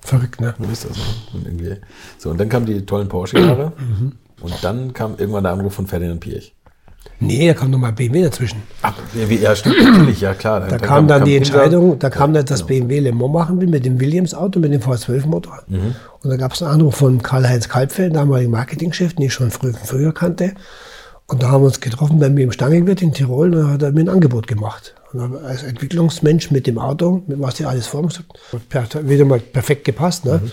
Verrückt, 0.00 0.40
ne? 0.40 0.54
So 0.58 0.64
ist 0.70 0.84
das. 0.84 0.96
ne? 1.32 1.80
So, 2.18 2.30
und 2.30 2.38
dann 2.38 2.48
kamen 2.48 2.66
die 2.66 2.84
tollen 2.84 3.08
Porsche-Jahre. 3.08 3.72
Mhm. 3.78 4.12
Und 4.40 4.54
dann 4.62 4.92
kam 4.92 5.16
irgendwann 5.16 5.44
der 5.44 5.52
Anruf 5.52 5.74
von 5.74 5.86
Ferdinand 5.86 6.20
Pirch. 6.20 6.54
Nee, 7.20 7.48
da 7.48 7.54
kam 7.54 7.70
nochmal 7.70 7.92
BMW 7.92 8.22
dazwischen. 8.22 8.62
Ach, 8.82 8.94
ja, 9.14 9.28
wie- 9.28 9.38
ja, 9.38 9.56
stimmt, 9.56 9.76
natürlich, 9.82 10.20
ja 10.20 10.34
klar. 10.34 10.60
Da 10.60 10.78
kam 10.78 11.08
dann 11.08 11.24
die 11.24 11.36
Insa. 11.36 11.54
Entscheidung, 11.54 11.98
da 11.98 12.10
kam 12.10 12.32
dann, 12.32 12.44
dass 12.46 12.66
genau. 12.66 12.86
BMW 12.86 13.00
Le 13.00 13.12
Mans 13.12 13.32
machen 13.32 13.60
will 13.60 13.66
mit 13.68 13.84
dem 13.84 13.98
Williams-Auto, 13.98 14.60
mit 14.60 14.72
dem 14.72 14.80
V12-Motor. 14.80 15.62
Mhm. 15.66 15.96
Und 16.22 16.30
da 16.30 16.36
gab 16.36 16.52
es 16.52 16.62
einen 16.62 16.72
Anruf 16.72 16.96
von 16.96 17.20
Karl-Heinz 17.20 17.68
Kalbfeld, 17.68 18.14
damaligen 18.14 18.52
Marketingchef, 18.52 19.14
den 19.14 19.26
ich 19.26 19.32
schon 19.34 19.50
früher, 19.50 19.74
früher 19.74 20.12
kannte. 20.14 20.52
Und 21.26 21.42
da 21.42 21.50
haben 21.50 21.62
wir 21.62 21.66
uns 21.66 21.80
getroffen 21.80 22.20
bei 22.20 22.30
mir 22.30 22.44
im 22.44 22.52
Stangenwirt 22.52 23.02
in 23.02 23.12
Tirol 23.12 23.54
und 23.54 23.62
da 23.62 23.68
hat 23.72 23.82
er 23.82 23.92
mir 23.92 24.00
ein 24.00 24.08
Angebot 24.08 24.46
gemacht. 24.46 24.94
Und 25.12 25.36
als 25.44 25.62
Entwicklungsmensch 25.62 26.50
mit 26.50 26.66
dem 26.66 26.78
Auto, 26.78 27.22
mit 27.26 27.40
was 27.40 27.54
die 27.54 27.64
alles 27.64 27.86
vor 27.86 28.08
hat 28.74 29.08
wieder 29.08 29.24
mal 29.24 29.40
perfekt 29.40 29.84
gepasst. 29.84 30.24
Ne? 30.24 30.40
Mhm. 30.42 30.50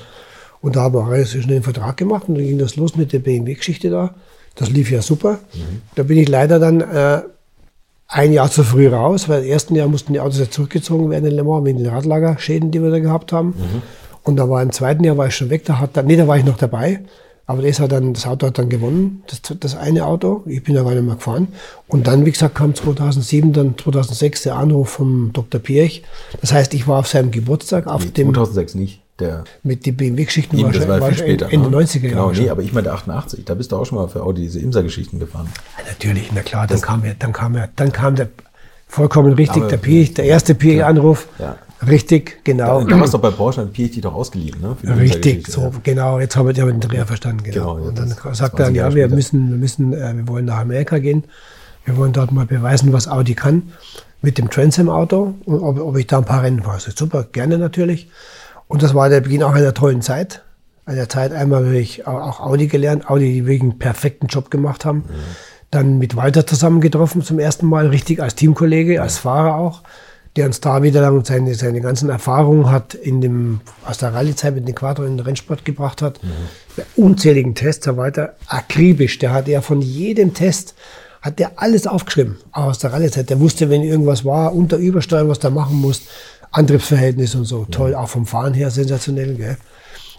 Und 0.62 0.76
da 0.76 0.82
haben 0.82 0.96
wir 0.96 1.10
relativ 1.12 1.44
schnell 1.44 1.58
einen 1.58 1.64
Vertrag 1.64 1.96
gemacht 1.98 2.24
und 2.28 2.36
dann 2.36 2.44
ging 2.44 2.58
das 2.58 2.76
los 2.76 2.96
mit 2.96 3.14
der 3.14 3.20
BMW-Geschichte 3.20 3.90
da. 3.90 4.16
Das 4.56 4.70
lief 4.70 4.92
ja 4.92 5.02
super. 5.02 5.40
Mhm. 5.54 5.82
Da 5.96 6.04
bin 6.04 6.18
ich 6.18 6.28
leider 6.30 6.60
dann 6.60 6.82
äh, 6.82 7.22
ein 8.08 8.32
Jahr 8.32 8.50
zu 8.50 8.64
früh 8.64 8.88
raus, 8.88 9.28
weil 9.28 9.44
im 9.44 9.50
ersten 9.50 9.76
Jahr 9.76 9.88
mussten 9.88 10.14
die 10.14 10.20
Autos 10.20 10.40
ja 10.40 10.50
zurückgezogen 10.50 11.10
werden 11.10 11.26
in 11.26 11.36
Le 11.36 11.44
Mans 11.44 11.66
wegen 11.66 11.80
den 11.80 11.88
Radlagerschäden, 11.88 12.72
die 12.72 12.82
wir 12.82 12.92
da 12.92 13.00
gehabt 13.00 13.32
haben. 13.34 13.54
Und 14.24 14.38
da 14.38 14.50
war 14.50 14.62
im 14.62 14.72
zweiten 14.72 15.04
Jahr 15.04 15.18
war 15.18 15.28
ich 15.28 15.36
schon 15.36 15.50
weg, 15.50 15.66
da 15.66 15.80
hat 15.80 15.92
dann, 15.98 16.06
nee, 16.08 16.16
da 16.16 16.28
war 16.28 16.38
ich 16.38 16.46
noch 16.46 16.58
dabei. 16.58 17.02
Aber 17.48 17.62
das, 17.62 17.80
hat 17.80 17.92
dann, 17.92 18.14
das 18.16 18.26
Auto 18.26 18.48
hat 18.48 18.58
dann 18.58 18.70
gewonnen, 18.70 19.24
das, 19.28 19.42
das 19.60 19.76
eine 19.78 20.06
Auto. 20.08 20.42
Ich 20.48 20.64
bin 20.64 20.74
da 20.74 20.82
gar 20.82 20.96
nicht 20.96 21.06
mehr 21.06 21.14
gefahren. 21.16 21.50
Und 21.88 22.08
dann, 22.08 22.26
wie 22.26 22.32
gesagt, 22.32 22.56
kam 22.56 22.74
2007, 22.74 23.54
dann 23.54 23.78
2006 23.78 24.44
der 24.44 24.56
Anruf 24.56 24.90
vom 24.90 25.30
Dr. 25.32 25.62
Pirch. 25.62 26.02
Das 26.42 26.54
heißt, 26.54 26.74
ich 26.74 26.88
war 26.88 26.98
auf 27.00 27.08
seinem 27.08 27.30
Geburtstag, 27.30 27.86
auf 27.86 28.04
Nee, 28.04 28.12
dem, 28.12 28.34
2006 28.34 28.76
nicht. 28.76 29.02
Der, 29.20 29.46
mit 29.64 29.86
den 29.86 29.96
BMW-Geschichten 29.96 30.62
war, 30.62 30.72
das 30.74 30.88
war 30.90 31.00
war 31.00 31.08
viel 31.10 31.18
später. 31.20 31.50
Ende 31.52 31.70
ne? 31.70 31.78
90er 31.78 32.00
Genau, 32.00 32.16
Jahre. 32.24 32.32
nee, 32.32 32.38
schon. 32.42 32.50
aber 32.50 32.62
ich 32.64 32.74
meine 32.74 32.92
88. 32.92 33.46
Da 33.46 33.54
bist 33.54 33.72
du 33.72 33.78
auch 33.78 33.86
schon 33.86 33.98
mal 33.98 34.10
für 34.10 34.22
Audi 34.24 34.42
diese 34.42 34.60
Imsa-Geschichten 34.60 35.20
gefahren. 35.20 35.48
Ja, 35.78 35.86
natürlich, 35.90 36.32
na 36.36 36.42
klar, 36.42 36.68
dann 36.68 36.82
kam, 36.82 37.06
ja, 37.06 37.14
dann 37.18 37.32
kam 37.32 37.56
ja, 37.56 37.70
dann 37.78 37.92
kam 37.94 38.16
der 38.16 38.28
vollkommen 38.88 39.34
richtig, 39.34 39.62
Aber- 39.62 39.70
der 39.70 39.78
Pirch, 39.78 40.14
der 40.16 40.26
erste 40.26 40.54
Pirch-Anruf. 40.54 41.28
Ja. 41.40 41.56
Richtig, 41.88 42.44
genau. 42.44 42.82
Da, 42.82 42.88
damals 42.90 43.12
doch 43.12 43.20
bei 43.22 43.30
Porsche 43.32 43.62
hat 43.62 43.74
Pirch 43.74 43.92
die 43.92 44.02
doch 44.02 44.14
ausgeliehen, 44.14 44.60
ne? 44.60 44.76
Richtig, 44.98 45.48
so, 45.48 45.62
ja. 45.62 45.72
genau. 45.84 46.20
Jetzt 46.20 46.36
habe 46.36 46.52
ich 46.52 46.58
ja 46.58 46.66
den 46.66 46.80
Dreher 46.80 47.06
verstanden, 47.06 47.44
genau. 47.44 47.76
Genau, 47.76 47.88
und 47.88 47.98
dann 47.98 48.10
das- 48.10 48.38
sagt 48.38 48.60
das 48.60 48.70
er, 48.70 48.74
20 48.74 48.76
ja, 48.76 48.96
wir 48.96 49.08
müssen, 49.10 49.50
wir 49.52 49.58
müssen, 49.58 49.94
äh, 49.94 50.14
wir 50.16 50.28
wollen 50.28 50.46
nach 50.46 50.58
Amerika 50.60 50.98
gehen. 51.00 51.24
Wir 51.86 51.96
wollen 51.98 52.14
dort 52.14 52.32
mal 52.32 52.46
beweisen, 52.46 52.92
was 52.94 53.08
Audi 53.08 53.36
kann 53.36 53.64
mit 54.22 54.38
dem 54.38 54.50
Transam-Auto 54.50 55.36
und 55.46 55.60
ob, 55.62 55.80
ob 55.80 55.98
ich 55.98 56.08
da 56.08 56.18
ein 56.18 56.26
paar 56.26 56.42
Rennen 56.44 56.64
fahre. 56.64 56.76
Also 56.76 56.92
super, 56.96 57.26
gerne 57.32 57.58
natürlich. 57.58 58.08
Und 58.76 58.84
das 58.84 58.94
war 58.94 59.08
der 59.08 59.22
Beginn 59.22 59.42
auch 59.42 59.54
einer 59.54 59.74
tollen 59.74 60.02
Zeit. 60.02 60.42
Einer 60.86 61.08
Zeit 61.08 61.32
einmal 61.32 61.64
habe 61.66 61.78
ich 61.78 62.06
au- 62.06 62.20
auch 62.20 62.42
Audi 62.42 62.68
gelernt, 62.68 63.10
Audi, 63.10 63.32
die 63.32 63.46
wirklich 63.46 63.62
einen 63.62 63.80
perfekten 63.80 64.28
Job 64.28 64.52
gemacht 64.52 64.84
haben. 64.84 65.06
Dann 65.72 65.98
mit 65.98 66.18
Walter 66.18 66.46
zusammen 66.46 66.82
getroffen 66.82 67.22
zum 67.22 67.40
ersten 67.40 67.68
Mal, 67.68 67.88
richtig 67.88 68.22
als 68.22 68.36
Teamkollege, 68.36 69.02
als 69.02 69.18
Fahrer 69.18 69.56
auch, 69.56 69.82
der 70.36 70.46
uns 70.48 70.60
da 70.60 70.84
wieder 70.84 71.00
dann 71.00 71.24
seine, 71.24 71.56
seine 71.56 71.80
ganzen 71.80 72.10
Erfahrungen 72.10 72.70
hat 72.70 72.94
in 72.96 73.22
dem, 73.22 73.62
aus 73.86 73.98
der 74.00 74.14
Rallye-Zeit 74.14 74.54
mit 74.56 74.68
den 74.68 74.76
Quattro 74.76 75.06
in 75.06 75.16
den 75.16 75.26
Rennsport 75.26 75.64
gebracht 75.64 76.02
hat. 76.02 76.20
Bei 76.76 76.84
unzähligen 76.98 77.56
Tests, 77.56 77.86
Herr 77.86 77.96
Walter, 77.96 78.34
akribisch. 78.48 79.20
Der 79.20 79.32
hat 79.32 79.48
ja 79.48 79.62
von 79.62 79.82
jedem 79.82 80.34
Test, 80.34 80.76
hat 81.22 81.40
der 81.40 81.54
alles 81.56 81.88
aufgeschrieben, 81.88 82.36
auch 82.52 82.66
aus 82.66 82.80
der 82.80 82.92
Rallye-Zeit. 82.92 83.30
Der 83.30 83.40
wusste, 83.40 83.70
wenn 83.70 83.82
irgendwas 83.84 84.26
war, 84.26 84.54
unter 84.54 84.76
Übersteuern, 84.76 85.30
was 85.30 85.40
du 85.40 85.50
machen 85.50 85.78
musst, 85.78 86.04
Antriebsverhältnis 86.56 87.36
und 87.36 87.46
so. 87.46 87.66
Toll, 87.70 87.96
auch 87.96 88.10
vom 88.10 88.26
Fahren 88.26 88.54
her 88.54 88.72
sensationell, 88.72 89.36
gell. 89.36 89.58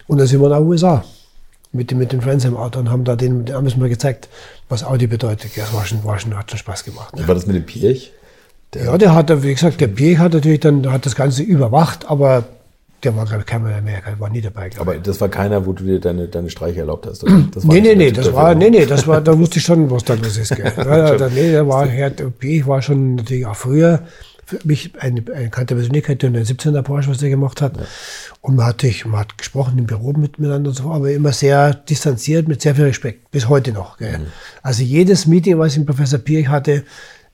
Und 0.07 0.19
dann 0.19 0.27
sind 0.27 0.41
wir 0.41 0.49
nach 0.49 0.59
USA 0.59 1.03
mit 1.73 1.91
dem, 1.91 1.97
mit 1.97 2.11
dem 2.11 2.21
Transam-Auto 2.21 2.79
und 2.79 2.89
haben 2.89 3.03
da 3.03 3.15
den, 3.15 3.45
den 3.45 3.55
haben 3.55 3.67
mal 3.77 3.89
gezeigt, 3.89 4.29
was 4.69 4.83
Audi 4.83 5.07
bedeutet. 5.07 5.55
Ja, 5.55 5.63
das 5.65 5.73
war 5.73 5.85
schon, 5.85 6.03
war 6.03 6.19
schon, 6.19 6.37
hat 6.37 6.49
schon 6.49 6.59
Spaß 6.59 6.83
gemacht. 6.85 7.15
Ne? 7.15 7.23
Wie 7.23 7.27
war 7.27 7.35
das 7.35 7.45
mit 7.45 7.55
dem 7.55 7.65
Pirch? 7.65 8.13
Ja, 8.75 8.97
der 8.97 9.15
hat, 9.15 9.43
wie 9.43 9.53
gesagt, 9.53 9.81
der 9.81 9.87
Pierre 9.87 10.19
hat 10.19 10.33
natürlich 10.33 10.59
dann, 10.59 10.83
der 10.83 10.91
hat 10.91 11.05
das 11.05 11.15
Ganze 11.15 11.41
überwacht, 11.41 12.09
aber 12.09 12.43
der 13.03 13.15
war, 13.15 13.25
glaube 13.25 13.41
ich, 13.41 13.45
kein 13.45 13.61
Amerika, 13.61 14.11
war 14.19 14.29
nie 14.29 14.41
dabei, 14.41 14.69
Aber 14.77 14.95
das 14.95 15.21
war 15.21 15.29
keiner, 15.29 15.65
wo 15.65 15.73
du 15.73 15.83
dir 15.83 15.99
deine, 15.99 16.27
deine 16.27 16.49
Streiche 16.49 16.79
erlaubt 16.79 17.05
hast. 17.05 17.23
Oder? 17.23 17.43
Das 17.53 17.67
war 17.67 17.73
Nee, 17.73 17.81
nee, 17.81 17.87
der 17.89 17.97
nee, 17.97 18.11
das 18.11 18.33
war, 18.33 18.55
ne? 18.55 18.69
nee, 18.69 18.79
nee, 18.79 18.85
das 18.85 19.07
war, 19.07 19.21
da 19.21 19.37
wusste 19.37 19.59
ich 19.59 19.65
schon, 19.65 19.89
was 19.91 20.03
da 20.03 20.15
los 20.15 20.37
ist, 20.37 20.55
gell. 20.55 20.71
Ja, 20.77 21.15
da, 21.15 21.29
nee, 21.29 21.51
der 21.51 21.67
war, 21.67 21.87
Herr 21.87 22.09
Pierre 22.09 22.67
war 22.67 22.81
schon 22.81 23.15
natürlich 23.15 23.45
auch 23.45 23.55
früher 23.55 24.01
für 24.47 24.59
mich 24.63 24.93
eine, 24.97 25.21
eine 25.33 25.45
bekannte 25.45 25.75
Persönlichkeit, 25.75 26.21
der 26.21 26.31
17er 26.31 26.81
Porsche, 26.81 27.09
was 27.09 27.17
der 27.17 27.29
gemacht 27.29 27.61
hat. 27.61 27.73
Und 28.39 28.55
man 28.55 28.65
hat, 28.65 28.79
sich, 28.79 29.05
man 29.05 29.19
hat 29.19 29.37
gesprochen 29.37 29.77
im 29.77 29.85
Büro 29.85 30.13
mit, 30.13 30.39
miteinander 30.39 30.69
und 30.69 30.75
so, 30.75 30.89
aber 30.89 31.11
immer 31.11 31.33
sehr 31.33 31.73
distanziert, 31.73 32.47
mit 32.47 32.61
sehr 32.61 32.73
viel 32.73 32.85
Respekt, 32.85 33.29
bis 33.29 33.49
heute 33.49 33.73
noch, 33.73 33.97
gell. 33.97 34.21
Also 34.61 34.83
jedes 34.83 35.25
Meeting, 35.27 35.59
was 35.59 35.73
ich 35.73 35.79
mit 35.79 35.87
Professor 35.87 36.17
Pierre 36.17 36.47
hatte, 36.49 36.85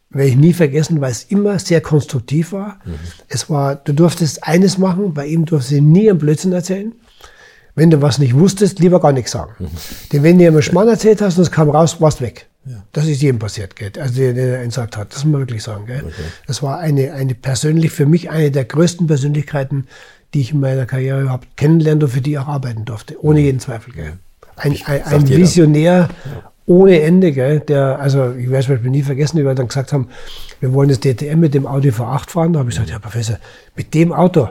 werde 0.09 0.29
ich 0.29 0.35
nie 0.35 0.53
vergessen, 0.53 1.01
weil 1.01 1.11
es 1.11 1.23
immer 1.25 1.59
sehr 1.59 1.81
konstruktiv 1.81 2.51
war. 2.51 2.79
Es 3.27 3.47
war, 3.47 3.75
du 3.75 3.93
durftest 3.93 4.43
eines 4.43 4.79
machen, 4.79 5.13
bei 5.13 5.27
ihm 5.27 5.45
durfte 5.45 5.69
sie 5.69 5.81
nie 5.81 6.09
einen 6.09 6.19
Blödsinn 6.19 6.51
erzählen. 6.51 6.93
Wenn 7.75 7.91
du 7.91 8.01
was 8.01 8.17
nicht 8.17 8.35
wusstest, 8.35 8.79
lieber 8.79 8.99
gar 8.99 9.11
nichts 9.11 9.31
sagen. 9.31 9.69
Denn 10.11 10.23
wenn 10.23 10.39
du 10.39 10.45
ihm 10.45 10.53
einen 10.53 10.61
Schmarrn 10.63 10.87
erzählt 10.87 11.21
hast 11.21 11.37
und 11.37 11.43
es 11.43 11.51
kam 11.51 11.69
raus, 11.69 12.01
warst 12.01 12.21
weg. 12.21 12.47
Das 12.93 13.07
ist 13.07 13.21
jedem 13.21 13.39
passiert, 13.39 13.75
gell? 13.75 13.91
also 13.99 14.15
der, 14.15 14.33
der 14.33 14.59
einen 14.59 14.69
gesagt 14.69 14.95
hat. 14.95 15.13
Das 15.13 15.25
muss 15.25 15.31
man 15.33 15.41
wirklich 15.41 15.63
sagen. 15.63 15.85
Gell? 15.85 16.03
Das 16.47 16.63
war 16.63 16.79
eine, 16.79 17.11
eine 17.13 17.35
persönlich, 17.35 17.91
für 17.91 18.05
mich 18.05 18.29
eine 18.29 18.51
der 18.51 18.63
größten 18.63 19.07
Persönlichkeiten, 19.07 19.87
die 20.33 20.41
ich 20.41 20.53
in 20.53 20.61
meiner 20.61 20.85
Karriere 20.85 21.21
überhaupt 21.21 21.57
kennenlernen 21.57 21.99
durfte, 21.99 22.17
für 22.17 22.21
die 22.21 22.31
ich 22.31 22.39
auch 22.39 22.47
arbeiten 22.47 22.85
durfte. 22.85 23.21
Ohne 23.23 23.41
jeden 23.41 23.59
Zweifel. 23.59 23.93
Gell? 23.93 24.13
Ein, 24.55 24.77
ein, 24.85 25.03
ein. 25.03 25.27
Visionär 25.27 26.09
ohne 26.65 27.01
Ende, 27.01 27.31
gell? 27.33 27.59
Der, 27.59 27.99
also 27.99 28.31
ich 28.31 28.49
werde 28.49 28.59
es 28.59 28.67
Beispiel 28.67 28.89
nie 28.89 29.03
vergessen, 29.03 29.37
wie 29.37 29.45
wir 29.45 29.53
dann 29.53 29.67
gesagt 29.67 29.91
haben, 29.91 30.07
wir 30.61 30.73
wollen 30.73 30.89
das 30.89 30.99
DTM 31.01 31.39
mit 31.39 31.53
dem 31.53 31.67
Audi 31.67 31.89
V8 31.89 32.29
fahren. 32.29 32.53
Da 32.53 32.59
habe 32.59 32.69
ich 32.69 32.75
gesagt, 32.75 32.89
ja 32.89 32.99
Professor, 32.99 33.37
mit 33.75 33.93
dem 33.93 34.13
Auto, 34.13 34.49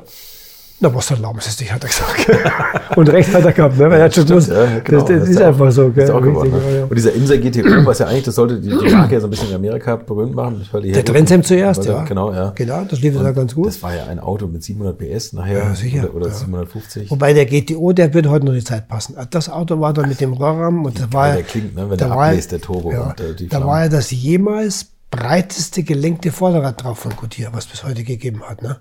na 0.82 0.94
was 0.94 1.10
erlauben 1.10 1.38
Sie 1.40 1.50
sich, 1.50 1.72
hat 1.72 1.82
er 1.82 1.88
gesagt. 1.88 2.26
Und 2.96 3.08
recht 3.08 3.32
hat 3.32 3.44
er 3.44 3.52
gehabt, 3.52 3.78
ne? 3.78 3.84
weil 3.90 3.98
er 4.00 4.04
hat 4.04 4.14
schon 4.14 4.26
gewusst, 4.26 4.50
Ja, 4.50 4.80
genau. 4.84 4.98
das, 5.00 5.08
das 5.08 5.20
Hast 5.20 5.28
ist 5.30 5.40
einfach 5.42 5.72
so. 5.72 5.88
Gell? 5.90 6.06
du 6.06 6.14
auch 6.14 6.20
geworden, 6.20 6.50
ne? 6.50 6.86
Und 6.88 6.94
dieser 6.94 7.12
Imsa 7.14 7.36
GTO, 7.36 7.86
was 7.86 8.00
ja 8.00 8.06
eigentlich, 8.08 8.24
das 8.24 8.34
sollte 8.34 8.60
die, 8.60 8.68
die 8.68 8.90
Marke 8.94 9.14
ja 9.14 9.20
so 9.20 9.26
ein 9.28 9.30
bisschen 9.30 9.48
in 9.48 9.54
Amerika 9.54 9.96
berühmt 9.96 10.34
machen. 10.34 10.62
Der 10.72 11.04
Transam 11.04 11.42
zuerst, 11.42 11.84
ja. 11.86 12.02
Genau, 12.04 12.32
ja. 12.32 12.52
Genau, 12.54 12.82
das 12.84 13.00
lief 13.00 13.14
ja 13.14 13.30
ganz 13.30 13.54
gut. 13.54 13.68
Das 13.68 13.82
war 13.82 13.94
ja 13.94 14.06
ein 14.06 14.18
Auto 14.18 14.46
mit 14.46 14.62
700 14.62 14.98
PS 14.98 15.32
nachher. 15.32 15.58
Ja, 15.58 15.74
sicher, 15.74 16.04
Oder, 16.04 16.14
oder 16.16 16.26
ja. 16.28 16.34
750. 16.34 17.10
Wobei 17.10 17.32
der 17.32 17.46
GTO, 17.46 17.92
der 17.92 18.12
wird 18.12 18.26
heute 18.28 18.44
noch 18.46 18.52
die 18.52 18.64
Zeit 18.64 18.88
passen. 18.88 19.16
Das 19.30 19.48
Auto 19.48 19.80
war 19.80 19.92
dann 19.92 20.08
mit 20.08 20.20
dem 20.20 20.32
Rohrrahmen 20.34 20.84
und 20.84 21.00
da 21.00 21.12
war 21.12 21.28
der 21.28 21.36
ja- 21.38 21.42
klingt, 21.42 21.74
ne, 21.74 21.88
wenn 21.88 21.96
da 21.96 22.06
der 22.08 22.16
abbläst, 22.16 22.52
der 22.52 22.60
Turbo 22.60 22.92
Ja, 22.92 23.10
und, 23.10 23.20
äh, 23.20 23.46
da 23.48 23.64
war 23.66 23.82
ja 23.84 23.88
das 23.88 24.10
jemals 24.10 24.86
breiteste 25.10 25.82
gelenkte 25.82 26.32
Vorderrad 26.32 26.82
drauf 26.82 26.98
von 27.00 27.14
Goodyear, 27.16 27.52
was 27.52 27.64
es 27.66 27.70
bis 27.70 27.84
heute 27.84 28.02
gegeben 28.02 28.42
hat. 28.48 28.62
Ne? 28.62 28.80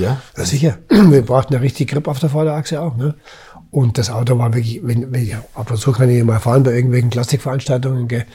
Ja? 0.00 0.20
ja 0.36 0.44
sicher. 0.44 0.78
Wir 0.88 1.22
brauchten 1.22 1.54
ja 1.54 1.60
richtig 1.60 1.90
Grip 1.90 2.08
auf 2.08 2.18
der 2.18 2.30
Vorderachse 2.30 2.80
auch. 2.80 2.96
Ne? 2.96 3.14
Und 3.70 3.98
das 3.98 4.10
Auto 4.10 4.38
war 4.38 4.52
wirklich, 4.52 4.80
wenn, 4.82 5.12
wenn 5.12 5.22
ich, 5.22 5.34
ab 5.54 5.70
und 5.70 5.76
zu 5.76 5.92
kann 5.92 6.08
ich 6.08 6.24
mal 6.24 6.40
fahren 6.40 6.62
bei 6.62 6.72
irgendwelchen 6.72 7.10
Klassikveranstaltungen, 7.10 8.08
gell? 8.08 8.26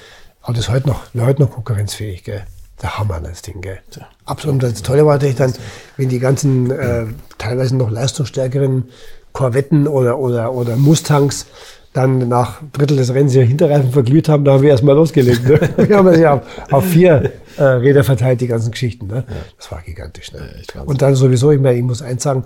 Auto 0.41 0.59
ist 0.59 0.69
heute 0.69 0.87
noch, 0.87 1.01
heute 1.17 1.41
noch 1.41 1.51
konkurrenzfähig, 1.51 2.23
gell? 2.23 2.43
Der 2.81 2.97
Hammer, 2.97 3.19
das 3.19 3.41
Ding, 3.41 3.61
gell? 3.61 3.79
Ja. 3.95 4.07
Absolut. 4.25 4.63
Und 4.63 4.63
das 4.63 4.81
Tolle 4.81 5.05
war 5.05 5.15
natürlich 5.15 5.35
dann, 5.35 5.53
wenn 5.97 6.09
die 6.09 6.19
ganzen, 6.19 6.71
äh, 6.71 7.05
teilweise 7.37 7.75
noch 7.75 7.89
leistungsstärkeren 7.89 8.85
Korvetten 9.33 9.87
oder, 9.87 10.17
oder, 10.17 10.53
oder 10.53 10.77
Mustangs 10.77 11.47
dann 11.91 12.27
nach 12.27 12.61
Drittel 12.73 12.97
des 12.97 13.13
Rennens 13.13 13.35
ihre 13.35 13.45
Hinterreifen 13.45 13.91
verglüht 13.91 14.27
haben, 14.27 14.43
da 14.43 14.53
haben 14.53 14.63
wir 14.63 14.69
erstmal 14.69 14.95
losgelegt. 14.95 15.47
Ne? 15.47 15.59
wir 15.87 15.97
haben 15.97 16.19
ja 16.19 16.33
auf, 16.33 16.41
auf 16.71 16.85
vier 16.85 17.31
äh, 17.57 17.63
Räder 17.63 18.03
verteilt, 18.03 18.41
die 18.41 18.47
ganzen 18.47 18.71
Geschichten. 18.71 19.07
Ne? 19.07 19.23
Das 19.57 19.71
war 19.71 19.81
gigantisch. 19.81 20.31
Ne? 20.31 20.49
Ja, 20.73 20.81
und 20.81 21.01
dann 21.01 21.15
sowieso, 21.15 21.51
ich 21.51 21.59
meine, 21.59 21.77
ich 21.77 21.83
muss 21.83 22.01
eins 22.01 22.23
sagen, 22.23 22.45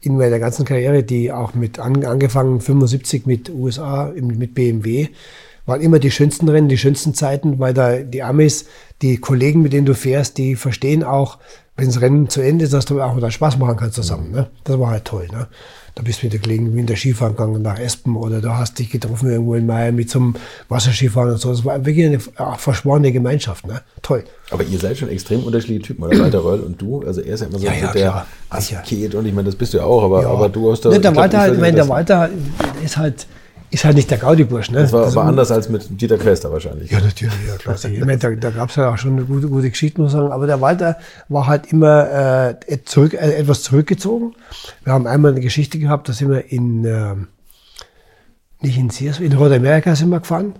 in 0.00 0.16
meiner 0.16 0.38
ganzen 0.38 0.64
Karriere, 0.64 1.02
die 1.02 1.32
auch 1.32 1.54
mit 1.54 1.78
an, 1.78 2.04
angefangen 2.04 2.60
75 2.60 3.26
mit 3.26 3.50
USA, 3.50 4.12
mit 4.14 4.54
BMW, 4.54 5.08
waren 5.64 5.80
immer 5.80 6.00
die 6.00 6.10
schönsten 6.10 6.48
Rennen, 6.48 6.68
die 6.68 6.78
schönsten 6.78 7.14
Zeiten, 7.14 7.58
weil 7.60 7.72
da 7.72 7.98
die 7.98 8.22
Amis, 8.22 8.66
die 9.00 9.18
Kollegen, 9.18 9.62
mit 9.62 9.72
denen 9.72 9.86
du 9.86 9.94
fährst, 9.94 10.38
die 10.38 10.56
verstehen 10.56 11.04
auch, 11.04 11.38
wenn 11.76 11.86
das 11.86 12.00
Rennen 12.00 12.28
zu 12.28 12.40
Ende 12.40 12.64
ist, 12.64 12.74
dass 12.74 12.84
du 12.84 13.00
auch 13.00 13.16
wieder 13.16 13.30
Spaß 13.30 13.58
machen 13.58 13.76
kannst 13.76 13.94
zusammen. 13.94 14.32
Ne? 14.32 14.48
Das 14.64 14.78
war 14.78 14.90
halt 14.90 15.04
toll. 15.04 15.28
Ne? 15.32 15.46
Da 15.94 16.02
bist 16.02 16.22
du 16.22 16.26
mit 16.26 16.32
der 16.32 16.40
Kollegen 16.40 16.76
in 16.78 16.86
der 16.86 16.96
Skifahren 16.96 17.36
gegangen 17.36 17.60
nach 17.60 17.78
Espen 17.78 18.16
oder 18.16 18.40
da 18.40 18.56
hast 18.56 18.78
dich 18.78 18.90
getroffen 18.90 19.30
irgendwo 19.30 19.54
in 19.54 19.66
Mai 19.66 19.92
mit 19.92 20.08
zum 20.08 20.34
Wasserskifahren 20.68 21.32
und 21.32 21.38
so. 21.38 21.50
Das 21.50 21.64
war 21.66 21.84
wirklich 21.84 22.06
eine 22.06 22.18
verschworene 22.56 23.12
Gemeinschaft. 23.12 23.66
Ne? 23.66 23.82
Toll. 24.00 24.24
Aber 24.50 24.64
ihr 24.64 24.78
seid 24.78 24.96
schon 24.96 25.10
extrem 25.10 25.42
unterschiedliche 25.44 25.82
Typen, 25.82 26.04
oder? 26.04 26.18
Walter 26.18 26.44
Röll 26.44 26.60
und 26.60 26.80
du. 26.80 27.02
Also 27.02 27.20
er 27.20 27.34
ist 27.34 27.40
ja 27.40 27.46
immer 27.46 27.58
so 27.58 27.66
ja, 27.66 27.74
ja, 27.74 27.92
der 27.92 28.26
Asket 28.48 29.14
und 29.14 29.26
ich 29.26 29.34
meine, 29.34 29.46
das 29.46 29.56
bist 29.56 29.74
du 29.74 29.78
ja 29.78 29.84
auch, 29.84 30.02
aber, 30.02 30.22
ja. 30.22 30.28
aber 30.28 30.48
du 30.48 30.72
hast 30.72 30.82
da. 30.82 30.88
Ne, 30.88 31.00
der 31.00 31.14
Walter, 31.14 31.40
halt, 31.40 31.62
ich 31.62 31.74
der 31.74 31.88
Walter 31.88 32.30
ist 32.82 32.96
halt 32.96 33.26
ist 33.72 33.84
halt 33.86 33.96
nicht 33.96 34.10
der 34.10 34.18
Gaudi-Bursch. 34.18 34.70
Ne? 34.70 34.80
Das 34.80 34.92
war 34.92 35.04
also, 35.04 35.18
aber 35.18 35.28
anders 35.30 35.50
als 35.50 35.70
mit 35.70 36.00
Dieter 36.00 36.18
Quester 36.18 36.52
wahrscheinlich. 36.52 36.90
Ja, 36.90 37.00
natürlich, 37.00 37.34
ja, 37.48 37.56
klar. 37.56 37.76
ich 37.82 38.00
meine, 38.00 38.18
da, 38.18 38.30
da 38.30 38.50
gab 38.50 38.68
es 38.68 38.76
ja 38.76 38.92
auch 38.92 38.98
schon 38.98 39.12
eine 39.12 39.24
gute, 39.24 39.48
gute 39.48 39.70
Geschichte, 39.70 39.98
muss 39.98 40.12
ich 40.12 40.18
sagen. 40.18 40.30
Aber 40.30 40.46
der 40.46 40.60
Walter 40.60 40.98
war 41.30 41.46
halt 41.46 41.72
immer 41.72 42.50
äh, 42.68 42.78
zurück, 42.84 43.14
äh, 43.14 43.34
etwas 43.34 43.62
zurückgezogen. 43.62 44.34
Wir 44.84 44.92
haben 44.92 45.06
einmal 45.06 45.30
eine 45.30 45.40
Geschichte 45.40 45.78
gehabt, 45.78 46.06
da 46.08 46.12
sind 46.12 46.30
wir 46.30 46.52
in, 46.52 46.84
äh, 46.84 47.14
nicht 48.60 48.76
in 48.76 48.90
Sears, 48.90 49.20
in 49.20 49.32
Nordamerika 49.32 49.96
sind 49.96 50.10
wir 50.10 50.20
gefahren. 50.20 50.54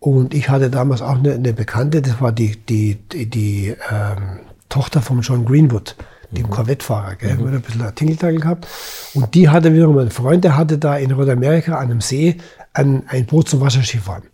Und 0.00 0.34
ich 0.34 0.48
hatte 0.48 0.70
damals 0.70 1.02
auch 1.02 1.18
eine, 1.18 1.34
eine 1.34 1.52
Bekannte, 1.52 2.02
das 2.02 2.20
war 2.20 2.32
die, 2.32 2.56
die, 2.56 2.96
die, 2.96 3.30
die 3.30 3.76
ähm, 3.90 4.40
Tochter 4.68 5.02
von 5.02 5.20
John 5.20 5.44
Greenwood 5.44 5.94
dem 6.36 6.46
mhm. 6.46 6.50
Corvette-Fahrer, 6.50 7.16
gell? 7.16 7.36
Mhm. 7.36 7.46
ein 7.46 7.60
bisschen 7.60 7.94
Tingeltangel 7.94 8.40
gehabt. 8.40 8.66
Und 9.14 9.34
die 9.34 9.48
hatte 9.48 9.72
wiederum 9.74 9.98
ein 9.98 10.10
Freund, 10.10 10.44
der 10.44 10.56
hatte 10.56 10.78
da 10.78 10.96
in 10.96 11.10
Nordamerika 11.10 11.76
an 11.76 11.90
einem 11.90 12.00
See 12.00 12.36
ein, 12.72 13.02
ein 13.08 13.26
Boot 13.26 13.48
zum 13.48 13.60
Wasserskifahren. 13.60 14.24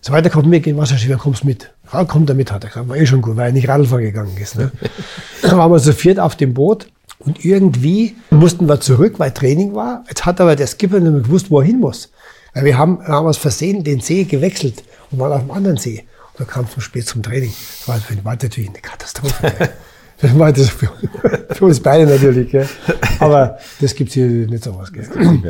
So 0.00 0.12
weiter 0.12 0.30
kommt 0.30 0.48
mit, 0.48 0.64
gehen 0.64 0.76
Wasserskifahren, 0.76 1.20
kommst 1.20 1.44
mit. 1.44 1.70
Ja, 1.92 2.04
kommt 2.04 2.28
er 2.28 2.34
mit, 2.34 2.50
hat 2.50 2.64
er 2.64 2.68
gesagt. 2.68 2.88
War 2.88 2.96
eh 2.96 3.06
schon 3.06 3.22
gut, 3.22 3.36
weil 3.36 3.46
er 3.46 3.52
nicht 3.52 3.68
Radfahren 3.68 4.02
gegangen 4.02 4.36
ist. 4.36 4.56
Ne? 4.56 4.72
Dann 5.42 5.58
waren 5.58 5.70
wir 5.70 5.78
so 5.78 5.92
viert 5.92 6.18
auf 6.18 6.36
dem 6.36 6.54
Boot 6.54 6.88
und 7.18 7.44
irgendwie 7.44 8.16
mussten 8.30 8.68
wir 8.68 8.80
zurück, 8.80 9.14
weil 9.18 9.30
Training 9.30 9.74
war. 9.74 10.04
Jetzt 10.08 10.24
hat 10.24 10.40
aber 10.40 10.56
der 10.56 10.66
Skipper 10.66 11.00
nicht 11.00 11.12
mehr 11.12 11.22
gewusst, 11.22 11.50
wo 11.50 11.60
er 11.60 11.66
hin 11.66 11.80
muss. 11.80 12.10
Weil 12.54 12.64
wir 12.64 12.78
haben, 12.78 13.06
haben 13.06 13.26
aus 13.26 13.38
Versehen 13.38 13.84
den 13.84 14.00
See 14.00 14.24
gewechselt 14.24 14.82
und 15.10 15.18
waren 15.18 15.32
auf 15.32 15.40
dem 15.40 15.50
anderen 15.50 15.76
See. 15.76 16.04
Und 16.32 16.40
da 16.40 16.44
kam 16.44 16.66
es 16.76 16.82
spät 16.82 17.06
zum 17.06 17.22
Training. 17.22 17.52
Das 17.78 17.88
war 17.88 17.98
für 17.98 18.14
den 18.14 18.24
Wald 18.24 18.42
natürlich 18.42 18.70
eine 18.70 18.80
Katastrophe. 18.80 19.70
Das 20.32 20.38
war 20.38 20.52
das 20.52 20.68
für, 20.68 20.88
für 21.50 21.64
uns 21.64 21.80
beide 21.80 22.08
natürlich. 22.08 22.50
Gell? 22.50 22.68
Aber 23.18 23.58
das 23.80 23.94
gibt 23.94 24.10
es 24.10 24.14
hier 24.14 24.26
nicht 24.26 24.62
so 24.62 24.78
was. 24.78 24.92
Gell? 24.92 25.08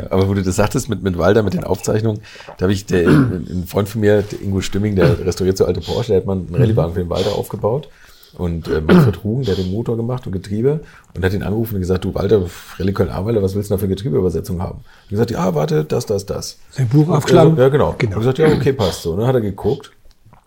Aber 0.09 0.27
wo 0.27 0.33
du 0.33 0.41
das 0.41 0.55
sagtest 0.55 0.89
mit, 0.89 1.03
mit 1.03 1.17
Walter, 1.17 1.43
mit 1.43 1.53
den 1.53 1.63
Aufzeichnungen, 1.63 2.21
da 2.57 2.63
habe 2.63 2.73
ich 2.73 2.87
der, 2.87 3.07
ein 3.07 3.65
Freund 3.67 3.87
von 3.87 4.01
mir, 4.01 4.23
der 4.23 4.41
Ingo 4.41 4.61
Stimming, 4.61 4.95
der 4.95 5.25
restauriert 5.25 5.57
so 5.57 5.65
alte 5.65 5.79
Porsche, 5.79 6.13
der 6.13 6.21
hat 6.21 6.25
mal 6.25 6.37
einen 6.37 6.55
Rallyewagen 6.55 6.93
für 6.93 7.01
den 7.01 7.09
Walter 7.09 7.35
aufgebaut. 7.35 7.87
Und 8.35 8.67
äh, 8.67 8.81
Manfred 8.81 9.23
Rugen, 9.23 9.43
der 9.43 9.55
hat 9.55 9.63
den 9.63 9.71
Motor 9.71 9.95
gemacht 9.95 10.25
und 10.25 10.31
Getriebe 10.33 10.79
und 11.15 11.23
hat 11.23 11.33
ihn 11.33 11.43
angerufen 11.43 11.75
und 11.75 11.81
gesagt, 11.81 12.03
du 12.03 12.15
Walter, 12.15 12.41
Rallye 12.79 12.93
Köln-Aweiler, 12.93 13.43
was 13.43 13.53
willst 13.53 13.69
du 13.69 13.75
da 13.75 13.77
für 13.77 13.87
Getriebeübersetzung 13.87 14.59
haben? 14.59 14.79
Und 14.79 15.09
gesagt, 15.09 15.29
ja, 15.29 15.53
warte, 15.53 15.85
das, 15.85 16.07
das, 16.07 16.25
das. 16.25 16.57
Sein 16.71 16.87
Buch 16.87 17.09
aufgeschlagen? 17.09 17.55
Ja, 17.57 17.69
genau. 17.69 17.93
genau. 17.95 18.15
Und 18.15 18.21
gesagt, 18.21 18.39
ja, 18.39 18.47
okay, 18.47 18.73
passt 18.73 19.03
so. 19.03 19.11
Und 19.11 19.19
dann 19.19 19.27
hat 19.27 19.35
er 19.35 19.41
geguckt, 19.41 19.91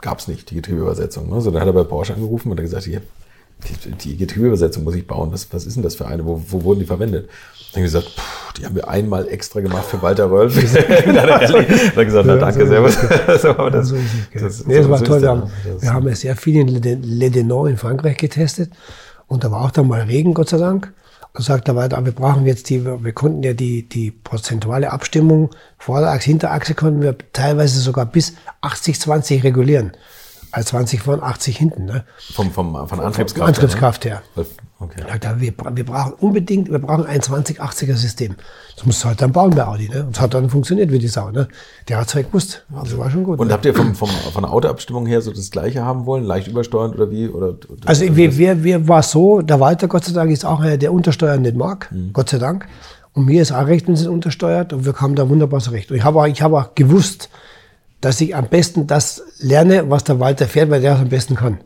gab's 0.00 0.26
nicht, 0.26 0.50
die 0.50 0.56
Getriebeübersetzung. 0.56 1.30
Ne? 1.30 1.40
So, 1.40 1.52
dann 1.52 1.60
hat 1.60 1.68
er 1.68 1.72
bei 1.72 1.84
Porsche 1.84 2.14
angerufen 2.14 2.50
und 2.50 2.58
hat 2.58 2.64
gesagt, 2.64 2.84
hier, 2.84 3.02
die, 4.04 4.16
Getriebeübersetzung 4.16 4.84
muss 4.84 4.94
ich 4.94 5.06
bauen. 5.06 5.32
Was, 5.32 5.52
was 5.52 5.66
ist 5.66 5.76
denn 5.76 5.82
das 5.82 5.94
für 5.94 6.06
eine? 6.06 6.24
Wo, 6.24 6.42
wo 6.48 6.62
wurden 6.62 6.80
die 6.80 6.86
verwendet? 6.86 7.28
Dann 7.72 7.82
habe 7.82 7.86
ich 7.86 7.92
gesagt, 7.92 8.08
pff, 8.08 8.52
die 8.54 8.66
haben 8.66 8.74
wir 8.74 8.88
einmal 8.88 9.28
extra 9.28 9.60
gemacht 9.60 9.86
für 9.86 10.00
Walter 10.02 10.30
Röll. 10.30 10.50
dann 11.06 11.20
hat 11.20 11.50
er 11.96 12.04
gesagt, 12.04 12.26
na 12.26 12.36
danke, 12.36 12.66
sehr. 12.66 13.38
so, 13.38 13.52
das, 13.70 13.94
das, 14.34 14.66
nee, 14.66 14.78
das 14.78 14.88
war 14.88 15.02
toll. 15.02 15.22
Wir 15.22 15.28
haben, 15.28 15.50
wir 15.80 15.92
haben 15.92 16.08
ja 16.08 16.14
sehr 16.14 16.36
viel 16.36 16.56
in 16.56 16.68
Le 16.68 17.30
Denon 17.30 17.68
in 17.68 17.76
Frankreich 17.76 18.16
getestet. 18.18 18.70
Und 19.26 19.42
da 19.42 19.50
war 19.50 19.62
auch 19.62 19.70
dann 19.70 19.88
mal 19.88 20.02
Regen, 20.02 20.34
Gott 20.34 20.50
sei 20.50 20.58
Dank. 20.58 20.92
Und 21.32 21.42
sagt 21.42 21.68
er 21.68 21.76
weiter, 21.76 22.02
wir 22.02 22.12
brauchen 22.12 22.46
jetzt 22.46 22.70
die, 22.70 22.84
wir 22.84 23.12
konnten 23.12 23.42
ja 23.42 23.52
die, 23.52 23.86
die 23.86 24.10
prozentuale 24.10 24.90
Abstimmung 24.90 25.50
Vorderachse, 25.76 26.26
Hinterachse 26.26 26.74
konnten 26.74 27.02
wir 27.02 27.16
teilweise 27.34 27.78
sogar 27.80 28.06
bis 28.06 28.34
80-20 28.62 29.42
regulieren 29.42 29.92
als 30.56 30.68
20 30.68 31.02
vorn, 31.02 31.22
80 31.22 31.58
hinten. 31.58 31.84
Ne? 31.84 32.04
Vom, 32.32 32.50
vom, 32.50 32.88
von 32.88 33.00
Antriebskraft, 33.00 33.48
Antriebskraft 33.48 34.06
her. 34.06 34.22
Ne? 34.36 34.46
Okay. 34.78 35.02
Ja, 35.06 35.38
wir, 35.38 35.52
wir 35.74 35.84
brauchen 35.84 36.14
unbedingt, 36.14 36.70
wir 36.70 36.78
brauchen 36.78 37.04
ein 37.04 37.20
2080er 37.20 37.94
System. 37.94 38.36
Das 38.74 38.86
musst 38.86 39.04
du 39.04 39.08
halt 39.08 39.20
dann 39.20 39.32
bauen 39.32 39.50
bei 39.50 39.66
Audi. 39.66 39.90
Ne? 39.90 40.04
Und 40.04 40.16
es 40.16 40.20
hat 40.20 40.32
dann 40.32 40.48
funktioniert 40.48 40.90
wie 40.90 40.98
die 40.98 41.08
Sau. 41.08 41.30
Ne? 41.30 41.48
Der 41.88 41.98
hat 41.98 42.08
es 42.08 42.14
halt 42.14 42.28
gewusst. 42.28 42.64
Also 42.74 42.96
war 42.96 43.10
schon 43.10 43.24
gut. 43.24 43.38
Und 43.38 43.48
ne? 43.48 43.52
habt 43.52 43.66
ihr 43.66 43.74
vom, 43.74 43.94
vom, 43.94 44.08
von 44.08 44.44
der 44.44 44.52
Autoabstimmung 44.52 45.04
her 45.04 45.20
so 45.20 45.30
das 45.30 45.50
Gleiche 45.50 45.84
haben 45.84 46.06
wollen? 46.06 46.24
Leicht 46.24 46.48
übersteuernd 46.48 46.94
oder 46.94 47.10
wie? 47.10 47.28
Oder, 47.28 47.56
also 47.84 48.16
wir, 48.16 48.38
wir, 48.38 48.64
wir 48.64 48.88
war 48.88 49.02
so, 49.02 49.42
der 49.42 49.60
Walter 49.60 49.88
Gott 49.88 50.06
sei 50.06 50.14
Dank 50.14 50.30
ist 50.30 50.46
auch 50.46 50.60
einer, 50.60 50.78
der 50.78 50.90
Untersteuern 50.90 51.42
nicht 51.42 51.56
mag. 51.56 51.92
Mhm. 51.92 52.14
Gott 52.14 52.30
sei 52.30 52.38
Dank. 52.38 52.66
Und 53.12 53.26
mir 53.26 53.42
ist 53.42 53.52
auch 53.52 53.66
recht, 53.66 53.88
wenn 53.88 53.96
sie 53.96 54.10
untersteuert. 54.10 54.72
Und 54.72 54.86
wir 54.86 54.94
kamen 54.94 55.16
da 55.16 55.28
wunderbar 55.28 55.60
zurecht. 55.60 55.90
Und 55.90 55.98
ich 55.98 56.04
habe 56.04 56.18
auch, 56.18 56.26
ich 56.26 56.40
habe 56.40 56.58
auch 56.58 56.74
gewusst, 56.74 57.28
dass 58.06 58.20
ich 58.20 58.36
am 58.36 58.46
besten 58.46 58.86
das 58.86 59.20
lerne, 59.40 59.90
was 59.90 60.04
der 60.04 60.20
Walter 60.20 60.46
fährt, 60.46 60.70
weil 60.70 60.80
der 60.80 60.94
es 60.94 61.00
am 61.00 61.08
besten 61.08 61.34
kann. 61.34 61.58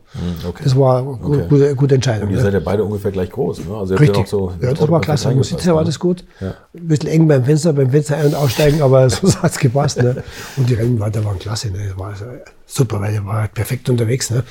okay. 0.47 0.63
Das 0.63 0.75
war 0.75 0.97
eine 0.97 1.09
Okay. 1.11 1.45
gute, 1.47 1.75
gute 1.75 1.95
Entscheidung. 1.95 2.31
Ihr 2.31 2.37
ne? 2.37 2.41
seid 2.41 2.53
ja 2.55 2.59
beide 2.59 2.83
ungefähr 2.83 3.11
gleich 3.11 3.29
groß. 3.29 3.59
Ne? 3.65 3.75
Also 3.75 3.93
Richtig. 3.93 4.21
Ja, 4.21 4.25
so 4.25 4.51
ja, 4.59 4.73
das 4.73 4.89
war 4.89 5.01
klasse. 5.01 5.29
Am 5.29 5.43
Sitzer 5.43 5.75
war 5.75 5.85
das 5.85 5.99
gut. 5.99 6.25
Ja. 6.39 6.55
Ein 6.75 6.87
bisschen 6.87 7.09
eng 7.09 7.27
beim 7.27 7.45
Fenster, 7.45 7.73
beim 7.73 7.91
Fenster 7.91 8.17
ein- 8.17 8.25
und 8.25 8.33
aussteigen, 8.33 8.81
aber 8.81 9.07
so 9.11 9.31
hat 9.35 9.51
es 9.51 9.59
gepasst. 9.59 10.01
Ne? 10.01 10.23
Und 10.57 10.67
die 10.67 10.73
Rennweiter 10.73 11.23
waren 11.23 11.37
klasse. 11.37 11.69
Ne? 11.69 11.89
Das 11.89 11.99
war 11.99 12.15
so 12.15 12.25
super, 12.65 12.99
weil 12.99 13.11
der 13.13 13.23
war 13.23 13.41
halt 13.41 13.53
perfekt 13.53 13.87
unterwegs. 13.87 14.31
Ne? 14.31 14.43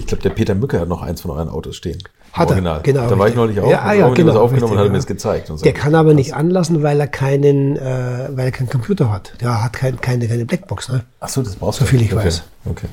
Ich 0.00 0.06
glaube, 0.08 0.24
der 0.24 0.30
Peter 0.30 0.56
Mücker 0.56 0.80
hat 0.80 0.88
noch 0.88 1.02
eins 1.02 1.20
von 1.20 1.30
euren 1.30 1.48
Autos 1.48 1.76
stehen. 1.76 1.98
Hat 2.36 2.48
er, 2.48 2.52
Original. 2.52 2.80
genau, 2.82 3.00
Da 3.08 3.18
war 3.18 3.28
ich 3.28 3.36
richtig. 3.36 3.36
neulich 3.36 3.60
auch. 3.60 3.70
Ja, 3.70 3.82
ah, 3.82 3.92
ja, 3.94 4.06
auch 4.06 4.10
mit 4.10 4.18
ihm 4.18 4.26
was 4.26 4.32
genau, 4.34 4.44
aufgenommen 4.44 4.72
und 4.72 4.78
richtig, 4.78 4.84
hat 4.84 4.92
mir 4.92 4.96
ja. 4.96 4.98
das 4.98 5.06
gezeigt. 5.06 5.46
So. 5.48 5.56
Der 5.56 5.72
kann 5.72 5.94
aber 5.94 6.14
nicht 6.14 6.34
anlassen, 6.34 6.82
weil 6.82 7.00
er 7.00 7.06
keinen, 7.06 7.76
äh, 7.76 8.28
weil 8.30 8.46
er 8.46 8.50
keinen 8.52 8.68
Computer 8.68 9.10
hat. 9.12 9.32
Der 9.40 9.62
hat 9.64 9.72
kein, 9.72 10.00
keine, 10.00 10.28
keine 10.28 10.44
Blackbox. 10.44 10.88
Ne? 10.90 11.02
Ach 11.20 11.28
so, 11.28 11.42
das 11.42 11.56
brauchst 11.56 11.78
So 11.78 11.84
du. 11.84 11.90
viel 11.90 12.02
ich 12.02 12.12
okay. 12.12 12.26
weiß. 12.26 12.42
Okay. 12.66 12.86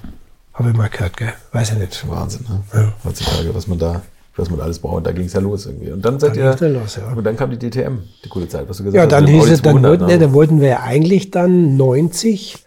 Habe 0.54 0.70
ich 0.70 0.76
mal 0.78 0.88
gehört, 0.89 1.18
gell? 1.18 1.34
Weiß 1.52 1.72
ich 1.72 1.78
nicht. 1.78 2.10
Wahnsinn, 2.10 2.46
ne? 2.48 2.62
Ja. 2.74 2.94
Heutzutage, 3.04 3.54
was 3.56 3.68
man 3.68 3.80
da, 3.80 4.02
was 4.36 4.50
man 4.50 4.62
alles 4.62 4.80
braucht. 4.80 5.06
Da 5.08 5.12
ging 5.12 5.26
es 5.26 5.34
ja 5.34 5.39
los 5.39 5.66
irgendwie. 5.66 5.91
Und 5.91 6.04
dann 6.06 6.20
seid 6.20 6.38
Da 6.38 6.41
ihr. 6.41 6.56
dann 6.56 6.74
los, 6.76 6.96
ja. 6.96 7.12
Und 7.14 7.24
dann 7.24 7.36
kam 7.36 7.50
die 7.50 7.58
DTM, 7.58 7.98
die 8.24 8.30
coole 8.30 8.48
Zeit, 8.48 8.70
was 8.70 8.78
du 8.78 8.84
gesagt 8.84 8.96
Ja, 8.96 9.04
hast. 9.04 9.12
dann 9.12 9.24
mit 9.26 9.34
dem 9.34 9.39
hieß 9.41 9.50
es, 9.52 9.62
dann 9.62 9.74
200, 9.74 9.89
wollten, 9.91 10.06
ne, 10.06 10.20
dann 10.20 10.34
wollten 10.34 10.62
wir 10.62 10.68
ja 10.70 10.80
eigentlich 10.82 11.32
dann 11.32 11.76
90 11.76 12.64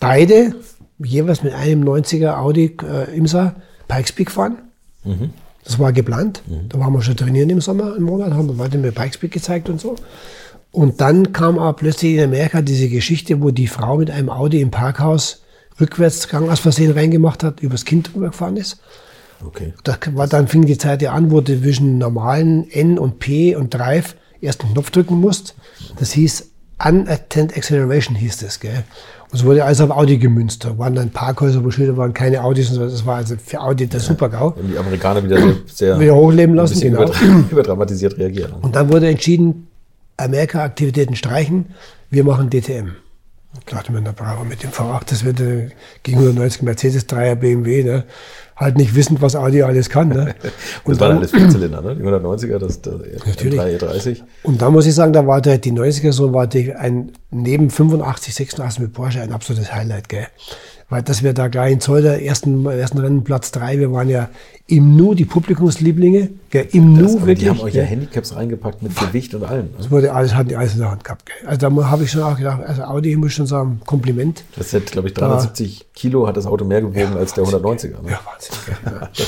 beide 0.00 0.54
jeweils 0.98 1.42
mit 1.42 1.52
einem 1.54 1.84
90er 1.84 2.36
Audi 2.38 2.76
äh, 2.82 3.16
Imsa 3.16 3.54
Pikes 3.88 4.12
Peak 4.12 4.30
fahren. 4.30 4.58
Mhm. 5.04 5.30
Das 5.64 5.78
war 5.78 5.92
geplant. 5.92 6.42
Da 6.68 6.78
waren 6.78 6.92
wir 6.92 7.02
schon 7.02 7.16
trainieren 7.16 7.50
im 7.50 7.60
Sommer, 7.60 7.96
im 7.96 8.02
Monat, 8.02 8.32
haben 8.32 8.48
wir 8.48 8.58
weiter 8.58 8.78
mir 8.78 8.92
Pikes 8.92 9.18
Peak 9.18 9.32
gezeigt 9.32 9.68
und 9.68 9.80
so. 9.80 9.96
Und 10.72 11.00
dann 11.00 11.32
kam 11.32 11.58
aber 11.58 11.74
plötzlich 11.74 12.14
in 12.14 12.24
Amerika 12.24 12.62
diese 12.62 12.88
Geschichte, 12.88 13.40
wo 13.42 13.50
die 13.50 13.66
Frau 13.66 13.98
mit 13.98 14.10
einem 14.10 14.30
Audi 14.30 14.60
im 14.60 14.70
Parkhaus 14.70 15.42
rückwärts 15.80 16.28
Gang 16.28 16.50
aus 16.50 16.60
Versehen 16.60 16.92
reingemacht 16.92 17.44
hat, 17.44 17.60
übers 17.60 17.84
Kind 17.84 18.12
drüber 18.12 18.28
gefahren 18.28 18.56
ist. 18.56 18.80
Okay. 19.44 19.74
Da 19.84 19.98
war, 20.12 20.26
dann 20.26 20.48
fing 20.48 20.64
die 20.64 20.78
Zeit 20.78 21.02
ja 21.02 21.12
an, 21.12 21.30
wo 21.30 21.40
du 21.40 21.60
zwischen 21.60 21.98
normalen 21.98 22.70
N 22.70 22.98
und 22.98 23.18
P 23.18 23.54
und 23.54 23.74
Drive 23.74 24.16
erst 24.40 24.62
einen 24.62 24.72
Knopf 24.72 24.90
drücken 24.90 25.20
musst. 25.20 25.54
Das 25.98 26.12
hieß 26.12 26.52
Unattend 26.84 27.56
Acceleration 27.56 28.16
hieß 28.16 28.38
das, 28.38 28.58
gell? 28.58 28.82
Es 29.32 29.44
wurde 29.44 29.64
alles 29.64 29.80
auf 29.80 29.90
Audi 29.90 30.18
gemünzt. 30.18 30.64
Da 30.64 30.76
waren 30.78 30.94
dann 30.94 31.10
Parkhäuser, 31.10 31.64
wo 31.64 31.70
Schilder 31.70 31.96
waren, 31.96 32.12
keine 32.12 32.44
Audis 32.44 32.68
und 32.70 32.74
so. 32.76 32.82
Das 32.84 33.06
war 33.06 33.16
also 33.16 33.34
für 33.42 33.60
Audi 33.60 33.86
der 33.86 34.00
Super-GAU. 34.00 34.48
Und 34.56 34.68
die 34.70 34.76
Amerikaner 34.78 35.24
wieder 35.24 35.38
sehr. 35.66 35.98
Wieder 35.98 36.14
hochleben 36.14 36.54
lassen, 36.54 36.80
genau. 36.80 37.04
überdra- 37.04 37.44
überdramatisiert 37.50 38.18
reagieren. 38.18 38.52
Und 38.60 38.76
dann 38.76 38.92
wurde 38.92 39.08
entschieden, 39.08 39.68
Amerika-Aktivitäten 40.18 41.16
streichen, 41.16 41.66
wir 42.10 42.24
machen 42.24 42.50
DTM. 42.50 42.90
Da 43.54 43.76
dachte 43.76 43.92
man, 43.92 44.04
da 44.04 44.12
brauchen 44.12 44.44
wir 44.44 44.44
mit 44.44 44.62
dem 44.62 44.70
V8, 44.70 45.02
das 45.10 45.24
wird 45.24 45.40
äh, 45.40 45.68
gegen 46.02 46.18
190 46.18 46.62
Mercedes, 46.62 47.08
3er 47.08 47.34
BMW, 47.34 47.84
ne? 47.84 48.04
halt 48.56 48.76
nicht 48.76 48.94
wissend, 48.94 49.20
was 49.20 49.36
Audi 49.36 49.62
alles 49.62 49.90
kann. 49.90 50.08
Ne? 50.08 50.34
Und 50.84 50.94
das 50.94 51.00
waren 51.00 51.16
alles 51.18 51.30
Vierzylinder, 51.30 51.82
ne? 51.82 51.96
Die 51.96 52.02
190er, 52.02 52.58
das, 52.58 52.80
das 52.80 52.94
Natürlich. 53.26 53.60
M3 53.60 53.78
E30. 53.78 54.20
Und 54.42 54.62
da 54.62 54.70
muss 54.70 54.86
ich 54.86 54.94
sagen, 54.94 55.12
da 55.12 55.26
war 55.26 55.40
der, 55.40 55.58
die 55.58 55.72
90er 55.72 56.12
so 56.12 56.32
war 56.32 56.46
die 56.46 56.74
ein 56.74 57.12
neben 57.30 57.70
85, 57.70 58.34
86 58.34 58.80
mit 58.80 58.92
Porsche 58.92 59.20
ein 59.20 59.32
absolutes 59.32 59.72
Highlight, 59.72 60.08
gell. 60.08 60.26
Weil 60.92 61.02
dass 61.02 61.22
wir 61.22 61.32
da 61.32 61.48
gleich 61.48 61.72
in 61.72 61.80
Zolder 61.80 62.20
ersten, 62.20 62.66
ersten 62.66 62.98
Rennen 62.98 63.24
Platz 63.24 63.50
drei, 63.50 63.78
wir 63.78 63.90
waren 63.92 64.10
ja 64.10 64.28
im 64.66 64.94
Nu 64.94 65.14
die 65.14 65.24
Publikumslieblinge, 65.24 66.28
gell, 66.50 66.68
im 66.72 66.98
Das, 66.98 67.14
Nu 67.14 67.20
wirklich. 67.20 67.38
die 67.38 67.48
haben 67.48 67.60
euch 67.60 67.72
ja. 67.74 67.82
Handicaps 67.82 68.36
reingepackt 68.36 68.82
mit 68.82 68.94
Gewicht 68.94 69.34
und 69.34 69.42
allem. 69.42 69.68
Ne? 69.68 69.70
Das 69.78 69.90
wurde 69.90 70.12
alles, 70.12 70.34
hatten 70.34 70.50
die 70.50 70.56
alles 70.56 70.74
in 70.74 70.80
der 70.80 70.90
Hand 70.90 71.02
gehabt, 71.02 71.24
gell. 71.24 71.48
Also 71.48 71.70
da 71.70 71.90
habe 71.90 72.04
ich 72.04 72.10
schon 72.10 72.22
auch 72.22 72.36
gedacht, 72.36 72.60
also 72.66 72.82
Audi 72.82 73.16
muss 73.16 73.32
schon 73.32 73.46
sagen, 73.46 73.80
Kompliment. 73.86 74.44
Das 74.54 74.74
hat, 74.74 74.84
glaube 74.84 75.08
ich, 75.08 75.14
370 75.14 75.86
Kilo 75.94 76.26
hat 76.26 76.36
das 76.36 76.44
Auto 76.44 76.66
mehr 76.66 76.82
gewogen 76.82 77.16
als 77.16 77.32
der 77.32 77.44
190er. 77.44 78.02
Ne? 78.02 78.10
Ja, 78.10 78.20
Wahnsinn. 78.26 78.54
Ja. 78.84 79.08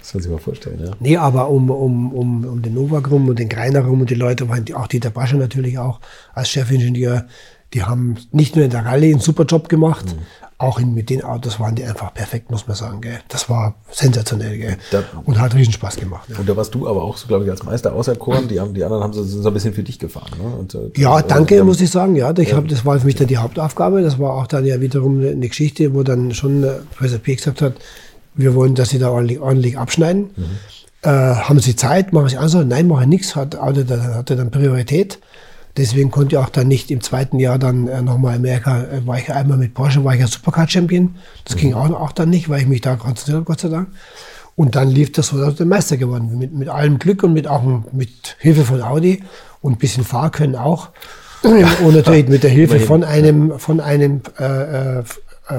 Das 0.00 0.14
muss 0.14 0.22
sich 0.22 0.30
mal 0.32 0.38
vorstellen, 0.38 0.80
ja. 0.82 0.92
Nee, 1.00 1.16
aber 1.16 1.50
um, 1.50 1.68
um, 1.68 2.12
um, 2.12 2.44
um 2.44 2.62
den 2.62 2.74
Novak 2.74 3.10
rum 3.10 3.28
und 3.28 3.40
den 3.40 3.48
Greiner 3.48 3.80
rum 3.80 4.00
und 4.02 4.08
die 4.08 4.14
Leute, 4.14 4.46
auch 4.74 4.86
Dieter 4.86 5.10
Bascher 5.10 5.36
natürlich 5.36 5.78
auch 5.80 5.98
als 6.32 6.48
Chefingenieur, 6.48 7.26
die 7.74 7.82
haben 7.82 8.14
nicht 8.32 8.54
nur 8.56 8.64
in 8.64 8.70
der 8.70 8.86
Rallye 8.86 9.12
einen 9.12 9.20
super 9.20 9.44
Job 9.44 9.68
gemacht, 9.68 10.06
Mhm. 10.06 10.20
Auch 10.60 10.80
in, 10.80 10.92
mit 10.92 11.08
den 11.08 11.22
Autos 11.22 11.60
waren 11.60 11.76
die 11.76 11.84
einfach 11.84 12.12
perfekt, 12.12 12.50
muss 12.50 12.66
man 12.66 12.76
sagen. 12.76 13.00
Gell. 13.00 13.20
Das 13.28 13.48
war 13.48 13.76
sensationell 13.92 14.58
gell. 14.58 14.76
Da- 14.90 15.04
und 15.24 15.38
hat 15.40 15.54
riesen 15.54 15.72
Spaß 15.72 15.96
gemacht. 15.96 16.28
Ja, 16.28 16.38
Und 16.40 16.48
da 16.48 16.56
warst 16.56 16.74
du 16.74 16.88
aber 16.88 17.02
auch, 17.04 17.16
so, 17.16 17.28
glaube 17.28 17.44
ich, 17.44 17.50
als 17.50 17.62
Meister 17.62 17.92
auserkoren. 17.94 18.48
Die, 18.48 18.58
haben, 18.58 18.74
die 18.74 18.82
anderen 18.82 19.04
haben 19.04 19.12
so, 19.12 19.22
so 19.22 19.46
ein 19.46 19.54
bisschen 19.54 19.72
für 19.72 19.84
dich 19.84 20.00
gefahren. 20.00 20.30
Ne? 20.42 20.56
Und, 20.58 20.74
äh, 20.74 20.90
ja 20.96 21.12
also, 21.12 21.28
danke, 21.28 21.60
haben- 21.60 21.66
muss 21.66 21.80
ich 21.80 21.90
sagen. 21.90 22.16
Ja, 22.16 22.36
ich 22.36 22.52
hab, 22.54 22.66
das 22.66 22.84
war 22.84 22.98
für 22.98 23.06
mich 23.06 23.14
dann 23.14 23.28
die 23.28 23.36
Hauptaufgabe. 23.38 24.02
Das 24.02 24.18
war 24.18 24.32
auch 24.34 24.48
dann 24.48 24.64
ja 24.66 24.80
wiederum 24.80 25.20
eine, 25.20 25.46
Geschichte, 25.48 25.94
wo 25.94 26.02
dann 26.02 26.34
schon 26.34 26.64
äh, 26.64 26.72
Professor 26.96 27.18
P. 27.20 27.36
gesagt 27.36 27.62
hat, 27.62 27.74
wir 28.34 28.54
wollen, 28.56 28.74
dass 28.74 28.88
sie 28.90 28.98
da 28.98 29.10
ordentlich, 29.10 29.38
ordentlich 29.40 29.78
abschneiden. 29.78 30.30
Mhm. 30.36 30.44
Äh, 31.02 31.08
haben 31.10 31.60
Sie 31.60 31.76
Zeit? 31.76 32.12
Machen 32.12 32.28
Sie 32.30 32.36
also? 32.36 32.64
Nein, 32.64 32.88
mache 32.88 33.06
nichts. 33.06 33.36
Hat, 33.36 33.54
dann- 33.54 34.14
hatte 34.16 34.34
dann 34.34 34.50
Priorität. 34.50 35.20
Deswegen 35.78 36.10
konnte 36.10 36.34
ich 36.34 36.38
auch 36.38 36.48
dann 36.48 36.68
nicht 36.68 36.90
im 36.90 37.00
zweiten 37.00 37.38
Jahr 37.38 37.58
dann 37.58 37.86
äh, 37.86 38.02
nochmal 38.02 38.36
Amerika, 38.36 38.82
äh, 38.82 39.06
war 39.06 39.18
ich 39.18 39.28
ja 39.28 39.36
einmal 39.36 39.56
mit 39.56 39.74
Porsche, 39.74 40.04
war 40.04 40.14
ich 40.14 40.20
ja 40.20 40.26
Supercar-Champion. 40.26 41.14
Das 41.44 41.56
ging 41.56 41.72
auch, 41.72 41.88
auch 41.90 42.12
dann 42.12 42.30
nicht, 42.30 42.48
weil 42.48 42.60
ich 42.60 42.66
mich 42.66 42.80
da 42.80 42.96
konzentriert 42.96 43.36
habe, 43.36 43.44
Gott 43.44 43.60
sei 43.60 43.68
Dank. 43.68 43.88
Und 44.56 44.74
dann 44.74 44.90
lief 44.90 45.12
das 45.12 45.28
so, 45.28 45.38
dass 45.38 45.52
ich 45.52 45.56
der 45.58 45.66
Meister 45.66 45.96
geworden 45.96 46.30
bin. 46.30 46.38
Mit, 46.38 46.52
mit 46.52 46.68
allem 46.68 46.98
Glück 46.98 47.22
und 47.22 47.32
mit 47.32 47.46
auch 47.46 47.62
mit 47.92 48.36
Hilfe 48.40 48.64
von 48.64 48.82
Audi 48.82 49.22
und 49.60 49.74
ein 49.74 49.78
bisschen 49.78 50.04
Fahrkönnen 50.04 50.56
auch. 50.56 50.90
Und 51.42 51.94
natürlich 51.94 52.28
mit 52.28 52.42
der 52.42 52.50
Hilfe 52.50 52.80
von 52.80 53.04
einem, 53.04 53.60
von 53.60 53.78
einem 53.78 54.22
äh, 54.40 54.98
äh, 54.98 55.04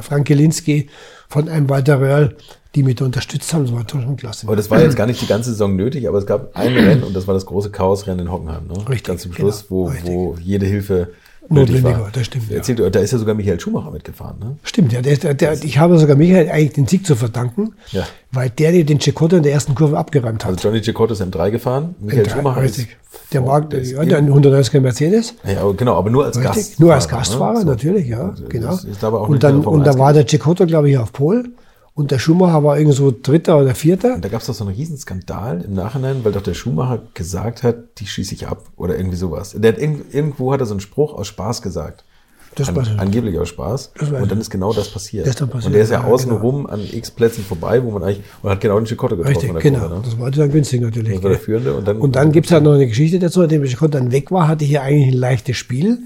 Frank 0.02 0.28
Gelinski, 0.28 0.90
von 1.30 1.48
einem 1.48 1.70
Walter 1.70 2.02
Röhrl, 2.02 2.36
die 2.76 2.84
mich 2.84 2.96
da 2.96 3.06
unterstützt 3.06 3.54
haben. 3.54 3.64
Das 3.66 3.74
war 3.74 3.84
schon 3.90 4.16
klasse. 4.18 4.46
Aber 4.48 4.56
das 4.56 4.70
war 4.70 4.80
jetzt 4.82 4.96
gar 4.96 5.08
nicht 5.08 5.22
die 5.22 5.28
ganze 5.28 5.50
Saison 5.52 5.76
nötig, 5.76 6.08
aber 6.08 6.18
es 6.20 6.26
gab 6.26 6.56
ein 6.56 6.74
Rennen 6.74 7.04
und 7.04 7.16
das 7.16 7.28
war 7.28 7.34
das 7.34 7.46
große 7.46 7.72
Chaosrennen 7.72 8.28
in 8.28 8.32
Hockenheim. 8.32 8.68
Ne? 8.68 8.78
Richtig, 8.90 9.04
Ganz 9.06 9.24
zum 9.24 9.34
Schluss, 9.34 9.68
genau, 9.68 9.70
wo, 9.82 9.86
richtig. 9.88 10.10
wo 10.14 10.36
jede 10.40 10.66
Hilfe 10.68 11.10
nötig 11.50 11.76
Notwendig 11.82 11.84
war. 11.84 12.00
war, 12.02 12.10
das 12.12 12.26
stimmt, 12.28 12.50
ja. 12.52 12.58
Erzählt, 12.58 12.80
ihr, 12.80 12.90
da 12.92 13.00
ist 13.00 13.12
ja 13.12 13.18
sogar 13.18 13.34
Michael 13.34 13.60
Schumacher 13.60 13.90
mitgefahren. 13.90 14.36
Ne? 14.40 14.58
Stimmt, 14.62 14.94
ja. 14.94 15.02
Der, 15.02 15.18
der, 15.18 15.34
der, 15.34 15.54
ich 15.64 15.80
habe 15.80 15.98
sogar 15.98 16.16
Michael 16.16 16.50
eigentlich 16.52 16.74
den 16.74 16.86
Sieg 16.86 17.08
zu 17.08 17.16
verdanken, 17.16 17.74
Ja. 17.92 18.06
weil 18.32 18.52
der 18.52 18.72
dir 18.72 18.86
den 18.86 19.00
Cecotto 19.00 19.38
in 19.38 19.42
der 19.44 19.54
ersten 19.54 19.74
Kurve 19.74 19.98
abgeräumt 19.98 20.46
hat. 20.46 20.52
Also 20.52 20.68
Johnny 20.68 20.84
Cicotto 20.84 21.14
ist 21.14 21.24
M3 21.24 21.50
gefahren, 21.50 21.96
Michael 22.00 22.24
Der- 22.26 22.32
Schumacher 22.32 22.64
ist 22.64 22.78
richtig. 22.78 22.98
Der 23.34 23.42
vor- 23.42 23.50
war 23.52 23.62
der 23.62 23.80
ist 23.80 23.92
ja, 23.94 24.06
der 24.06 24.22
190er 24.22 24.80
Mercedes. 24.80 25.34
Ja, 25.44 25.62
aber 25.62 25.74
genau, 25.74 25.96
aber 25.96 26.12
nur 26.12 26.26
als 26.26 26.38
Richtig. 26.38 26.54
Gastfahrer. 26.56 26.82
Nur 26.86 26.94
als 26.94 27.08
Gastfahrer, 27.08 27.60
ne? 27.60 27.66
Natürlich, 27.66 28.08
ja, 28.08 28.22
Und, 28.28 28.42
äh, 28.42 28.48
genau. 28.50 28.68
das 28.68 28.84
ist 28.84 29.04
aber 29.04 29.22
auch 29.22 29.30
und 29.30 29.42
dann, 29.44 29.62
der 29.62 29.72
und 29.72 29.84
da 29.88 29.92
1 29.92 30.00
war 30.00 30.14
der 30.14 30.28
Cecotto, 30.28 30.68
glaube 30.68 30.92
ich, 30.92 30.98
auf 31.00 31.12
Pol. 31.12 31.50
Und 32.00 32.12
der 32.12 32.18
Schumacher 32.20 32.64
war 32.64 32.80
irgendwo 32.80 33.12
Dritter 33.12 33.58
oder 33.58 33.76
Vierter. 33.76 34.16
Und 34.16 34.24
da 34.24 34.30
gab 34.30 34.40
es 34.40 34.48
doch 34.48 34.54
so 34.54 34.64
einen 34.64 34.74
Riesenskandal 34.74 35.66
im 35.66 35.74
Nachhinein, 35.74 36.24
weil 36.24 36.32
doch 36.32 36.42
der 36.42 36.54
Schumacher 36.54 37.02
gesagt 37.14 37.62
hat, 37.62 37.76
die 37.98 38.08
schieße 38.08 38.34
ich 38.36 38.48
ab 38.48 38.68
oder 38.78 38.96
irgendwie 38.96 39.18
sowas. 39.18 39.54
Der 39.58 39.74
hat 39.74 39.82
irgend, 39.82 40.14
irgendwo 40.14 40.54
hat 40.54 40.62
er 40.62 40.66
so 40.66 40.76
einen 40.76 40.80
Spruch 40.80 41.14
aus 41.14 41.28
Spaß 41.28 41.62
gesagt. 41.62 42.06
Das 42.56 42.70
An, 42.70 42.78
weiß 42.78 42.88
ich. 42.94 43.00
angeblich 43.00 43.38
aus 43.38 43.50
Spaß. 43.50 43.92
Das 44.00 44.14
weiß 44.14 44.22
Und 44.22 44.32
dann 44.32 44.40
ist 44.40 44.50
genau 44.50 44.72
das 44.72 44.88
passiert. 44.88 45.26
Das 45.26 45.32
ist 45.32 45.42
dann 45.42 45.50
passiert, 45.50 45.66
Und 45.68 45.74
der 45.74 45.82
ist 45.84 45.90
ja, 45.92 46.10
ja, 46.10 46.16
genau. 46.16 46.38
rum 46.38 46.68
an 46.68 46.80
x 46.90 47.12
Plätzen 47.12 47.44
vorbei, 47.44 47.84
wo 47.84 47.92
man 47.92 48.02
eigentlich, 48.04 48.24
und 48.44 48.50
hat 48.50 48.62
genau 48.62 48.80
den 48.80 48.86
Chicotto 48.86 49.18
getroffen. 49.18 49.36
Richtig, 49.36 49.52
der 49.52 49.62
genau. 49.62 49.80
Kurve, 49.80 49.96
ne? 49.96 50.02
Das 50.06 50.18
war 50.18 50.32
dann 50.32 50.52
günstig 50.54 50.80
natürlich. 50.80 51.16
Das 51.16 51.24
war 51.24 51.32
der. 51.32 51.40
Führende 51.40 51.74
und 51.74 51.86
dann- 51.86 51.98
und 51.98 52.16
dann 52.16 52.32
gibt 52.32 52.46
es 52.46 52.54
halt 52.54 52.64
noch 52.64 52.76
eine 52.76 52.88
Geschichte 52.88 53.20
dazu, 53.20 53.42
nachdem 53.42 53.68
Cecotto 53.68 53.90
dann 53.90 54.14
weg 54.14 54.32
war, 54.32 54.48
hatte 54.48 54.64
ich 54.64 54.70
hier 54.70 54.84
eigentlich 54.84 55.14
ein 55.14 55.20
leichtes 55.20 55.58
Spiel. 55.58 56.00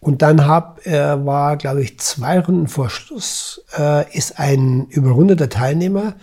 Und 0.00 0.22
dann 0.22 0.46
hab, 0.46 0.86
äh, 0.86 1.24
war, 1.26 1.58
glaube 1.58 1.82
ich, 1.82 1.98
zwei 2.00 2.40
Runden 2.40 2.68
vor 2.68 2.88
Schluss, 2.88 3.62
äh, 3.78 4.16
ist 4.16 4.38
ein 4.38 4.86
überrundeter 4.88 5.50
Teilnehmer 5.50 6.14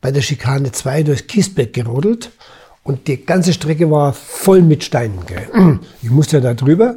bei 0.00 0.12
der 0.12 0.22
Schikane 0.22 0.70
2 0.70 1.02
durchs 1.02 1.26
Kiesbett 1.26 1.72
gerodelt. 1.72 2.30
Und 2.84 3.08
die 3.08 3.26
ganze 3.26 3.52
Strecke 3.52 3.90
war 3.90 4.12
voll 4.12 4.62
mit 4.62 4.84
Steinen. 4.84 5.26
Gell. 5.26 5.80
Ich 6.02 6.10
musste 6.10 6.36
ja 6.36 6.42
da 6.42 6.54
drüber. 6.54 6.96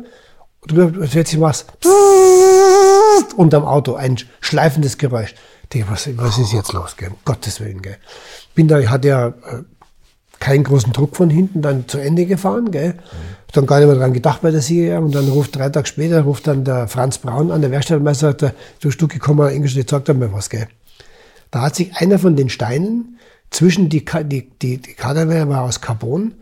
Und 0.62 0.72
drüber 0.72 1.08
plötzlich 1.08 1.42
es 1.42 1.66
unterm 3.36 3.66
Auto, 3.66 3.96
ein 3.96 4.18
schleifendes 4.40 5.00
Geräusch. 5.00 5.34
Ich 5.64 5.70
denke, 5.70 5.90
was, 5.92 6.08
was 6.18 6.38
ist 6.38 6.54
jetzt 6.54 6.74
los? 6.74 6.96
Gell? 6.96 7.10
Um 7.10 7.16
Gottes 7.26 7.60
Willen. 7.60 7.82
Gell? 7.82 7.98
Bin 8.54 8.68
da, 8.68 8.80
ich 8.80 8.90
hatte 8.90 9.08
ja 9.08 9.28
äh, 9.28 9.64
keinen 10.40 10.64
großen 10.64 10.94
Druck 10.94 11.16
von 11.16 11.32
hinten 11.32 11.64
dann 11.64 11.88
zu 11.88 11.98
Ende 11.98 12.26
gefahren. 12.28 12.70
Gell? 12.70 13.00
Dann 13.52 13.66
gar 13.66 13.80
nicht 13.80 13.88
mehr 13.88 13.97
dran 13.97 14.14
gedacht 14.14 14.41
bei 14.41 14.52
der 14.52 14.62
Sieger. 14.62 15.00
Und 15.00 15.16
dann 15.16 15.28
ruft 15.28 15.56
drei 15.56 15.70
Tage 15.70 15.88
später, 15.88 16.22
ruft 16.22 16.47
dann 16.47 16.64
der 16.64 16.88
Franz 16.88 17.18
Braun 17.18 17.52
an, 17.52 17.62
der 17.62 17.72
Werkstattmeister, 17.72 18.28
sagt, 18.28 18.43
er, 18.43 18.54
du 18.80 18.91
Stück 18.91 19.12
gekommen, 19.12 19.50
Ingolstadt, 19.50 19.89
sagt 19.89 20.10
er 20.10 20.14
mir 20.14 20.32
was. 20.32 20.50
Gell? 20.50 20.68
Da 21.52 21.62
hat 21.62 21.76
sich 21.76 21.95
einer 21.95 22.20
von 22.20 22.36
den 22.36 22.50
Steinen 22.50 23.18
zwischen 23.50 23.89
die, 23.89 24.06
die, 24.06 24.50
die, 24.62 24.78
die 24.78 24.93
Kardanwelle 24.93 25.50
war 25.50 25.64
aus 25.64 25.82
Carbon 25.82 26.34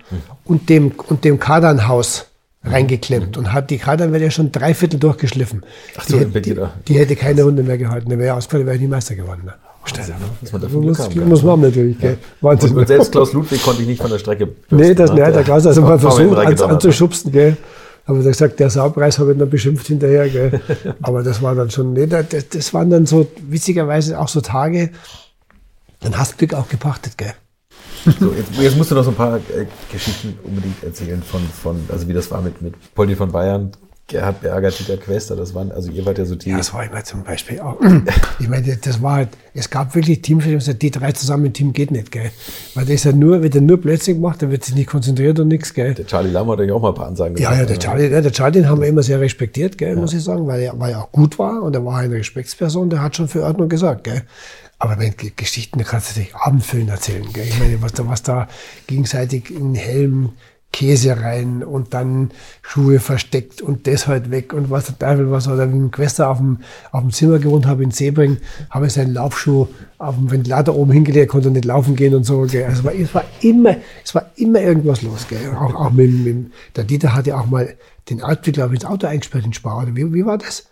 und 0.43 0.69
dem, 0.69 0.91
und 1.07 1.23
dem 1.23 1.39
Kardanhaus 1.39 2.27
reingeklemmt 2.63 3.37
und 3.37 3.53
hat 3.53 3.69
die 3.69 3.77
Kardanwelle 3.77 4.29
schon 4.31 4.51
drei 4.51 4.73
Viertel 4.73 4.99
durchgeschliffen. 4.99 5.63
Ach 5.97 6.05
so, 6.05 6.19
die, 6.19 6.41
die, 6.41 6.59
die 6.87 6.93
hätte 6.95 7.15
keine 7.15 7.43
Runde 7.43 7.63
mehr 7.63 7.77
gehalten. 7.77 8.09
Der 8.09 8.19
wäre 8.19 8.35
ausgefallen, 8.35 8.65
wäre 8.65 8.75
ich 8.75 8.81
nie 8.81 8.87
Meister 8.89 9.15
geworden. 9.15 9.43
Ne? 9.45 9.53
Ne? 9.95 10.15
Was 10.41 10.51
man 10.51 10.61
dafür 10.61 10.81
Glück 10.81 10.97
Muss, 10.97 11.09
haben 11.09 11.29
muss 11.29 11.43
man 11.43 11.61
natürlich. 11.61 11.99
Gell? 11.99 12.17
Wahnsinn. 12.41 12.71
Und, 12.71 12.77
und 12.77 12.87
selbst 12.87 13.11
Klaus 13.11 13.33
Ludwig 13.33 13.63
konnte 13.63 13.81
ich 13.81 13.87
nicht 13.87 14.01
von 14.01 14.11
der 14.11 14.19
Strecke 14.19 14.49
Nee, 14.69 14.93
das, 14.93 15.11
ne? 15.11 15.25
nee, 15.25 15.31
der 15.31 15.43
Klaus 15.43 15.63
hat 15.63 15.69
also 15.69 15.81
mal 15.81 15.99
versucht 15.99 16.37
an, 16.37 16.71
anzuschubsen, 16.71 17.31
gell. 17.31 17.57
Aber 18.05 18.19
er 18.19 18.23
gesagt, 18.23 18.59
der 18.59 18.69
Saupreis 18.69 19.19
habe 19.19 19.33
ich 19.33 19.37
dann 19.37 19.49
beschimpft 19.49 19.87
hinterher. 19.87 20.29
Gell? 20.29 20.61
Aber 21.01 21.23
das 21.23 21.41
war 21.41 21.55
dann 21.55 21.69
schon, 21.69 21.93
nee, 21.93 22.07
das, 22.07 22.25
das 22.49 22.73
waren 22.73 22.89
dann 22.89 23.05
so 23.05 23.27
witzigerweise 23.47 24.19
auch 24.19 24.29
so 24.29 24.41
Tage, 24.41 24.91
dann 25.99 26.17
hast 26.17 26.33
du 26.33 26.37
Glück 26.37 26.53
auch 26.53 26.69
gepachtet, 26.69 27.17
gell? 27.17 27.33
So, 28.19 28.31
jetzt, 28.31 28.55
jetzt, 28.57 28.77
musst 28.77 28.91
du 28.91 28.95
noch 28.95 29.03
so 29.03 29.09
ein 29.09 29.15
paar 29.15 29.37
äh, 29.37 29.65
Geschichten 29.91 30.37
unbedingt 30.43 30.81
erzählen 30.83 31.21
von, 31.21 31.41
von, 31.41 31.77
also 31.91 32.07
wie 32.07 32.13
das 32.13 32.31
war 32.31 32.41
mit, 32.41 32.61
mit 32.61 32.75
Poldi 32.95 33.15
von 33.15 33.31
Bayern, 33.31 33.71
Gerhard 34.09 34.39
Berger, 34.39 34.71
Dieter 34.71 34.95
Quester, 34.95 35.35
das 35.35 35.53
waren, 35.53 35.69
also 35.69 35.91
ihr 35.91 36.05
wart 36.05 36.17
ja 36.17 36.23
so 36.23 36.35
die. 36.35 36.49
Ja, 36.49 36.57
das 36.57 36.73
war 36.73 36.85
immer 36.85 37.03
zum 37.03 37.23
Beispiel 37.23 37.59
auch. 37.59 37.77
Ich 38.39 38.47
meine, 38.47 38.77
das 38.77 39.01
war 39.01 39.15
halt, 39.15 39.29
es 39.53 39.69
gab 39.69 39.95
wirklich 39.95 40.21
Teams, 40.21 40.45
die 40.45 40.51
gesagt, 40.51 40.81
die 40.81 40.91
drei 40.91 41.11
zusammen 41.11 41.47
im 41.47 41.53
Team 41.53 41.73
geht 41.73 41.91
nicht, 41.91 42.11
gell. 42.11 42.31
Weil 42.75 42.85
der 42.85 42.95
ist 42.95 43.03
ja 43.03 43.11
nur, 43.11 43.41
wenn 43.41 43.51
der 43.51 43.61
nur 43.61 43.81
plötzlich 43.81 44.17
macht, 44.17 44.41
der 44.41 44.51
wird 44.51 44.63
sich 44.63 44.75
nicht 44.75 44.87
konzentriert 44.87 45.39
und 45.39 45.49
nichts, 45.49 45.73
gell. 45.73 45.93
Der 45.93 46.05
Charlie 46.05 46.29
Lamm 46.29 46.49
hat 46.49 46.59
euch 46.59 46.71
auch 46.71 46.81
mal 46.81 46.89
ein 46.89 46.95
paar 46.95 47.07
Ansagen 47.07 47.35
gemacht. 47.35 47.51
Ja, 47.51 47.59
ja, 47.59 47.65
der 47.65 47.79
Charlie, 47.79 48.07
ja, 48.07 48.21
der 48.21 48.31
Charlie, 48.31 48.61
den 48.61 48.69
haben 48.69 48.79
wir 48.79 48.87
immer 48.87 49.03
sehr 49.03 49.19
respektiert, 49.19 49.77
gell, 49.77 49.95
ja. 49.95 49.99
muss 49.99 50.13
ich 50.13 50.23
sagen, 50.23 50.47
weil 50.47 50.61
er, 50.61 50.79
weil 50.79 50.93
er 50.93 51.01
auch 51.01 51.11
gut 51.11 51.37
war 51.37 51.63
und 51.63 51.75
er 51.75 51.83
war 51.83 51.97
eine 51.97 52.15
Respektsperson, 52.15 52.89
der 52.89 53.01
hat 53.01 53.17
schon 53.17 53.27
für 53.27 53.43
Ordnung 53.43 53.67
gesagt, 53.67 54.05
gell. 54.05 54.21
Aber 54.79 54.99
wenn 54.99 55.15
Geschichten, 55.35 55.79
da 55.79 55.85
kannst 55.85 56.15
du 56.15 56.19
dich 56.21 56.35
Abendfüllen 56.35 56.87
erzählen, 56.87 57.25
gell. 57.33 57.45
Ich 57.45 57.59
meine, 57.59 57.81
was 57.81 57.93
da, 57.93 58.07
was 58.07 58.23
da 58.23 58.47
gegenseitig 58.85 59.51
in 59.51 59.75
Helm, 59.75 60.33
Käse 60.73 61.21
rein 61.21 61.63
und 61.63 61.93
dann 61.93 62.31
Schuhe 62.61 62.99
versteckt 62.99 63.61
und 63.61 63.87
das 63.87 64.07
halt 64.07 64.29
weg 64.31 64.53
und 64.53 64.69
was 64.69 64.85
der 64.85 64.99
Teufel 64.99 65.31
was. 65.31 65.47
Oder 65.47 65.71
wie 65.71 65.77
ein 65.77 65.91
Quester 65.91 66.29
auf 66.29 66.37
dem, 66.37 66.59
auf 66.91 67.01
dem 67.01 67.11
Zimmer 67.11 67.39
gewohnt 67.39 67.65
habe 67.65 67.83
in 67.83 67.91
Sebring, 67.91 68.37
habe 68.69 68.87
ich 68.87 68.93
seinen 68.93 69.13
Laufschuh 69.13 69.67
auf 69.97 70.15
dem 70.15 70.29
Ventilator 70.29 70.75
oben 70.75 70.91
hingelegt, 70.91 71.31
konnte 71.31 71.49
nicht 71.49 71.65
laufen 71.65 71.95
gehen 71.95 72.13
und 72.13 72.25
so. 72.25 72.41
Gell. 72.41 72.65
Also 72.65 72.87
es 72.89 73.15
war 73.15 73.23
immer, 73.41 73.77
es 74.03 74.13
war 74.13 74.29
immer 74.35 74.61
irgendwas 74.61 75.01
los. 75.01 75.27
Gell. 75.27 75.51
Auch, 75.55 75.73
auch 75.73 75.91
mit, 75.91 76.11
mit, 76.11 76.51
der 76.75 76.83
Dieter 76.83 77.15
hatte 77.15 77.35
auch 77.35 77.47
mal 77.47 77.73
den 78.09 78.21
Altweg, 78.21 78.53
glaube 78.53 78.75
ich, 78.75 78.81
ins 78.81 78.89
Auto 78.89 79.07
eingesperrt 79.07 79.45
in 79.45 79.53
Spar. 79.53 79.81
Oder 79.81 79.95
wie, 79.95 80.13
wie 80.13 80.25
war 80.25 80.37
das? 80.37 80.67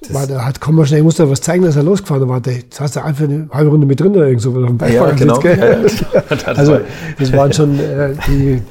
Das 0.00 0.14
war, 0.14 0.26
der 0.26 0.44
hat, 0.46 0.60
komm 0.60 0.76
mal 0.76 0.86
schnell, 0.86 1.00
ich 1.00 1.04
muss 1.04 1.16
da 1.16 1.28
was 1.28 1.42
zeigen, 1.42 1.62
dass 1.62 1.76
er 1.76 1.82
losgefahren 1.82 2.26
war. 2.28 2.40
Das 2.40 2.54
hast 2.78 2.96
du 2.96 3.04
einfach 3.04 3.24
eine 3.24 3.48
halbe 3.52 3.70
Runde 3.70 3.86
mit 3.86 4.00
drin 4.00 4.16
oder 4.16 4.26
irgend 4.26 4.40
so 4.40 4.50
auf 4.50 4.66
dem 4.66 4.78
ja, 4.88 5.10
genau. 5.10 5.40
Ja, 5.42 5.54
ja. 5.54 5.76
also, 6.46 6.80
das 7.18 7.32
waren 7.32 7.52
schon 7.52 7.78
äh, 7.78 8.14
die, 8.26 8.62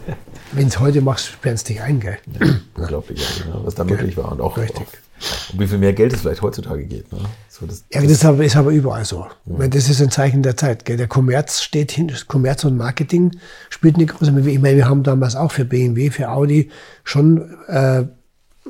wenn 0.59 0.67
es 0.67 0.77
heute 0.77 0.99
machst, 0.99 1.27
sperrst 1.27 1.69
dich 1.69 1.81
ein, 1.81 2.01
gell? 2.01 2.17
Ja, 2.37 2.47
unglaublich, 2.75 3.45
ja, 3.47 3.61
was 3.63 3.75
da 3.75 3.85
möglich 3.85 4.17
war. 4.17 4.33
Und 4.33 4.41
auch, 4.41 4.57
Richtig. 4.57 4.87
auch 4.87 5.53
um 5.53 5.59
wie 5.59 5.67
viel 5.67 5.77
mehr 5.77 5.93
Geld 5.93 6.11
es 6.11 6.19
vielleicht 6.19 6.41
heutzutage 6.41 6.83
geht. 6.83 7.09
Ne? 7.13 7.19
So, 7.47 7.65
das, 7.65 7.85
ja, 7.93 8.01
das 8.01 8.11
ist 8.11 8.25
aber, 8.25 8.43
ist 8.43 8.57
aber 8.57 8.71
überall 8.71 9.05
so. 9.05 9.25
Ja. 9.45 9.67
Das 9.69 9.89
ist 9.89 10.01
ein 10.01 10.11
Zeichen 10.11 10.43
der 10.43 10.57
Zeit. 10.57 10.83
Gell? 10.83 10.97
Der 10.97 11.07
Kommerz 11.07 11.61
steht 11.61 11.93
hin, 11.93 12.11
Kommerz 12.27 12.65
und 12.65 12.75
Marketing 12.75 13.31
spielt 13.69 13.95
eine 13.95 14.05
große 14.05 14.31
Rolle. 14.31 14.49
Ich 14.49 14.59
meine, 14.59 14.75
wir 14.75 14.89
haben 14.89 15.03
damals 15.03 15.37
auch 15.37 15.53
für 15.53 15.63
BMW, 15.63 16.09
für 16.09 16.29
Audi 16.29 16.69
schon 17.05 17.55
äh, 17.67 18.03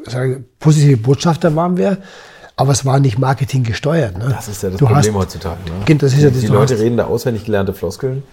sagen, 0.05 0.45
positive 0.59 0.97
Botschafter 0.97 1.55
waren 1.55 1.75
wir. 1.75 1.97
Aber 2.59 2.73
es 2.73 2.85
war 2.85 2.99
nicht 2.99 3.17
Marketing 3.17 3.63
gesteuert. 3.63 4.17
Ne? 4.17 4.25
Das 4.29 4.49
ist 4.49 4.61
ja 4.63 4.69
das 4.69 4.79
du 4.79 4.85
Problem 4.85 5.13
hast, 5.13 5.21
heutzutage. 5.21 5.59
Ne? 5.87 5.95
Das 5.95 6.11
ist 6.11 6.21
ja 6.21 6.29
das, 6.29 6.41
die 6.41 6.47
Leute 6.47 6.77
reden 6.77 6.97
da 6.97 7.05
auswendig 7.05 7.45
gelernte 7.45 7.71
Floskeln. 7.71 8.23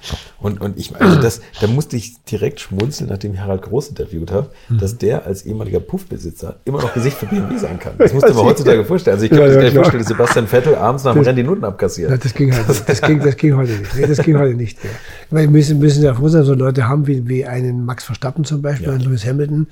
Und, 0.41 0.61
und 0.61 0.77
ich 0.77 0.97
also 0.97 1.21
das, 1.21 1.41
da 1.61 1.69
musste 1.69 1.97
ich 1.97 2.25
direkt 2.25 2.59
schmunzeln, 2.59 3.09
nachdem 3.09 3.35
ich 3.35 3.41
Harald 3.41 3.63
Groß 3.63 3.91
interviewt 3.91 4.33
habe, 4.33 4.51
mhm. 4.69 4.79
dass 4.79 4.99
der 4.99 5.27
als 5.27 5.47
ehemaliger 5.47 5.79
Puffbesitzer 5.79 6.57
immer 6.65 6.83
noch 6.83 6.93
Gesicht 6.93 7.19
für 7.19 7.27
BMW 7.27 7.57
sein 7.57 7.79
kann. 7.79 7.93
Das 7.99 8.13
musste 8.15 8.35
man 8.35 8.47
heutzutage 8.47 8.85
vorstellen. 8.85 9.15
Also 9.15 9.27
ich 9.27 9.31
kann 9.31 9.39
mir 9.39 9.45
ja, 9.45 9.53
das 9.53 9.57
gar 9.59 9.65
nicht 9.65 9.75
vorstellen, 9.75 10.03
dass 10.03 10.09
Sebastian 10.09 10.47
Vettel 10.49 10.75
abends 10.75 11.05
nach 11.05 11.13
dem 11.13 11.23
Rennen 11.23 11.37
die 11.37 11.43
Noten 11.45 11.65
abkassiert. 11.65 12.11
Ja, 12.11 12.17
das 12.17 12.35
ging 12.35 12.53
halt 12.53 12.69
nicht. 12.69 12.89
Das 12.89 13.01
ging, 13.01 13.21
das 13.23 13.37
ging 13.37 13.57
heute 13.57 13.73
nicht. 13.75 14.11
Das 14.11 14.19
ging 14.19 14.39
heute 14.39 14.55
nicht. 14.55 14.79
Ja. 14.83 14.91
Wir 15.39 15.49
müssen, 15.49 15.79
müssen 15.79 16.03
ja 16.03 16.15
froh 16.15 16.27
sein, 16.27 16.43
so 16.43 16.55
Leute 16.55 16.89
haben 16.89 17.07
wie, 17.07 17.29
wie 17.29 17.45
einen 17.45 17.85
Max 17.85 18.03
Verstappen 18.03 18.45
zum 18.45 18.61
Beispiel, 18.61 18.89
ja. 18.89 18.95
einen 18.95 19.03
Lewis 19.03 19.25
Hamilton, 19.25 19.69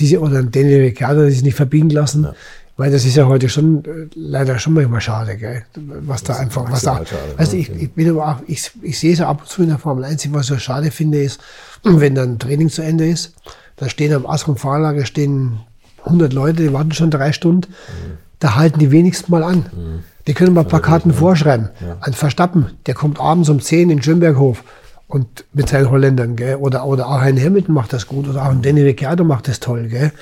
die 0.00 0.06
sie, 0.08 0.18
oder 0.18 0.38
einen 0.38 0.50
Daniel 0.50 0.80
Ricciardo, 0.80 1.24
die 1.24 1.30
sich 1.30 1.44
nicht 1.44 1.54
verbiegen 1.54 1.90
lassen. 1.90 2.26
Ja 2.76 2.82
weil 2.82 2.90
das 2.90 3.04
ist 3.04 3.16
ja 3.16 3.26
heute 3.26 3.48
schon 3.48 3.84
äh, 3.84 4.08
leider 4.14 4.58
schon 4.58 4.74
manchmal 4.74 5.00
schade, 5.00 5.36
gell? 5.36 5.64
Was 5.74 6.22
da 6.22 6.36
einfach, 6.36 6.70
was 6.70 6.82
da. 6.82 6.96
Schade, 6.96 7.06
also 7.36 7.56
ich, 7.56 7.70
ich, 7.70 7.92
bin 7.92 8.10
aber 8.10 8.28
auch, 8.28 8.36
ich, 8.46 8.70
ich 8.82 8.98
sehe 8.98 9.12
es 9.12 9.20
ab 9.20 9.42
und 9.42 9.48
zu 9.48 9.62
in 9.62 9.68
der 9.68 9.78
Formel 9.78 10.04
1, 10.04 10.32
was 10.32 10.42
ich 10.42 10.48
so 10.48 10.58
schade 10.58 10.90
finde, 10.90 11.22
ist, 11.22 11.40
wenn 11.82 12.14
dann 12.14 12.38
Training 12.38 12.70
zu 12.70 12.82
Ende 12.82 13.08
ist, 13.08 13.34
da 13.76 13.88
stehen 13.88 14.12
am 14.14 14.26
Asrum 14.26 14.56
Fahrlager 14.56 15.04
stehen 15.04 15.60
100 16.04 16.32
Leute, 16.32 16.62
die 16.62 16.72
warten 16.72 16.92
schon 16.92 17.10
drei 17.10 17.32
Stunden, 17.32 17.70
mhm. 17.70 18.18
da 18.38 18.56
halten 18.56 18.78
die 18.78 18.90
wenigstens 18.90 19.28
mal 19.28 19.42
an. 19.42 19.58
Mhm. 19.58 20.04
Die 20.26 20.34
können 20.34 20.54
mal 20.54 20.64
Plakaten 20.64 21.10
ja, 21.10 21.16
vorschreiben. 21.16 21.70
Ja. 21.80 21.96
An 22.00 22.12
Verstappen, 22.12 22.70
der 22.86 22.94
kommt 22.94 23.20
abends 23.20 23.48
um 23.48 23.60
10 23.60 23.90
in 23.90 24.02
Schönberghof 24.02 24.62
und 25.08 25.44
mit 25.52 25.68
seinen 25.68 25.90
Holländern, 25.90 26.36
gell? 26.36 26.56
Oder, 26.56 26.86
oder 26.86 27.08
auch 27.08 27.20
ein 27.20 27.38
Hamilton 27.38 27.74
macht 27.74 27.92
das 27.92 28.06
gut, 28.06 28.28
oder 28.28 28.42
auch 28.42 28.50
ein 28.50 28.62
Danny 28.62 28.82
Ricciardo 28.82 29.24
macht 29.24 29.48
das 29.48 29.60
toll, 29.60 29.88
gell? 29.88 30.12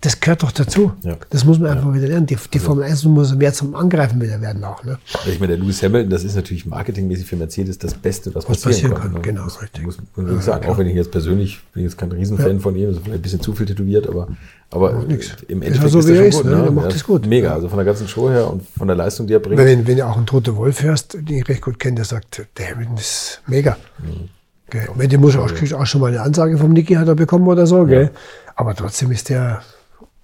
Das 0.00 0.18
gehört 0.18 0.42
doch 0.42 0.52
dazu. 0.52 0.92
Ja. 1.02 1.16
Das 1.28 1.44
muss 1.44 1.58
man 1.58 1.70
einfach 1.70 1.88
ja. 1.88 1.94
wieder 1.94 2.08
lernen. 2.08 2.26
Die, 2.26 2.34
die 2.34 2.58
also, 2.58 2.66
Formel 2.66 2.84
1 2.84 3.04
muss 3.04 3.34
mehr 3.34 3.52
zum 3.52 3.74
Angreifen 3.74 4.20
wieder 4.20 4.40
werden 4.40 4.64
auch. 4.64 4.82
Ne? 4.82 4.98
Ich 5.26 5.38
meine, 5.38 5.56
der 5.56 5.62
Lewis 5.62 5.82
Hamilton, 5.82 6.08
das 6.08 6.24
ist 6.24 6.36
natürlich 6.36 6.64
marketingmäßig 6.64 7.26
für 7.26 7.36
Mercedes 7.36 7.78
das 7.78 7.92
Beste, 7.94 8.34
was, 8.34 8.48
was 8.48 8.62
passieren, 8.62 8.92
passieren 8.92 8.94
kann. 8.94 9.12
kann. 9.14 9.22
Genau, 9.22 9.44
muss, 9.44 9.60
richtig. 9.60 9.84
Muss 9.84 9.98
man 10.16 10.26
wirklich 10.26 10.44
sagen, 10.44 10.66
auch 10.68 10.78
wenn 10.78 10.86
ich 10.86 10.94
jetzt 10.94 11.10
persönlich, 11.10 11.60
bin 11.74 11.82
jetzt 11.82 11.98
kein 11.98 12.10
Riesenfan 12.12 12.60
von 12.60 12.74
ihm, 12.76 12.88
also 12.88 13.00
vielleicht 13.00 13.18
ein 13.18 13.22
bisschen 13.22 13.40
zu 13.40 13.52
viel 13.52 13.66
tätowiert, 13.66 14.08
aber, 14.08 14.28
aber 14.70 15.04
im 15.48 15.62
Endeffekt 15.62 15.84
ist, 15.84 15.92
so, 15.92 15.98
ist 15.98 16.08
er 16.08 16.26
ist, 16.26 16.36
gut. 16.36 16.46
Ne? 16.46 16.64
Er 16.64 16.70
macht 16.70 16.94
es 16.94 17.04
gut. 17.04 17.26
Mega, 17.26 17.52
also 17.52 17.68
von 17.68 17.76
der 17.76 17.84
ganzen 17.84 18.08
Show 18.08 18.30
her 18.30 18.50
und 18.50 18.62
von 18.66 18.86
der 18.86 18.96
Leistung, 18.96 19.26
die 19.26 19.34
er 19.34 19.40
bringt. 19.40 19.58
Wenn, 19.58 19.86
wenn 19.86 19.98
du 19.98 20.06
auch 20.06 20.16
einen 20.16 20.26
Tote 20.26 20.56
Wolf 20.56 20.82
hörst, 20.82 21.12
den 21.12 21.28
ich 21.28 21.46
recht 21.46 21.60
gut 21.60 21.78
kenne, 21.78 21.96
der 21.96 22.04
sagt, 22.06 22.46
der 22.56 22.70
Hamilton 22.70 22.96
ist 22.96 23.42
mega. 23.46 23.76
Mhm. 23.98 24.30
Gell? 24.70 24.88
Ja, 24.98 25.06
den 25.06 25.20
muss 25.20 25.36
auch, 25.36 25.50
auch 25.50 25.86
schon 25.86 26.00
mal 26.00 26.06
eine 26.06 26.22
Ansage 26.22 26.56
vom 26.56 26.72
Niki 26.72 26.94
hat 26.94 27.08
er 27.08 27.16
bekommen 27.16 27.46
oder 27.48 27.66
so, 27.66 27.84
gell? 27.84 28.10
Aber 28.54 28.74
trotzdem 28.74 29.10
ist 29.10 29.28
der 29.28 29.62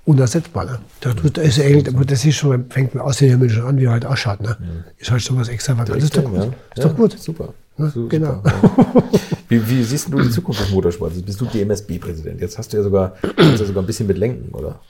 unersetzbar. 0.06 0.64
Ne? 0.64 0.78
Das, 1.00 1.14
das, 1.32 1.44
ist 1.44 1.60
eigentlich, 1.60 1.94
das 2.06 2.24
ist 2.24 2.36
schon, 2.36 2.70
fängt 2.70 2.94
mit 2.94 3.02
Aussehen 3.02 3.50
schon 3.50 3.66
an, 3.66 3.78
wie 3.78 3.84
er 3.84 3.92
halt 3.92 4.06
ausschaut. 4.06 4.40
Ne? 4.40 4.56
Ja. 4.60 4.66
Ist 4.96 5.10
halt 5.10 5.22
schon 5.22 5.38
was 5.38 5.48
extravagantes. 5.48 6.04
Ist, 6.04 6.16
doch 6.16 6.24
gut. 6.24 6.34
Ja. 6.36 6.44
Ist 6.74 6.84
doch 6.84 6.96
gut. 6.96 7.18
Super. 7.18 7.54
Ja, 7.78 7.90
super 7.90 8.08
genau. 8.08 8.42
wie, 9.48 9.68
wie, 9.68 9.82
siehst 9.82 10.10
du 10.10 10.18
die 10.20 10.30
Zukunft 10.30 10.62
des 10.62 10.70
Motorsports? 10.70 11.20
Bist 11.20 11.40
du 11.40 11.44
DMSB-Präsident. 11.44 12.40
Jetzt 12.40 12.56
hast 12.56 12.72
du 12.72 12.78
ja 12.78 12.82
sogar, 12.82 13.16
hast 13.36 13.60
ja 13.60 13.66
sogar 13.66 13.82
ein 13.82 13.86
bisschen 13.86 14.06
mit 14.06 14.16
Lenken, 14.16 14.54
oder? 14.54 14.80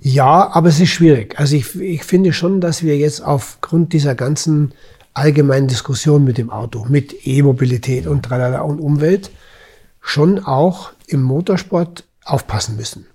Ja, 0.00 0.50
aber 0.52 0.68
es 0.68 0.80
ist 0.80 0.90
schwierig. 0.90 1.38
Also 1.38 1.56
ich, 1.56 1.80
ich 1.80 2.04
finde 2.04 2.32
schon, 2.32 2.60
dass 2.60 2.82
wir 2.82 2.98
jetzt 2.98 3.24
aufgrund 3.24 3.92
dieser 3.92 4.14
ganzen 4.14 4.72
allgemeinen 5.14 5.68
Diskussion 5.68 6.24
mit 6.24 6.36
dem 6.36 6.50
Auto, 6.50 6.84
mit 6.88 7.26
E-Mobilität 7.26 8.06
und 8.06 8.24
tralala 8.24 8.60
und 8.62 8.80
Umwelt, 8.80 9.30
schon 10.00 10.40
auch 10.40 10.92
im 11.06 11.22
Motorsport 11.22 12.04
aufpassen 12.24 12.76
müssen. 12.76 13.06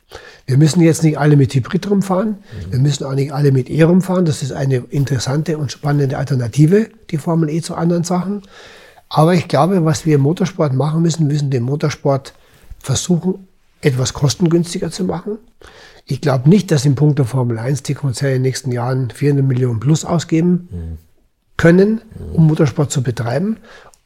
Wir 0.48 0.58
müssen 0.58 0.80
jetzt 0.82 1.04
nicht 1.04 1.20
alle 1.20 1.36
mit 1.36 1.54
Hybrid 1.54 1.92
rumfahren. 1.92 2.30
Mhm. 2.30 2.72
Wir 2.72 2.80
müssen 2.80 3.04
auch 3.04 3.14
nicht 3.14 3.34
alle 3.34 3.52
mit 3.52 3.70
E 3.70 3.84
rumfahren. 3.84 4.24
Das 4.24 4.42
ist 4.42 4.54
eine 4.54 4.78
interessante 4.90 5.58
und 5.58 5.74
spannende 5.74 6.18
Alternative, 6.18 6.90
die 7.12 7.18
Formel 7.18 7.50
E 7.50 7.62
zu 7.62 7.76
anderen 7.76 8.06
Sachen. 8.06 8.44
Aber 9.10 9.34
ich 9.34 9.50
glaube, 9.50 9.84
was 9.84 10.06
wir 10.06 10.16
im 10.16 10.22
Motorsport 10.22 10.74
machen 10.74 11.02
müssen, 11.02 11.28
müssen 11.28 11.52
den 11.52 11.64
Motorsport 11.64 12.34
versuchen, 12.80 13.48
etwas 13.82 14.14
kostengünstiger 14.14 14.90
zu 14.90 15.04
machen. 15.04 15.38
Ich 16.06 16.22
glaube 16.22 16.50
nicht, 16.50 16.72
dass 16.72 16.86
im 16.86 16.96
Punkt 16.96 17.20
der 17.20 17.26
Formel 17.26 17.60
1 17.60 17.84
die 17.84 17.94
Konzerne 17.94 18.36
in 18.36 18.42
den 18.42 18.48
nächsten 18.50 18.72
Jahren 18.72 19.10
400 19.10 19.46
Millionen 19.46 19.82
plus 19.82 20.06
ausgeben 20.06 20.70
mhm. 20.72 20.98
können, 21.58 22.02
um 22.34 22.48
Motorsport 22.48 22.90
zu 22.90 23.04
betreiben. 23.04 23.58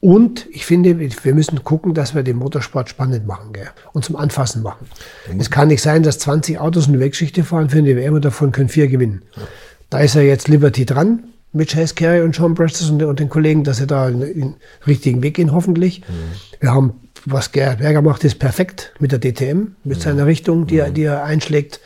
Und 0.04 0.48
ich 0.50 0.66
finde, 0.66 0.98
wir 0.98 1.34
müssen 1.34 1.62
gucken, 1.62 1.94
dass 1.94 2.12
wir 2.12 2.24
den 2.24 2.36
Motorsport 2.36 2.88
spannend 2.88 3.24
machen 3.24 3.52
gell? 3.52 3.68
und 3.92 4.04
zum 4.04 4.16
Anfassen 4.16 4.60
machen. 4.60 4.88
Es 5.38 5.48
kann 5.48 5.68
nicht 5.68 5.80
sein, 5.80 6.02
dass 6.02 6.18
20 6.18 6.58
Autos 6.58 6.88
eine 6.88 6.98
Weggeschichte 6.98 7.44
fahren 7.44 7.70
für 7.70 7.78
eine 7.78 7.94
WM 7.94 8.14
und 8.14 8.24
davon 8.24 8.50
können 8.50 8.68
vier 8.68 8.88
gewinnen. 8.88 9.22
Ja. 9.36 9.42
Da 9.90 9.98
ist 10.00 10.16
ja 10.16 10.22
jetzt 10.22 10.48
Liberty 10.48 10.86
dran 10.86 11.22
mit 11.52 11.70
Chase 11.70 11.94
Carey 11.94 12.22
und 12.22 12.34
Sean 12.34 12.56
Preston 12.56 12.94
und, 12.94 13.02
und, 13.04 13.20
den 13.20 13.28
Kollegen, 13.28 13.62
dass 13.62 13.76
sie 13.76 13.86
da 13.86 14.10
den 14.10 14.56
richtigen 14.88 15.22
Weg 15.22 15.34
gehen, 15.34 15.52
hoffentlich. 15.52 16.00
Mhm. 16.00 16.58
Wir 16.58 16.74
haben, 16.74 16.94
was 17.24 17.52
Gerhard 17.52 17.78
Berger 17.78 18.02
macht, 18.02 18.24
ist 18.24 18.40
perfekt 18.40 18.94
mit 18.98 19.12
der 19.12 19.20
DTM, 19.20 19.76
mit 19.84 19.98
mhm. 19.98 20.02
seiner 20.02 20.26
Richtung, 20.26 20.66
die, 20.66 20.78
er, 20.78 20.90
die 20.90 21.04
er 21.04 21.22
einschlägt 21.22 21.78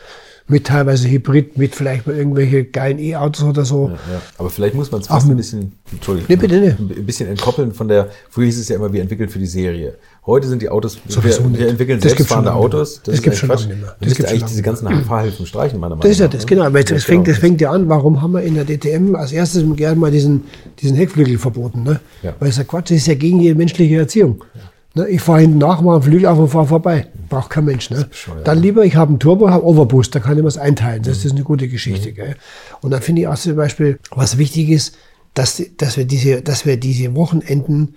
mit 0.49 0.65
teilweise 0.65 1.09
Hybrid, 1.09 1.57
mit 1.57 1.75
vielleicht 1.75 2.07
mal 2.07 2.15
irgendwelche 2.15 2.63
geilen 2.63 2.99
E-Autos 2.99 3.43
oder 3.43 3.65
so. 3.65 3.87
Ja, 3.87 4.13
ja. 4.13 4.21
Aber 4.37 4.49
vielleicht 4.49 4.75
muss 4.75 4.89
man 4.91 5.01
es 5.01 5.07
fast 5.07 5.29
ein 5.29 5.35
bisschen, 5.35 5.73
Entschuldigung, 5.91 6.27
nee, 6.29 6.37
bitte, 6.37 6.59
nee. 6.59 6.69
ein 6.69 7.05
bisschen 7.05 7.27
entkoppeln 7.27 7.73
von 7.73 7.89
der, 7.89 8.07
früher 8.29 8.45
hieß 8.45 8.57
es 8.57 8.69
ja 8.69 8.77
immer, 8.77 8.93
wir 8.93 9.01
entwickeln 9.01 9.27
für 9.27 9.39
die 9.39 9.45
Serie. 9.45 9.95
Heute 10.25 10.47
sind 10.47 10.61
die 10.61 10.69
Autos, 10.69 10.99
wir, 11.05 11.23
wir, 11.23 11.67
entwickeln 11.67 11.99
das 11.99 12.13
selbstfahrende 12.13 12.53
Autos. 12.53 13.01
Das, 13.03 13.15
das 13.15 13.21
gibt 13.21 13.35
schon 13.35 13.49
lange 13.49 13.67
nicht 13.67 13.81
mehr. 13.81 13.95
Das 13.99 14.15
gibt 14.15 14.29
eigentlich 14.29 14.43
diese 14.45 14.61
ganzen 14.61 14.87
Fahrhilfen 15.03 15.45
streichen, 15.45 15.79
meiner 15.79 15.95
Meinung 15.95 15.99
nach. 15.99 16.03
Das 16.03 16.11
ist 16.11 16.19
ja 16.19 16.27
das, 16.29 16.47
genau. 16.47 16.63
Aber 16.63 16.81
das, 16.81 17.03
fängt, 17.03 17.25
genau. 17.25 17.35
das 17.35 17.41
fängt 17.41 17.61
ja 17.61 17.71
an, 17.71 17.89
warum 17.89 18.21
haben 18.21 18.31
wir 18.31 18.41
in 18.41 18.55
der 18.55 18.65
DTM 18.65 19.15
als 19.15 19.33
erstes 19.33 19.63
gerne 19.75 19.99
mal 19.99 20.11
diesen, 20.11 20.45
diesen 20.79 20.95
Heckflügel 20.95 21.37
verboten, 21.37 21.83
ne? 21.83 21.99
Ja. 22.23 22.33
Weil 22.39 22.49
ich 22.49 22.55
sage, 22.55 22.67
Quatsch, 22.67 22.91
das 22.91 22.97
ist 22.97 23.07
ja 23.07 23.15
gegen 23.15 23.41
jede 23.41 23.55
menschliche 23.55 23.97
Erziehung. 23.97 24.43
Ja. 24.53 25.03
Ne, 25.03 25.09
ich 25.09 25.21
fahre 25.21 25.41
hinten 25.41 25.57
nach, 25.59 25.81
mache 25.81 25.95
einen 25.95 26.03
Flügel 26.03 26.25
auf 26.25 26.39
und 26.39 26.47
fahre 26.47 26.67
vorbei. 26.67 27.07
Braucht 27.29 27.49
kein 27.49 27.65
Mensch. 27.65 27.89
Ne? 27.89 28.09
Dann 28.43 28.61
lieber, 28.61 28.85
ich 28.85 28.95
habe 28.95 29.09
einen 29.09 29.19
Turbo, 29.19 29.49
habe 29.49 29.65
Overboost, 29.65 30.13
da 30.15 30.19
kann 30.19 30.37
ich 30.37 30.43
was 30.43 30.57
einteilen. 30.57 31.03
Das 31.03 31.25
ist 31.25 31.31
eine 31.31 31.43
gute 31.43 31.67
Geschichte. 31.67 32.11
Mhm. 32.11 32.35
Und 32.81 32.91
dann 32.91 33.01
finde 33.01 33.21
ich 33.21 33.27
auch 33.27 33.37
zum 33.37 33.55
Beispiel, 33.55 33.99
was 34.11 34.37
wichtig 34.37 34.69
ist, 34.69 34.95
dass, 35.33 35.61
dass, 35.77 35.97
wir, 35.97 36.05
diese, 36.05 36.41
dass 36.41 36.65
wir 36.65 36.77
diese 36.77 37.15
Wochenenden 37.15 37.95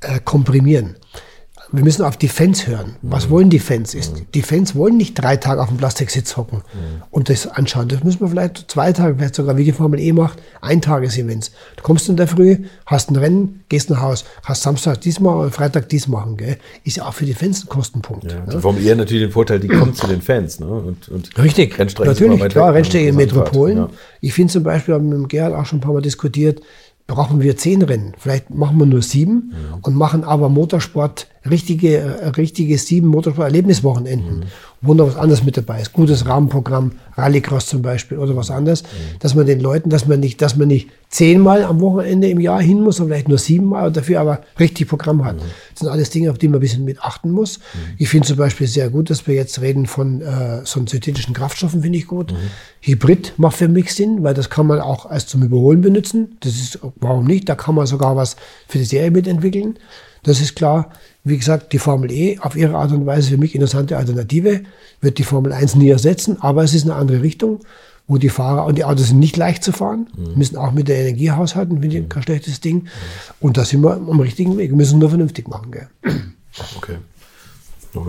äh, 0.00 0.20
komprimieren. 0.20 0.96
Wir 1.72 1.82
müssen 1.82 2.04
auf 2.04 2.16
die 2.16 2.28
Fans 2.28 2.66
hören. 2.66 2.96
Was 3.02 3.30
wollen 3.30 3.50
die 3.50 3.58
Fans? 3.58 3.94
Ist, 3.94 4.14
die 4.34 4.42
Fans 4.42 4.74
wollen 4.74 4.96
nicht 4.96 5.14
drei 5.14 5.36
Tage 5.36 5.60
auf 5.60 5.68
dem 5.68 5.78
Plastiksitz 5.78 6.36
hocken 6.36 6.62
und 7.10 7.28
das 7.28 7.46
anschauen. 7.46 7.88
Das 7.88 8.04
müssen 8.04 8.20
wir 8.20 8.28
vielleicht 8.28 8.70
zwei 8.70 8.92
Tage, 8.92 9.16
vielleicht 9.16 9.34
sogar 9.34 9.56
wie 9.56 9.64
die 9.64 9.72
Formel 9.72 9.98
E 9.98 10.12
macht, 10.12 10.38
Eintages-Events. 10.60 11.52
Du 11.76 11.82
kommst 11.82 12.08
in 12.08 12.16
der 12.16 12.28
Früh, 12.28 12.58
hast 12.86 13.10
ein 13.10 13.16
Rennen, 13.16 13.64
gehst 13.68 13.90
nach 13.90 14.02
Hause, 14.02 14.24
hast 14.44 14.62
Samstag 14.62 15.00
diesmal 15.00 15.36
und 15.36 15.54
Freitag 15.54 15.88
dies 15.88 16.08
machen. 16.08 16.36
Gell? 16.36 16.58
Ist 16.84 16.98
ja 16.98 17.06
auch 17.06 17.14
für 17.14 17.24
die 17.24 17.34
Fans 17.34 17.64
ein 17.64 17.68
Kostenpunkt. 17.68 18.30
Ja, 18.30 18.40
ne? 18.40 18.52
die 18.52 18.60
Formel 18.60 18.86
E 18.86 18.94
natürlich 18.94 19.24
den 19.24 19.32
Vorteil, 19.32 19.60
die 19.60 19.68
kommt 19.68 19.96
zu 19.96 20.06
den 20.06 20.20
Fans. 20.20 20.60
Ne? 20.60 20.66
Und, 20.66 21.08
und 21.08 21.38
Richtig, 21.38 21.78
natürlich, 21.78 22.48
klar, 22.48 22.74
Rennstrecke 22.74 23.08
in 23.08 23.16
Metropolen. 23.16 23.76
Ja. 23.76 23.90
Ich 24.20 24.34
finde 24.34 24.52
zum 24.52 24.62
Beispiel, 24.62 24.94
haben 24.94 25.10
wir 25.10 25.16
mit 25.16 25.24
dem 25.24 25.28
Gerhard 25.28 25.54
auch 25.54 25.66
schon 25.66 25.78
ein 25.78 25.82
paar 25.82 25.94
Mal 25.94 26.02
diskutiert, 26.02 26.60
brauchen 27.06 27.40
wir 27.40 27.56
zehn 27.56 27.82
Rennen. 27.82 28.14
Vielleicht 28.16 28.50
machen 28.50 28.78
wir 28.78 28.86
nur 28.86 29.02
sieben 29.02 29.52
und 29.82 29.96
machen 29.96 30.24
aber 30.24 30.48
Motorsport, 30.48 31.26
richtige, 31.48 31.98
äh, 31.98 32.28
richtige 32.28 32.78
sieben 32.78 33.08
Motorsport-Erlebniswochenenden, 33.08 34.44
wo 34.80 34.94
noch 34.94 35.08
was 35.08 35.16
anderes 35.16 35.44
mit 35.44 35.56
dabei 35.56 35.82
ist. 35.82 35.92
Gutes 35.92 36.26
Rahmenprogramm, 36.26 36.92
Rallycross 37.16 37.66
zum 37.66 37.82
Beispiel 37.82 38.18
oder 38.18 38.36
was 38.36 38.50
anderes, 38.50 38.84
dass 39.18 39.34
man 39.34 39.46
den 39.46 39.60
Leuten, 39.60 39.90
dass 39.90 40.06
man 40.06 40.20
nicht, 40.20 40.40
dass 40.40 40.56
man 40.56 40.68
nicht 40.68 40.90
zehnmal 41.08 41.64
am 41.64 41.80
Wochenende 41.80 42.28
im 42.28 42.40
Jahr 42.40 42.62
hin 42.62 42.80
muss, 42.80 42.96
sondern 42.96 43.16
vielleicht 43.16 43.28
nur 43.28 43.38
siebenmal 43.38 43.88
und 43.88 43.96
dafür 43.96 44.20
aber 44.20 44.40
richtig 44.58 44.88
Programm 44.88 45.24
hat. 45.24 45.36
Das 45.38 45.80
sind 45.80 45.88
alles 45.88 46.10
Dinge, 46.10 46.30
auf 46.30 46.38
die 46.38 46.48
man 46.48 46.58
ein 46.58 46.60
bisschen 46.60 46.84
mit 46.84 47.02
achten 47.02 47.30
muss. 47.30 47.58
Ich 47.98 48.08
finde 48.08 48.28
zum 48.28 48.36
Beispiel 48.36 48.66
sehr 48.66 48.88
gut, 48.88 49.10
dass 49.10 49.26
wir 49.26 49.34
jetzt 49.34 49.60
reden 49.60 49.86
von 49.86 50.22
äh, 50.22 50.60
so 50.64 50.80
synthetischen 50.86 51.34
Kraftstoffen, 51.34 51.82
finde 51.82 51.98
ich 51.98 52.06
gut. 52.06 52.32
Hybrid 52.84 53.34
macht 53.36 53.56
für 53.56 53.68
mich 53.68 53.94
Sinn, 53.94 54.22
weil 54.24 54.34
das 54.34 54.50
kann 54.50 54.66
man 54.66 54.80
auch 54.80 55.06
als 55.06 55.26
zum 55.26 55.42
Überholen 55.42 55.80
benutzen. 55.80 56.36
Das 56.40 56.54
ist, 56.54 56.80
warum 56.96 57.26
nicht? 57.26 57.48
Da 57.48 57.54
kann 57.54 57.76
man 57.76 57.86
sogar 57.86 58.16
was 58.16 58.36
für 58.66 58.78
die 58.78 58.84
Serie 58.84 59.12
mitentwickeln. 59.12 59.78
Das 60.24 60.40
ist 60.40 60.56
klar. 60.56 60.90
Wie 61.24 61.38
gesagt, 61.38 61.72
die 61.72 61.78
Formel 61.78 62.10
E 62.10 62.38
auf 62.40 62.56
ihre 62.56 62.76
Art 62.76 62.90
und 62.90 63.06
Weise 63.06 63.30
für 63.30 63.36
mich 63.36 63.54
interessante 63.54 63.96
Alternative, 63.96 64.62
wird 65.00 65.18
die 65.18 65.24
Formel 65.24 65.52
1 65.52 65.76
nie 65.76 65.90
ersetzen, 65.90 66.42
aber 66.42 66.64
es 66.64 66.74
ist 66.74 66.84
eine 66.84 66.96
andere 66.96 67.22
Richtung, 67.22 67.60
wo 68.08 68.18
die 68.18 68.28
Fahrer 68.28 68.66
und 68.66 68.76
die 68.76 68.84
Autos 68.84 69.08
sind 69.08 69.20
nicht 69.20 69.36
leicht 69.36 69.62
zu 69.62 69.70
fahren, 69.70 70.08
müssen 70.34 70.56
auch 70.56 70.72
mit 70.72 70.88
der 70.88 70.98
Energie 70.98 71.30
haushalten, 71.30 71.80
finde 71.80 71.98
ich 71.98 72.08
kein 72.08 72.24
schlechtes 72.24 72.60
Ding. 72.60 72.88
Und 73.38 73.56
da 73.56 73.64
sind 73.64 73.82
wir 73.82 73.94
am 73.94 74.18
richtigen 74.18 74.58
Weg, 74.58 74.70
wir 74.70 74.76
müssen 74.76 74.98
nur 74.98 75.08
vernünftig 75.08 75.46
machen. 75.46 75.70
Gell? 75.70 75.88
Okay. 76.76 76.96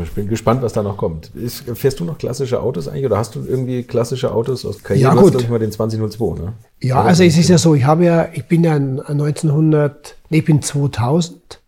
Ich 0.02 0.12
bin 0.12 0.30
gespannt, 0.30 0.62
was 0.62 0.72
da 0.72 0.82
noch 0.82 0.96
kommt. 0.96 1.32
Ist, 1.36 1.64
fährst 1.74 2.00
du 2.00 2.06
noch 2.06 2.18
klassische 2.18 2.62
Autos 2.62 2.88
eigentlich 2.88 3.06
oder 3.06 3.18
hast 3.18 3.36
du 3.36 3.44
irgendwie 3.46 3.84
klassische 3.84 4.32
Autos 4.34 4.66
aus 4.66 4.82
Karriere? 4.82 5.10
Ja, 5.10 5.12
Du 5.12 5.18
hast, 5.18 5.24
gut. 5.24 5.32
glaub 5.34 5.44
ich 5.44 5.50
mal 5.50 5.60
den 5.60 5.72
2002, 5.74 6.40
ne? 6.40 6.54
Ja, 6.82 7.02
also 7.02 7.24
es 7.24 7.38
ist 7.38 7.50
ja 7.50 7.58
so, 7.58 7.76
ich 7.76 7.84
habe 7.84 8.06
ja, 8.06 8.30
ich 8.34 8.46
bin 8.48 8.64
ja 8.64 8.76
1900, 8.76 10.16
nee, 10.30 10.38
ich 10.40 10.46
bin 10.46 10.62
2000 10.62 11.60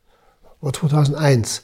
oder 0.61 0.73
2001 0.73 1.63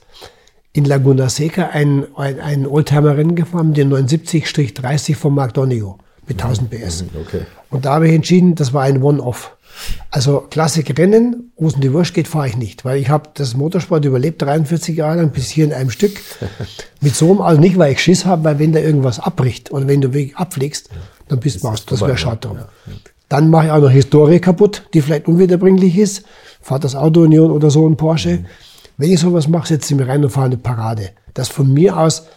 in 0.73 0.85
Laguna 0.85 1.29
Seca 1.29 1.67
ein, 1.67 2.05
ein, 2.15 2.39
ein 2.39 2.67
Oldtimer-Rennen 2.67 3.35
gefahren, 3.35 3.73
den 3.73 3.91
79-30 3.93 5.15
von 5.15 5.33
Mark 5.33 5.53
Donegal 5.53 5.95
mit 6.27 6.41
1000 6.41 6.69
PS. 6.69 7.05
Okay. 7.19 7.41
Und 7.69 7.85
da 7.85 7.95
habe 7.95 8.07
ich 8.07 8.13
entschieden, 8.13 8.55
das 8.55 8.73
war 8.73 8.83
ein 8.83 9.01
One-Off. 9.01 9.55
Also 10.09 10.45
Klassik-Rennen, 10.49 11.51
wo 11.57 11.67
es 11.67 11.75
um 11.75 11.81
die 11.81 11.93
Wurst 11.93 12.13
geht, 12.13 12.27
fahre 12.27 12.47
ich 12.47 12.57
nicht, 12.57 12.85
weil 12.85 12.99
ich 12.99 13.09
habe 13.09 13.29
das 13.33 13.55
Motorsport 13.55 14.03
überlebt, 14.05 14.41
43 14.41 14.97
Jahre 14.97 15.17
lang, 15.17 15.31
bis 15.31 15.49
hier 15.49 15.65
in 15.65 15.73
einem 15.73 15.89
Stück. 15.89 16.19
Mit 17.01 17.15
so 17.15 17.31
einem, 17.31 17.41
also 17.41 17.61
nicht, 17.61 17.77
weil 17.77 17.93
ich 17.93 17.99
Schiss 17.99 18.25
habe, 18.25 18.43
weil 18.43 18.59
wenn 18.59 18.73
da 18.73 18.79
irgendwas 18.79 19.19
abbricht 19.19 19.71
oder 19.71 19.87
wenn 19.87 20.01
du 20.01 20.13
wirklich 20.13 20.35
abfliegst, 20.35 20.89
dann 21.27 21.39
bist 21.39 21.63
du 21.63 21.67
aus. 21.67 21.85
Das 21.85 22.01
wäre 22.01 22.11
ja. 22.11 22.17
schade 22.17 22.39
drum. 22.41 22.59
Dann 23.29 23.49
mache 23.49 23.67
ich 23.67 23.71
auch 23.71 23.79
noch 23.79 23.89
Historie 23.89 24.39
kaputt, 24.39 24.83
die 24.93 25.01
vielleicht 25.01 25.27
unwiederbringlich 25.27 25.97
ist. 25.97 26.25
Fahrt 26.61 26.83
das 26.83 26.95
Auto 26.95 27.21
Union 27.21 27.51
oder 27.51 27.71
so 27.71 27.87
ein 27.87 27.95
Porsche. 27.95 28.43
Wenn 28.97 29.11
ich 29.11 29.19
sowas 29.19 29.47
mache, 29.47 29.67
setze 29.67 29.93
ich 29.93 29.99
mir 29.99 30.07
rein 30.07 30.23
und 30.23 30.29
fahre 30.29 30.47
eine 30.47 30.57
Parade. 30.57 31.11
Dass 31.33 31.47
von 31.47 31.73
mir 31.73 31.97
aus 31.97 32.27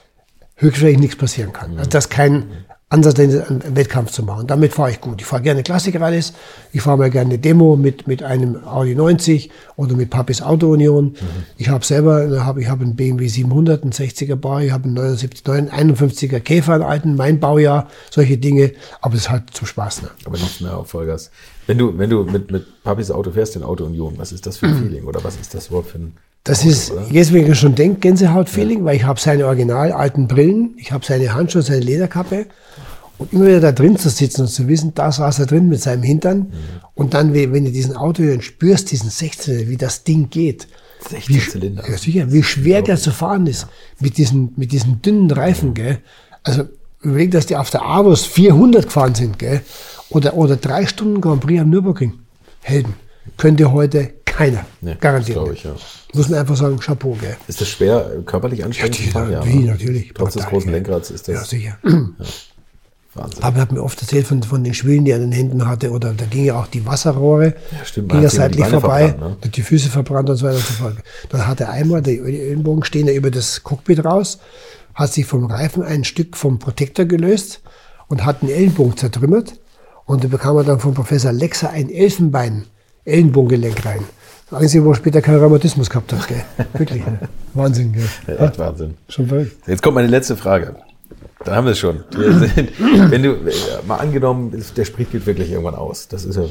höchstwahrscheinlich 0.57 1.01
nichts 1.01 1.17
passieren 1.17 1.53
kann. 1.53 1.77
Also 1.77 1.91
das 1.91 2.05
ist 2.05 2.11
kein 2.11 2.47
Ansatz, 2.95 3.19
einen 3.19 3.77
Wettkampf 3.77 4.13
zu 4.13 4.23
machen. 4.23 4.47
Damit 4.47 4.73
fahre 4.73 4.91
ich 4.91 5.01
gut. 5.01 5.21
Ich 5.21 5.27
fahre 5.27 5.43
gerne 5.43 5.63
Klassikrallyes. 5.63 6.33
Ich 6.73 6.81
fahre 6.83 6.97
mal 6.99 7.11
gerne 7.11 7.31
eine 7.31 7.39
Demo 7.39 7.77
mit, 7.77 8.07
mit 8.07 8.23
einem 8.23 8.65
Audi 8.65 8.95
90 8.95 9.51
oder 9.77 9.95
mit 9.95 10.11
Papis 10.11 10.41
Auto 10.41 10.71
Union. 10.71 11.15
Ich 11.59 11.69
habe 11.69 11.85
selber, 11.85 12.27
da 12.29 12.45
habe 12.45 12.63
ich 12.63 12.69
habe 12.69 12.85
einen 12.85 12.95
BMW 12.97 13.27
700, 13.29 13.83
einen 13.83 13.93
60er 13.93 14.37
Bau, 14.37 14.59
ich 14.61 14.71
habe 14.73 14.85
einen 14.85 14.95
79, 14.95 15.45
51er 15.45 16.41
Käfer, 16.41 16.75
einen 16.75 16.83
alten, 16.85 17.17
mein 17.17 17.41
Baujahr, 17.41 17.89
solche 18.11 18.39
Dinge. 18.39 18.73
Aber 19.01 19.15
es 19.15 19.23
ist 19.23 19.31
halt 19.31 19.45
zum 19.53 19.67
Spaß. 19.67 20.03
Ne? 20.03 20.11
Aber 20.25 20.39
nichts 20.39 20.61
mehr 20.61 20.77
auf 20.77 20.89
Vollgas. 20.89 21.31
Wenn 21.67 21.79
du, 21.79 21.97
wenn 21.99 22.11
du 22.11 22.25
mit, 22.25 22.51
mit 22.51 22.83
Papis 22.85 23.11
Auto 23.11 23.31
fährst, 23.33 23.57
in 23.57 23.63
Auto 23.63 23.85
Union, 23.85 24.15
was 24.19 24.33
ist 24.33 24.47
das 24.47 24.59
für 24.59 24.67
ein 24.67 24.77
Feeling 24.83 25.05
oder 25.05 25.25
was 25.25 25.37
ist 25.37 25.55
das 25.55 25.69
überhaupt 25.69 25.89
für 25.91 25.99
ein 25.99 26.13
Das 26.45 26.61
Auto, 26.61 26.69
ist, 26.69 26.91
oder? 26.93 27.07
jetzt 27.11 27.33
wenn 27.33 27.51
ich 27.51 27.59
schon 27.59 27.75
denke, 27.75 28.01
Gänsehaut-Feeling, 28.01 28.85
weil 28.85 28.97
ich 28.97 29.05
habe 29.05 29.19
seine 29.19 29.47
original 29.47 29.91
alten 29.93 30.29
Brillen, 30.29 30.75
ich 30.77 30.93
habe 30.93 31.05
seine 31.07 31.33
Handschuhe, 31.33 31.63
seine 31.63 31.81
Lederkappe 31.81 32.47
und 33.19 33.33
immer 33.33 33.47
wieder 33.47 33.61
da 33.61 33.73
drin 33.73 33.97
zu 33.97 34.09
sitzen 34.09 34.43
und 34.43 34.49
zu 34.49 34.67
wissen, 34.69 34.93
da 34.95 35.13
saß 35.13 35.39
er 35.41 35.47
drin 35.47 35.69
mit 35.69 35.81
seinem 35.81 36.03
Hintern 36.03 36.53
und 36.95 37.15
dann, 37.15 37.33
wenn 37.35 37.65
du 37.65 37.71
diesen 37.71 37.97
Auto 37.97 38.23
dann 38.23 38.43
spürst, 38.43 38.91
diesen 38.91 39.11
16, 39.11 39.69
wie 39.69 39.77
das 39.77 40.05
Ding 40.05 40.31
geht. 40.31 40.69
16 41.09 41.35
wie, 41.35 41.41
Zylinder. 41.41 41.89
Ja, 41.89 41.97
sicher, 41.97 42.33
wie 42.33 42.43
schwer 42.43 42.83
der 42.83 42.97
zu 42.97 43.11
fahren 43.11 43.47
ist 43.47 43.67
mit 44.01 44.17
diesen, 44.17 44.53
mit 44.57 44.73
diesen 44.73 45.03
dünnen 45.03 45.31
Reifen, 45.31 45.75
gell. 45.75 45.99
Also, 46.43 46.65
überleg, 47.03 47.31
dass 47.31 47.47
die 47.47 47.57
auf 47.57 47.71
der 47.71 47.83
Avus 47.83 48.25
400 48.27 48.85
gefahren 48.85 49.15
sind, 49.15 49.39
gell. 49.39 49.61
Oder, 50.11 50.35
oder 50.35 50.57
drei 50.57 50.87
Stunden 50.87 51.21
Grand 51.21 51.41
Prix 51.41 51.61
am 51.61 51.71
Nürburgring. 51.71 52.15
Helden. 52.61 52.95
Könnte 53.37 53.73
heute 53.73 54.13
keiner. 54.25 54.65
Nee, 54.81 54.97
garantiert. 55.01 55.39
das 55.39 55.51
ich, 55.51 55.65
ja. 55.65 55.75
Muss 56.13 56.29
man 56.29 56.41
einfach 56.41 56.57
sagen, 56.57 56.79
Chapeau, 56.79 57.17
gell. 57.21 57.37
Ist 57.49 57.61
das 57.61 57.69
schwer, 57.69 58.23
körperlich 58.25 58.65
anstrengend 58.65 59.15
wie, 59.45 59.57
ne? 59.57 59.73
natürlich. 59.73 60.13
Trotz 60.15 60.35
des 60.35 60.47
großen. 60.47 60.71
Lenkrads 60.71 61.11
ist 61.11 61.29
Ja, 61.29 61.35
das 61.35 61.51
sicher. 61.51 61.79
Wahnsinn. 63.15 63.41
Papa 63.41 63.59
hat 63.61 63.73
mir 63.73 63.83
oft 63.83 64.01
erzählt 64.01 64.27
von, 64.27 64.43
von 64.43 64.65
den 64.65 64.75
Schwillen, 64.75 65.05
die 65.05 65.13
er 65.13 65.17
an 65.17 65.23
den 65.23 65.33
Händen 65.33 65.67
hatte. 65.69 65.91
Oder 65.91 66.13
da 66.15 66.25
ging 66.27 66.45
ja 66.45 66.59
auch 66.59 66.67
die 66.67 66.85
Wasserrohre. 66.87 67.55
Ja, 67.71 67.85
stimmt, 67.85 68.11
Ging 68.13 68.21
die 68.21 68.29
seitlich 68.29 68.67
vorbei. 68.67 69.15
ne? 69.19 69.37
Die 69.55 69.63
Füße 69.63 69.89
verbrannt 69.89 70.29
und 70.31 70.37
so 70.37 70.47
weiter 70.47 70.57
und 70.57 70.65
so 70.67 70.73
fort. 70.75 70.97
Dann 71.29 71.47
hat 71.47 71.61
er 71.61 71.71
einmal, 71.71 72.03
die 72.03 72.19
Ellenbogen 72.19 72.85
stehen 72.85 73.07
ja 73.07 73.13
über 73.15 73.31
das 73.31 73.63
Cockpit 73.63 74.05
raus, 74.05 74.39
hat 74.95 75.13
sich 75.13 75.27
vom 75.27 75.45
Reifen 75.47 75.83
ein 75.83 76.05
Stück 76.05 76.37
vom 76.37 76.59
Protektor 76.59 77.05
gelöst 77.05 77.61
und 78.09 78.25
hat 78.25 78.43
den 78.43 78.51
Ellenbogen 78.51 78.97
zertrümmert. 78.97 79.55
Und 80.07 80.23
da 80.25 80.29
bekam 80.29 80.57
er 80.57 80.65
dann 80.65 80.81
vom 80.81 80.95
Professor 80.95 81.33
Lexa 81.33 81.69
ein 81.71 81.89
Elfenbein, 81.91 82.67
Ellenbogengelenk 83.05 83.85
rein. 83.87 84.01
Das 84.51 84.61
Einzige, 84.61 84.85
wo 84.85 84.91
er 84.91 84.97
später 84.97 85.23
keinen 85.23 85.39
Rheumatismus 85.41 85.89
gehabt 85.89 86.13
hat, 86.13 86.29
gell? 86.29 86.45
Wirklich. 86.75 87.05
ne? 87.07 87.19
Wahnsinn, 87.55 87.93
gell? 87.93 88.09
Ja, 88.39 88.47
echt 88.47 88.59
Wahnsinn. 88.59 88.95
Schon 89.09 89.27
verrückt. 89.29 89.57
Jetzt 89.67 89.83
kommt 89.83 89.95
meine 89.95 90.09
letzte 90.09 90.37
Frage. 90.37 90.75
Dann 91.45 91.57
haben 91.57 91.65
wir 91.67 91.73
es 91.73 91.79
schon. 91.79 92.05
Wir 92.11 92.33
sind, 92.33 92.71
wenn 93.11 93.23
du, 93.23 93.37
mal 93.87 93.97
angenommen, 93.97 94.65
der 94.77 94.85
Sprit 94.85 95.11
geht 95.13 95.27
wirklich 95.27 95.51
irgendwann 95.51 95.75
aus. 95.75 96.09
Das 96.09 96.25
ist 96.25 96.37
ja, 96.37 96.45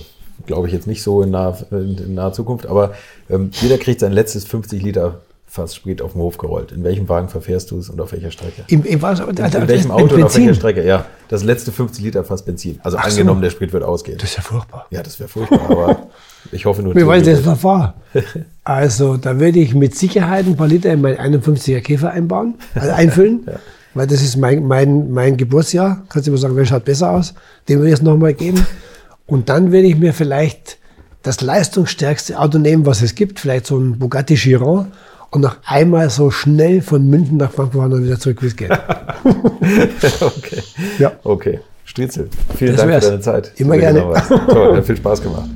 glaube 0.45 0.67
ich, 0.67 0.73
jetzt 0.73 0.87
nicht 0.87 1.01
so 1.03 1.21
in 1.23 1.31
naher, 1.31 1.57
in, 1.71 2.13
naher 2.13 2.33
Zukunft, 2.33 2.65
aber 2.67 2.93
ähm, 3.29 3.49
jeder 3.53 3.77
kriegt 3.77 3.99
sein 3.99 4.11
letztes 4.11 4.45
50 4.45 4.81
Liter 4.81 5.21
Fass 5.53 5.75
Sprit 5.75 6.01
auf 6.01 6.13
den 6.13 6.21
Hof 6.21 6.39
gerollt. 6.39 6.71
In 6.71 6.83
welchem 6.83 7.07
Wagen 7.09 7.29
verfährst 7.29 7.69
du 7.69 7.77
es 7.77 7.87
und 7.87 8.01
auf 8.01 8.11
welcher 8.11 8.31
Strecke? 8.31 8.63
Im, 8.69 8.83
im, 8.83 8.99
was, 9.03 9.19
In, 9.19 9.29
in 9.29 9.67
welchem 9.67 9.91
Auto 9.91 10.15
und 10.15 10.23
auf 10.23 10.35
welcher 10.35 10.55
Strecke? 10.55 10.83
Ja, 10.83 11.05
das 11.27 11.43
letzte 11.43 11.71
50 11.71 12.03
Liter 12.03 12.23
Fass 12.23 12.43
Benzin. 12.43 12.79
Also 12.81 12.97
Ach 12.97 13.03
so. 13.03 13.11
angenommen, 13.11 13.43
der 13.43 13.51
Sprit 13.51 13.71
wird 13.71 13.83
ausgehen. 13.83 14.17
Das 14.17 14.31
ist 14.31 14.37
ja 14.37 14.41
furchtbar. 14.41 14.87
Ja, 14.89 15.03
das 15.03 15.19
wäre 15.19 15.29
furchtbar, 15.29 15.69
aber 15.69 16.07
ich 16.51 16.65
hoffe 16.65 16.81
nur. 16.81 16.95
Wie 16.95 17.05
weit 17.05 17.27
das 17.27 17.63
war. 17.63 17.93
Also, 18.63 19.17
da 19.17 19.39
würde 19.39 19.59
ich 19.59 19.75
mit 19.75 19.95
Sicherheit 19.95 20.47
ein 20.47 20.55
paar 20.55 20.67
Liter 20.67 20.91
in 20.91 21.01
meinen 21.01 21.17
51er 21.17 21.81
Käfer 21.81 22.11
einbauen, 22.11 22.55
also 22.73 22.91
einfüllen. 22.91 23.45
Weil 23.93 24.07
das 24.07 24.21
ist 24.21 24.37
mein, 24.37 24.65
mein, 24.65 25.11
mein 25.11 25.37
Geburtsjahr. 25.37 26.03
Kannst 26.09 26.27
du 26.27 26.31
immer 26.31 26.39
sagen, 26.39 26.55
wer 26.55 26.65
schaut 26.65 26.85
besser 26.85 27.11
aus? 27.11 27.33
Den 27.69 27.77
würde 27.79 27.89
ich 27.89 27.95
es 27.95 28.01
nochmal 28.01 28.33
geben. 28.33 28.65
Und 29.27 29.49
dann 29.49 29.71
würde 29.71 29.87
ich 29.87 29.97
mir 29.97 30.13
vielleicht 30.13 30.77
das 31.21 31.41
leistungsstärkste 31.41 32.39
Auto 32.39 32.57
nehmen, 32.57 32.85
was 32.85 33.01
es 33.01 33.15
gibt. 33.15 33.39
Vielleicht 33.39 33.67
so 33.67 33.77
ein 33.77 33.99
Bugatti 33.99 34.35
Chiron. 34.35 34.87
Und 35.29 35.41
noch 35.41 35.57
einmal 35.65 36.09
so 36.09 36.29
schnell 36.29 36.81
von 36.81 37.07
München 37.09 37.37
nach 37.37 37.51
Frankfurt 37.51 37.81
fahren 37.81 37.93
und 37.93 38.03
wieder 38.05 38.19
zurück, 38.19 38.41
wie 38.41 38.47
es 38.47 38.55
geht. 38.55 38.69
okay. 40.21 40.61
Ja. 40.99 41.11
Okay. 41.23 41.59
Striezel, 41.85 42.29
vielen 42.55 42.71
Das 42.71 42.81
Dank 42.81 42.91
wär's. 42.91 43.05
für 43.05 43.11
deine 43.11 43.21
Zeit. 43.21 43.51
Immer 43.57 43.77
gerne. 43.77 44.03
Toll, 44.47 44.77
hat 44.77 44.85
viel 44.85 44.97
Spaß 44.97 45.21
gemacht. 45.21 45.49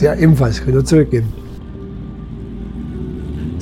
Ja, 0.00 0.14
ebenfalls. 0.14 0.60
Ich 0.60 0.66
nur 0.66 0.84
zurückgeben. 0.84 1.32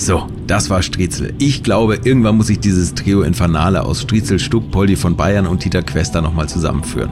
So, 0.05 0.27
das 0.47 0.69
war 0.69 0.83
Striezel. 0.83 1.33
Ich 1.39 1.63
glaube, 1.63 1.99
irgendwann 2.05 2.37
muss 2.37 2.51
ich 2.51 2.61
dieses 2.61 2.93
Trio 2.93 3.23
Infernale 3.23 3.87
aus 3.87 4.03
Striezel, 4.03 4.39
Stuck, 4.39 4.71
Poldi 4.71 4.97
von 4.97 5.17
Bayern 5.17 5.47
und 5.47 5.65
Dieter 5.65 5.81
Quester 5.81 6.21
nochmal 6.21 6.47
zusammenführen. 6.47 7.09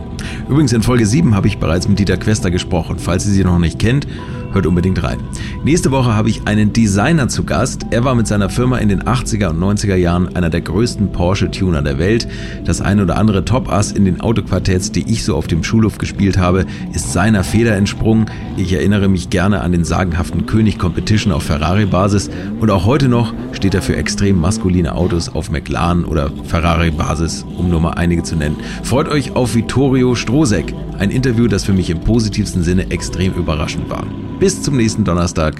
Übrigens 0.47 0.75
in 0.75 0.83
Folge 0.83 1.07
7 1.07 1.35
habe 1.35 1.47
ich 1.47 1.57
bereits 1.57 1.89
mit 1.89 1.99
Dieter 1.99 2.19
Quester 2.19 2.51
gesprochen. 2.51 2.99
Falls 2.99 3.25
ihr 3.27 3.33
sie 3.33 3.45
noch 3.45 3.59
nicht 3.59 3.79
kennt, 3.79 4.07
hört 4.55 4.67
unbedingt 4.67 5.03
rein. 5.03 5.19
Nächste 5.65 5.91
Woche 5.91 6.15
habe 6.15 6.29
ich 6.29 6.47
einen 6.47 6.73
Designer 6.73 7.29
zu 7.29 7.45
Gast. 7.45 7.87
Er 7.91 8.05
war 8.05 8.15
mit 8.15 8.27
seiner 8.27 8.51
Firma 8.51 8.79
in 8.79 8.89
den 8.89 9.03
80er 9.03 9.49
und 9.49 9.61
90er 9.61 9.97
Jahren 9.97 10.35
einer 10.35 10.51
der 10.51 10.61
größten 10.61 11.13
Porsche-Tuner 11.13 11.83
der 11.83 11.99
Welt. 11.99 12.29
Das 12.65 12.81
ein 12.81 13.01
oder 13.01 13.17
andere 13.17 13.45
Top-Ass 13.45 13.93
in 13.93 14.05
den 14.05 14.21
Autoquartetts, 14.21 14.93
die 14.93 15.11
ich 15.11 15.25
so 15.25 15.37
auf 15.37 15.47
dem 15.47 15.65
Schulhof 15.65 15.99
gespielt 15.99 16.39
habe, 16.39 16.67
ist 16.93 17.13
seiner 17.13 17.45
Feder 17.45 17.77
entsprungen. 17.77 18.27
Ich 18.57 18.73
erinnere 18.73 19.09
mich 19.09 19.31
gerne 19.31 19.61
an 19.61 19.73
den 19.73 19.85
sagenhaften 19.85 20.47
König 20.47 20.79
Competition 20.79 21.33
auf 21.33 21.45
Ferrari-Basis 21.45 22.31
und 22.61 22.71
auch 22.71 22.85
heute 22.85 23.09
noch 23.09 23.33
steht 23.53 23.75
er 23.75 23.83
für 23.83 23.97
extrem 23.97 24.41
maskuline 24.41 24.95
Autos 24.95 25.29
auf 25.29 25.51
McLaren 25.51 26.05
oder 26.05 26.31
Ferrari-Basis, 26.45 27.45
um 27.57 27.71
nur 27.71 27.81
mal 27.81 27.93
einige 27.93 28.23
zu 28.23 28.37
nennen. 28.37 28.57
Freut 28.83 29.09
euch 29.09 29.35
auf 29.37 29.55
Vittorio 29.55 30.15
Strosek, 30.15 30.75
ein 30.99 31.11
Interview, 31.11 31.49
das 31.49 31.65
für 31.65 31.73
mich 31.73 31.91
im 31.91 32.01
positivsten 32.01 32.63
Sinne 32.63 32.91
extrem 32.91 33.33
überraschend 33.35 33.89
war. 33.91 34.07
Bis 34.43 34.61
zum 34.61 34.77
nächsten 34.77 35.05
Donnerstag. 35.05 35.55